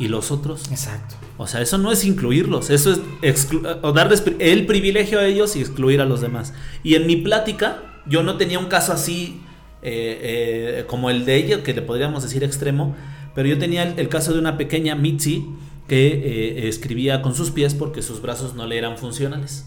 ¿y 0.00 0.08
los 0.08 0.30
otros? 0.32 0.70
Exacto. 0.70 1.14
O 1.36 1.46
sea, 1.46 1.60
eso 1.60 1.76
no 1.78 1.92
es 1.92 2.04
incluirlos, 2.04 2.70
eso 2.70 2.98
es 3.20 3.48
o 3.82 3.92
darles 3.92 4.24
el 4.38 4.66
privilegio 4.66 5.20
a 5.20 5.26
ellos 5.26 5.54
y 5.54 5.60
excluir 5.60 6.00
a 6.00 6.06
los 6.06 6.22
demás. 6.22 6.54
Y 6.82 6.94
en 6.94 7.06
mi 7.06 7.16
plática, 7.16 7.82
yo 8.06 8.22
no 8.22 8.38
tenía 8.38 8.58
un 8.58 8.66
caso 8.66 8.94
así 8.94 9.42
eh, 9.82 10.78
eh, 10.80 10.84
como 10.86 11.10
el 11.10 11.26
de 11.26 11.36
ella, 11.36 11.62
que 11.62 11.74
le 11.74 11.82
podríamos 11.82 12.22
decir 12.22 12.42
extremo, 12.42 12.96
pero 13.34 13.46
yo 13.46 13.58
tenía 13.58 13.82
el, 13.82 14.08
caso 14.08 14.32
de 14.32 14.38
una 14.38 14.56
pequeña 14.56 14.94
Mitzi 14.94 15.46
que 15.86 16.06
eh, 16.08 16.68
escribía 16.68 17.20
con 17.20 17.34
sus 17.34 17.50
pies 17.50 17.74
porque 17.74 18.00
sus 18.00 18.22
brazos 18.22 18.54
no 18.54 18.66
le 18.66 18.78
eran 18.78 18.96
funcionales. 18.96 19.66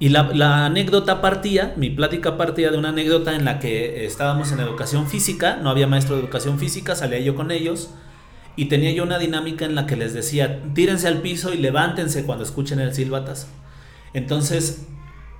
Y 0.00 0.08
la, 0.08 0.64
anécdota 0.64 1.20
partía, 1.20 1.74
mi 1.76 1.90
plática 1.90 2.38
partía 2.38 2.70
de 2.70 2.78
una 2.78 2.88
anécdota 2.88 3.36
en 3.36 3.44
la 3.44 3.58
que 3.58 4.06
estábamos 4.06 4.50
en 4.50 4.60
educación 4.60 5.08
física, 5.08 5.56
no 5.56 5.68
había 5.68 5.86
maestro 5.86 6.16
de 6.16 6.22
educación 6.22 6.58
física, 6.58 6.96
salía 6.96 7.18
yo 7.18 7.34
con 7.34 7.50
ellos 7.50 7.90
y 8.58 8.64
tenía 8.64 8.90
yo 8.90 9.04
una 9.04 9.18
dinámica 9.18 9.64
en 9.64 9.76
la 9.76 9.86
que 9.86 9.94
les 9.94 10.12
decía, 10.12 10.60
tírense 10.74 11.06
al 11.06 11.22
piso 11.22 11.54
y 11.54 11.58
levántense 11.58 12.24
cuando 12.24 12.42
escuchen 12.42 12.80
el 12.80 12.92
silbatas. 12.92 13.46
Entonces, 14.14 14.88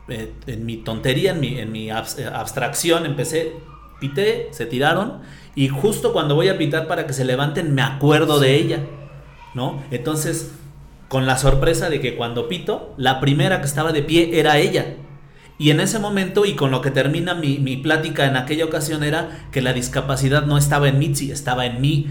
eh, 0.09 0.33
en 0.47 0.65
mi 0.65 0.77
tontería, 0.77 1.33
en 1.33 1.41
mi, 1.41 1.59
en 1.59 1.73
mi 1.73 1.91
abstracción, 1.91 3.07
empecé, 3.07 3.55
pité, 3.99 4.47
se 4.53 4.67
tiraron 4.67 5.23
y 5.57 5.67
justo 5.67 6.13
cuando 6.13 6.37
voy 6.37 6.49
a 6.49 6.59
pitar 6.59 6.87
para 6.87 7.09
que 7.09 7.13
se 7.13 7.25
levanten 7.25 7.75
me 7.75 7.83
acuerdo 7.83 8.39
de 8.39 8.55
ella, 8.55 8.85
¿no? 9.53 9.83
Entonces 9.91 10.53
con 11.09 11.27
la 11.27 11.39
sorpresa 11.39 11.91
de 11.91 12.01
que 12.01 12.15
cuando 12.15 12.49
pito, 12.49 12.95
la 12.97 13.19
primera 13.19 13.61
que 13.61 13.67
estaba 13.67 13.93
de 13.93 14.03
pie 14.03 14.39
era 14.39 14.59
ella. 14.59 14.95
Y 15.59 15.71
en 15.71 15.81
ese 15.81 15.99
momento, 15.99 16.45
y 16.45 16.55
con 16.55 16.71
lo 16.71 16.83
que 16.83 16.93
termina 16.93 17.35
mi, 17.35 17.77
plática 17.79 18.27
en 18.27 18.37
aquella 18.37 18.67
ocasión, 18.67 19.03
era 19.03 19.49
que 19.51 19.61
la 19.61 19.73
discapacidad 19.73 20.47
no 20.47 20.57
estaba 20.57 20.89
en 20.89 21.01
Mitzi, 21.01 21.33
estaba 21.33 21.67
en 21.67 21.81
mí, 21.81 22.07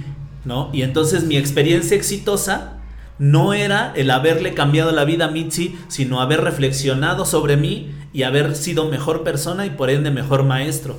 ¿no? 0.47 0.69
Y 0.73 0.81
entonces 0.81 1.25
mi 1.25 1.37
experiencia 1.37 1.95
exitosa 1.95 2.77
no 3.19 3.53
era 3.53 3.93
el 3.95 4.09
haberle 4.09 4.53
cambiado 4.53 4.91
la 4.91 5.03
vida 5.03 5.25
a 5.25 5.31
Mitzi, 5.31 5.77
sino 5.89 6.21
haber 6.21 6.41
reflexionado 6.41 7.25
sobre 7.25 7.57
mí 7.57 7.93
y 8.13 8.23
haber 8.23 8.55
sido 8.55 8.89
mejor 8.89 9.23
persona 9.23 9.65
y 9.65 9.71
por 9.71 9.89
ende 9.89 10.09
mejor 10.09 10.43
maestro. 10.43 10.95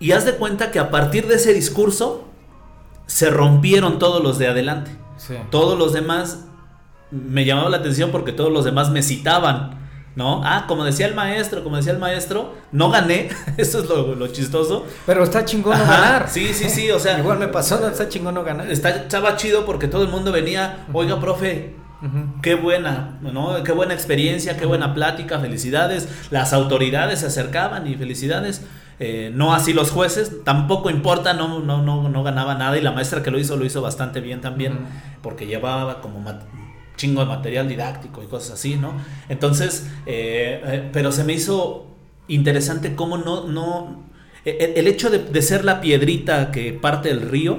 Y 0.00 0.12
haz 0.12 0.24
de 0.24 0.34
cuenta 0.34 0.70
que 0.70 0.78
a 0.78 0.90
partir 0.90 1.26
de 1.26 1.36
ese 1.36 1.52
discurso 1.52 2.28
se 3.06 3.30
rompieron 3.30 3.98
todos 3.98 4.22
los 4.22 4.38
de 4.38 4.48
adelante. 4.48 4.90
Todos 5.50 5.78
los 5.78 5.92
demás 5.92 6.46
me 7.10 7.44
llamaba 7.44 7.68
la 7.70 7.76
atención 7.78 8.10
porque 8.10 8.32
todos 8.32 8.52
los 8.52 8.64
demás 8.64 8.90
me 8.90 9.02
citaban. 9.02 9.83
¿No? 10.16 10.42
Ah, 10.44 10.64
como 10.68 10.84
decía 10.84 11.06
el 11.06 11.14
maestro, 11.14 11.64
como 11.64 11.76
decía 11.76 11.92
el 11.92 11.98
maestro, 11.98 12.54
no 12.72 12.90
gané, 12.90 13.30
eso 13.56 13.80
es 13.80 13.88
lo, 13.88 14.26
chistoso. 14.28 14.86
Pero 15.06 15.24
está 15.24 15.44
chingón 15.44 15.78
no 15.78 15.84
ganar. 15.84 16.28
Sí, 16.28 16.52
sí, 16.54 16.68
sí, 16.68 16.90
o 16.90 16.98
sea. 16.98 17.18
Igual 17.18 17.38
me 17.38 17.48
pasó, 17.48 17.86
está 17.88 18.08
chingón 18.08 18.34
no 18.34 18.44
ganar. 18.44 18.70
Está, 18.70 18.90
estaba 18.90 19.36
chido 19.36 19.64
porque 19.64 19.88
todo 19.88 20.02
el 20.02 20.08
mundo 20.08 20.32
venía, 20.32 20.86
oiga, 20.92 21.20
profe, 21.20 21.74
qué 22.42 22.54
buena, 22.54 23.18
¿no? 23.22 23.62
Qué 23.62 23.72
buena 23.72 23.94
experiencia, 23.94 24.56
qué 24.56 24.66
buena 24.66 24.94
plática, 24.94 25.38
felicidades. 25.40 26.08
Las 26.30 26.52
autoridades 26.52 27.20
se 27.20 27.26
acercaban 27.26 27.86
y 27.86 27.94
felicidades. 27.94 28.62
Eh, 29.00 29.32
no 29.34 29.52
así 29.52 29.72
los 29.72 29.90
jueces, 29.90 30.44
tampoco 30.44 30.88
importa, 30.88 31.34
no, 31.34 31.58
no, 31.58 31.82
no, 31.82 32.08
no 32.08 32.22
ganaba 32.22 32.54
nada 32.54 32.78
y 32.78 32.80
la 32.80 32.92
maestra 32.92 33.24
que 33.24 33.32
lo 33.32 33.40
hizo 33.40 33.56
lo 33.56 33.64
hizo 33.64 33.82
bastante 33.82 34.20
bien 34.20 34.40
también, 34.40 34.86
porque 35.20 35.46
llevaba 35.46 36.00
como 36.00 36.20
chingo 36.96 37.20
de 37.20 37.26
material 37.26 37.68
didáctico 37.68 38.22
y 38.22 38.26
cosas 38.26 38.52
así, 38.52 38.76
¿no? 38.76 38.92
Entonces, 39.28 39.88
eh, 40.06 40.62
eh, 40.64 40.90
pero 40.92 41.12
se 41.12 41.24
me 41.24 41.32
hizo 41.32 41.86
interesante 42.28 42.94
cómo 42.94 43.18
no, 43.18 43.46
no, 43.46 44.04
e, 44.44 44.50
e, 44.50 44.80
el, 44.80 44.86
hecho 44.86 45.10
de, 45.10 45.42
ser 45.42 45.64
la 45.64 45.80
piedrita 45.80 46.50
que 46.50 46.72
parte 46.72 47.10
el 47.10 47.22
río, 47.22 47.58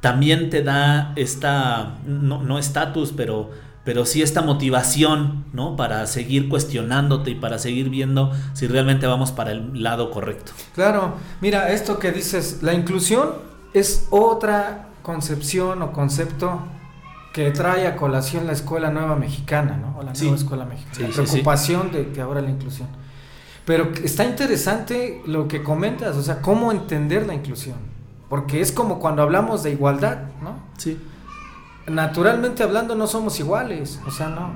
también 0.00 0.50
te 0.50 0.62
da 0.62 1.12
esta, 1.16 1.98
no 2.06 2.58
estatus, 2.58 3.12
pero 3.16 3.50
pero 3.84 4.06
sí 4.06 4.22
esta 4.22 4.40
motivación, 4.42 5.44
¿no? 5.52 5.76
Para 5.76 6.06
seguir 6.06 6.48
cuestionándote 6.48 7.32
y 7.32 7.34
para 7.34 7.58
seguir 7.58 7.90
viendo 7.90 8.32
si 8.54 8.66
realmente 8.66 9.06
vamos 9.06 9.30
para 9.30 9.52
el 9.52 9.82
lado 9.82 10.10
correcto. 10.10 10.52
Claro, 10.74 11.14
mira, 11.40 11.70
esto 11.70 11.98
que 11.98 12.10
dices, 12.10 12.62
la 12.62 12.72
inclusión 12.72 13.34
es 13.74 14.08
otra 14.10 14.88
concepción 15.02 15.82
o 15.82 15.92
concepto 15.92 16.60
que 17.34 17.50
trae 17.50 17.86
a 17.86 17.96
colación 17.96 18.46
la 18.46 18.52
escuela 18.52 18.90
nueva 18.90 19.16
mexicana, 19.16 19.76
¿no? 19.76 19.98
O 19.98 20.02
la 20.02 20.14
nueva 20.14 20.36
escuela 20.36 20.64
mexicana. 20.64 21.08
la 21.08 21.14
preocupación 21.14 21.92
de 21.92 22.12
que 22.12 22.22
ahora 22.22 22.40
la 22.40 22.48
inclusión. 22.48 22.88
Pero 23.66 23.92
está 24.02 24.24
interesante 24.24 25.20
lo 25.26 25.48
que 25.48 25.62
comentas, 25.62 26.16
o 26.16 26.22
sea, 26.22 26.40
cómo 26.40 26.72
entender 26.72 27.26
la 27.26 27.34
inclusión. 27.34 27.76
Porque 28.30 28.62
es 28.62 28.72
como 28.72 28.98
cuando 28.98 29.22
hablamos 29.22 29.62
de 29.62 29.72
igualdad, 29.72 30.18
¿no? 30.42 30.56
Sí 30.78 30.98
naturalmente 31.86 32.62
hablando 32.62 32.94
no 32.94 33.06
somos 33.06 33.38
iguales, 33.40 34.00
o 34.06 34.10
sea, 34.10 34.28
no. 34.28 34.52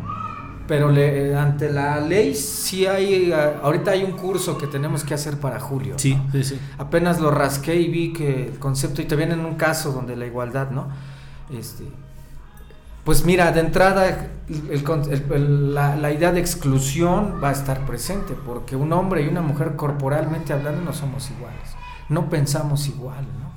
Pero 0.67 0.91
le, 0.91 1.35
ante 1.35 1.73
la 1.73 1.99
ley 1.99 2.35
sí 2.35 2.87
hay, 2.87 3.33
ahorita 3.33 3.93
hay 3.93 4.05
un 4.05 4.13
curso 4.13 4.59
que 4.59 4.67
tenemos 4.67 5.03
que 5.03 5.15
hacer 5.15 5.39
para 5.39 5.59
julio. 5.59 5.95
Sí, 5.99 6.19
sí, 6.31 6.45
sí. 6.45 6.61
Apenas 6.77 7.21
lo 7.21 7.31
rasqué 7.31 7.77
y 7.77 7.89
vi 7.89 8.13
que 8.13 8.49
el 8.49 8.59
concepto, 8.59 9.01
y 9.01 9.07
te 9.07 9.17
viene 9.17 9.33
en 9.33 9.47
un 9.47 9.55
caso 9.55 9.93
donde 9.93 10.15
la 10.15 10.27
igualdad, 10.27 10.71
¿no? 10.71 10.89
Este, 11.51 11.85
pues 13.05 13.25
mira, 13.25 13.53
de 13.53 13.61
entrada 13.61 14.31
la, 14.49 16.13
idea 16.13 16.33
de 16.33 16.41
exclusión 16.41 17.41
va 17.43 17.51
a 17.51 17.53
estar 17.53 17.87
presente, 17.87 18.35
porque 18.35 18.77
un 18.77 18.93
hombre 18.93 19.23
y 19.23 19.29
una 19.29 19.43
mujer 19.43 19.77
corporalmente 19.77 20.53
hablando 20.53 20.83
no 20.83 20.93
somos 20.93 21.31
iguales, 21.31 21.75
no 22.09 22.31
pensamos 22.31 22.87
igual, 22.89 23.25
¿no? 23.25 23.49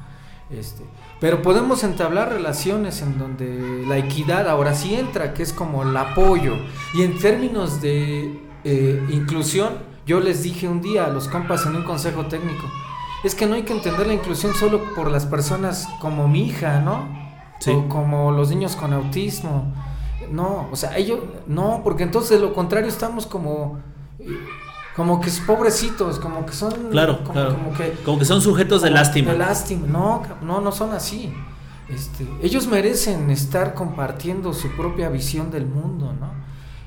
Este, 0.56 0.84
pero 1.22 1.42
podemos 1.42 1.84
entablar 1.84 2.30
relaciones 2.30 3.02
en 3.02 3.18
donde 3.18 3.86
la 3.88 3.98
equidad 3.98 4.50
ahora 4.50 4.74
sí 4.74 4.96
entra, 4.96 5.34
que 5.34 5.44
es 5.44 5.54
como 5.54 5.84
el 5.84 5.96
apoyo. 5.96 6.56
Y 6.94 7.04
en 7.04 7.18
términos 7.20 7.82
de 7.82 8.42
eh, 8.66 9.08
inclusión, 9.12 9.76
yo 10.06 10.20
les 10.20 10.44
dije 10.44 10.68
un 10.68 10.82
día 10.82 11.06
a 11.06 11.10
los 11.10 11.30
compas 11.30 11.66
en 11.66 11.76
un 11.76 11.84
consejo 11.84 12.26
técnico, 12.26 12.68
es 13.24 13.36
que 13.36 13.46
no 13.46 13.56
hay 13.56 13.64
que 13.64 13.74
entender 13.74 14.08
la 14.08 14.14
inclusión 14.14 14.54
solo 14.56 14.94
por 14.96 15.10
las 15.10 15.26
personas 15.26 15.88
como 16.02 16.28
mi 16.28 16.48
hija, 16.48 16.80
¿no? 16.80 17.31
Sí. 17.62 17.72
O 17.72 17.88
como 17.88 18.32
los 18.32 18.50
niños 18.50 18.76
con 18.76 18.92
autismo. 18.92 19.74
No, 20.30 20.68
o 20.72 20.76
sea, 20.76 20.98
ellos, 20.98 21.20
no, 21.48 21.82
porque 21.84 22.04
entonces 22.04 22.32
de 22.32 22.40
lo 22.40 22.54
contrario 22.54 22.90
estamos 22.90 23.26
como 23.26 23.80
como 24.96 25.22
que 25.22 25.32
pobrecitos, 25.48 26.20
como 26.20 26.46
que 26.46 26.54
son 26.54 26.90
claro, 26.92 27.24
como, 27.24 27.74
que, 27.74 27.94
como 28.04 28.20
que 28.20 28.26
son 28.26 28.42
sujetos 28.42 28.82
de 28.82 28.92
lástima. 28.92 29.32
De 29.32 29.38
lástima, 29.38 29.88
no, 29.88 30.24
no, 30.42 30.60
no 30.60 30.72
son 30.72 30.92
así. 30.92 31.34
Este, 31.90 32.28
ellos 32.42 32.68
merecen 32.68 33.30
estar 33.30 33.74
compartiendo 33.74 34.54
su 34.54 34.70
propia 34.76 35.10
visión 35.10 35.50
del 35.50 35.66
mundo, 35.66 36.14
¿no? 36.20 36.32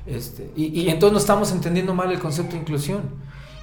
Este, 0.05 0.51
y, 0.55 0.65
y 0.81 0.89
entonces 0.89 1.13
no 1.13 1.19
estamos 1.19 1.51
entendiendo 1.51 1.93
mal 1.93 2.11
el 2.11 2.19
concepto 2.19 2.53
de 2.53 2.61
inclusión. 2.61 3.01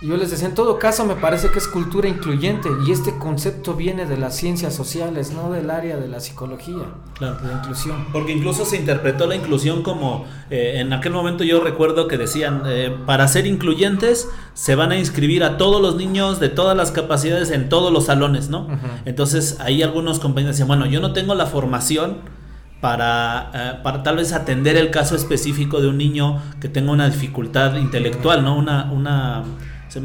Y 0.03 0.09
yo 0.09 0.17
les 0.17 0.33
decía, 0.33 0.49
en 0.49 0.55
todo 0.57 0.81
caso 0.81 1.05
me 1.07 1.15
parece 1.15 1.49
que 1.51 1.61
es 1.61 1.69
cultura 1.69 2.09
incluyente 2.09 2.69
y 2.85 2.91
este 2.91 3.19
concepto 3.19 3.75
viene 3.75 4.05
de 4.05 4.19
las 4.19 4.35
ciencias 4.37 4.75
sociales, 4.75 5.31
no 5.31 5.53
del 5.53 5.71
área 5.71 5.97
de 5.97 6.09
la 6.09 6.19
psicología, 6.19 6.87
claro. 7.15 7.37
de 7.37 7.47
la 7.47 7.61
inclusión. 7.61 8.07
Porque 8.13 8.33
incluso 8.33 8.65
se 8.65 8.77
interpretó 8.77 9.29
la 9.29 9.37
inclusión 9.37 9.85
como, 9.85 10.25
eh, 10.51 10.81
en 10.81 10.93
aquel 10.93 11.13
momento 11.13 11.45
yo 11.45 11.61
recuerdo 11.61 12.09
que 12.09 12.19
decían, 12.19 12.63
eh, 12.67 12.93
para 13.07 13.29
ser 13.29 13.47
incluyentes 13.47 14.29
se 14.55 14.75
van 14.75 14.91
a 14.91 14.99
inscribir 14.99 15.45
a 15.45 15.57
todos 15.57 15.81
los 15.81 15.95
niños 15.95 16.41
de 16.41 16.49
todas 16.49 16.77
las 16.77 16.91
capacidades 16.91 17.53
en 17.53 17.69
todos 17.69 17.93
los 17.93 18.07
salones, 18.07 18.49
¿no? 18.49 18.67
Entonces 19.05 19.59
ahí 19.61 19.85
algunos 19.85 20.19
compañeros 20.19 20.57
decían, 20.57 20.67
bueno, 20.67 20.85
yo 20.87 20.99
no 20.99 21.13
tengo 21.13 21.37
la 21.37 21.47
formación 21.47 22.17
para, 22.81 23.53
eh, 23.55 23.81
para 23.85 24.03
tal 24.03 24.17
vez 24.17 24.33
atender 24.33 24.77
el 24.77 24.91
caso 24.91 25.15
específico 25.15 25.81
de 25.81 25.87
un 25.87 25.97
niño 25.97 26.43
que 26.61 26.69
tenga 26.69 26.91
una 26.91 27.09
dificultad 27.09 27.77
intelectual, 27.77 28.43
¿no? 28.43 28.57
Una... 28.57 28.91
una 28.91 29.45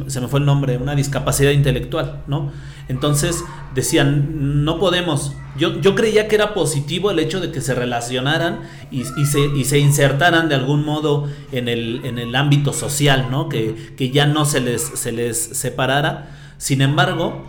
se, 0.08 0.20
me 0.22 0.28
fue 0.28 0.40
el 0.40 0.46
nombre, 0.46 0.78
una 0.78 0.96
discapacidad 0.96 1.52
intelectual, 1.52 2.24
¿no? 2.28 2.52
Entonces 2.90 3.44
decían, 3.74 4.66
no 4.66 4.80
podemos. 4.80 5.34
Yo, 5.58 5.80
yo 5.80 5.96
creía 5.96 6.28
que 6.28 6.36
era 6.36 6.54
positivo 6.54 7.10
el 7.10 7.20
hecho 7.20 7.40
de 7.40 7.52
que 7.52 7.62
se 7.62 7.74
relacionaran 7.74 8.62
y, 8.92 9.06
se, 9.06 9.40
y 9.56 9.64
se, 9.64 9.80
insertaran 9.80 10.50
de 10.50 10.56
algún 10.56 10.84
modo 10.84 11.28
en 11.52 11.70
el, 11.70 12.02
en 12.04 12.20
el 12.20 12.36
ámbito 12.36 12.74
social, 12.74 13.28
¿no? 13.32 13.48
Que, 13.48 13.94
que 13.96 14.12
ya 14.12 14.26
no 14.26 14.46
se 14.46 14.60
les, 14.60 14.82
se 14.82 15.12
les 15.12 15.38
separara. 15.38 16.32
Sin 16.58 16.82
embargo, 16.82 17.46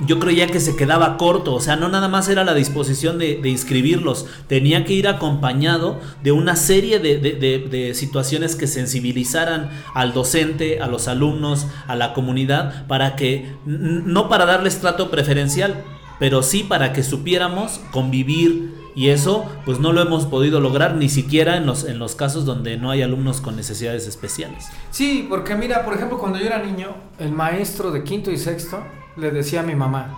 yo 0.00 0.18
creía 0.18 0.48
que 0.48 0.60
se 0.60 0.76
quedaba 0.76 1.16
corto, 1.16 1.54
o 1.54 1.60
sea, 1.60 1.76
no 1.76 1.88
nada 1.88 2.08
más 2.08 2.28
era 2.28 2.44
la 2.44 2.54
disposición 2.54 3.18
de, 3.18 3.40
inscribirlos, 3.44 4.26
tenía 4.48 4.84
que 4.84 4.94
ir 4.94 5.08
acompañado 5.08 6.00
de 6.22 6.32
una 6.32 6.56
serie 6.56 6.98
de, 6.98 7.94
situaciones 7.94 8.56
que 8.56 8.66
sensibilizaran 8.66 9.70
al 9.94 10.12
docente, 10.12 10.80
a 10.80 10.86
los 10.86 11.08
alumnos, 11.08 11.66
a 11.86 11.94
la 11.94 12.12
comunidad, 12.12 12.86
para 12.86 13.16
que, 13.16 13.52
no 13.66 14.28
para 14.28 14.46
darles 14.46 14.80
trato 14.80 15.10
preferencial, 15.10 15.84
pero 16.18 16.42
sí 16.42 16.64
para 16.64 16.92
que 16.92 17.02
supiéramos 17.02 17.80
convivir 17.90 18.74
y 18.96 19.08
eso 19.08 19.44
pues 19.64 19.80
no 19.80 19.92
lo 19.92 20.02
hemos 20.02 20.26
podido 20.26 20.60
lograr 20.60 20.94
ni 20.94 21.08
siquiera 21.08 21.56
en 21.56 21.66
los, 21.66 21.84
en 21.84 21.98
los 21.98 22.14
casos 22.14 22.44
donde 22.44 22.76
no 22.76 22.90
hay 22.90 23.02
alumnos 23.02 23.40
con 23.40 23.56
necesidades 23.56 24.06
especiales. 24.06 24.68
Sí, 24.90 25.26
porque 25.28 25.56
mira, 25.56 25.84
por 25.84 25.94
ejemplo, 25.94 26.18
cuando 26.18 26.38
yo 26.38 26.46
era 26.46 26.62
niño, 26.62 26.94
el 27.18 27.32
maestro 27.32 27.90
de 27.90 28.04
quinto 28.04 28.30
y 28.30 28.36
sexto, 28.36 28.84
le 29.16 29.30
decía 29.30 29.60
a 29.60 29.62
mi 29.62 29.74
mamá, 29.74 30.14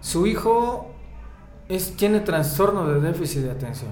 su 0.00 0.26
hijo 0.26 0.92
es, 1.68 1.96
tiene 1.96 2.20
trastorno 2.20 2.86
de 2.86 3.00
déficit 3.00 3.42
de 3.42 3.50
atención. 3.50 3.90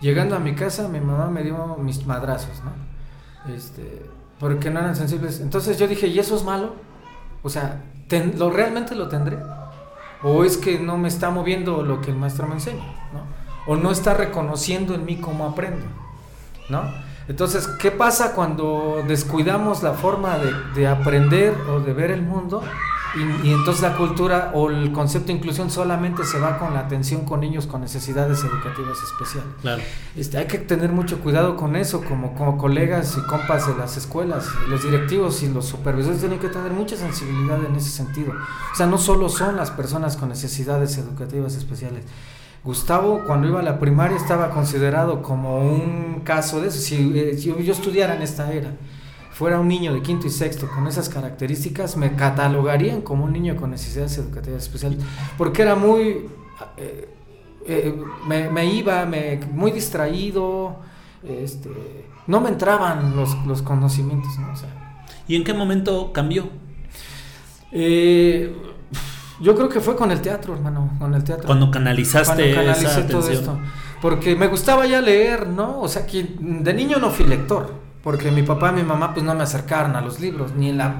Llegando 0.00 0.36
a 0.36 0.38
mi 0.38 0.54
casa, 0.54 0.88
mi 0.88 1.00
mamá 1.00 1.26
me 1.28 1.42
dio 1.42 1.76
mis 1.78 2.06
madrazos, 2.06 2.62
¿no? 2.64 3.52
Este, 3.52 4.06
porque 4.38 4.70
no 4.70 4.80
eran 4.80 4.96
sensibles. 4.96 5.40
Entonces 5.40 5.78
yo 5.78 5.86
dije, 5.86 6.06
¿y 6.06 6.18
eso 6.18 6.36
es 6.36 6.44
malo? 6.44 6.74
O 7.42 7.50
sea, 7.50 7.82
¿lo 8.36 8.50
realmente 8.50 8.94
lo 8.94 9.08
tendré? 9.08 9.38
¿O 10.22 10.44
es 10.44 10.56
que 10.56 10.78
no 10.78 10.98
me 10.98 11.08
está 11.08 11.30
moviendo 11.30 11.82
lo 11.82 12.00
que 12.00 12.10
el 12.10 12.16
maestro 12.16 12.46
me 12.46 12.54
enseña? 12.54 12.84
¿no? 13.12 13.72
¿O 13.72 13.76
no 13.76 13.90
está 13.90 14.14
reconociendo 14.14 14.94
en 14.94 15.04
mí 15.04 15.16
cómo 15.16 15.46
aprendo? 15.46 15.86
¿No? 16.68 16.82
Entonces, 17.28 17.66
¿qué 17.78 17.90
pasa 17.90 18.34
cuando 18.34 19.02
descuidamos 19.06 19.82
la 19.82 19.92
forma 19.94 20.38
de, 20.38 20.52
de 20.74 20.88
aprender 20.88 21.54
o 21.70 21.80
de 21.80 21.92
ver 21.92 22.10
el 22.10 22.22
mundo 22.22 22.62
y, 23.16 23.52
entonces 23.52 23.82
la 23.82 23.96
cultura 23.96 24.52
o 24.54 24.70
el 24.70 24.92
concepto 24.92 25.28
de 25.28 25.34
inclusión 25.34 25.70
solamente 25.70 26.24
se 26.24 26.38
va 26.38 26.58
con 26.58 26.74
la 26.74 26.80
atención 26.80 27.24
con 27.24 27.40
niños 27.40 27.66
con 27.66 27.80
necesidades 27.80 28.42
educativas 28.44 28.98
especiales. 29.02 29.50
Claro. 29.60 29.82
Este, 30.16 30.38
hay 30.38 30.46
que 30.46 30.58
tener 30.58 30.92
mucho 30.92 31.20
cuidado 31.20 31.56
con 31.56 31.76
eso, 31.76 32.02
como, 32.04 32.34
como 32.34 32.56
colegas 32.56 33.16
y 33.18 33.26
compas 33.26 33.66
de 33.66 33.74
las 33.76 33.96
escuelas, 33.96 34.48
los 34.68 34.84
directivos 34.84 35.42
y 35.42 35.48
los 35.48 35.66
supervisores 35.66 36.20
tienen 36.20 36.38
que 36.38 36.48
tener 36.48 36.72
mucha 36.72 36.96
sensibilidad 36.96 37.58
en 37.64 37.74
ese 37.74 37.90
sentido. 37.90 38.32
O 38.72 38.76
sea, 38.76 38.86
no 38.86 38.98
solo 38.98 39.28
son 39.28 39.56
las 39.56 39.70
personas 39.70 40.16
con 40.16 40.28
necesidades 40.28 40.96
educativas 40.98 41.56
especiales. 41.56 42.04
Gustavo, 42.62 43.22
cuando 43.26 43.48
iba 43.48 43.60
a 43.60 43.62
la 43.62 43.78
primaria, 43.78 44.16
estaba 44.16 44.50
considerado 44.50 45.22
como 45.22 45.60
un 45.60 46.20
caso 46.24 46.60
de 46.60 46.68
eso. 46.68 46.78
Si, 46.78 47.18
eh, 47.18 47.36
si 47.38 47.48
yo 47.64 47.72
estudiara 47.72 48.14
en 48.14 48.22
esta 48.22 48.52
era, 48.52 48.72
fuera 49.40 49.58
un 49.58 49.68
niño 49.68 49.94
de 49.94 50.02
quinto 50.02 50.26
y 50.26 50.30
sexto 50.30 50.68
con 50.68 50.86
esas 50.86 51.08
características, 51.08 51.96
me 51.96 52.14
catalogarían 52.14 53.00
como 53.00 53.24
un 53.24 53.32
niño 53.32 53.56
con 53.56 53.70
necesidades 53.70 54.18
educativas 54.18 54.64
especiales, 54.64 54.98
porque 55.38 55.62
era 55.62 55.74
muy, 55.74 56.28
eh, 56.76 57.08
eh, 57.66 57.94
me, 58.26 58.66
iba 58.66 59.06
me, 59.06 59.40
muy 59.50 59.70
distraído, 59.70 60.76
este, 61.26 61.70
no 62.26 62.42
me 62.42 62.50
entraban 62.50 63.16
los, 63.16 63.62
conocimientos. 63.62 64.30
¿Y 65.26 65.36
en 65.36 65.44
qué 65.44 65.54
momento 65.54 66.12
cambió? 66.12 66.50
Eh, 67.72 68.54
yo 69.40 69.56
creo 69.56 69.70
que 69.70 69.80
fue 69.80 69.96
con 69.96 70.10
el 70.10 70.20
teatro, 70.20 70.52
hermano, 70.52 70.98
con 70.98 71.14
el 71.14 71.24
teatro. 71.24 71.46
Cuando 71.46 71.70
canalizaste 71.70 72.50
esa 72.50 73.06
todo 73.06 73.26
esto. 73.26 73.58
Porque 74.02 74.36
me 74.36 74.48
gustaba 74.48 74.84
ya 74.84 75.00
leer, 75.00 75.46
¿no? 75.46 75.80
O 75.80 75.88
sea, 75.88 76.06
que 76.06 76.36
de 76.38 76.74
niño 76.74 76.98
no 76.98 77.08
fui 77.08 77.24
lector 77.24 77.79
porque 78.02 78.30
mi 78.30 78.42
papá 78.42 78.70
y 78.70 78.76
mi 78.76 78.82
mamá 78.82 79.12
pues 79.12 79.24
no 79.24 79.34
me 79.34 79.42
acercaron 79.42 79.96
a 79.96 80.00
los 80.00 80.20
libros, 80.20 80.52
ni 80.54 80.70
en 80.70 80.78
la... 80.78 80.94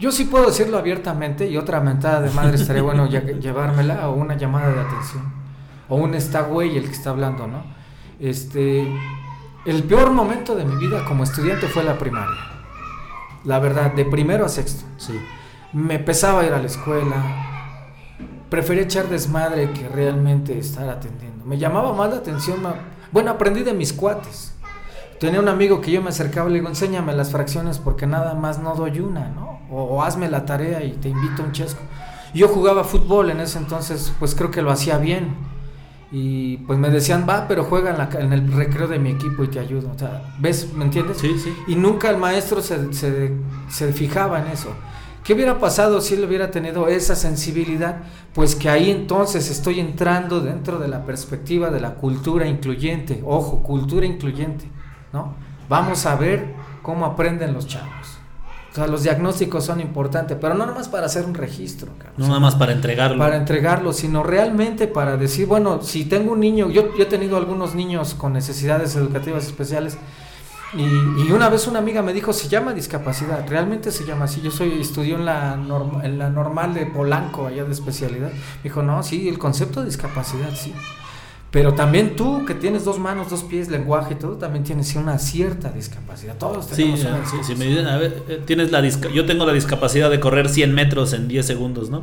Yo 0.00 0.10
sí 0.10 0.24
puedo 0.24 0.46
decirlo 0.46 0.78
abiertamente 0.78 1.48
y 1.48 1.56
otra 1.56 1.80
mentada 1.80 2.20
de 2.20 2.30
madre 2.30 2.56
estaría 2.56 2.82
bueno 2.82 3.06
llevármela 3.06 4.08
o 4.08 4.14
una 4.14 4.36
llamada 4.36 4.72
de 4.72 4.80
atención. 4.80 5.22
O 5.88 5.96
un 5.96 6.14
está 6.14 6.42
güey 6.42 6.76
el 6.76 6.86
que 6.86 6.92
está 6.92 7.10
hablando, 7.10 7.46
¿no? 7.46 7.62
Este, 8.18 8.88
el 9.64 9.84
peor 9.84 10.10
momento 10.10 10.56
de 10.56 10.64
mi 10.64 10.74
vida 10.74 11.04
como 11.04 11.22
estudiante 11.22 11.68
fue 11.68 11.84
la 11.84 11.98
primaria. 11.98 12.40
La 13.44 13.60
verdad, 13.60 13.92
de 13.92 14.04
primero 14.04 14.44
a 14.44 14.48
sexto. 14.48 14.84
Sí. 14.96 15.20
Me 15.72 16.00
pesaba 16.00 16.44
ir 16.44 16.52
a 16.52 16.58
la 16.58 16.66
escuela. 16.66 17.14
Prefería 18.50 18.82
echar 18.82 19.08
desmadre 19.08 19.70
que 19.70 19.88
realmente 19.88 20.58
estar 20.58 20.88
atendiendo. 20.88 21.44
Me 21.44 21.58
llamaba 21.58 21.92
más 21.92 22.10
la 22.10 22.16
atención 22.16 22.60
Bueno, 23.12 23.30
aprendí 23.30 23.62
de 23.62 23.72
mis 23.72 23.92
cuates. 23.92 24.52
Tenía 25.22 25.40
un 25.40 25.48
amigo 25.48 25.80
que 25.80 25.92
yo 25.92 26.02
me 26.02 26.08
acercaba 26.08 26.48
y 26.48 26.52
le 26.52 26.58
digo, 26.58 26.68
enséñame 26.68 27.14
las 27.14 27.30
fracciones 27.30 27.78
porque 27.78 28.06
nada 28.06 28.34
más 28.34 28.58
no 28.58 28.74
doy 28.74 28.98
una, 29.00 29.28
¿no? 29.28 29.60
O, 29.70 29.82
o 29.84 30.02
hazme 30.02 30.28
la 30.28 30.44
tarea 30.44 30.82
y 30.84 30.92
te 30.92 31.08
invito 31.08 31.42
a 31.42 31.46
un 31.46 31.52
chesco. 31.52 31.80
Yo 32.34 32.48
jugaba 32.48 32.82
fútbol 32.82 33.30
en 33.30 33.38
ese 33.40 33.58
entonces, 33.58 34.12
pues 34.18 34.34
creo 34.34 34.50
que 34.50 34.62
lo 34.62 34.70
hacía 34.72 34.98
bien. 34.98 35.36
Y 36.10 36.58
pues 36.58 36.78
me 36.78 36.90
decían, 36.90 37.24
va, 37.26 37.46
pero 37.48 37.64
juega 37.64 37.90
en, 37.90 37.98
la 37.98 38.08
en 38.20 38.32
el 38.32 38.52
recreo 38.52 38.86
de 38.86 38.98
mi 38.98 39.10
equipo 39.10 39.44
y 39.44 39.48
te 39.48 39.60
ayudo. 39.60 39.92
O 39.94 39.98
sea, 39.98 40.34
¿ves? 40.38 40.72
¿Me 40.74 40.84
entiendes? 40.84 41.18
Sí, 41.18 41.38
sí. 41.38 41.54
Y 41.68 41.74
nunca 41.76 42.10
el 42.10 42.18
maestro 42.18 42.60
se, 42.60 42.92
se- 42.92 43.32
se 43.70 43.92
fijaba 43.92 44.40
en 44.40 44.48
eso. 44.48 44.70
¿Qué 45.24 45.34
hubiera 45.34 45.58
pasado 45.58 46.00
si 46.00 46.14
él 46.14 46.24
hubiera 46.24 46.50
tenido 46.50 46.88
esa 46.88 47.14
sensibilidad? 47.14 47.98
Pues 48.34 48.56
que 48.56 48.68
ahí 48.68 48.90
entonces 48.90 49.50
estoy 49.50 49.78
entrando 49.78 50.40
dentro 50.40 50.80
de 50.80 50.88
la 50.88 51.04
perspectiva 51.06 51.70
de 51.70 51.80
la 51.80 51.94
cultura 51.94 52.46
incluyente. 52.48 53.22
Ojo, 53.24 53.62
cultura 53.62 54.04
incluyente, 54.04 54.64
¿no? 55.12 55.34
Vamos 55.68 56.06
a 56.06 56.16
ver 56.16 56.54
cómo 56.82 57.06
aprenden 57.06 57.52
los 57.54 57.66
chavos. 57.66 58.18
O 58.72 58.74
sea, 58.74 58.86
los 58.86 59.02
diagnósticos 59.02 59.66
son 59.66 59.80
importantes, 59.82 60.38
pero 60.40 60.54
no 60.54 60.64
nomás 60.64 60.88
para 60.88 61.04
hacer 61.04 61.26
un 61.26 61.34
registro. 61.34 61.92
No 62.16 62.28
nada 62.28 62.40
más 62.40 62.54
para 62.54 62.72
entregarlo. 62.72 63.18
Para 63.18 63.36
entregarlo, 63.36 63.92
sino 63.92 64.22
realmente 64.22 64.86
para 64.86 65.18
decir, 65.18 65.46
bueno, 65.46 65.82
si 65.82 66.06
tengo 66.06 66.32
un 66.32 66.40
niño, 66.40 66.70
yo, 66.70 66.96
yo 66.96 67.02
he 67.02 67.06
tenido 67.06 67.36
algunos 67.36 67.74
niños 67.74 68.14
con 68.14 68.32
necesidades 68.32 68.96
educativas 68.96 69.44
especiales 69.44 69.98
y, 70.74 70.82
y 70.82 71.32
una 71.32 71.50
vez 71.50 71.66
una 71.66 71.80
amiga 71.80 72.00
me 72.00 72.14
dijo, 72.14 72.32
se 72.32 72.48
llama 72.48 72.72
discapacidad, 72.72 73.46
realmente 73.46 73.90
se 73.90 74.06
llama 74.06 74.24
así, 74.24 74.40
yo 74.40 74.50
soy 74.50 74.80
estudió 74.80 75.16
en 75.16 75.26
la, 75.26 75.58
en 76.02 76.18
la 76.18 76.30
normal 76.30 76.72
de 76.72 76.86
Polanco, 76.86 77.46
allá 77.46 77.64
de 77.64 77.72
especialidad, 77.72 78.30
me 78.30 78.62
dijo, 78.62 78.82
no, 78.82 79.02
sí, 79.02 79.28
el 79.28 79.38
concepto 79.38 79.80
de 79.80 79.86
discapacidad, 79.86 80.48
sí. 80.54 80.72
Pero 81.52 81.74
también 81.74 82.16
tú, 82.16 82.44
que 82.46 82.54
tienes 82.54 82.84
dos 82.84 82.98
manos, 82.98 83.28
dos 83.30 83.44
pies, 83.44 83.68
lenguaje 83.68 84.14
y 84.14 84.16
todo, 84.16 84.32
también 84.38 84.64
tienes 84.64 84.96
una 84.96 85.18
cierta 85.18 85.70
discapacidad. 85.70 86.34
Todos 86.38 86.64
Sí, 86.66 86.76
tenemos 86.94 86.98
sí, 87.00 87.04
si 87.04 87.10
discapacidad. 87.54 87.56
me 87.58 87.64
dicen, 87.66 87.86
a 87.86 87.96
ver, 87.98 88.22
eh, 88.28 88.42
tienes 88.46 88.72
la 88.72 88.80
disca- 88.82 89.10
yo 89.12 89.26
tengo 89.26 89.44
la 89.44 89.52
discapacidad 89.52 90.10
de 90.10 90.18
correr 90.18 90.48
100 90.48 90.74
metros 90.74 91.12
en 91.12 91.28
10 91.28 91.46
segundos, 91.46 91.90
¿no? 91.90 92.02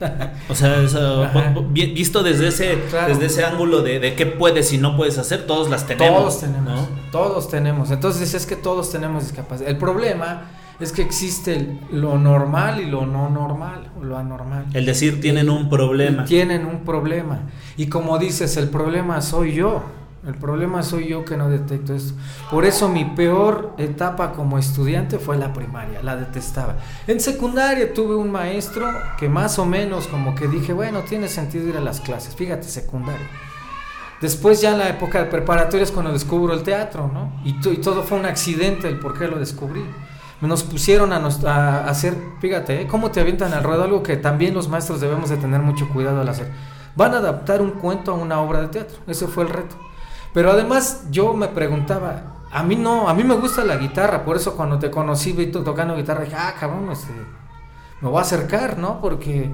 O 0.48 0.54
sea, 0.54 0.80
eso, 0.82 1.26
visto 1.70 2.22
desde 2.22 2.48
ese, 2.48 2.78
Claro. 2.90 3.08
desde 3.14 3.26
ese 3.26 3.44
ángulo 3.44 3.82
de, 3.82 3.98
de 4.00 4.14
qué 4.14 4.26
puedes 4.26 4.72
y 4.72 4.78
no 4.78 4.96
puedes 4.96 5.18
hacer, 5.18 5.46
todos 5.46 5.70
las 5.70 5.86
tenemos. 5.86 6.18
Todos 6.20 6.40
tenemos, 6.40 6.64
¿no? 6.80 6.88
todos 7.12 7.48
tenemos. 7.48 7.90
Entonces 7.90 8.34
es 8.34 8.44
que 8.46 8.56
todos 8.56 8.90
tenemos 8.90 9.22
discapacidad. 9.24 9.68
El 9.68 9.76
problema 9.78 10.50
es 10.80 10.92
que 10.92 11.02
existe 11.02 11.78
lo 11.90 12.18
normal 12.18 12.80
y 12.80 12.86
lo 12.86 13.04
no 13.04 13.28
normal, 13.30 13.90
o 14.00 14.04
lo 14.04 14.16
anormal. 14.16 14.66
El 14.72 14.86
decir 14.86 15.20
tienen 15.20 15.50
un 15.50 15.68
problema. 15.68 16.24
Tienen 16.24 16.66
un 16.66 16.84
problema. 16.84 17.40
Y 17.76 17.88
como 17.88 18.18
dices, 18.18 18.56
el 18.56 18.68
problema 18.68 19.20
soy 19.20 19.54
yo. 19.54 19.82
El 20.26 20.34
problema 20.34 20.82
soy 20.82 21.08
yo 21.08 21.24
que 21.24 21.36
no 21.36 21.48
detecto 21.48 21.94
esto. 21.94 22.12
Por 22.50 22.64
eso 22.64 22.88
mi 22.88 23.04
peor 23.04 23.74
etapa 23.78 24.32
como 24.32 24.58
estudiante 24.58 25.18
fue 25.18 25.38
la 25.38 25.52
primaria, 25.52 26.02
la 26.02 26.16
detestaba. 26.16 26.76
En 27.06 27.20
secundaria 27.20 27.94
tuve 27.94 28.14
un 28.14 28.30
maestro 28.30 28.92
que 29.18 29.28
más 29.28 29.58
o 29.58 29.64
menos 29.64 30.06
como 30.06 30.34
que 30.34 30.48
dije, 30.48 30.72
bueno, 30.72 31.00
tiene 31.00 31.28
sentido 31.28 31.68
ir 31.68 31.76
a 31.76 31.80
las 31.80 32.00
clases. 32.00 32.34
Fíjate, 32.34 32.64
secundaria. 32.64 33.26
Después 34.20 34.60
ya 34.60 34.72
en 34.72 34.78
la 34.78 34.88
época 34.88 35.20
de 35.20 35.30
preparatoria 35.30 35.84
es 35.84 35.92
cuando 35.92 36.12
descubro 36.12 36.52
el 36.52 36.62
teatro, 36.62 37.08
¿no? 37.12 37.32
Y 37.44 37.54
todo 37.80 38.02
fue 38.02 38.18
un 38.18 38.26
accidente 38.26 38.88
el 38.88 38.98
por 38.98 39.16
qué 39.16 39.28
lo 39.28 39.38
descubrí. 39.38 39.84
Nos 40.40 40.62
pusieron 40.62 41.12
a, 41.12 41.18
nos- 41.18 41.44
a 41.44 41.88
hacer, 41.88 42.14
fíjate, 42.40 42.82
¿eh? 42.82 42.86
cómo 42.86 43.10
te 43.10 43.20
avientan 43.20 43.52
al 43.54 43.64
ruedo, 43.64 43.82
algo 43.82 44.02
que 44.04 44.16
también 44.16 44.54
los 44.54 44.68
maestros 44.68 45.00
debemos 45.00 45.30
de 45.30 45.36
tener 45.36 45.60
mucho 45.60 45.88
cuidado 45.88 46.20
al 46.20 46.28
hacer. 46.28 46.50
Van 46.94 47.12
a 47.14 47.18
adaptar 47.18 47.60
un 47.60 47.72
cuento 47.72 48.12
a 48.12 48.14
una 48.14 48.40
obra 48.40 48.60
de 48.60 48.68
teatro, 48.68 48.98
ese 49.08 49.26
fue 49.26 49.42
el 49.44 49.50
reto. 49.50 49.74
Pero 50.32 50.52
además 50.52 51.06
yo 51.10 51.32
me 51.34 51.48
preguntaba, 51.48 52.36
a 52.52 52.62
mí 52.62 52.76
no, 52.76 53.08
a 53.08 53.14
mí 53.14 53.24
me 53.24 53.34
gusta 53.34 53.64
la 53.64 53.76
guitarra, 53.76 54.24
por 54.24 54.36
eso 54.36 54.54
cuando 54.54 54.78
te 54.78 54.90
conocí 54.90 55.32
vi 55.32 55.46
tocando 55.46 55.96
guitarra, 55.96 56.22
dije, 56.24 56.36
ah, 56.38 56.54
cabrón, 56.58 56.88
este, 56.92 57.12
me 58.00 58.08
voy 58.08 58.18
a 58.18 58.22
acercar, 58.22 58.78
¿no? 58.78 59.00
Porque 59.00 59.50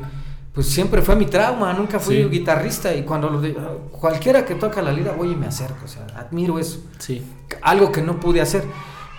pues 0.52 0.68
siempre 0.68 1.00
fue 1.02 1.16
mi 1.16 1.26
trauma, 1.26 1.72
nunca 1.72 1.98
fui 1.98 2.16
Sí. 2.24 2.28
guitarrista 2.28 2.94
y 2.94 3.02
cuando 3.04 3.28
lo 3.30 3.40
de- 3.40 3.54
cualquiera 3.90 4.44
que 4.44 4.54
toca 4.54 4.82
la 4.82 4.92
lira 4.92 5.12
voy 5.12 5.32
y 5.32 5.34
me 5.36 5.46
acerco, 5.46 5.84
o 5.84 5.88
sea, 5.88 6.06
admiro 6.16 6.58
eso, 6.58 6.78
Sí. 6.98 7.26
algo 7.62 7.90
que 7.90 8.02
no 8.02 8.20
pude 8.20 8.40
hacer, 8.40 8.64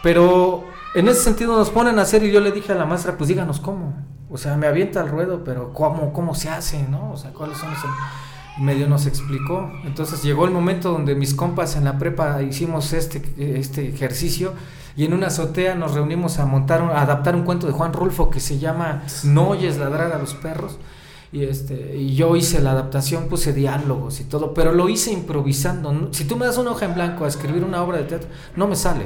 pero 0.03 0.63
en 0.95 1.07
ese 1.07 1.21
sentido 1.21 1.57
nos 1.57 1.69
ponen 1.69 1.99
a 1.99 2.03
hacer 2.03 2.23
y 2.23 2.31
yo 2.31 2.39
le 2.39 2.51
dije 2.51 2.71
a 2.71 2.75
la 2.75 2.85
maestra, 2.85 3.17
pues 3.17 3.27
díganos 3.27 3.59
cómo, 3.59 3.93
o 4.29 4.37
sea, 4.37 4.57
me 4.57 4.67
avienta 4.67 5.01
al 5.01 5.09
ruedo, 5.09 5.43
pero 5.43 5.73
cómo, 5.73 6.13
cómo 6.13 6.33
se 6.35 6.49
hace, 6.49 6.87
¿no? 6.87 7.11
O 7.11 7.17
sea, 7.17 7.31
cuáles 7.31 7.57
son 7.57 7.69
los 7.69 7.79
medio 8.57 8.87
nos 8.87 9.05
explicó. 9.05 9.71
Entonces 9.83 10.23
llegó 10.23 10.45
el 10.45 10.51
momento 10.51 10.91
donde 10.91 11.15
mis 11.15 11.33
compas 11.33 11.75
en 11.75 11.83
la 11.83 11.97
prepa 11.97 12.41
hicimos 12.41 12.93
este, 12.93 13.21
este 13.37 13.87
ejercicio 13.87 14.53
y 14.95 15.05
en 15.05 15.13
una 15.13 15.27
azotea 15.27 15.75
nos 15.75 15.93
reunimos 15.93 16.39
a 16.39 16.45
montar, 16.45 16.81
a 16.81 17.01
adaptar 17.01 17.35
un 17.35 17.43
cuento 17.43 17.67
de 17.67 17.73
Juan 17.73 17.93
Rulfo 17.93 18.29
que 18.29 18.39
se 18.39 18.59
llama 18.59 19.03
No 19.23 19.49
oyes 19.49 19.77
ladrar 19.77 20.13
a 20.13 20.17
los 20.17 20.33
perros. 20.33 20.77
Y, 21.31 21.43
este, 21.43 21.97
y 21.97 22.15
yo 22.15 22.37
hice 22.37 22.61
la 22.61 22.71
adaptación, 22.71 23.27
puse 23.27 23.51
diálogos 23.51 24.21
y 24.21 24.23
todo, 24.23 24.53
pero 24.53 24.71
lo 24.71 24.87
hice 24.87 25.11
improvisando. 25.11 26.09
Si 26.13 26.23
tú 26.23 26.37
me 26.37 26.45
das 26.45 26.57
una 26.57 26.71
hoja 26.71 26.85
en 26.85 26.93
blanco 26.93 27.25
a 27.25 27.27
escribir 27.27 27.65
una 27.65 27.83
obra 27.83 27.97
de 27.97 28.05
teatro, 28.05 28.29
no 28.55 28.67
me 28.67 28.77
sale. 28.77 29.05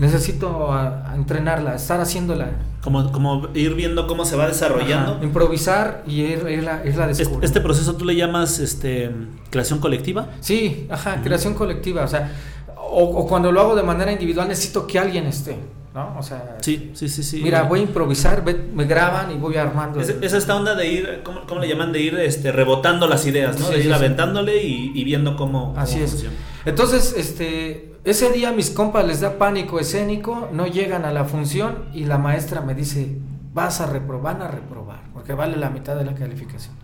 Necesito 0.00 0.72
a- 0.72 1.12
a 1.12 1.14
entrenarla, 1.14 1.74
estar 1.76 2.00
haciéndola. 2.00 2.48
Como, 2.82 3.12
como 3.12 3.48
ir 3.54 3.74
viendo 3.74 4.06
cómo 4.06 4.24
se 4.24 4.34
va 4.36 4.48
desarrollando. 4.48 5.12
Ajá, 5.16 5.24
improvisar 5.24 6.02
y 6.06 6.22
ir, 6.22 6.46
irla, 6.48 6.82
irla 6.84 7.04
Este, 7.04 7.06
descubriendo. 7.08 7.46
este 7.46 7.60
proceso 7.60 7.94
tú 7.96 8.06
le 8.06 8.16
llamas 8.16 8.58
este 8.58 9.10
creación 9.50 9.78
colectiva. 9.80 10.28
Sí, 10.40 10.86
ajá, 10.90 11.20
creación 11.22 11.52
colectiva, 11.54 12.02
o 12.04 12.08
sea, 12.08 12.32
o, 12.76 13.04
o 13.04 13.26
cuando 13.28 13.52
lo 13.52 13.60
hago 13.60 13.76
de 13.76 13.82
manera 13.82 14.10
individual 14.10 14.48
necesito 14.48 14.86
que 14.86 14.98
alguien 14.98 15.26
esté, 15.26 15.56
¿no? 15.94 16.16
O 16.18 16.22
sea, 16.22 16.56
Sí, 16.62 16.92
sí, 16.94 17.10
sí, 17.10 17.22
sí. 17.22 17.42
mira, 17.42 17.64
voy 17.64 17.80
a 17.80 17.82
improvisar, 17.82 18.42
ve- 18.42 18.70
me 18.74 18.86
graban 18.86 19.30
y 19.30 19.34
voy 19.34 19.56
armando. 19.58 20.00
Es, 20.00 20.08
el- 20.08 20.24
es 20.24 20.32
esta 20.32 20.56
onda 20.56 20.74
de 20.74 20.90
ir, 20.90 21.20
¿cómo, 21.22 21.40
cómo 21.46 21.60
le 21.60 21.68
llaman? 21.68 21.92
De 21.92 22.00
ir 22.00 22.14
este, 22.18 22.50
rebotando 22.50 23.06
las 23.06 23.26
ideas, 23.26 23.58
¿no? 23.60 23.66
Sí, 23.66 23.72
de 23.72 23.76
ir 23.80 23.82
sí, 23.84 23.88
sí. 23.90 23.94
aventándole 23.94 24.64
y, 24.64 24.92
y 24.94 25.04
viendo 25.04 25.36
cómo, 25.36 25.74
Así 25.76 25.92
cómo 25.96 26.04
es. 26.06 26.10
funciona. 26.12 26.34
Entonces, 26.64 27.14
este, 27.16 27.94
ese 28.04 28.30
día 28.32 28.52
mis 28.52 28.70
compas 28.70 29.06
les 29.06 29.20
da 29.20 29.38
pánico 29.38 29.80
escénico, 29.80 30.48
no 30.52 30.66
llegan 30.66 31.04
a 31.04 31.12
la 31.12 31.24
función 31.24 31.86
y 31.94 32.04
la 32.04 32.18
maestra 32.18 32.60
me 32.60 32.74
dice, 32.74 33.16
vas 33.54 33.80
a 33.80 33.86
reprobar, 33.86 34.34
van 34.34 34.42
a 34.42 34.48
reprobar, 34.50 35.00
porque 35.14 35.32
vale 35.32 35.56
la 35.56 35.70
mitad 35.70 35.96
de 35.96 36.04
la 36.04 36.14
calificación. 36.14 36.74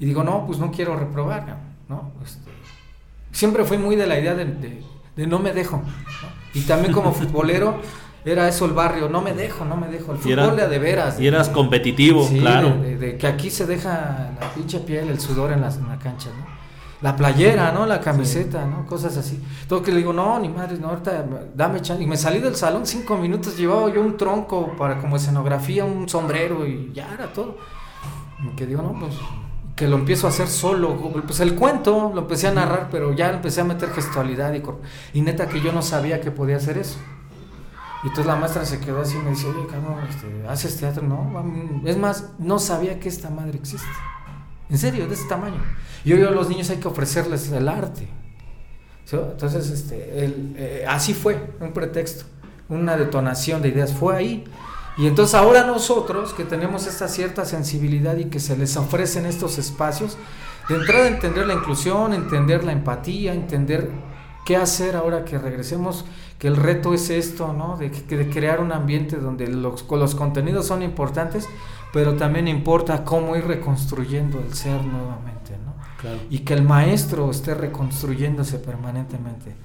Y 0.00 0.06
digo, 0.06 0.22
no, 0.24 0.46
pues 0.46 0.58
no 0.58 0.70
quiero 0.70 0.96
reprobar, 0.96 1.58
¿no? 1.88 2.12
Este, 2.24 2.50
siempre 3.32 3.64
fui 3.64 3.78
muy 3.78 3.96
de 3.96 4.06
la 4.06 4.18
idea 4.18 4.34
de, 4.34 4.44
de- 4.46 4.82
de 5.16 5.26
no 5.26 5.38
me 5.38 5.52
dejo. 5.52 5.78
¿no? 5.78 6.28
Y 6.54 6.60
también 6.62 6.92
como 6.92 7.12
futbolero 7.12 7.80
era 8.24 8.48
eso 8.48 8.64
el 8.66 8.72
barrio, 8.72 9.08
no 9.08 9.22
me 9.22 9.32
dejo, 9.32 9.64
no 9.64 9.76
me 9.76 9.88
dejo. 9.88 10.12
El 10.12 10.18
Y 10.26 10.32
era- 10.32 10.44
fútbol 10.50 10.68
de 10.70 10.78
veras. 10.78 11.18
Y 11.20 11.26
eras 11.26 11.48
competitivo, 11.48 12.26
Sí, 12.26 12.38
claro. 12.38 12.76
De, 12.76 12.96
de- 12.96 13.12
de 13.12 13.18
que 13.18 13.26
aquí 13.26 13.48
se 13.50 13.66
deja 13.66 14.32
la 14.40 14.48
pinche 14.54 14.80
piel, 14.80 15.08
el 15.08 15.20
sudor 15.20 15.52
en, 15.52 15.60
las, 15.62 15.76
en 15.78 15.88
la 15.88 15.98
cancha, 15.98 16.28
¿no? 16.38 16.55
La 17.02 17.14
playera, 17.14 17.72
¿no? 17.72 17.84
La 17.84 18.00
camiseta, 18.00 18.64
¿no? 18.64 18.86
Cosas 18.86 19.16
así. 19.16 19.42
Todo 19.68 19.82
que 19.82 19.92
le 19.92 19.98
digo, 19.98 20.12
no, 20.12 20.38
ni 20.38 20.48
madre, 20.48 20.78
no, 20.78 20.88
ahorita 20.88 21.26
dame 21.54 21.82
chance. 21.82 22.02
Y 22.02 22.06
me 22.06 22.16
salí 22.16 22.40
del 22.40 22.56
salón 22.56 22.86
cinco 22.86 23.16
minutos, 23.18 23.56
llevaba 23.56 23.92
yo 23.92 24.00
un 24.00 24.16
tronco 24.16 24.74
para 24.76 24.98
como 24.98 25.16
escenografía, 25.16 25.84
un 25.84 26.08
sombrero 26.08 26.66
y 26.66 26.92
ya 26.94 27.12
era 27.12 27.32
todo. 27.32 27.58
Y 28.42 28.56
que 28.56 28.66
digo, 28.66 28.82
no, 28.82 28.98
pues 28.98 29.14
que 29.76 29.86
lo 29.86 29.96
empiezo 29.96 30.26
a 30.26 30.30
hacer 30.30 30.48
solo. 30.48 30.96
Pues 31.26 31.38
el 31.40 31.54
cuento 31.54 32.10
lo 32.14 32.22
empecé 32.22 32.48
a 32.48 32.52
narrar, 32.52 32.88
pero 32.90 33.12
ya 33.12 33.30
empecé 33.30 33.60
a 33.60 33.64
meter 33.64 33.90
gestualidad 33.90 34.54
y, 34.54 34.62
y 35.12 35.20
neta 35.20 35.48
que 35.48 35.60
yo 35.60 35.72
no 35.72 35.82
sabía 35.82 36.20
que 36.20 36.30
podía 36.30 36.56
hacer 36.56 36.78
eso. 36.78 36.98
Y 38.02 38.08
entonces 38.08 38.26
la 38.26 38.36
maestra 38.36 38.64
se 38.64 38.80
quedó 38.80 39.02
así 39.02 39.16
y 39.16 39.22
me 39.22 39.30
dice, 39.30 39.46
oye, 39.48 39.66
cabrón, 39.66 39.98
este, 40.08 40.48
¿haces 40.48 40.78
teatro? 40.78 41.02
No, 41.02 41.44
es 41.84 41.98
más, 41.98 42.30
no 42.38 42.58
sabía 42.58 42.98
que 42.98 43.08
esta 43.08 43.28
madre 43.30 43.58
existe. 43.58 43.86
En 44.68 44.78
serio, 44.78 45.06
de 45.06 45.14
ese 45.14 45.28
tamaño. 45.28 45.62
Y 46.04 46.12
hoy 46.12 46.22
a 46.22 46.30
los 46.30 46.48
niños 46.48 46.70
hay 46.70 46.78
que 46.78 46.88
ofrecerles 46.88 47.50
el 47.52 47.68
arte. 47.68 48.08
Entonces, 49.12 49.70
este, 49.70 49.96
eh, 49.98 50.84
así 50.88 51.14
fue, 51.14 51.54
un 51.60 51.72
pretexto, 51.72 52.24
una 52.68 52.96
detonación 52.96 53.62
de 53.62 53.68
ideas, 53.68 53.92
fue 53.92 54.16
ahí. 54.16 54.44
Y 54.98 55.06
entonces 55.06 55.34
ahora 55.34 55.64
nosotros 55.64 56.32
que 56.32 56.44
tenemos 56.44 56.86
esta 56.86 57.06
cierta 57.06 57.44
sensibilidad 57.44 58.16
y 58.16 58.24
que 58.26 58.40
se 58.40 58.56
les 58.56 58.76
ofrecen 58.76 59.26
estos 59.26 59.58
espacios, 59.58 60.16
de 60.68 60.76
entrada 60.76 61.06
entender 61.06 61.46
la 61.46 61.54
inclusión, 61.54 62.12
entender 62.14 62.64
la 62.64 62.72
empatía, 62.72 63.34
entender 63.34 63.90
qué 64.46 64.56
hacer 64.56 64.96
ahora 64.96 65.24
que 65.24 65.38
regresemos, 65.38 66.06
que 66.38 66.48
el 66.48 66.56
reto 66.56 66.94
es 66.94 67.10
esto, 67.10 67.52
¿no? 67.52 67.76
De, 67.76 67.90
de 67.90 68.30
crear 68.30 68.60
un 68.60 68.72
ambiente 68.72 69.16
donde 69.16 69.48
los 69.48 69.82
contenidos 70.14 70.66
son 70.66 70.82
importantes, 70.82 71.48
pero 71.92 72.14
también 72.14 72.48
importa 72.48 73.04
cómo 73.04 73.36
ir 73.36 73.44
reconstruyendo 73.46 74.38
el 74.40 74.52
ser 74.54 74.82
nuevamente, 74.84 75.56
¿no? 75.64 75.74
Claro. 76.00 76.18
Y 76.30 76.40
que 76.40 76.54
el 76.54 76.62
maestro 76.62 77.30
esté 77.30 77.54
reconstruyéndose 77.54 78.58
permanentemente. 78.58 79.56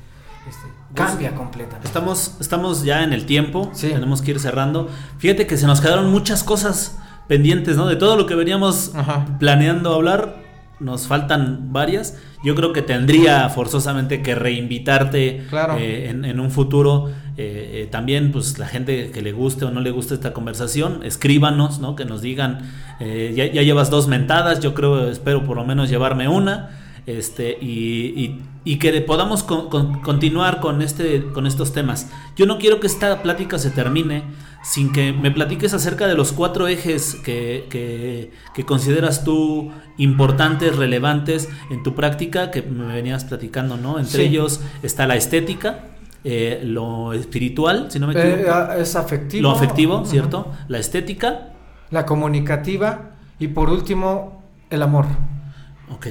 Este, 0.48 0.68
cambia 0.96 1.36
completamente. 1.36 1.86
Estamos, 1.88 2.36
estamos 2.40 2.84
ya 2.84 3.04
en 3.04 3.14
el 3.14 3.26
tiempo, 3.26 3.70
Sí. 3.74 3.90
tenemos 3.90 4.22
que 4.22 4.32
ir 4.32 4.40
cerrando. 4.40 4.90
Fíjate 5.20 5.46
que 5.46 5.56
se 5.58 5.68
nos 5.68 5.82
quedaron 5.82 6.10
muchas 6.12 6.44
cosas 6.44 6.98
pendientes, 7.28 7.78
¿no? 7.78 7.86
De 7.86 7.96
todo 7.96 8.16
lo 8.18 8.26
que 8.26 8.34
veníamos 8.36 8.92
Ajá. 8.96 9.26
planeando 9.40 9.94
hablar, 9.94 10.41
nos 10.82 11.08
faltan 11.08 11.72
varias. 11.72 12.18
yo 12.44 12.56
creo 12.56 12.74
que 12.74 12.82
tendría 12.82 13.48
forzosamente 13.50 14.22
que 14.24 14.34
reinvitarte 14.36 15.44
Claro. 15.50 15.78
eh, 15.78 16.10
en, 16.10 16.26
en 16.26 16.40
un 16.40 16.50
futuro. 16.52 17.10
Eh, 17.38 17.84
eh, 17.84 17.88
también, 17.90 18.32
pues 18.32 18.58
la 18.60 18.68
gente 18.68 19.12
que 19.12 19.22
le 19.22 19.32
guste 19.32 19.64
o 19.66 19.72
no 19.72 19.80
le 19.80 19.92
guste 19.92 20.14
esta 20.16 20.34
conversación, 20.34 21.02
escríbanos, 21.04 21.80
¿no? 21.80 21.96
Que 21.96 22.04
nos 22.06 22.22
digan, 22.22 22.70
eh, 23.00 23.32
ya, 23.36 23.46
ya 23.46 23.62
llevas 23.62 23.90
dos 23.90 24.08
mentadas, 24.08 24.60
yo 24.60 24.74
creo, 24.74 25.10
espero 25.10 25.44
por 25.46 25.56
lo 25.56 25.64
menos 25.66 25.90
llevarme 25.90 26.28
una. 26.28 26.72
Este, 27.08 27.58
y, 27.62 28.14
y- 28.16 28.42
y 28.64 28.78
que 28.78 29.02
podamos 29.02 29.44
con- 29.44 29.70
con- 29.70 30.02
continuar 30.02 30.60
con, 30.60 30.82
este, 30.82 31.24
con 31.34 31.48
estos 31.48 31.74
temas. 31.74 32.10
Yo 32.36 32.46
no 32.46 32.58
quiero 32.60 32.80
que 32.80 32.88
esta 32.88 33.22
plática 33.24 33.58
se 33.58 33.72
termine 33.72 34.24
sin 34.64 34.92
que 34.92 35.14
me 35.14 35.32
platiques 35.32 35.74
acerca 35.74 36.06
de 36.06 36.14
los 36.14 36.32
cuatro 36.32 36.68
ejes 36.68 37.16
que, 37.26 37.66
que- 37.72 38.32
que 38.54 38.64
consideras 38.66 39.24
tú 39.24 39.72
importantes, 39.98 40.76
relevantes 40.76 41.50
en 41.72 41.82
tu 41.82 41.96
práctica, 41.96 42.52
que 42.52 42.62
me 42.62 42.86
venías 42.94 43.26
platicando, 43.26 43.78
¿no? 43.78 43.98
Entre 43.98 44.18
Sí. 44.18 44.30
ellos 44.30 44.62
está 44.84 45.08
la 45.08 45.16
estética, 45.16 45.86
eh, 46.24 46.62
lo 46.64 47.14
espiritual, 47.14 47.88
si 47.90 47.98
no 47.98 48.06
me 48.06 48.14
Eh, 48.14 48.34
equivoco, 48.34 48.54
ah, 48.54 48.76
es 48.78 48.96
afectivo. 48.96 49.42
lo 49.42 49.52
afectivo. 49.56 50.06
¿cierto? 50.06 50.52
La 50.68 50.78
estética, 50.78 51.48
La 51.90 52.06
comunicativa 52.06 53.12
y 53.40 53.48
por 53.48 53.72
último 53.72 54.44
el 54.70 54.84
amor. 54.84 55.06
ok. 55.90 56.06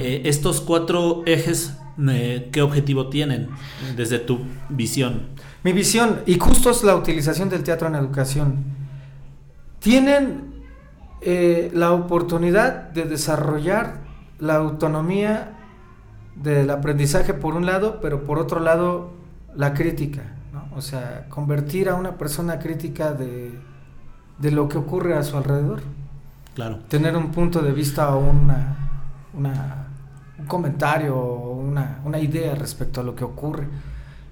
Eh, 0.00 0.22
estos 0.24 0.60
cuatro 0.60 1.22
ejes, 1.26 1.78
eh, 2.08 2.48
¿qué 2.52 2.62
objetivo 2.62 3.08
tienen 3.08 3.48
desde 3.96 4.18
tu 4.18 4.40
visión? 4.68 5.22
Mi 5.64 5.72
visión, 5.72 6.20
y 6.26 6.38
justo 6.38 6.70
es 6.70 6.82
la 6.82 6.96
utilización 6.96 7.48
del 7.48 7.62
teatro 7.62 7.88
en 7.88 7.94
educación, 7.94 8.64
tienen 9.78 10.52
eh, 11.20 11.70
la 11.74 11.92
oportunidad 11.92 12.90
de 12.90 13.04
desarrollar 13.04 14.00
la 14.38 14.56
autonomía 14.56 15.56
del 16.36 16.70
aprendizaje 16.70 17.34
por 17.34 17.54
un 17.54 17.66
lado, 17.66 18.00
pero 18.00 18.24
por 18.24 18.38
otro 18.38 18.60
lado 18.60 19.12
la 19.54 19.74
crítica, 19.74 20.22
¿no? 20.52 20.64
o 20.76 20.80
sea, 20.80 21.26
convertir 21.28 21.88
a 21.88 21.94
una 21.94 22.16
persona 22.16 22.58
crítica 22.58 23.12
de, 23.12 23.52
de 24.38 24.50
lo 24.50 24.68
que 24.68 24.78
ocurre 24.78 25.14
a 25.16 25.22
su 25.22 25.36
alrededor, 25.36 25.82
Claro. 26.54 26.80
tener 26.88 27.16
un 27.16 27.30
punto 27.30 27.60
de 27.62 27.72
vista 27.72 28.14
o 28.14 28.18
una, 28.18 28.76
una- 29.34 29.81
un 30.42 30.46
comentario 30.46 31.16
o 31.16 31.52
una, 31.52 32.00
una 32.04 32.18
idea 32.18 32.54
respecto 32.54 33.00
a 33.00 33.04
lo 33.04 33.14
que 33.14 33.24
ocurre. 33.24 33.68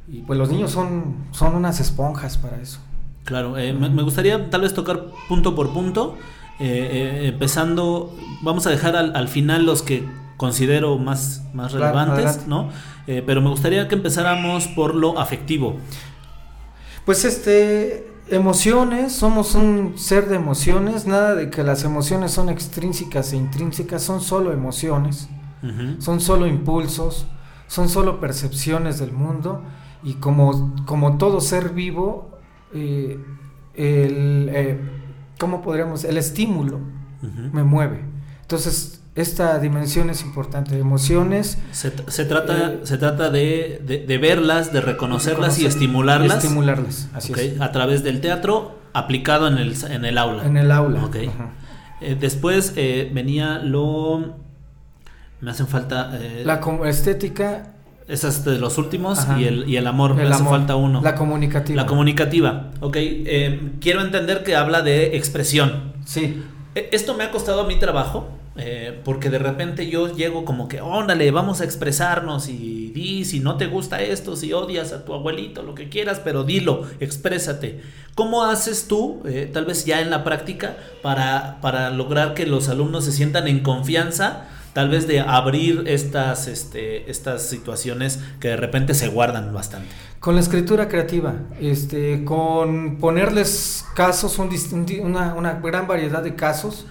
Y 0.09 0.23
pues 0.23 0.39
los 0.39 0.51
niños 0.51 0.73
son, 0.73 1.17
son 1.31 1.55
unas 1.55 1.81
esponjas 1.81 2.37
para 2.37 2.57
eso. 2.59 2.81
Claro, 3.25 3.57
eh, 3.57 3.73
me, 3.73 3.89
me 3.89 4.03
gustaría 4.03 4.51
tal 4.51 4.63
vez 4.63 4.75
tocar 4.75 5.07
punto 5.29 5.55
por 5.55 5.73
punto, 5.73 6.17
eh, 6.59 6.89
eh, 6.93 7.29
empezando, 7.29 8.15
vamos 8.43 8.67
a 8.67 8.71
dejar 8.71 8.97
al, 8.97 9.15
al 9.15 9.29
final 9.29 9.65
los 9.65 9.83
que 9.83 10.05
considero 10.37 10.99
más, 10.99 11.43
más 11.53 11.73
relevantes. 11.73 12.47
¿no? 12.47 12.71
Eh, 13.07 13.23
pero 13.27 13.41
me 13.43 13.51
gustaría 13.51 13.89
que 13.89 13.95
empezáramos 13.95 14.69
por 14.69 14.95
lo 14.95 15.19
afectivo. 15.19 15.77
Pues 17.05 17.25
este, 17.25 18.11
emociones, 18.29 19.13
somos 19.13 19.55
un 19.55 19.95
ser 19.97 20.29
de 20.29 20.37
emociones, 20.37 21.07
nada 21.07 21.35
de 21.35 21.51
que 21.51 21.63
las 21.63 21.85
emociones 21.85 22.31
son 22.31 22.49
extrínsecas 22.49 23.33
e 23.33 23.37
intrínsecas, 23.37 24.03
son 24.03 24.21
solo 24.21 24.53
emociones, 24.53 25.29
Son 25.99 26.21
solo 26.21 26.47
impulsos, 26.47 27.27
son 27.67 27.89
solo 27.89 28.19
percepciones 28.21 28.99
del 28.99 29.13
mundo 29.13 29.63
y 30.03 30.15
como, 30.15 30.75
como 30.87 31.19
todo 31.19 31.41
ser 31.41 31.71
vivo, 31.71 32.39
eh, 32.75 33.19
el, 33.75 34.51
eh, 34.53 34.81
¿cómo 35.39 35.61
podríamos? 35.63 36.05
El 36.05 36.17
estímulo 36.17 36.81
me 37.53 37.63
mueve. 37.65 38.03
Entonces, 38.43 39.03
esta 39.15 39.59
dimensión 39.59 40.09
es 40.09 40.23
importante, 40.23 40.79
emociones. 40.79 41.59
Se, 41.73 41.93
se 42.09 42.25
trata, 42.25 42.73
Eh, 42.73 42.81
se 42.85 42.97
trata 42.97 43.29
de, 43.31 43.83
de- 43.87 44.07
de 44.07 44.19
verlas, 44.19 44.73
de 44.73 44.81
reconocerlas 44.81 45.59
y 45.59 45.67
estimularlas 45.67 46.43
Estimularlas, 46.43 47.09
así 47.13 47.33
es. 47.37 47.61
a 47.61 47.71
través 47.73 48.03
del 48.03 48.21
teatro 48.21 48.79
aplicado 48.95 49.47
en 49.49 49.59
el, 49.59 49.75
en 49.91 50.05
el 50.05 50.17
aula. 50.17 50.45
En 50.47 50.57
el 50.57 50.71
aula. 50.71 51.05
Ok. 51.05 51.17
Ajá. 51.29 51.51
Eh, 52.01 52.17
después 52.19 52.73
eh, 52.77 53.11
venía 53.13 53.59
lo... 53.59 54.37
Me 55.41 55.51
hacen 55.51 55.67
falta... 55.69 56.11
eh, 56.21 56.43
La 56.45 56.61
com- 56.61 56.85
estética, 56.87 57.73
esa 58.09 58.29
es 58.29 58.45
de 58.45 58.59
los 58.59 58.77
últimos 58.79 59.19
Ajá. 59.21 59.41
y 59.41 59.45
el, 59.45 59.69
y 59.69 59.77
el 59.77 59.87
amor. 59.87 60.15
me 60.15 60.23
hace 60.25 60.45
falta 60.45 60.77
uno. 60.77 61.01
La 61.03 61.15
comunicativa. 61.15 61.81
La 61.83 61.87
comunicativa. 61.87 62.71
Ok, 62.81 62.97
eh, 62.99 63.71
quiero 63.81 64.03
entender 64.03 64.43
que 64.43 64.57
habla 64.57 64.83
de 64.83 65.17
expresión. 65.17 65.93
Sí. 66.05 66.43
E- 66.75 66.89
Esto 66.93 67.15
me 67.15 67.25
ha 67.25 67.31
costado 67.31 67.63
a 67.63 67.67
mi 67.67 67.79
trabajo, 67.79 68.29
eh, 68.57 69.01
porque 69.05 69.31
de 69.31 69.39
repente 69.39 69.89
yo 69.89 70.15
llego 70.15 70.45
como 70.45 70.69
que, 70.69 70.81
óndale, 70.83 71.31
vamos 71.31 71.61
a 71.61 71.65
expresarnos 71.65 72.49
y 72.49 72.91
di 72.93 73.25
si 73.25 73.41
no 73.41 73.57
te 73.57 73.67
gusta 73.67 74.03
esto, 74.03 74.37
si 74.37 74.53
odias 74.53 74.93
a 74.93 75.05
tu 75.05 75.15
abuelito, 75.15 75.63
lo 75.63 75.75
que 75.75 75.89
quieras, 75.89 76.21
pero 76.23 76.43
dilo, 76.45 76.83
exprésate. 77.01 77.81
¿Cómo 78.15 78.45
haces 78.45 78.89
tú, 78.89 79.23
eh, 79.25 79.49
tal 79.51 79.65
vez 79.65 79.87
ya 79.87 80.01
en 80.03 80.11
la 80.11 80.23
práctica, 80.25 80.77
para, 81.01 81.59
para 81.63 81.91
lograr 81.91 82.35
que 82.35 82.45
los 82.45 82.69
alumnos 82.69 83.05
se 83.05 83.13
sientan 83.13 83.47
en 83.49 83.61
confianza? 83.61 84.49
Tal 84.73 84.89
vez 84.89 85.09
de 85.09 85.21
abrir 85.21 85.85
estas, 85.87 86.47
este, 86.47 87.11
estas 87.11 87.43
situaciones 87.43 88.21
que 88.39 88.49
de 88.49 88.57
repente 88.57 88.95
se 88.95 89.09
guardan 89.09 89.53
bastante. 89.53 89.89
Con 90.21 90.35
la 90.37 90.41
escritura 90.43 90.87
creativa, 90.89 91.35
este, 91.61 92.25
con 92.25 92.99
ponerles 92.99 93.85
casos, 93.97 94.39
un 94.39 94.51
una, 95.03 95.35
una 95.35 95.55
gran 95.55 95.89
variedad 95.89 96.23
de 96.23 96.35
casos, 96.37 96.87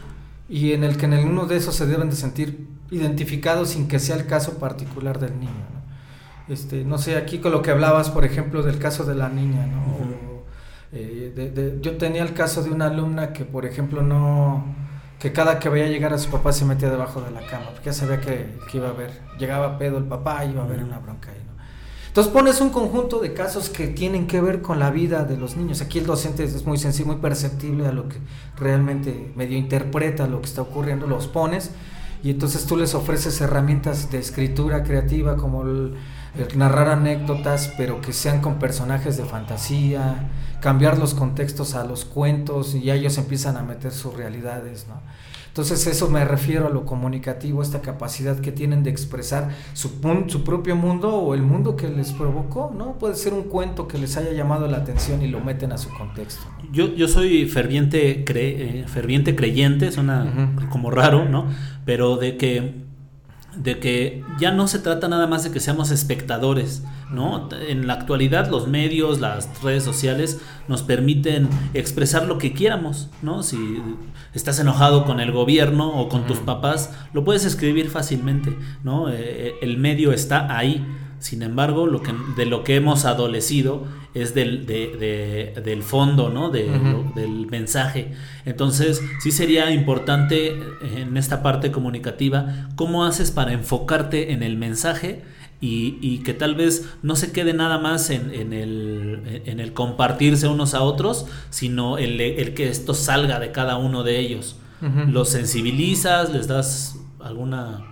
y 0.50 0.74
en 0.74 0.84
el 0.84 0.98
que 0.98 1.06
en 1.06 1.14
el 1.14 1.26
uno 1.26 1.46
de 1.46 1.58
esos 1.58 1.76
se 1.76 1.86
deben 1.86 2.10
de 2.10 2.16
sentir 2.16 2.68
identificados 2.92 3.70
sin 3.70 3.88
que 3.88 4.00
sea 4.00 4.16
el 4.16 4.26
caso 4.26 4.58
particular 4.58 5.20
del 5.20 5.40
niño. 5.40 5.52
¿no? 5.52 6.54
Este, 6.54 6.84
no 6.84 6.98
sé, 6.98 7.16
aquí 7.18 7.38
con 7.38 7.52
lo 7.52 7.62
que 7.62 7.70
hablabas, 7.72 8.10
por 8.10 8.26
ejemplo, 8.26 8.64
del 8.64 8.80
caso 8.80 9.06
de 9.06 9.14
la 9.14 9.30
niña, 9.30 9.68
¿no? 9.68 9.80
O, 9.84 10.44
eh, 10.92 11.32
de- 11.36 11.52
de- 11.52 11.78
yo 11.82 11.98
tenía 11.98 12.24
el 12.24 12.34
caso 12.34 12.64
de 12.64 12.72
una 12.72 12.88
alumna 12.88 13.32
que, 13.32 13.46
por 13.46 13.68
ejemplo, 13.68 14.02
no 14.02 14.66
que 15.20 15.34
cada 15.34 15.60
que 15.60 15.70
veía 15.70 15.88
llegar 15.88 16.14
a 16.14 16.18
su 16.18 16.30
papá 16.30 16.54
se 16.54 16.66
metía 16.66 16.90
debajo 16.90 17.22
de 17.22 17.32
la 17.32 17.46
cama, 17.46 17.72
porque 17.72 17.88
ya 17.88 17.94
sabía 17.94 18.22
que, 18.22 18.58
que 18.72 18.78
iba 18.78 18.88
a 18.88 18.92
haber, 18.92 19.12
llegaba 19.38 19.78
pedo 19.78 19.98
el 19.98 20.06
papá 20.06 20.46
y 20.46 20.52
iba 20.52 20.62
a 20.62 20.66
haber 20.66 20.84
una 20.84 21.00
bronca 21.00 21.32
ahí, 21.32 21.44
¿no? 21.46 21.60
Entonces 22.08 22.34
pones 22.34 22.60
un 22.60 22.72
conjunto 22.72 23.20
de 23.20 23.34
casos 23.34 23.70
que 23.70 23.88
tienen 23.88 24.26
que 24.26 24.42
ver 24.42 24.62
con 24.62 24.80
la 24.80 24.90
vida 24.90 25.26
de 25.26 25.38
los 25.38 25.56
niños. 25.56 25.80
Aquí 25.82 26.00
el 26.00 26.08
docente 26.08 26.44
es 26.44 26.66
muy 26.66 26.80
sensible, 26.80 27.14
muy 27.14 27.22
perceptible 27.22 27.86
a 27.86 27.92
lo 27.92 28.10
que 28.10 28.18
realmente 28.58 29.32
medio 29.36 29.58
interpreta 29.58 30.26
lo 30.26 30.42
que 30.42 30.48
está 30.48 30.64
ocurriendo, 30.64 31.06
los 31.06 31.28
pones 31.28 31.72
y 32.24 32.32
entonces 32.32 32.66
tú 32.66 32.76
les 32.76 32.96
ofreces 32.96 33.40
herramientas 33.42 34.12
de 34.12 34.18
escritura 34.18 34.84
creativa 34.84 35.38
como 35.38 35.64
el, 35.64 35.96
narrar 36.56 36.90
anécdotas, 36.90 37.74
pero 37.78 38.02
que 38.02 38.14
sean 38.14 38.42
con 38.42 38.60
personajes 38.60 39.18
de 39.18 39.26
fantasía, 39.26 40.30
cambiar 40.62 40.98
los 40.98 41.14
contextos 41.14 41.76
a 41.76 41.86
los 41.86 42.06
cuentos 42.06 42.76
y 42.76 42.82
ya 42.84 42.96
ellos 42.96 43.18
empiezan 43.18 43.58
a 43.58 43.64
meter 43.64 43.92
sus 43.92 44.14
realidades, 44.16 44.88
¿no? 44.88 45.02
Entonces 45.48 45.88
eso 45.88 46.10
me 46.10 46.24
refiero 46.24 46.68
a 46.68 46.70
lo 46.70 46.86
comunicativo, 46.86 47.62
esta 47.64 47.82
capacidad 47.82 48.40
que 48.40 48.52
tienen 48.52 48.84
de 48.84 48.92
expresar 48.92 49.50
su, 49.74 49.90
su 50.28 50.44
propio 50.44 50.76
mundo 50.76 51.16
o 51.16 51.34
el 51.34 51.42
mundo 51.42 51.76
que 51.76 51.90
les 51.90 52.12
provocó, 52.14 52.72
¿no? 52.78 52.94
Puede 53.00 53.16
ser 53.16 53.34
un 53.34 53.44
cuento 53.44 53.88
que 53.88 53.98
les 53.98 54.16
haya 54.16 54.32
llamado 54.32 54.68
la 54.68 54.78
atención 54.78 55.22
y 55.24 55.28
lo 55.28 55.40
meten 55.42 55.72
a 55.72 55.78
su 55.78 55.90
contexto. 55.90 56.44
¿no? 56.64 56.72
Yo, 56.72 56.94
yo 56.96 57.08
soy 57.08 57.46
ferviente, 57.48 58.24
cre- 58.26 58.36
eh, 58.38 58.86
ferviente 58.88 59.36
creyente, 59.36 59.92
suena 59.92 60.24
Ujú. 60.58 60.70
como 60.70 60.92
raro, 60.92 61.28
¿no? 61.28 61.48
Pero 61.84 62.18
de 62.18 62.38
que, 62.38 62.86
de 63.60 63.78
que 63.80 64.24
ya 64.40 64.52
no 64.52 64.68
se 64.68 64.80
trata 64.80 65.10
nada 65.10 65.28
más 65.28 65.44
de 65.44 65.52
que 65.52 65.60
seamos 65.60 65.92
espectadores, 65.92 66.84
¿no? 67.12 67.50
En 67.68 67.88
la 67.88 67.94
actualidad 67.94 68.50
los 68.50 68.68
medios, 68.68 69.20
las 69.20 69.62
redes 69.62 69.84
sociales 69.84 70.40
nos 70.70 70.82
permiten 70.82 71.50
expresar 71.74 72.26
lo 72.26 72.38
que 72.38 72.54
quieramos, 72.54 73.10
¿no? 73.22 73.44
Si 73.44 73.58
estás 74.34 74.60
enojado 74.60 75.06
con 75.06 75.20
el 75.20 75.34
gobierno 75.34 75.90
o 75.90 76.08
con 76.08 76.26
tus 76.26 76.40
papás, 76.40 76.94
lo 77.14 77.26
puedes 77.26 77.44
escribir 77.44 77.90
fácilmente, 77.90 78.58
¿no? 78.84 79.10
Eh, 79.10 79.56
el 79.62 79.78
medio 79.78 80.14
está 80.14 80.58
ahí. 80.58 80.86
Sin 81.20 81.42
embargo, 81.44 81.86
lo 81.86 82.02
que, 82.02 82.14
de 82.38 82.46
lo 82.46 82.64
que 82.64 82.76
hemos 82.76 83.06
adolecido 83.06 83.86
es 84.14 84.34
del, 84.34 84.66
de- 84.66 85.52
de- 85.56 85.62
del 85.62 85.84
fondo, 85.84 86.30
¿no? 86.30 86.50
De- 86.50 86.70
Ujú. 86.70 86.86
lo- 86.88 87.12
del 87.22 87.48
mensaje. 87.48 88.14
Entonces, 88.46 89.02
sí 89.22 89.32
sería 89.32 89.70
importante 89.72 90.56
en 90.96 91.16
esta 91.18 91.44
parte 91.44 91.72
comunicativa, 91.72 92.70
¿cómo 92.76 93.04
haces 93.06 93.32
para 93.32 93.52
enfocarte 93.54 94.32
en 94.32 94.44
el 94.44 94.58
mensaje 94.58 95.22
y, 95.62 95.98
y 96.02 96.20
que 96.20 96.34
tal 96.34 96.56
vez 96.56 96.88
no 97.04 97.18
se 97.18 97.34
quede 97.34 97.54
nada 97.54 97.78
más 97.80 98.10
en, 98.12 98.34
en 98.34 98.54
el, 98.54 99.42
en 99.46 99.60
el 99.60 99.74
compartirse 99.74 100.48
unos 100.48 100.74
a 100.74 100.82
otros, 100.84 101.26
sino 101.50 101.98
el, 101.98 102.22
el 102.22 102.54
que 102.54 102.70
esto 102.70 102.94
salga 102.94 103.40
de 103.42 103.52
cada 103.52 103.78
uno 103.78 104.04
de 104.04 104.20
ellos? 104.20 104.56
¿Los 105.10 105.28
sensibilizas? 105.30 106.32
¿Les 106.32 106.48
das 106.48 106.98
alguna... 107.20 107.89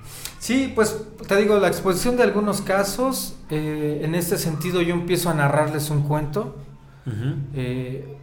Sí, 0.47 0.71
pues 0.73 0.95
te 1.27 1.35
digo, 1.35 1.59
la 1.59 1.67
exposición 1.67 2.15
de 2.15 2.23
algunos 2.23 2.61
casos, 2.61 3.35
eh, 3.49 3.99
en 4.05 4.15
este 4.15 4.37
sentido 4.37 4.81
yo 4.81 4.93
empiezo 4.93 5.29
a 5.29 5.33
narrarles 5.33 5.89
un 5.89 6.03
cuento 6.03 6.55
eh, 7.53 8.17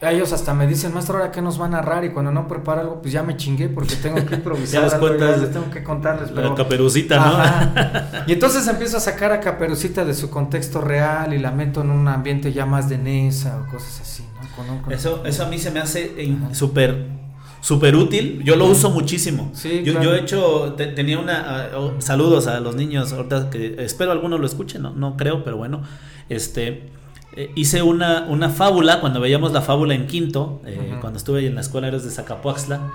ellos 0.00 0.32
hasta 0.32 0.54
me 0.54 0.66
dicen, 0.66 0.94
maestro, 0.94 1.18
¿ahora 1.18 1.30
qué 1.30 1.42
nos 1.42 1.58
van 1.58 1.74
a 1.74 1.82
narrar? 1.82 2.06
Y 2.06 2.10
cuando 2.12 2.32
no 2.32 2.48
preparo 2.48 2.80
algo, 2.80 3.02
pues 3.02 3.12
ya 3.12 3.22
me 3.22 3.36
chingué 3.36 3.68
porque 3.68 3.94
tengo 3.96 4.24
que 4.24 4.34
improvisar. 4.36 4.88
ya 4.88 4.94
algo, 4.94 5.06
cuentas, 5.06 5.38
les 5.38 5.52
tengo 5.52 5.70
que 5.70 5.82
contarles. 5.82 6.30
Pero... 6.34 6.48
La 6.48 6.54
caperucita, 6.54 7.18
¿no? 7.18 8.22
y 8.26 8.32
entonces 8.32 8.66
empiezo 8.68 8.96
a 8.96 9.00
sacar 9.00 9.32
a 9.32 9.40
Caperucita 9.40 10.06
de 10.06 10.14
su 10.14 10.30
contexto 10.30 10.80
real 10.80 11.34
y 11.34 11.38
la 11.38 11.50
meto 11.50 11.82
en 11.82 11.90
un 11.90 12.08
ambiente 12.08 12.54
ya 12.54 12.64
más 12.64 12.88
de 12.88 12.96
Nesa 12.96 13.58
o 13.58 13.70
cosas 13.70 14.00
así, 14.00 14.24
¿no? 14.40 14.56
Con, 14.56 14.78
con... 14.80 14.92
Eso, 14.94 15.26
eso 15.26 15.44
a 15.44 15.48
mí 15.48 15.58
se 15.58 15.70
me 15.70 15.80
hace 15.80 16.14
súper 16.52 17.15
súper 17.66 17.96
útil. 17.96 18.42
Yo 18.44 18.54
lo 18.54 18.66
uso 18.66 18.90
muchísimo. 18.90 19.50
Sí, 19.52 19.82
yo, 19.84 19.94
claro. 19.94 20.04
yo 20.04 20.14
he 20.14 20.20
hecho, 20.20 20.74
te, 20.76 20.86
tenía 20.86 21.18
una, 21.18 21.70
uh, 21.76 22.00
saludos 22.00 22.46
a 22.46 22.60
los 22.60 22.76
niños, 22.76 23.12
ahorita 23.12 23.50
que 23.50 23.74
espero 23.80 24.12
algunos 24.12 24.38
lo 24.38 24.46
escuchen, 24.46 24.82
no, 24.82 24.90
no 24.90 25.16
creo, 25.16 25.42
pero 25.42 25.56
bueno, 25.56 25.82
este, 26.28 26.90
eh, 27.34 27.50
hice 27.56 27.82
una, 27.82 28.26
una 28.28 28.50
fábula, 28.50 29.00
cuando 29.00 29.18
veíamos 29.18 29.52
la 29.52 29.62
fábula 29.62 29.94
en 29.96 30.06
quinto, 30.06 30.62
eh, 30.64 30.78
uh 30.78 30.94
-huh. 30.94 31.00
cuando 31.00 31.16
estuve 31.18 31.44
en 31.44 31.56
la 31.56 31.60
escuela 31.60 31.88
Eres 31.88 32.04
de 32.04 32.10
Zacapuaxla, 32.12 32.92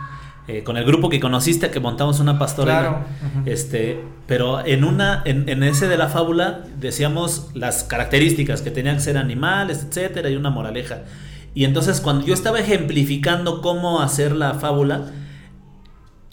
eh, 0.48 0.64
con 0.64 0.78
el 0.78 0.86
grupo 0.86 1.10
que 1.10 1.20
conociste, 1.20 1.70
que 1.70 1.82
montamos 1.82 2.22
una 2.22 2.40
pastorela, 2.40 2.80
claro. 2.80 2.98
uh 2.98 3.40
-huh. 3.40 3.52
este, 3.52 4.02
pero 4.26 4.66
en 4.66 4.86
una, 4.86 5.22
en, 5.26 5.50
en, 5.50 5.64
ese 5.64 5.90
de 5.90 5.98
la 5.98 6.08
fábula 6.08 6.64
decíamos 6.80 7.50
las 7.56 7.84
características, 7.84 8.62
que 8.62 8.72
tenían 8.72 8.96
que 8.96 9.02
ser 9.02 9.18
animales, 9.18 9.86
etcétera, 9.86 10.30
y 10.30 10.38
una 10.38 10.50
moraleja. 10.50 11.00
Y 11.54 11.66
entonces 11.66 12.00
cuando 12.02 12.26
yo 12.26 12.34
estaba 12.34 12.60
ejemplificando 12.60 13.62
cómo 13.62 14.02
hacer 14.02 14.34
la 14.36 14.54
fábula, 14.54 15.12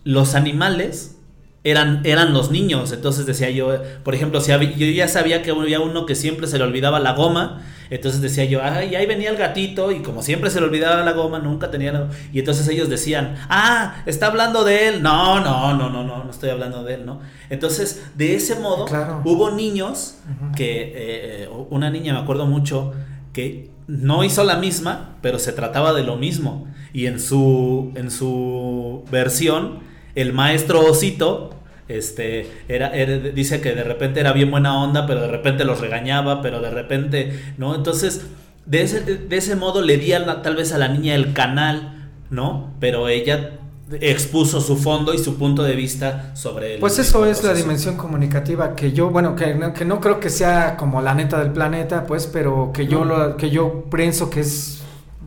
los 0.05 0.35
animales 0.35 1.19
eran, 1.65 2.03
eran 2.05 2.33
los 2.33 2.51
niños. 2.51 2.93
Entonces 2.93 3.27
decía 3.27 3.51
yo, 3.51 3.73
por 4.05 4.15
ejemplo, 4.15 4.41
si 4.41 4.53
había, 4.53 4.71
yo 4.73 4.87
ya 4.87 5.09
sabía 5.09 5.43
que 5.43 5.51
había 5.51 5.81
uno 5.81 6.07
que 6.07 6.15
siempre 6.15 6.47
se 6.47 6.59
le 6.59 6.65
olvidaba 6.65 7.01
la 7.01 7.13
goma. 7.13 7.63
Entonces 7.91 8.21
decía 8.21 8.45
yo, 8.45 8.63
ay, 8.63 8.95
ahí 8.95 9.07
venía 9.07 9.31
el 9.31 9.37
gatito 9.37 9.91
y 9.91 10.01
como 10.03 10.23
siempre 10.23 10.51
se 10.51 10.61
le 10.61 10.67
olvidaba 10.67 11.03
la 11.03 11.13
goma, 11.13 11.39
nunca 11.39 11.71
tenía 11.71 11.91
la... 11.91 12.09
Y 12.33 12.39
entonces 12.39 12.69
ellos 12.69 12.89
decían, 12.89 13.37
ah, 13.49 14.03
está 14.07 14.27
hablando 14.27 14.63
de 14.63 14.89
él. 14.89 15.03
No, 15.03 15.41
no, 15.41 15.75
no, 15.75 15.89
no, 15.89 16.05
no, 16.05 16.23
no 16.25 16.31
estoy 16.31 16.51
hablando 16.51 16.85
de 16.85 16.95
él, 16.95 17.07
¿no? 17.07 17.21
Entonces, 17.49 18.11
de 18.15 18.35
ese 18.35 18.57
modo, 18.57 18.85
claro. 18.85 19.23
hubo 19.25 19.51
niños 19.51 20.19
uh 20.27 20.45
-huh. 20.45 20.55
que, 20.55 20.93
eh, 20.95 21.49
una 21.71 21.91
niña 21.91 22.13
me 22.13 22.21
acuerdo 22.21 22.47
mucho, 22.47 22.93
que 23.33 23.71
no 23.89 24.23
hizo 24.23 24.45
la 24.45 24.57
misma, 24.57 25.17
pero 25.23 25.41
se 25.41 25.53
trataba 25.53 25.93
de 25.93 26.05
lo 26.05 26.17
mismo. 26.17 26.69
Y 26.93 27.07
en 27.07 27.19
su, 27.19 27.93
en 27.97 28.11
su 28.11 29.05
versión, 29.11 29.81
el 30.15 30.33
maestro 30.33 30.81
Osito 30.81 31.55
este, 31.89 32.51
era, 32.69 32.95
era, 32.95 33.19
dice 33.19 33.61
que 33.61 33.75
de 33.75 33.83
repente 33.83 34.21
era 34.21 34.33
bien 34.33 34.51
buena 34.51 34.81
onda, 34.81 35.07
pero 35.07 35.23
de 35.23 35.29
repente 35.29 35.65
los 35.65 35.81
regañaba, 35.81 36.43
pero 36.43 36.61
de 36.61 36.71
repente, 36.71 37.41
¿no? 37.57 37.75
Entonces, 37.75 38.27
de 38.67 38.83
ese, 38.83 39.01
de 39.01 39.37
ese 39.37 39.57
modo 39.57 39.81
le 39.81 39.97
di 39.97 40.13
a 40.13 40.43
tal 40.43 40.55
vez 40.55 40.73
a 40.73 40.79
la 40.79 40.89
niña 40.89 41.15
el 41.15 41.33
canal, 41.33 42.11
¿no? 42.29 42.75
Pero 42.81 43.09
ella 43.09 43.53
expuso 44.01 44.61
su 44.61 44.77
fondo 44.77 45.15
y 45.15 45.19
su 45.19 45.37
punto 45.37 45.63
de 45.63 45.75
vista 45.75 46.33
sobre 46.35 46.75
el 46.75 46.81
Pues 46.81 46.99
eso 46.99 47.25
es 47.25 47.43
la 47.43 47.55
dimensión 47.55 47.97
comunicativa 47.97 48.75
que 48.75 48.93
yo, 48.93 49.11
bueno, 49.11 49.35
que 49.35 49.55
no, 49.55 49.73
que 49.73 49.85
no 49.85 50.01
creo 50.01 50.21
que 50.21 50.31
sea 50.31 50.77
como 50.77 51.01
la 51.01 51.15
neta 51.15 51.39
del 51.39 51.53
planeta, 51.53 52.05
pues, 52.05 52.27
pero 52.27 52.71
que 52.73 52.87
yo 52.87 53.05
lo, 53.05 53.37
que 53.37 53.51
yo 53.51 53.85
pienso 53.91 54.31
que 54.31 54.41
es 54.41 54.78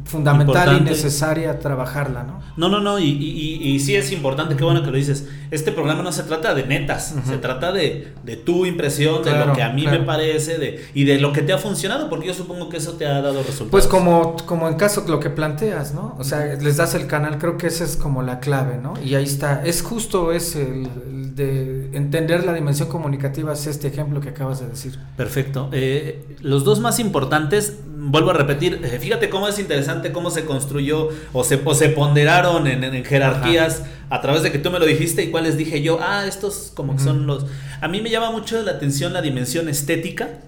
fundamental 0.06 0.56
Importante. 0.56 0.92
y 0.92 0.94
necesaria 0.94 1.60
trabajarla, 1.60 2.24
¿no? 2.24 2.42
No, 2.58 2.70
no, 2.70 2.82
no, 2.82 3.00
y, 3.00 3.06
y, 3.06 3.70
y, 3.70 3.80
sí 3.80 3.96
es 3.96 4.12
importante, 4.12 4.56
qué 4.56 4.64
bueno 4.64 4.84
que 4.84 4.92
lo 4.92 4.98
dices. 4.98 5.28
Este 5.52 5.72
programa 5.72 6.04
no 6.04 6.12
se 6.12 6.24
trata 6.24 6.54
de 6.54 6.66
netas, 6.66 7.14
uh 7.16 7.20
-huh. 7.20 7.30
se 7.30 7.38
trata 7.38 7.72
de, 7.72 8.14
de, 8.24 8.38
tu 8.38 8.66
impresión, 8.66 9.22
claro, 9.22 9.40
de 9.40 9.46
lo 9.48 9.54
que 9.54 9.64
a 9.64 9.70
mí 9.72 9.84
claro. 9.84 10.00
me 10.00 10.06
parece 10.06 10.58
de, 10.58 10.86
y 10.94 11.04
de 11.06 11.20
lo 11.20 11.34
que 11.34 11.42
te 11.42 11.54
ha 11.54 11.58
funcionado, 11.58 12.10
porque 12.10 12.28
yo 12.28 12.34
supongo 12.34 12.70
que 12.70 12.78
eso 12.78 12.94
te 12.94 13.06
ha 13.06 13.22
dado 13.22 13.44
resultados. 13.44 13.72
Pues 13.72 13.88
como, 13.88 14.36
como 14.46 14.68
en 14.68 14.76
caso 14.76 15.04
lo 15.08 15.20
que 15.20 15.30
planteas, 15.30 15.94
¿no? 15.94 16.16
O 16.20 16.24
sea, 16.24 16.46
les 16.56 16.78
das 16.78 16.94
el 16.96 17.08
canal, 17.08 17.38
creo 17.38 17.58
que 17.58 17.68
esa 17.68 17.84
es 17.84 17.96
como 17.96 18.22
la 18.22 18.40
clave, 18.40 18.78
¿no? 18.82 18.94
Y 19.04 19.16
ahí 19.16 19.24
está, 19.24 19.64
es 19.66 19.82
justo 19.82 20.32
ese, 20.32 20.62
el, 20.64 20.90
el 21.10 21.36
de 21.36 21.90
entender 21.94 22.46
la 22.46 22.54
dimensión 22.54 22.90
comunicativa, 22.90 23.54
es 23.54 23.68
este 23.68 23.88
ejemplo 23.88 24.20
que 24.22 24.30
acabas 24.30 24.60
de 24.60 24.68
decir. 24.68 25.00
Perfecto. 25.18 25.70
Eh, 25.72 26.38
los 26.42 26.64
dos 26.64 26.80
más 26.80 27.00
importantes, 27.00 27.80
vuelvo 27.86 28.32
a 28.32 28.34
repetir, 28.34 28.82
eh, 28.84 29.00
fíjate 29.00 29.30
cómo 29.30 29.48
es 29.48 29.60
interesante 29.60 29.91
cómo 30.12 30.32
se 30.32 30.46
construyó 30.46 31.10
o 31.34 31.44
se, 31.44 31.62
o 31.64 31.74
se 31.74 31.90
ponderaron 31.90 32.68
en, 32.68 32.84
en, 32.84 32.96
en 32.96 33.06
jerarquías 33.06 33.82
Ajá. 33.82 33.90
a 34.10 34.22
través 34.22 34.44
de 34.44 34.52
que 34.52 34.60
tú 34.60 34.72
me 34.72 34.80
lo 34.80 34.86
dijiste 34.86 35.24
y 35.24 35.32
cuáles 35.32 35.58
dije 35.58 35.82
yo, 35.82 36.00
ah, 36.02 36.26
estos 36.28 36.72
como 36.74 36.96
que 36.96 37.04
son 37.04 37.28
los... 37.28 37.46
A 37.82 37.88
mí 37.88 38.02
me 38.02 38.10
llama 38.10 38.32
mucho 38.32 38.62
la 38.62 38.72
atención 38.72 39.14
la 39.14 39.22
dimensión 39.22 39.70
estética 39.70 40.40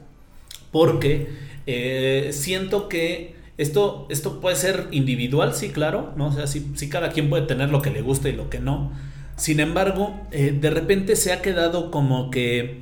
porque 0.72 1.30
eh, 1.66 2.30
siento 2.34 2.90
que 2.90 3.36
esto, 3.58 4.08
esto 4.10 4.42
puede 4.42 4.56
ser 4.56 4.88
individual, 4.92 5.54
sí, 5.54 5.70
claro, 5.70 6.14
¿no? 6.16 6.28
O 6.28 6.32
sea, 6.32 6.48
sí, 6.48 6.72
sí 6.76 6.90
cada 6.90 7.10
quien 7.12 7.30
puede 7.30 7.46
tener 7.46 7.70
lo 7.70 7.82
que 7.82 7.92
le 7.92 8.02
gusta 8.02 8.30
y 8.30 8.34
lo 8.34 8.50
que 8.50 8.60
no. 8.60 8.92
Sin 9.36 9.60
embargo, 9.60 10.20
eh, 10.32 10.58
de 10.60 10.70
repente 10.70 11.16
se 11.16 11.32
ha 11.32 11.42
quedado 11.42 11.92
como 11.92 12.32
que 12.32 12.82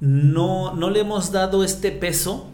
no, 0.00 0.74
no 0.74 0.90
le 0.90 1.00
hemos 1.00 1.32
dado 1.32 1.64
este 1.64 1.90
peso 1.90 2.50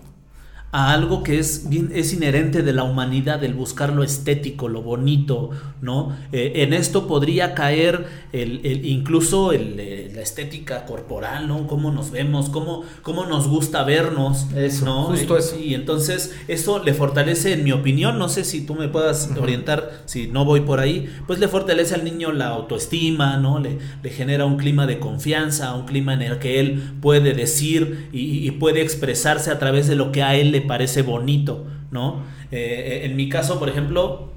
a 0.73 0.93
algo 0.93 1.25
que 1.25 1.39
es, 1.39 1.69
bien, 1.69 1.91
es 1.93 2.13
inherente 2.13 2.63
de 2.63 2.73
la 2.73 2.85
humanidad, 2.85 3.43
el 3.43 3.55
buscar 3.55 3.93
lo 3.93 4.05
estético, 4.05 4.69
lo 4.69 4.83
bonito, 4.83 5.51
¿no? 5.83 6.17
Eh, 6.31 6.53
en 6.57 6.73
esto 6.75 7.09
podría 7.09 7.55
caer 7.55 8.07
el, 8.33 8.61
el 8.65 8.87
incluso 8.87 9.53
el, 9.53 9.81
el, 9.81 10.15
la 10.15 10.23
estética 10.23 10.87
corporal, 10.87 11.49
¿no? 11.49 11.67
Cómo 11.67 11.91
nos 11.91 12.13
vemos, 12.13 12.51
cómo, 12.51 12.85
cómo 13.03 13.27
nos 13.27 13.49
gusta 13.49 13.83
vernos, 13.83 14.47
eso, 14.55 14.85
¿no? 14.85 15.03
Justo 15.05 15.37
eso. 15.37 15.57
Y 15.59 15.75
entonces 15.75 16.37
eso 16.47 16.83
le 16.85 16.95
fortalece, 16.95 17.53
en 17.55 17.65
mi 17.65 17.73
opinión, 17.73 18.19
no 18.19 18.29
sé 18.29 18.45
si 18.45 18.65
tú 18.65 18.77
me 18.77 18.87
puedas 18.87 19.29
uh 19.29 19.35
-huh. 19.35 19.43
orientar, 19.43 19.91
si 20.07 20.29
no 20.29 20.45
voy 20.45 20.61
por 20.61 20.79
ahí, 20.79 21.09
pues 21.27 21.41
le 21.41 21.49
fortalece 21.49 21.95
al 21.97 22.05
niño 22.05 22.31
la 22.31 22.47
autoestima, 22.49 23.37
¿no? 23.39 23.59
Le, 23.59 23.79
le 24.03 24.11
genera 24.11 24.45
un 24.47 24.57
clima 24.57 24.87
de 24.87 25.01
confianza, 25.01 25.75
un 25.75 25.87
clima 25.87 26.15
en 26.15 26.23
el 26.23 26.39
que 26.39 26.61
él 26.61 26.81
puede 27.01 27.35
decir 27.35 28.09
y, 28.13 28.47
y 28.47 28.51
puede 28.53 28.83
expresarse 28.83 29.51
a 29.51 29.59
través 29.59 29.89
de 29.89 29.97
lo 29.97 30.13
que 30.13 30.23
a 30.23 30.37
él 30.37 30.53
le 30.53 30.60
parece 30.61 31.03
bonito, 31.03 31.67
¿no? 31.91 32.23
Eh, 32.51 33.03
en 33.05 33.17
mi 33.17 33.29
caso, 33.29 33.59
por 33.59 33.69
ejemplo, 33.69 34.31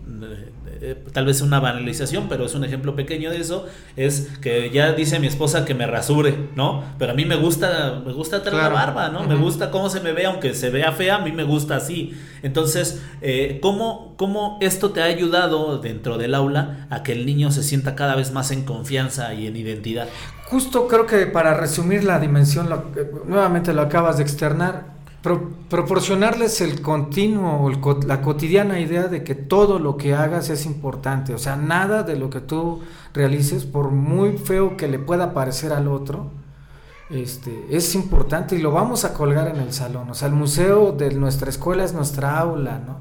eh, 0.86 1.02
tal 1.14 1.26
vez 1.26 1.40
una 1.40 1.62
banalización, 1.62 2.28
pero 2.28 2.46
es 2.46 2.56
un 2.56 2.66
ejemplo 2.66 2.94
pequeño 2.94 3.32
de 3.32 3.38
eso, 3.38 3.66
es 3.96 4.32
que 4.42 4.70
ya 4.70 4.92
dice 4.92 5.18
mi 5.18 5.28
esposa 5.28 5.64
que 5.64 5.74
me 5.74 5.88
rasure, 5.88 6.36
¿no? 6.58 6.84
Pero 7.00 7.14
a 7.14 7.16
mí 7.16 7.24
me 7.24 7.38
gusta, 7.38 8.02
me 8.06 8.12
gusta 8.12 8.44
tener 8.44 8.60
claro. 8.60 8.76
la 8.76 8.86
barba, 8.86 9.08
¿no? 9.08 9.22
Uh 9.22 9.24
-huh. 9.24 9.28
Me 9.30 9.36
gusta 9.36 9.72
cómo 9.72 9.90
se 9.90 10.02
me 10.02 10.12
ve, 10.12 10.26
aunque 10.26 10.54
se 10.54 10.72
vea 10.72 10.92
fea, 10.92 11.16
a 11.16 11.20
mí 11.20 11.32
me 11.32 11.46
gusta 11.46 11.78
así. 11.78 12.14
Entonces, 12.42 13.02
eh, 13.22 13.60
¿cómo, 13.62 14.16
¿cómo 14.18 14.58
esto 14.60 14.90
te 14.92 15.02
ha 15.02 15.06
ayudado 15.06 15.78
dentro 15.78 16.18
del 16.18 16.36
aula 16.36 16.88
a 16.90 17.02
que 17.02 17.14
el 17.14 17.26
niño 17.26 17.50
se 17.52 17.64
sienta 17.64 17.96
cada 17.96 18.16
vez 18.18 18.34
más 18.34 18.52
en 18.52 18.64
confianza 18.66 19.34
y 19.34 19.48
en 19.48 19.56
identidad? 19.56 20.10
Justo 20.48 20.90
creo 20.90 21.06
que 21.06 21.28
para 21.28 21.54
resumir 21.54 22.04
la 22.04 22.20
dimensión, 22.20 22.70
lo, 22.70 22.92
nuevamente 23.26 23.74
lo 23.74 23.84
acabas 23.84 24.18
de 24.18 24.24
externar, 24.24 24.94
Pro, 25.24 25.52
proporcionarles 25.70 26.60
el 26.60 26.82
continuo, 26.82 27.70
el, 27.70 27.80
la 28.08 28.22
cotidiana 28.22 28.82
idea 28.82 29.08
de 29.08 29.24
que 29.24 29.36
todo 29.36 29.80
lo 29.80 29.96
que 29.96 30.14
hagas 30.14 30.50
es 30.50 30.66
importante, 30.66 31.34
o 31.34 31.38
sea, 31.38 31.56
nada 31.56 32.04
de 32.04 32.18
lo 32.18 32.30
que 32.30 32.42
tú 32.42 32.82
realices, 33.14 33.64
por 33.64 33.90
muy 33.90 34.38
feo 34.38 34.76
que 34.76 34.90
le 34.90 35.00
pueda 35.00 35.34
parecer 35.34 35.72
al 35.72 35.88
otro, 35.88 36.30
este, 37.10 37.68
es 37.70 37.96
importante 37.96 38.58
y 38.58 38.62
lo 38.62 38.72
vamos 38.72 39.06
a 39.06 39.14
colgar 39.14 39.48
en 39.48 39.62
el 39.62 39.72
salón, 39.72 40.10
o 40.10 40.14
sea, 40.14 40.28
el 40.28 40.34
museo 40.34 40.92
de 40.92 41.14
nuestra 41.14 41.50
escuela 41.50 41.86
es 41.86 41.94
nuestra 41.94 42.38
aula, 42.38 42.82
¿no? 42.86 42.98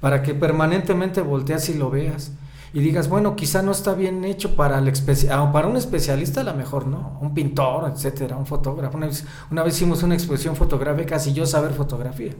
Para 0.00 0.22
que 0.22 0.34
permanentemente 0.34 1.20
volteas 1.20 1.68
y 1.68 1.74
lo 1.74 1.90
veas 1.90 2.32
y 2.72 2.80
digas, 2.80 3.08
bueno, 3.08 3.34
quizá 3.36 3.62
no 3.62 3.72
está 3.72 3.94
bien 3.94 4.24
hecho 4.24 4.54
para, 4.54 4.78
el 4.78 4.92
para 5.52 5.66
un 5.66 5.76
especialista, 5.76 6.42
a 6.42 6.44
lo 6.44 6.54
mejor 6.54 6.86
no, 6.86 7.18
un 7.20 7.34
pintor, 7.34 7.90
etcétera, 7.92 8.36
un 8.36 8.46
fotógrafo. 8.46 8.96
Una 8.96 9.06
vez, 9.06 9.24
una 9.50 9.62
vez 9.62 9.76
hicimos 9.76 10.02
una 10.02 10.14
exposición 10.14 10.56
fotográfica 10.56 11.18
sin 11.18 11.34
yo 11.34 11.46
saber 11.46 11.72
fotografía, 11.72 12.32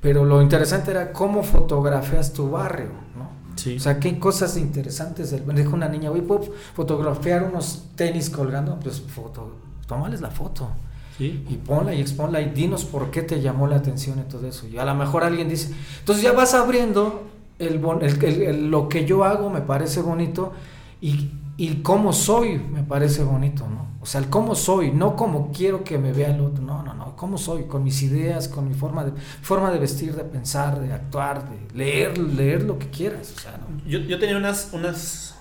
pero 0.00 0.24
lo 0.24 0.40
interesante 0.40 0.90
era 0.92 1.12
cómo 1.12 1.42
fotografías 1.42 2.32
tu 2.32 2.50
barrio, 2.50 2.90
¿no? 3.16 3.36
Sí. 3.56 3.76
O 3.76 3.80
sea, 3.80 3.98
qué 3.98 4.18
cosas 4.18 4.56
interesantes. 4.58 5.34
Me 5.46 5.54
dijo 5.54 5.74
una 5.74 5.88
niña, 5.88 6.10
oye, 6.10 6.22
¿puedo 6.22 6.52
fotografiar 6.74 7.42
unos 7.42 7.86
tenis 7.96 8.28
colgando? 8.28 8.78
Pues 8.78 9.00
foto, 9.00 9.56
tómales 9.86 10.20
la 10.20 10.30
foto. 10.30 10.68
Sí. 11.16 11.46
Y 11.48 11.56
ponla 11.56 11.94
y 11.94 12.00
exponla 12.02 12.42
y 12.42 12.50
dinos 12.50 12.84
por 12.84 13.10
qué 13.10 13.22
te 13.22 13.40
llamó 13.40 13.66
la 13.66 13.76
atención 13.76 14.18
y 14.18 14.30
todo 14.30 14.46
eso. 14.46 14.66
Y 14.68 14.76
a 14.76 14.84
lo 14.84 14.94
mejor 14.94 15.24
alguien 15.24 15.48
dice, 15.48 15.74
entonces 16.00 16.22
ya 16.22 16.32
vas 16.32 16.52
abriendo 16.52 17.22
el, 17.58 17.82
el, 18.22 18.70
lo 18.70 18.88
que 18.88 19.04
yo 19.04 19.24
hago 19.24 19.50
me 19.50 19.60
parece 19.60 20.00
bonito 20.00 20.52
y, 21.00 21.30
y 21.56 21.76
cómo 21.82 22.12
soy 22.12 22.58
me 22.58 22.82
parece 22.82 23.22
bonito, 23.22 23.66
¿no? 23.68 23.86
O 24.06 24.08
sea, 24.08 24.20
el 24.20 24.28
cómo 24.28 24.54
soy, 24.54 24.92
no 24.92 25.16
como 25.16 25.50
quiero 25.50 25.82
que 25.82 25.98
me 25.98 26.12
vea 26.12 26.30
el 26.32 26.40
otro, 26.40 26.62
no, 26.62 26.80
no, 26.82 26.94
no, 26.94 27.16
cómo 27.16 27.38
soy, 27.38 27.64
con 27.64 27.82
mis 27.82 28.02
ideas, 28.02 28.46
con 28.46 28.68
mi 28.68 28.74
forma 28.74 29.04
de, 29.04 29.10
forma 29.42 29.72
de 29.72 29.80
vestir, 29.80 30.14
de 30.14 30.22
pensar, 30.22 30.80
de 30.80 30.92
actuar, 30.92 31.42
de 31.50 31.76
leer, 31.76 32.16
leer 32.16 32.62
lo 32.62 32.78
que 32.78 32.88
quieras, 32.88 33.34
o 33.36 33.40
sea, 33.40 33.58
¿no? 33.58 33.84
yo, 33.84 33.98
yo, 33.98 34.20
tenía 34.20 34.36
unas, 34.36 34.70
unas 34.72 35.34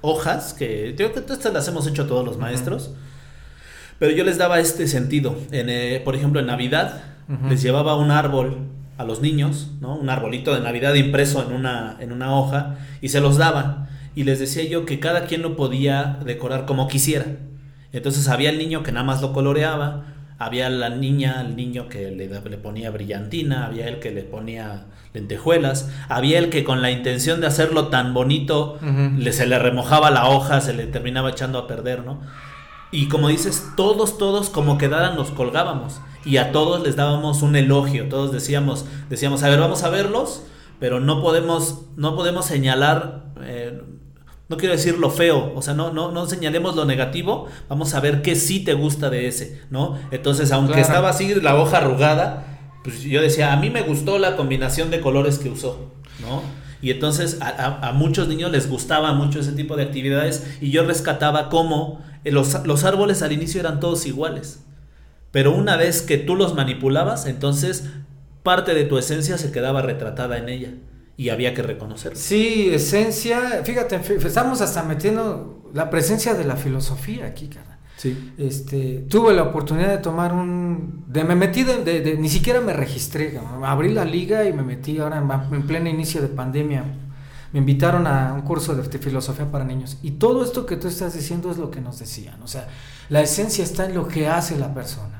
hojas 0.00 0.54
que 0.54 0.94
creo 0.96 1.12
que 1.12 1.18
estas 1.18 1.52
las 1.52 1.66
hemos 1.66 1.88
hecho 1.88 2.06
todos 2.06 2.24
los 2.24 2.38
maestros, 2.38 2.86
uh 2.86 2.90
-huh. 2.92 3.96
pero 3.98 4.12
yo 4.12 4.22
les 4.22 4.38
daba 4.38 4.60
este 4.60 4.86
sentido, 4.86 5.34
en, 5.50 5.68
eh, 5.68 6.00
por 6.04 6.14
ejemplo, 6.14 6.38
en 6.38 6.46
Navidad 6.46 7.02
uh 7.28 7.32
-huh. 7.32 7.48
les 7.48 7.62
llevaba 7.62 7.96
un 7.96 8.12
árbol 8.12 8.58
a 8.98 9.04
los 9.04 9.20
niños, 9.20 9.70
¿no? 9.80 9.96
Un 9.96 10.10
arbolito 10.10 10.54
de 10.54 10.60
Navidad 10.60 10.94
impreso 10.94 11.42
en 11.46 11.54
una, 11.54 11.96
en 12.00 12.12
una 12.12 12.34
hoja 12.34 12.76
y 13.00 13.08
se 13.08 13.20
los 13.20 13.38
daba. 13.38 13.88
Y 14.16 14.24
les 14.24 14.40
decía 14.40 14.64
yo 14.64 14.84
que 14.84 14.98
cada 14.98 15.24
quien 15.26 15.40
lo 15.40 15.54
podía 15.54 16.18
decorar 16.24 16.66
como 16.66 16.88
quisiera. 16.88 17.26
Entonces 17.92 18.28
había 18.28 18.50
el 18.50 18.58
niño 18.58 18.82
que 18.82 18.90
nada 18.90 19.04
más 19.04 19.22
lo 19.22 19.32
coloreaba, 19.32 20.04
había 20.38 20.68
la 20.68 20.90
niña, 20.90 21.40
el 21.40 21.54
niño 21.54 21.88
que 21.88 22.10
le, 22.10 22.28
le, 22.28 22.58
ponía 22.58 22.90
brillantina, 22.90 23.66
había 23.66 23.88
el 23.88 24.00
que 24.00 24.10
le 24.10 24.22
ponía 24.22 24.86
lentejuelas, 25.14 25.90
había 26.08 26.40
el 26.40 26.50
que 26.50 26.64
con 26.64 26.82
la 26.82 26.90
intención 26.90 27.40
de 27.40 27.46
hacerlo 27.46 27.88
tan 27.88 28.14
bonito 28.14 28.78
le, 29.16 29.32
se 29.32 29.46
le 29.46 29.58
remojaba 29.60 30.10
la 30.10 30.28
hoja, 30.28 30.60
se 30.60 30.74
le 30.74 30.86
terminaba 30.86 31.30
echando 31.30 31.58
a 31.58 31.66
perder, 31.68 32.04
¿no? 32.04 32.20
Y 32.90 33.08
como 33.08 33.28
dices, 33.28 33.72
todos, 33.76 34.18
todos 34.18 34.50
como 34.50 34.78
quedaran 34.78 35.14
nos 35.14 35.30
colgábamos 35.30 36.00
y 36.28 36.36
a 36.36 36.52
todos 36.52 36.82
les 36.82 36.94
dábamos 36.94 37.40
un 37.40 37.56
elogio, 37.56 38.08
todos 38.08 38.32
decíamos, 38.32 38.84
decíamos, 39.08 39.42
a 39.42 39.48
ver, 39.48 39.58
vamos 39.58 39.82
a 39.82 39.88
verlos, 39.88 40.42
pero 40.78 41.00
no 41.00 41.22
podemos, 41.22 41.86
no 41.96 42.14
podemos 42.14 42.44
señalar... 42.44 43.32
Eh, 43.42 43.82
no 44.50 44.56
quiero 44.56 44.74
decir 44.74 44.98
lo 44.98 45.10
feo, 45.10 45.52
o 45.54 45.60
sea, 45.60 45.74
no, 45.74 45.92
no, 45.92 46.10
no 46.10 46.26
señalemos 46.26 46.74
lo 46.74 46.86
negativo, 46.86 47.48
vamos 47.68 47.92
a 47.92 48.00
ver 48.00 48.22
qué 48.22 48.34
sí 48.34 48.60
te 48.64 48.72
gusta 48.72 49.10
de 49.10 49.28
ese, 49.28 49.60
¿no? 49.68 49.98
Entonces, 50.10 50.52
aunque 50.52 50.80
estaba 50.80 51.10
así 51.10 51.34
la 51.34 51.54
hoja 51.54 51.76
arrugada, 51.76 52.46
pues 52.82 53.02
yo 53.02 53.20
decía, 53.20 53.52
a 53.52 53.56
mí 53.56 53.68
me 53.68 53.82
gustó 53.82 54.18
la 54.18 54.36
combinación 54.36 54.90
de 54.90 55.02
colores 55.02 55.38
que 55.38 55.50
usó, 55.50 55.92
¿no? 56.20 56.40
Y 56.80 56.90
entonces 56.92 57.38
a, 57.42 57.92
muchos 57.92 58.28
niños 58.28 58.50
les 58.50 58.70
gustaba 58.70 59.12
mucho 59.12 59.40
ese 59.40 59.52
tipo 59.52 59.76
de 59.76 59.82
actividades 59.82 60.46
y 60.62 60.70
yo 60.70 60.82
rescataba 60.84 61.50
cómo 61.50 62.00
los, 62.24 62.64
los 62.64 62.84
árboles 62.84 63.20
al 63.20 63.32
inicio 63.32 63.60
eran 63.60 63.80
todos 63.80 64.06
iguales. 64.06 64.64
Pero 65.30 65.54
una 65.54 65.76
vez 65.76 66.02
que 66.02 66.18
tú 66.18 66.36
los 66.36 66.54
manipulabas, 66.54 67.26
entonces 67.26 67.84
parte 68.42 68.74
de 68.74 68.84
tu 68.84 68.98
esencia 68.98 69.36
se 69.38 69.52
quedaba 69.52 69.82
retratada 69.82 70.38
en 70.38 70.48
ella 70.48 70.70
y 71.16 71.30
había 71.30 71.52
que 71.52 71.62
reconocerlo. 71.62 72.18
Sí, 72.18 72.70
esencia, 72.72 73.62
fíjate, 73.64 74.00
estamos 74.24 74.60
hasta 74.60 74.84
metiendo 74.84 75.70
la 75.74 75.90
presencia 75.90 76.34
de 76.34 76.44
la 76.44 76.56
filosofía 76.56 77.26
aquí, 77.26 77.48
cara. 77.48 77.78
Sí. 77.96 78.32
Este, 78.38 79.04
tuve 79.08 79.34
la 79.34 79.42
oportunidad 79.42 79.88
de 79.88 79.98
tomar 79.98 80.32
un, 80.32 81.04
de 81.08 81.24
me 81.24 81.34
metí 81.34 81.64
de, 81.64 82.16
ni 82.16 82.28
siquiera 82.28 82.60
me 82.60 82.72
registré, 82.72 83.38
abrí 83.64 83.92
la 83.92 84.04
liga 84.04 84.44
y 84.44 84.52
me 84.52 84.62
metí 84.62 84.98
ahora 84.98 85.18
en, 85.18 85.54
en 85.54 85.66
pleno 85.66 85.88
inicio 85.88 86.22
de 86.22 86.28
pandemia. 86.28 86.84
Me 87.52 87.58
invitaron 87.58 88.06
a 88.06 88.32
un 88.34 88.42
curso 88.42 88.76
de, 88.76 88.98
filosofía 88.98 89.50
para 89.50 89.64
niños 89.64 89.98
y 90.02 90.12
todo 90.12 90.44
esto 90.44 90.64
que 90.66 90.76
tú 90.76 90.86
estás 90.86 91.14
diciendo 91.14 91.50
es 91.50 91.58
lo 91.58 91.72
que 91.72 91.80
nos 91.80 91.98
decían, 91.98 92.40
o 92.42 92.46
sea, 92.46 92.68
la 93.08 93.22
esencia 93.22 93.64
está 93.64 93.86
en 93.86 93.94
lo 93.94 94.06
que 94.06 94.28
hace 94.28 94.56
la 94.56 94.72
persona, 94.72 95.17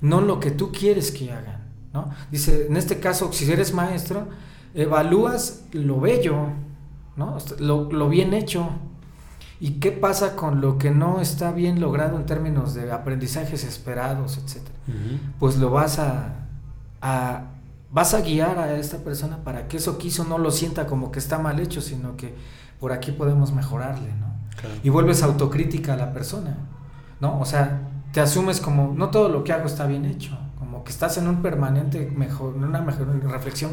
no 0.00 0.20
lo 0.20 0.40
que 0.40 0.50
tú 0.50 0.72
quieres 0.72 1.10
que 1.10 1.32
hagan, 1.32 1.62
¿no? 1.92 2.10
Dice, 2.30 2.66
en 2.66 2.76
este 2.76 3.00
caso, 3.00 3.32
si 3.32 3.50
eres 3.50 3.72
maestro, 3.72 4.28
evalúas 4.74 5.64
lo 5.72 6.00
bello, 6.00 6.48
¿no? 7.16 7.38
lo, 7.58 8.08
bien 8.08 8.34
hecho. 8.34 8.68
¿Y 9.60 9.78
qué 9.78 9.92
pasa 9.92 10.36
con 10.36 10.60
lo 10.60 10.78
que 10.78 10.90
no 10.90 11.20
está 11.20 11.52
bien 11.52 11.80
logrado 11.80 12.18
en 12.18 12.26
términos 12.26 12.74
de 12.74 12.90
aprendizajes 12.92 13.64
esperados, 13.64 14.36
etcétera? 14.36 14.74
Pues 15.38 15.56
lo 15.56 15.70
vas 15.70 15.98
a, 15.98 16.34
vas 17.90 18.14
a 18.14 18.20
guiar 18.20 18.58
a 18.58 18.76
esta 18.76 18.98
persona 18.98 19.38
para 19.44 19.68
que 19.68 19.76
eso 19.76 19.96
que 19.96 20.08
hizo 20.08 20.24
no 20.24 20.38
lo 20.38 20.50
sienta 20.50 20.86
como 20.86 21.12
que 21.12 21.20
está 21.20 21.38
mal 21.38 21.60
hecho, 21.60 21.80
sino 21.80 22.16
que 22.16 22.34
por 22.80 22.92
aquí 22.92 23.12
podemos 23.12 23.52
mejorarle, 23.52 24.12
¿no? 24.14 24.34
Y 24.82 24.88
vuelves 24.88 25.22
autocrítica 25.22 25.94
a 25.94 25.96
la 25.96 26.12
persona, 26.12 26.56
¿no? 27.20 27.38
O 27.40 27.44
sea, 27.44 27.80
te 28.14 28.22
asumes 28.22 28.62
como, 28.62 28.94
no 28.96 29.10
todo 29.10 29.28
lo 29.28 29.44
que 29.44 29.52
hago 29.52 29.66
está 29.66 29.86
bien 29.86 30.06
hecho, 30.06 30.38
como 30.58 30.84
que 30.84 30.92
estás 30.92 31.18
en 31.18 31.28
un 31.28 31.42
permanente 31.42 32.10
mejor, 32.16 32.54
en 32.56 32.64
una 32.64 32.80
mejor 32.80 33.08
reflexión 33.30 33.72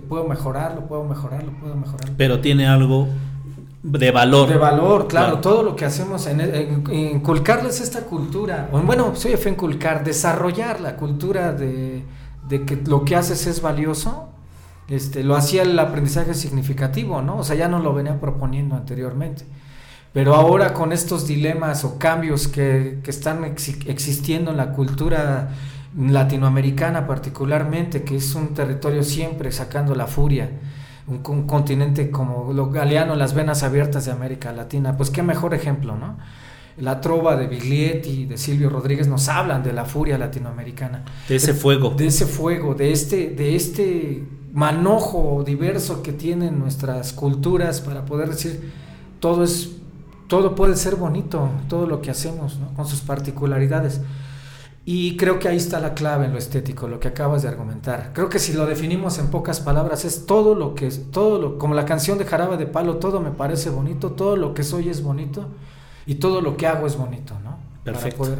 puedo 0.00 0.26
mejorar, 0.26 0.74
lo 0.74 0.86
puedo 0.86 1.04
mejorar, 1.04 1.44
lo 1.44 1.52
puedo 1.52 1.74
mejorar. 1.74 2.10
Pero 2.16 2.40
tiene 2.40 2.66
algo 2.66 3.08
de 3.82 4.10
valor. 4.10 4.48
De 4.48 4.56
valor, 4.56 5.08
claro, 5.08 5.40
todo 5.40 5.62
lo 5.62 5.76
que 5.76 5.84
hacemos 5.84 6.26
en, 6.26 6.84
inculcarles 6.92 7.80
esta 7.80 8.02
cultura, 8.02 8.68
o 8.72 8.80
bueno, 8.80 9.14
soy 9.14 9.36
fe 9.36 9.50
inculcar, 9.50 10.04
desarrollar 10.04 10.80
la 10.80 10.96
cultura 10.96 11.52
de, 11.52 12.04
que 12.48 12.82
lo 12.86 13.04
que 13.04 13.16
haces 13.16 13.46
es 13.46 13.60
valioso, 13.60 14.28
este, 14.88 15.22
lo 15.22 15.34
hacía 15.34 15.62
el 15.62 15.78
aprendizaje 15.78 16.34
significativo, 16.34 17.22
¿no? 17.22 17.38
O 17.38 17.44
sea, 17.44 17.56
ya 17.56 17.68
no 17.68 17.78
lo 17.78 17.94
venía 17.94 18.20
proponiendo 18.20 18.76
anteriormente. 18.76 19.44
Pero 20.14 20.36
ahora 20.36 20.72
con 20.72 20.92
estos 20.92 21.26
dilemas 21.26 21.84
o 21.84 21.98
cambios 21.98 22.48
que, 22.48 23.00
que 23.02 23.10
están 23.10 23.44
existiendo 23.44 24.52
en 24.52 24.56
la 24.56 24.72
cultura 24.72 25.50
latinoamericana 25.98 27.06
particularmente, 27.06 28.04
que 28.04 28.16
es 28.16 28.34
un 28.36 28.54
territorio 28.54 29.02
siempre 29.02 29.52
sacando 29.52 29.94
la 29.96 30.06
furia, 30.06 30.50
un, 31.08 31.46
continente 31.46 32.12
como 32.12 32.52
lo 32.52 32.70
galeano, 32.70 33.16
las 33.16 33.34
venas 33.34 33.64
abiertas 33.64 34.06
de 34.06 34.12
América 34.12 34.52
Latina, 34.52 34.96
pues 34.96 35.10
qué 35.10 35.22
mejor 35.22 35.52
ejemplo, 35.52 35.96
¿no? 35.96 36.16
La 36.76 37.00
trova 37.00 37.36
de 37.36 37.48
Biglietti, 37.48 38.24
de 38.26 38.38
Silvio 38.38 38.70
Rodríguez 38.70 39.06
nos 39.06 39.28
hablan 39.28 39.64
de 39.64 39.72
la 39.72 39.84
furia 39.84 40.16
latinoamericana. 40.16 41.04
De 41.28 41.36
ese 41.36 41.54
fuego. 41.54 41.90
De 41.90 42.06
ese 42.06 42.26
fuego, 42.26 42.74
de 42.74 42.92
este, 42.92 43.30
de 43.30 43.54
este 43.56 44.24
manojo 44.52 45.42
diverso 45.44 46.04
que 46.04 46.12
tienen 46.12 46.58
nuestras 46.58 47.12
culturas 47.12 47.80
para 47.80 48.04
poder 48.04 48.28
decir 48.30 48.72
todo 49.20 49.44
es, 49.44 49.76
todo 50.28 50.54
puede 50.54 50.76
ser 50.76 50.96
bonito, 50.96 51.50
todo 51.68 51.86
lo 51.86 52.00
que 52.00 52.10
hacemos, 52.10 52.58
con 52.76 52.86
sus 52.86 53.00
particularidades. 53.00 54.00
Y 54.86 55.16
creo 55.16 55.38
que 55.38 55.48
ahí 55.48 55.56
está 55.56 55.80
la 55.80 55.94
clave 55.94 56.26
en 56.26 56.32
lo 56.32 56.38
estético, 56.38 56.88
lo 56.88 57.00
que 57.00 57.08
acabas 57.08 57.42
de 57.42 57.48
argumentar. 57.48 58.10
Creo 58.12 58.28
que 58.28 58.38
si 58.38 58.52
lo 58.52 58.66
definimos 58.66 59.18
en 59.18 59.28
pocas 59.28 59.60
palabras 59.60 60.04
es 60.04 60.26
todo 60.26 60.54
lo 60.54 60.74
que 60.74 60.86
es, 60.86 61.10
todo 61.10 61.40
lo, 61.40 61.58
como 61.58 61.74
la 61.74 61.86
canción 61.86 62.18
de 62.18 62.26
Jarabe 62.26 62.58
de 62.58 62.66
Palo, 62.66 62.96
todo 62.96 63.20
me 63.20 63.30
parece 63.30 63.70
bonito, 63.70 64.12
todo 64.12 64.36
lo 64.36 64.52
que 64.52 64.62
soy 64.62 64.90
es 64.90 65.02
bonito 65.02 65.48
y 66.04 66.16
todo 66.16 66.42
lo 66.42 66.58
que 66.58 66.66
hago 66.66 66.86
es 66.86 66.96
bonito, 66.96 67.34
¿no? 67.42 67.56
Perfecto. 67.82 68.36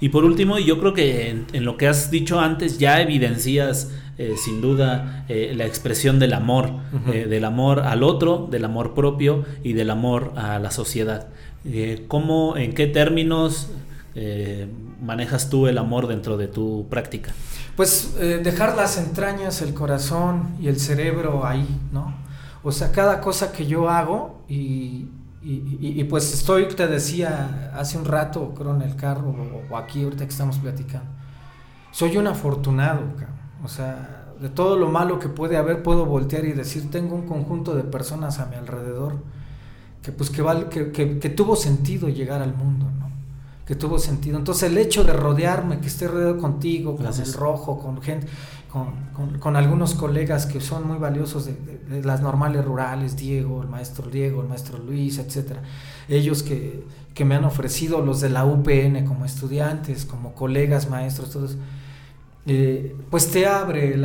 y 0.00 0.08
por 0.08 0.24
último, 0.24 0.58
yo 0.58 0.80
creo 0.80 0.94
que 0.94 1.30
en, 1.30 1.64
lo 1.64 1.76
que 1.76 1.86
has 1.86 2.10
dicho 2.10 2.40
antes 2.40 2.78
ya 2.78 3.00
evidencias 3.00 3.90
eh, 4.18 4.34
sin 4.36 4.60
duda 4.60 5.24
eh, 5.28 5.52
la 5.54 5.64
expresión 5.64 6.18
del 6.18 6.32
amor, 6.32 6.72
eh, 7.06 7.26
del 7.26 7.44
amor 7.44 7.78
al 7.78 8.02
otro, 8.02 8.48
del 8.50 8.64
amor 8.64 8.92
propio 8.92 9.44
y 9.62 9.74
del 9.74 9.90
amor 9.90 10.32
a 10.36 10.58
la 10.58 10.72
sociedad. 10.72 11.28
¿Cómo, 12.08 12.56
en 12.56 12.74
qué 12.74 12.86
términos 12.86 13.68
manejas 15.00 15.50
tú 15.50 15.68
el 15.68 15.78
amor 15.78 16.08
dentro 16.08 16.36
de 16.36 16.48
tu 16.48 16.88
práctica? 16.88 17.32
Pues 17.76 18.16
dejar 18.18 18.74
las 18.74 18.96
entrañas, 18.96 19.62
el 19.62 19.74
corazón 19.74 20.56
y 20.60 20.68
el 20.68 20.80
cerebro 20.80 21.46
ahí, 21.46 21.68
¿no? 21.92 22.14
O 22.64 22.72
sea, 22.72 22.90
cada 22.90 23.20
cosa 23.20 23.52
que 23.52 23.66
yo 23.66 23.88
hago 23.88 24.42
y, 24.48 25.08
y, 25.42 26.02
pues 26.04 26.32
estoy, 26.32 26.66
te 26.68 26.86
decía 26.86 27.70
hace 27.74 27.98
un 27.98 28.04
rato, 28.04 28.54
creo 28.56 28.74
en 28.74 28.82
el 28.82 28.96
carro 28.96 29.34
o, 29.70 29.76
aquí 29.76 30.02
ahorita 30.02 30.24
que 30.24 30.30
estamos 30.30 30.58
platicando, 30.58 31.08
soy 31.92 32.16
un 32.16 32.26
afortunado, 32.26 33.02
o 33.64 33.68
sea, 33.68 34.26
de 34.40 34.48
todo 34.48 34.76
lo 34.76 34.88
malo 34.88 35.18
que 35.18 35.28
puede 35.28 35.56
haber 35.56 35.82
puedo 35.82 36.06
voltear 36.06 36.44
y 36.44 36.52
decir, 36.52 36.90
tengo 36.90 37.14
un 37.14 37.26
conjunto 37.26 37.74
de 37.74 37.82
personas 37.82 38.38
a 38.38 38.46
mi 38.46 38.56
alrededor 38.56 39.16
que 40.02 40.12
pues 40.12 40.30
que, 40.30 40.42
vale, 40.42 40.68
que, 40.68 40.92
que 40.92 41.28
tuvo 41.30 41.56
sentido 41.56 42.08
llegar 42.08 42.40
al 42.40 42.54
mundo, 42.54 42.86
¿no? 42.98 43.08
que 43.68 43.74
tuvo 43.74 43.98
sentido. 43.98 44.38
Entonces 44.38 44.70
el 44.70 44.78
hecho 44.78 45.04
de 45.04 45.12
rodearme, 45.12 45.78
que 45.78 45.88
esté 45.88 46.08
rodeado 46.08 46.38
contigo, 46.38 46.96
con 46.96 47.04
el 47.04 47.32
rojo, 47.34 47.78
con 47.78 48.00
gente, 48.00 48.26
con, 49.40 49.56
algunos 49.56 49.92
colegas 49.92 50.46
que 50.46 50.58
son 50.58 50.88
muy 50.88 50.96
valiosos 50.96 51.44
de, 51.44 52.02
las 52.02 52.22
normales 52.22 52.64
rurales, 52.64 53.14
Diego, 53.14 53.60
el 53.60 53.68
maestro 53.68 54.08
Diego, 54.08 54.40
el 54.40 54.48
maestro 54.48 54.78
Luis, 54.78 55.18
etcétera. 55.18 55.60
Ellos 56.08 56.42
que, 56.42 56.82
me 57.26 57.34
han 57.34 57.44
ofrecido, 57.44 58.00
los 58.00 58.22
de 58.22 58.30
la 58.30 58.46
UPN 58.46 59.04
como 59.04 59.26
estudiantes, 59.26 60.06
como 60.06 60.32
colegas, 60.32 60.88
maestros, 60.88 61.30
todos, 61.30 61.58
eh, 62.48 62.96
pues 63.10 63.30
te 63.30 63.46
abre 63.46 64.00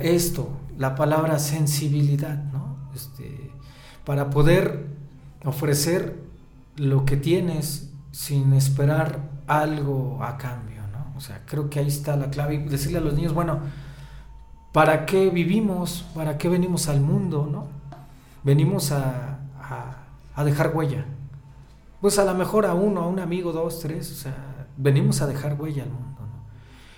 esto, 0.00 0.50
la 0.76 0.94
palabra 0.94 1.38
sensibilidad, 1.38 2.42
¿no? 2.52 2.76
Este, 2.94 3.50
para 4.04 4.30
poder 4.30 4.86
ofrecer 5.44 6.16
lo 6.76 7.04
que 7.04 7.16
tienes 7.16 7.90
sin 8.12 8.52
esperar 8.54 9.20
algo 9.46 10.18
a 10.22 10.36
cambio, 10.36 10.82
¿no? 10.92 11.16
O 11.16 11.20
sea, 11.20 11.42
creo 11.46 11.70
que 11.70 11.78
ahí 11.78 11.88
está 11.88 12.16
la 12.16 12.30
clave. 12.30 12.58
Decirle 12.58 12.98
a 12.98 13.02
los 13.02 13.14
niños, 13.14 13.34
bueno, 13.34 13.60
¿para 14.72 15.06
qué 15.06 15.30
vivimos? 15.30 16.06
¿Para 16.14 16.38
qué 16.38 16.48
venimos 16.48 16.88
al 16.88 17.00
mundo, 17.00 17.48
no? 17.50 17.68
Venimos 18.42 18.90
a, 18.92 19.38
a, 20.34 20.44
dejar 20.44 20.74
huella. 20.74 21.04
Pues 22.00 22.18
a 22.18 22.24
lo 22.24 22.34
mejor 22.34 22.64
a 22.64 22.74
uno, 22.74 23.02
a 23.02 23.06
un 23.06 23.20
amigo, 23.20 23.52
dos, 23.52 23.80
tres, 23.80 24.10
o 24.10 24.14
sea, 24.14 24.66
venimos 24.76 25.20
a 25.20 25.26
dejar 25.26 25.60
huella 25.60 25.82
al 25.82 25.90
mundo. 25.90 26.09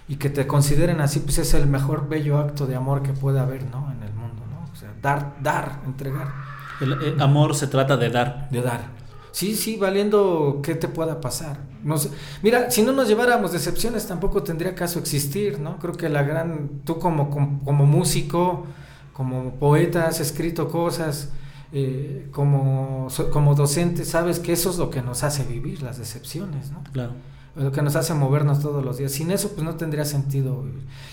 Y 0.09 0.17
que 0.17 0.31
te 0.31 0.47
consideren 0.47 1.01
así, 1.01 1.21
pues 1.21 1.39
es 1.39 1.55
el 1.55 1.67
mejor 1.67 2.09
bello 2.09 2.39
acto 2.39 2.67
de 2.67 2.75
amor 2.75 3.03
que 3.03 3.13
puede 3.13 3.39
haber, 3.39 3.65
¿no? 3.65 3.91
En 3.93 4.03
el 4.03 4.13
mundo, 4.13 4.43
¿no? 4.51 4.71
O 4.73 4.77
sea, 4.77 4.93
dar, 5.01 5.35
dar, 5.43 5.81
entregar. 5.87 6.29
El, 6.81 6.93
el 6.93 7.21
amor 7.21 7.55
se 7.55 7.67
trata 7.69 7.97
de 7.97 8.11
dar. 8.11 8.49
De 8.51 8.61
dar 8.61 9.03
Sí, 9.33 9.57
sí, 9.57 9.77
valiendo 9.77 10.61
qué 10.63 10.75
te 10.75 10.89
pueda 10.89 11.21
pasar. 11.21 11.59
No 11.83 11.97
sé. 11.97 12.11
Mira, 12.43 12.71
si 12.71 12.83
no 12.83 12.93
nos 12.93 13.09
lleváramos 13.09 13.51
decepciones 13.51 14.07
tampoco 14.07 14.43
tendría 14.43 14.75
caso 14.75 14.99
existir, 14.99 15.59
¿no? 15.59 15.79
Creo 15.79 15.95
que 15.95 16.11
la 16.11 16.23
gran, 16.23 16.83
tú 16.85 16.99
como, 16.99 17.31
como, 17.31 17.87
músico, 17.87 18.67
como 19.15 19.55
poeta, 19.55 20.07
has 20.07 20.21
escrito 20.21 20.69
cosas, 20.69 21.31
eh, 21.73 22.29
como, 22.31 23.09
como 23.33 23.55
docente, 23.55 24.05
sabes 24.05 24.39
que 24.39 24.53
eso 24.53 24.69
es 24.71 24.77
lo 24.77 24.91
que 24.91 25.01
nos 25.01 25.23
hace 25.23 25.45
vivir, 25.45 25.83
las 25.83 25.99
decepciones, 25.99 26.71
¿no? 26.71 26.85
Claro 26.93 27.15
lo 27.55 27.71
que 27.71 27.83
nos 27.83 27.97
hace 27.97 28.15
movernos 28.15 28.61
todos 28.61 28.83
los 28.83 28.97
días. 28.97 29.13
Sin 29.13 29.31
eso, 29.31 29.53
pues 29.53 29.63
no 29.63 29.75
tendría 29.75 30.07
sentido. 30.07 30.65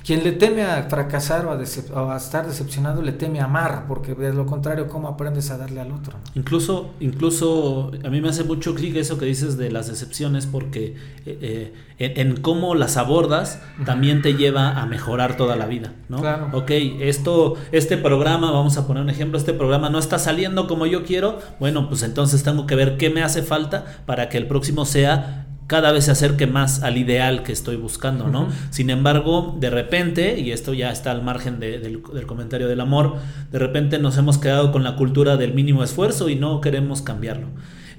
Quien 0.06 0.24
le 0.24 0.32
teme 0.32 0.64
a 0.64 0.84
fracasar 0.84 1.46
o 1.46 1.52
a, 1.52 2.18
estar 2.18 2.48
decepcionado, 2.48 3.02
le 3.02 3.12
teme 3.12 3.42
a 3.42 3.46
amar, 3.46 3.86
porque 3.90 4.16
de 4.16 4.34
lo 4.34 4.46
contrario, 4.46 4.88
¿cómo 4.88 5.10
aprendes 5.10 5.52
a 5.52 5.58
darle 5.58 5.82
al 5.82 5.92
otro? 5.92 6.14
Incluso, 6.36 6.92
incluso 7.02 7.92
a 8.06 8.10
mí 8.10 8.22
me 8.22 8.30
hace 8.30 8.46
mucho 8.46 8.74
clic 8.74 8.96
eso 8.96 9.18
que 9.18 9.26
dices 9.26 9.58
de 9.58 9.70
las 9.70 9.88
decepciones, 9.88 10.46
porque 10.46 10.96
eh, 11.26 11.74
eh, 12.00 12.14
en, 12.16 12.38
cómo 12.38 12.74
las 12.74 12.96
abordas 12.96 13.62
también 13.86 14.22
te 14.22 14.36
lleva 14.36 14.82
a 14.82 14.86
mejorar 14.86 15.36
toda 15.36 15.58
la 15.58 15.66
vida, 15.66 15.92
¿no? 16.08 16.22
Claro. 16.22 16.50
Ok, 16.54 16.72
esto, 17.02 17.56
este 17.74 17.98
programa, 17.98 18.52
vamos 18.52 18.78
a 18.78 18.88
poner 18.88 19.04
un 19.04 19.10
ejemplo, 19.10 19.38
este 19.38 19.54
programa 19.54 19.90
no 19.90 20.00
está 20.00 20.18
saliendo 20.20 20.68
como 20.68 20.86
yo 20.86 21.04
quiero, 21.04 21.40
bueno, 21.60 21.90
pues 21.90 22.02
entonces 22.04 22.44
tengo 22.44 22.66
que 22.66 22.76
ver 22.76 22.96
qué 22.96 23.10
me 23.10 23.24
hace 23.24 23.44
falta 23.44 24.04
para 24.06 24.30
que 24.30 24.38
el 24.38 24.48
próximo 24.48 24.86
sea 24.86 25.49
cada 25.70 25.92
vez 25.92 26.06
se 26.06 26.12
acerque 26.12 26.48
más 26.48 26.82
al 26.82 26.98
ideal 26.98 27.44
que 27.44 27.52
estoy 27.52 27.76
buscando, 27.76 28.28
¿no? 28.28 28.48
Sin 28.72 28.90
embargo, 28.90 29.56
de 29.60 29.70
repente, 29.70 30.40
y 30.40 30.52
esto 30.52 30.74
ya 30.74 30.90
está 30.90 31.12
al 31.12 31.22
margen 31.22 31.60
del, 31.60 32.02
comentario 32.26 32.68
del 32.68 32.82
amor, 32.82 33.18
de 33.52 33.60
repente 33.60 34.00
nos 34.00 34.18
hemos 34.18 34.40
quedado 34.40 34.72
con 34.72 34.84
la 34.84 34.96
cultura 34.96 35.38
del 35.38 35.54
mínimo 35.54 35.84
esfuerzo 35.84 36.28
y 36.28 36.36
no 36.36 36.60
queremos 36.60 37.04
cambiarlo. 37.04 37.50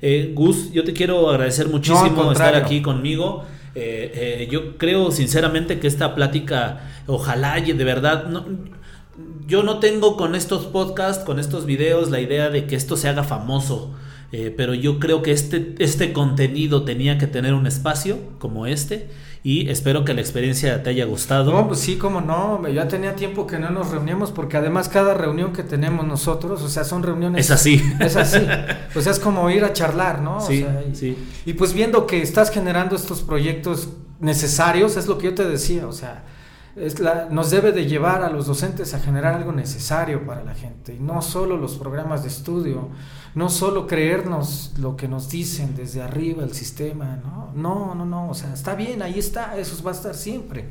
Eh, 0.03 0.33
Gus, 0.35 0.73
yo 0.73 0.83
te 0.83 0.93
quiero 0.93 1.31
agradecer 1.31 1.69
muchísimo 1.69 2.33
estar 2.33 2.57
aquí 2.57 2.83
conmigo. 2.83 3.45
Eh, 3.77 4.11
eh, 4.41 4.49
yo 4.51 4.77
creo 4.77 5.13
sinceramente 5.13 5.79
que 5.79 5.87
esta 5.87 6.17
plática, 6.17 6.81
ojalá 7.07 7.61
y 7.61 7.73
de 7.73 7.85
verdad, 7.85 8.27
no, 8.27 8.47
yo 9.47 9.63
no 9.63 9.79
tengo 9.79 10.17
con 10.17 10.35
estos 10.35 10.67
podcasts, 10.67 11.25
con 11.25 11.39
estos 11.39 11.67
videos, 11.67 12.11
la 12.11 12.21
idea 12.21 12.51
de 12.51 12.67
que 12.67 12.75
esto 12.75 12.97
se 12.97 13.09
haga 13.09 13.23
famoso. 13.23 13.95
Eh, 14.33 14.55
pero 14.57 14.75
yo 14.75 15.01
creo 15.01 15.23
que 15.23 15.33
este, 15.33 15.75
este 15.79 16.13
contenido 16.13 16.85
tenía 16.85 17.19
que 17.19 17.27
tener 17.27 17.53
un 17.53 17.67
espacio 17.67 18.19
como 18.39 18.67
este 18.67 19.11
y 19.43 19.71
espero 19.71 20.05
que 20.05 20.13
la 20.13 20.21
experiencia 20.21 20.83
te 20.83 20.91
haya 20.91 21.07
gustado. 21.07 21.53
No, 21.53 21.67
pues 21.67 21.81
sí, 21.81 21.97
como 21.97 22.21
no, 22.21 22.67
ya 22.69 22.87
tenía 22.87 23.17
tiempo 23.17 23.47
que 23.47 23.59
no 23.59 23.71
nos 23.71 23.91
reuníamos 23.91 24.31
porque 24.31 24.57
además 24.59 24.89
cada 24.89 25.15
reunión 25.15 25.53
que 25.53 25.63
tenemos 25.63 26.07
nosotros, 26.07 26.63
o 26.63 26.69
sea, 26.69 26.85
son 26.85 27.03
reuniones... 27.03 27.47
Es 27.47 27.51
así. 27.51 27.83
Es 27.99 28.17
así. 28.17 28.41
Pues 28.93 29.07
es 29.07 29.21
como 29.21 29.49
ir 29.51 29.65
a 29.65 29.73
charlar, 29.73 30.21
¿no? 30.21 30.41
Sí, 30.41 30.67
y, 30.91 30.95
sí. 30.97 31.17
y 31.47 31.53
pues 31.53 31.73
viendo 31.73 32.09
que 32.09 32.23
estás 32.23 32.51
generando 32.51 32.97
estos 32.97 33.23
proyectos 33.23 33.89
necesarios, 34.19 34.97
es 34.97 35.07
lo 35.07 35.17
que 35.17 35.27
yo 35.27 35.35
te 35.35 35.49
decía, 35.49 35.87
o 35.87 35.93
sea, 35.93 36.25
es 36.75 36.99
la, 36.99 37.29
nos 37.31 37.51
debe 37.51 37.71
de 37.71 37.87
llevar 37.87 38.23
a 38.23 38.31
los 38.31 38.47
docentes 38.47 38.93
a 38.95 38.99
generar 38.99 39.35
algo 39.35 39.53
necesario 39.53 40.27
para 40.27 40.43
la 40.43 40.55
gente, 40.55 40.95
y 40.95 41.01
no 41.01 41.23
solo 41.23 41.57
los 41.57 41.77
programas 41.77 42.23
de 42.23 42.29
estudio, 42.29 42.89
no 43.35 43.49
solo 43.49 43.87
creernos 43.87 44.73
lo 44.79 44.97
que 44.97 45.09
nos 45.09 45.29
dicen 45.29 45.75
desde 45.77 46.03
arriba 46.03 46.43
el 46.43 46.53
sistema, 46.53 47.19
¿no? 47.23 47.51
No, 47.55 47.95
no, 47.95 48.05
no, 48.05 48.31
o 48.31 48.35
sea, 48.35 48.53
está 48.53 48.75
bien, 48.75 49.03
ahí 49.03 49.19
está, 49.19 49.57
eso 49.57 49.81
va 49.83 49.93
a 49.93 49.95
estar 49.95 50.15
siempre. 50.15 50.69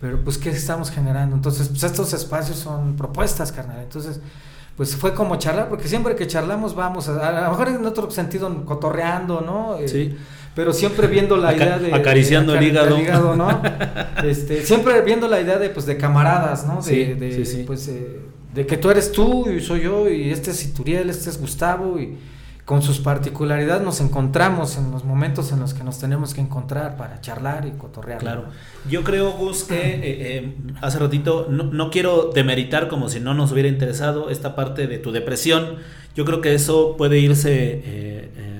Pero 0.00 0.22
pues, 0.24 0.38
¿qué 0.38 0.50
estamos 0.50 0.90
generando? 0.90 1.36
Entonces, 1.36 1.68
pues 1.68 1.82
estos 1.84 2.12
espacios 2.14 2.58
son 2.58 2.96
propuestas, 2.96 3.52
carnal. 3.52 3.80
Entonces, 3.80 4.20
pues 4.76 4.96
fue 4.96 5.12
como 5.12 5.36
charlar, 5.36 5.68
porque 5.68 5.88
siempre 5.88 6.16
que 6.16 6.26
charlamos 6.26 6.74
vamos, 6.74 7.08
a, 7.08 7.28
a 7.28 7.42
lo 7.42 7.50
mejor 7.50 7.68
en 7.68 7.84
otro 7.84 8.10
sentido 8.10 8.64
cotorreando, 8.64 9.42
¿no? 9.42 9.76
Eh, 9.76 9.88
sí. 9.88 10.16
pero 10.54 10.72
siempre 10.72 11.06
viendo 11.06 11.36
la 11.36 11.54
idea 11.54 11.78
de 11.78 11.92
acariciando 11.92 12.54
el 12.54 12.62
hígado, 12.62 13.36
¿no? 13.36 13.60
este, 14.24 14.64
siempre 14.64 15.02
viendo 15.02 15.28
la 15.28 15.38
idea 15.38 15.58
de 15.58 15.68
pues 15.68 15.84
de 15.84 15.98
camaradas, 15.98 16.66
¿no? 16.66 16.80
De, 16.80 17.14
de, 17.14 17.44
sí, 17.44 17.64
pues 17.66 17.88
eh, 17.88 18.20
de 18.54 18.66
que 18.66 18.76
tú 18.76 18.90
eres 18.90 19.12
tú 19.12 19.48
y 19.50 19.60
soy 19.60 19.82
yo 19.82 20.08
y 20.08 20.30
este 20.30 20.50
es 20.50 20.64
Ituriel, 20.64 21.10
este 21.10 21.30
es 21.30 21.40
Gustavo 21.40 21.98
y 21.98 22.16
con 22.64 22.82
sus 22.82 23.00
particularidades 23.00 23.82
nos 23.82 24.00
encontramos 24.00 24.76
en 24.76 24.92
los 24.92 25.04
momentos 25.04 25.50
en 25.50 25.58
los 25.58 25.74
que 25.74 25.82
nos 25.82 25.98
tenemos 25.98 26.34
que 26.34 26.40
encontrar 26.40 26.96
para 26.96 27.20
charlar 27.20 27.66
y 27.66 27.72
cotorrear. 27.72 28.18
Claro. 28.18 28.44
Yo 28.88 29.02
creo, 29.02 29.32
Gus, 29.32 29.64
que 29.64 29.74
eh, 29.74 30.00
eh, 30.02 30.54
hace 30.80 31.00
ratito, 31.00 31.48
no, 31.50 31.90
quiero 31.90 32.30
demeritar 32.32 32.86
como 32.86 33.08
si 33.08 33.18
no 33.18 33.34
nos 33.34 33.50
hubiera 33.50 33.68
interesado 33.68 34.30
esta 34.30 34.54
parte 34.54 34.86
de 34.86 34.98
tu 34.98 35.10
depresión. 35.10 35.78
Yo 36.14 36.24
creo 36.24 36.40
que 36.40 36.54
eso 36.54 36.96
puede 36.96 37.18
irse... 37.18 37.82
Eh, 37.84 38.59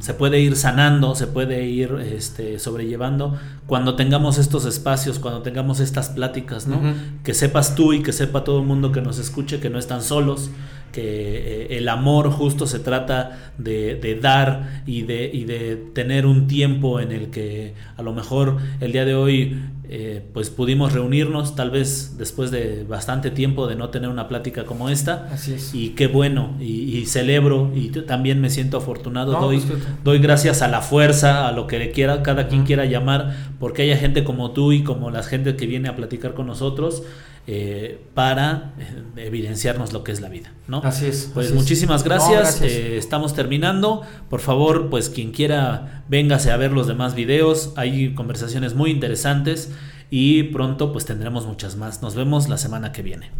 se 0.00 0.14
puede 0.14 0.40
ir 0.40 0.56
sanando, 0.56 1.14
se 1.14 1.26
puede 1.26 1.66
ir 1.66 1.92
este, 2.00 2.58
sobrellevando 2.58 3.38
cuando 3.66 3.94
tengamos 3.94 4.38
estos 4.38 4.64
espacios, 4.64 5.18
cuando 5.18 5.42
tengamos 5.42 5.80
estas 5.80 6.08
pláticas, 6.08 6.66
¿no? 6.66 6.80
Que 7.22 7.34
sepas 7.34 7.74
tú 7.74 7.92
y 7.92 8.02
que 8.02 8.12
sepa 8.12 8.44
todo 8.44 8.60
el 8.60 8.66
mundo 8.66 8.92
que 8.92 9.00
nos 9.00 9.18
escuche 9.18 9.60
que 9.60 9.70
no 9.70 9.78
están 9.78 10.02
solos, 10.02 10.50
que 10.92 11.02
eh, 11.02 11.78
el 11.78 11.88
amor 11.88 12.30
justo 12.30 12.66
se 12.66 12.78
trata 12.78 13.52
de, 13.58 14.18
dar 14.20 14.82
y 14.86 15.02
de, 15.02 15.30
y 15.32 15.44
de 15.44 15.76
tener 15.94 16.26
un 16.26 16.46
tiempo 16.46 17.00
en 17.00 17.10
el 17.12 17.30
que 17.30 17.74
a 17.96 18.02
lo 18.02 18.12
mejor 18.12 18.58
el 18.80 18.92
día 18.92 19.04
de 19.04 19.14
hoy 19.14 19.56
eh, 19.94 20.22
pues 20.32 20.48
pudimos 20.48 20.94
reunirnos 20.94 21.54
tal 21.54 21.70
vez 21.70 22.16
después 22.16 22.50
de 22.50 22.84
bastante 22.84 23.30
tiempo 23.30 23.66
de 23.66 23.76
no 23.76 23.90
tener 23.90 24.08
una 24.08 24.26
plática 24.26 24.64
como 24.64 24.88
esta. 24.88 25.28
Así 25.30 25.52
es. 25.52 25.74
Y 25.74 25.90
qué 25.90 26.06
bueno, 26.06 26.56
y, 26.58 27.04
celebro, 27.04 27.70
y 27.74 27.88
también 27.88 28.40
me 28.40 28.48
siento 28.48 28.78
afortunado, 28.78 29.32
doy, 29.32 29.58
pues 29.60 29.82
doy 30.02 30.18
gracias 30.18 30.62
a 30.62 30.68
la 30.68 30.80
fuerza, 30.80 31.46
a 31.46 31.52
lo 31.52 31.66
que 31.66 31.78
le 31.78 31.90
quiera, 31.90 32.22
cada 32.22 32.48
quien 32.48 32.64
quiera 32.64 32.86
llamar, 32.86 33.36
porque 33.60 33.82
haya 33.82 33.98
gente 33.98 34.24
como 34.24 34.52
tú 34.52 34.72
y 34.72 34.82
como 34.82 35.10
la 35.10 35.22
gente 35.22 35.56
que 35.56 35.66
viene 35.66 35.90
a 35.90 35.94
platicar 35.94 36.32
con 36.32 36.46
nosotros. 36.46 37.02
Eh, 37.48 38.00
para 38.14 38.72
eh, 38.78 39.26
evidenciarnos 39.26 39.92
lo 39.92 40.04
que 40.04 40.12
es 40.12 40.20
la 40.20 40.28
vida, 40.28 40.52
¿no? 40.68 40.78
Así 40.84 41.06
es. 41.06 41.28
Pues 41.34 41.52
muchísimas 41.52 42.04
gracias. 42.04 42.62
estamos 42.62 43.34
terminando. 43.34 44.02
Por 44.30 44.40
favor, 44.40 44.90
pues 44.90 45.08
quien 45.08 45.32
quiera, 45.32 46.04
véngase 46.08 46.52
a 46.52 46.56
ver 46.56 46.70
los 46.70 46.86
demás 46.86 47.16
videos. 47.16 47.72
Hay 47.76 48.14
conversaciones 48.14 48.74
muy 48.74 48.92
interesantes 48.92 49.72
y 50.08 50.44
pronto 50.44 50.92
pues 50.92 51.04
tendremos 51.04 51.46
muchas 51.46 51.76
más. 51.76 52.00
Nos 52.00 52.14
vemos 52.14 52.48
la 52.48 52.58
semana 52.58 52.92
que 52.92 53.02
viene. 53.02 53.30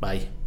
Bye. 0.00 0.41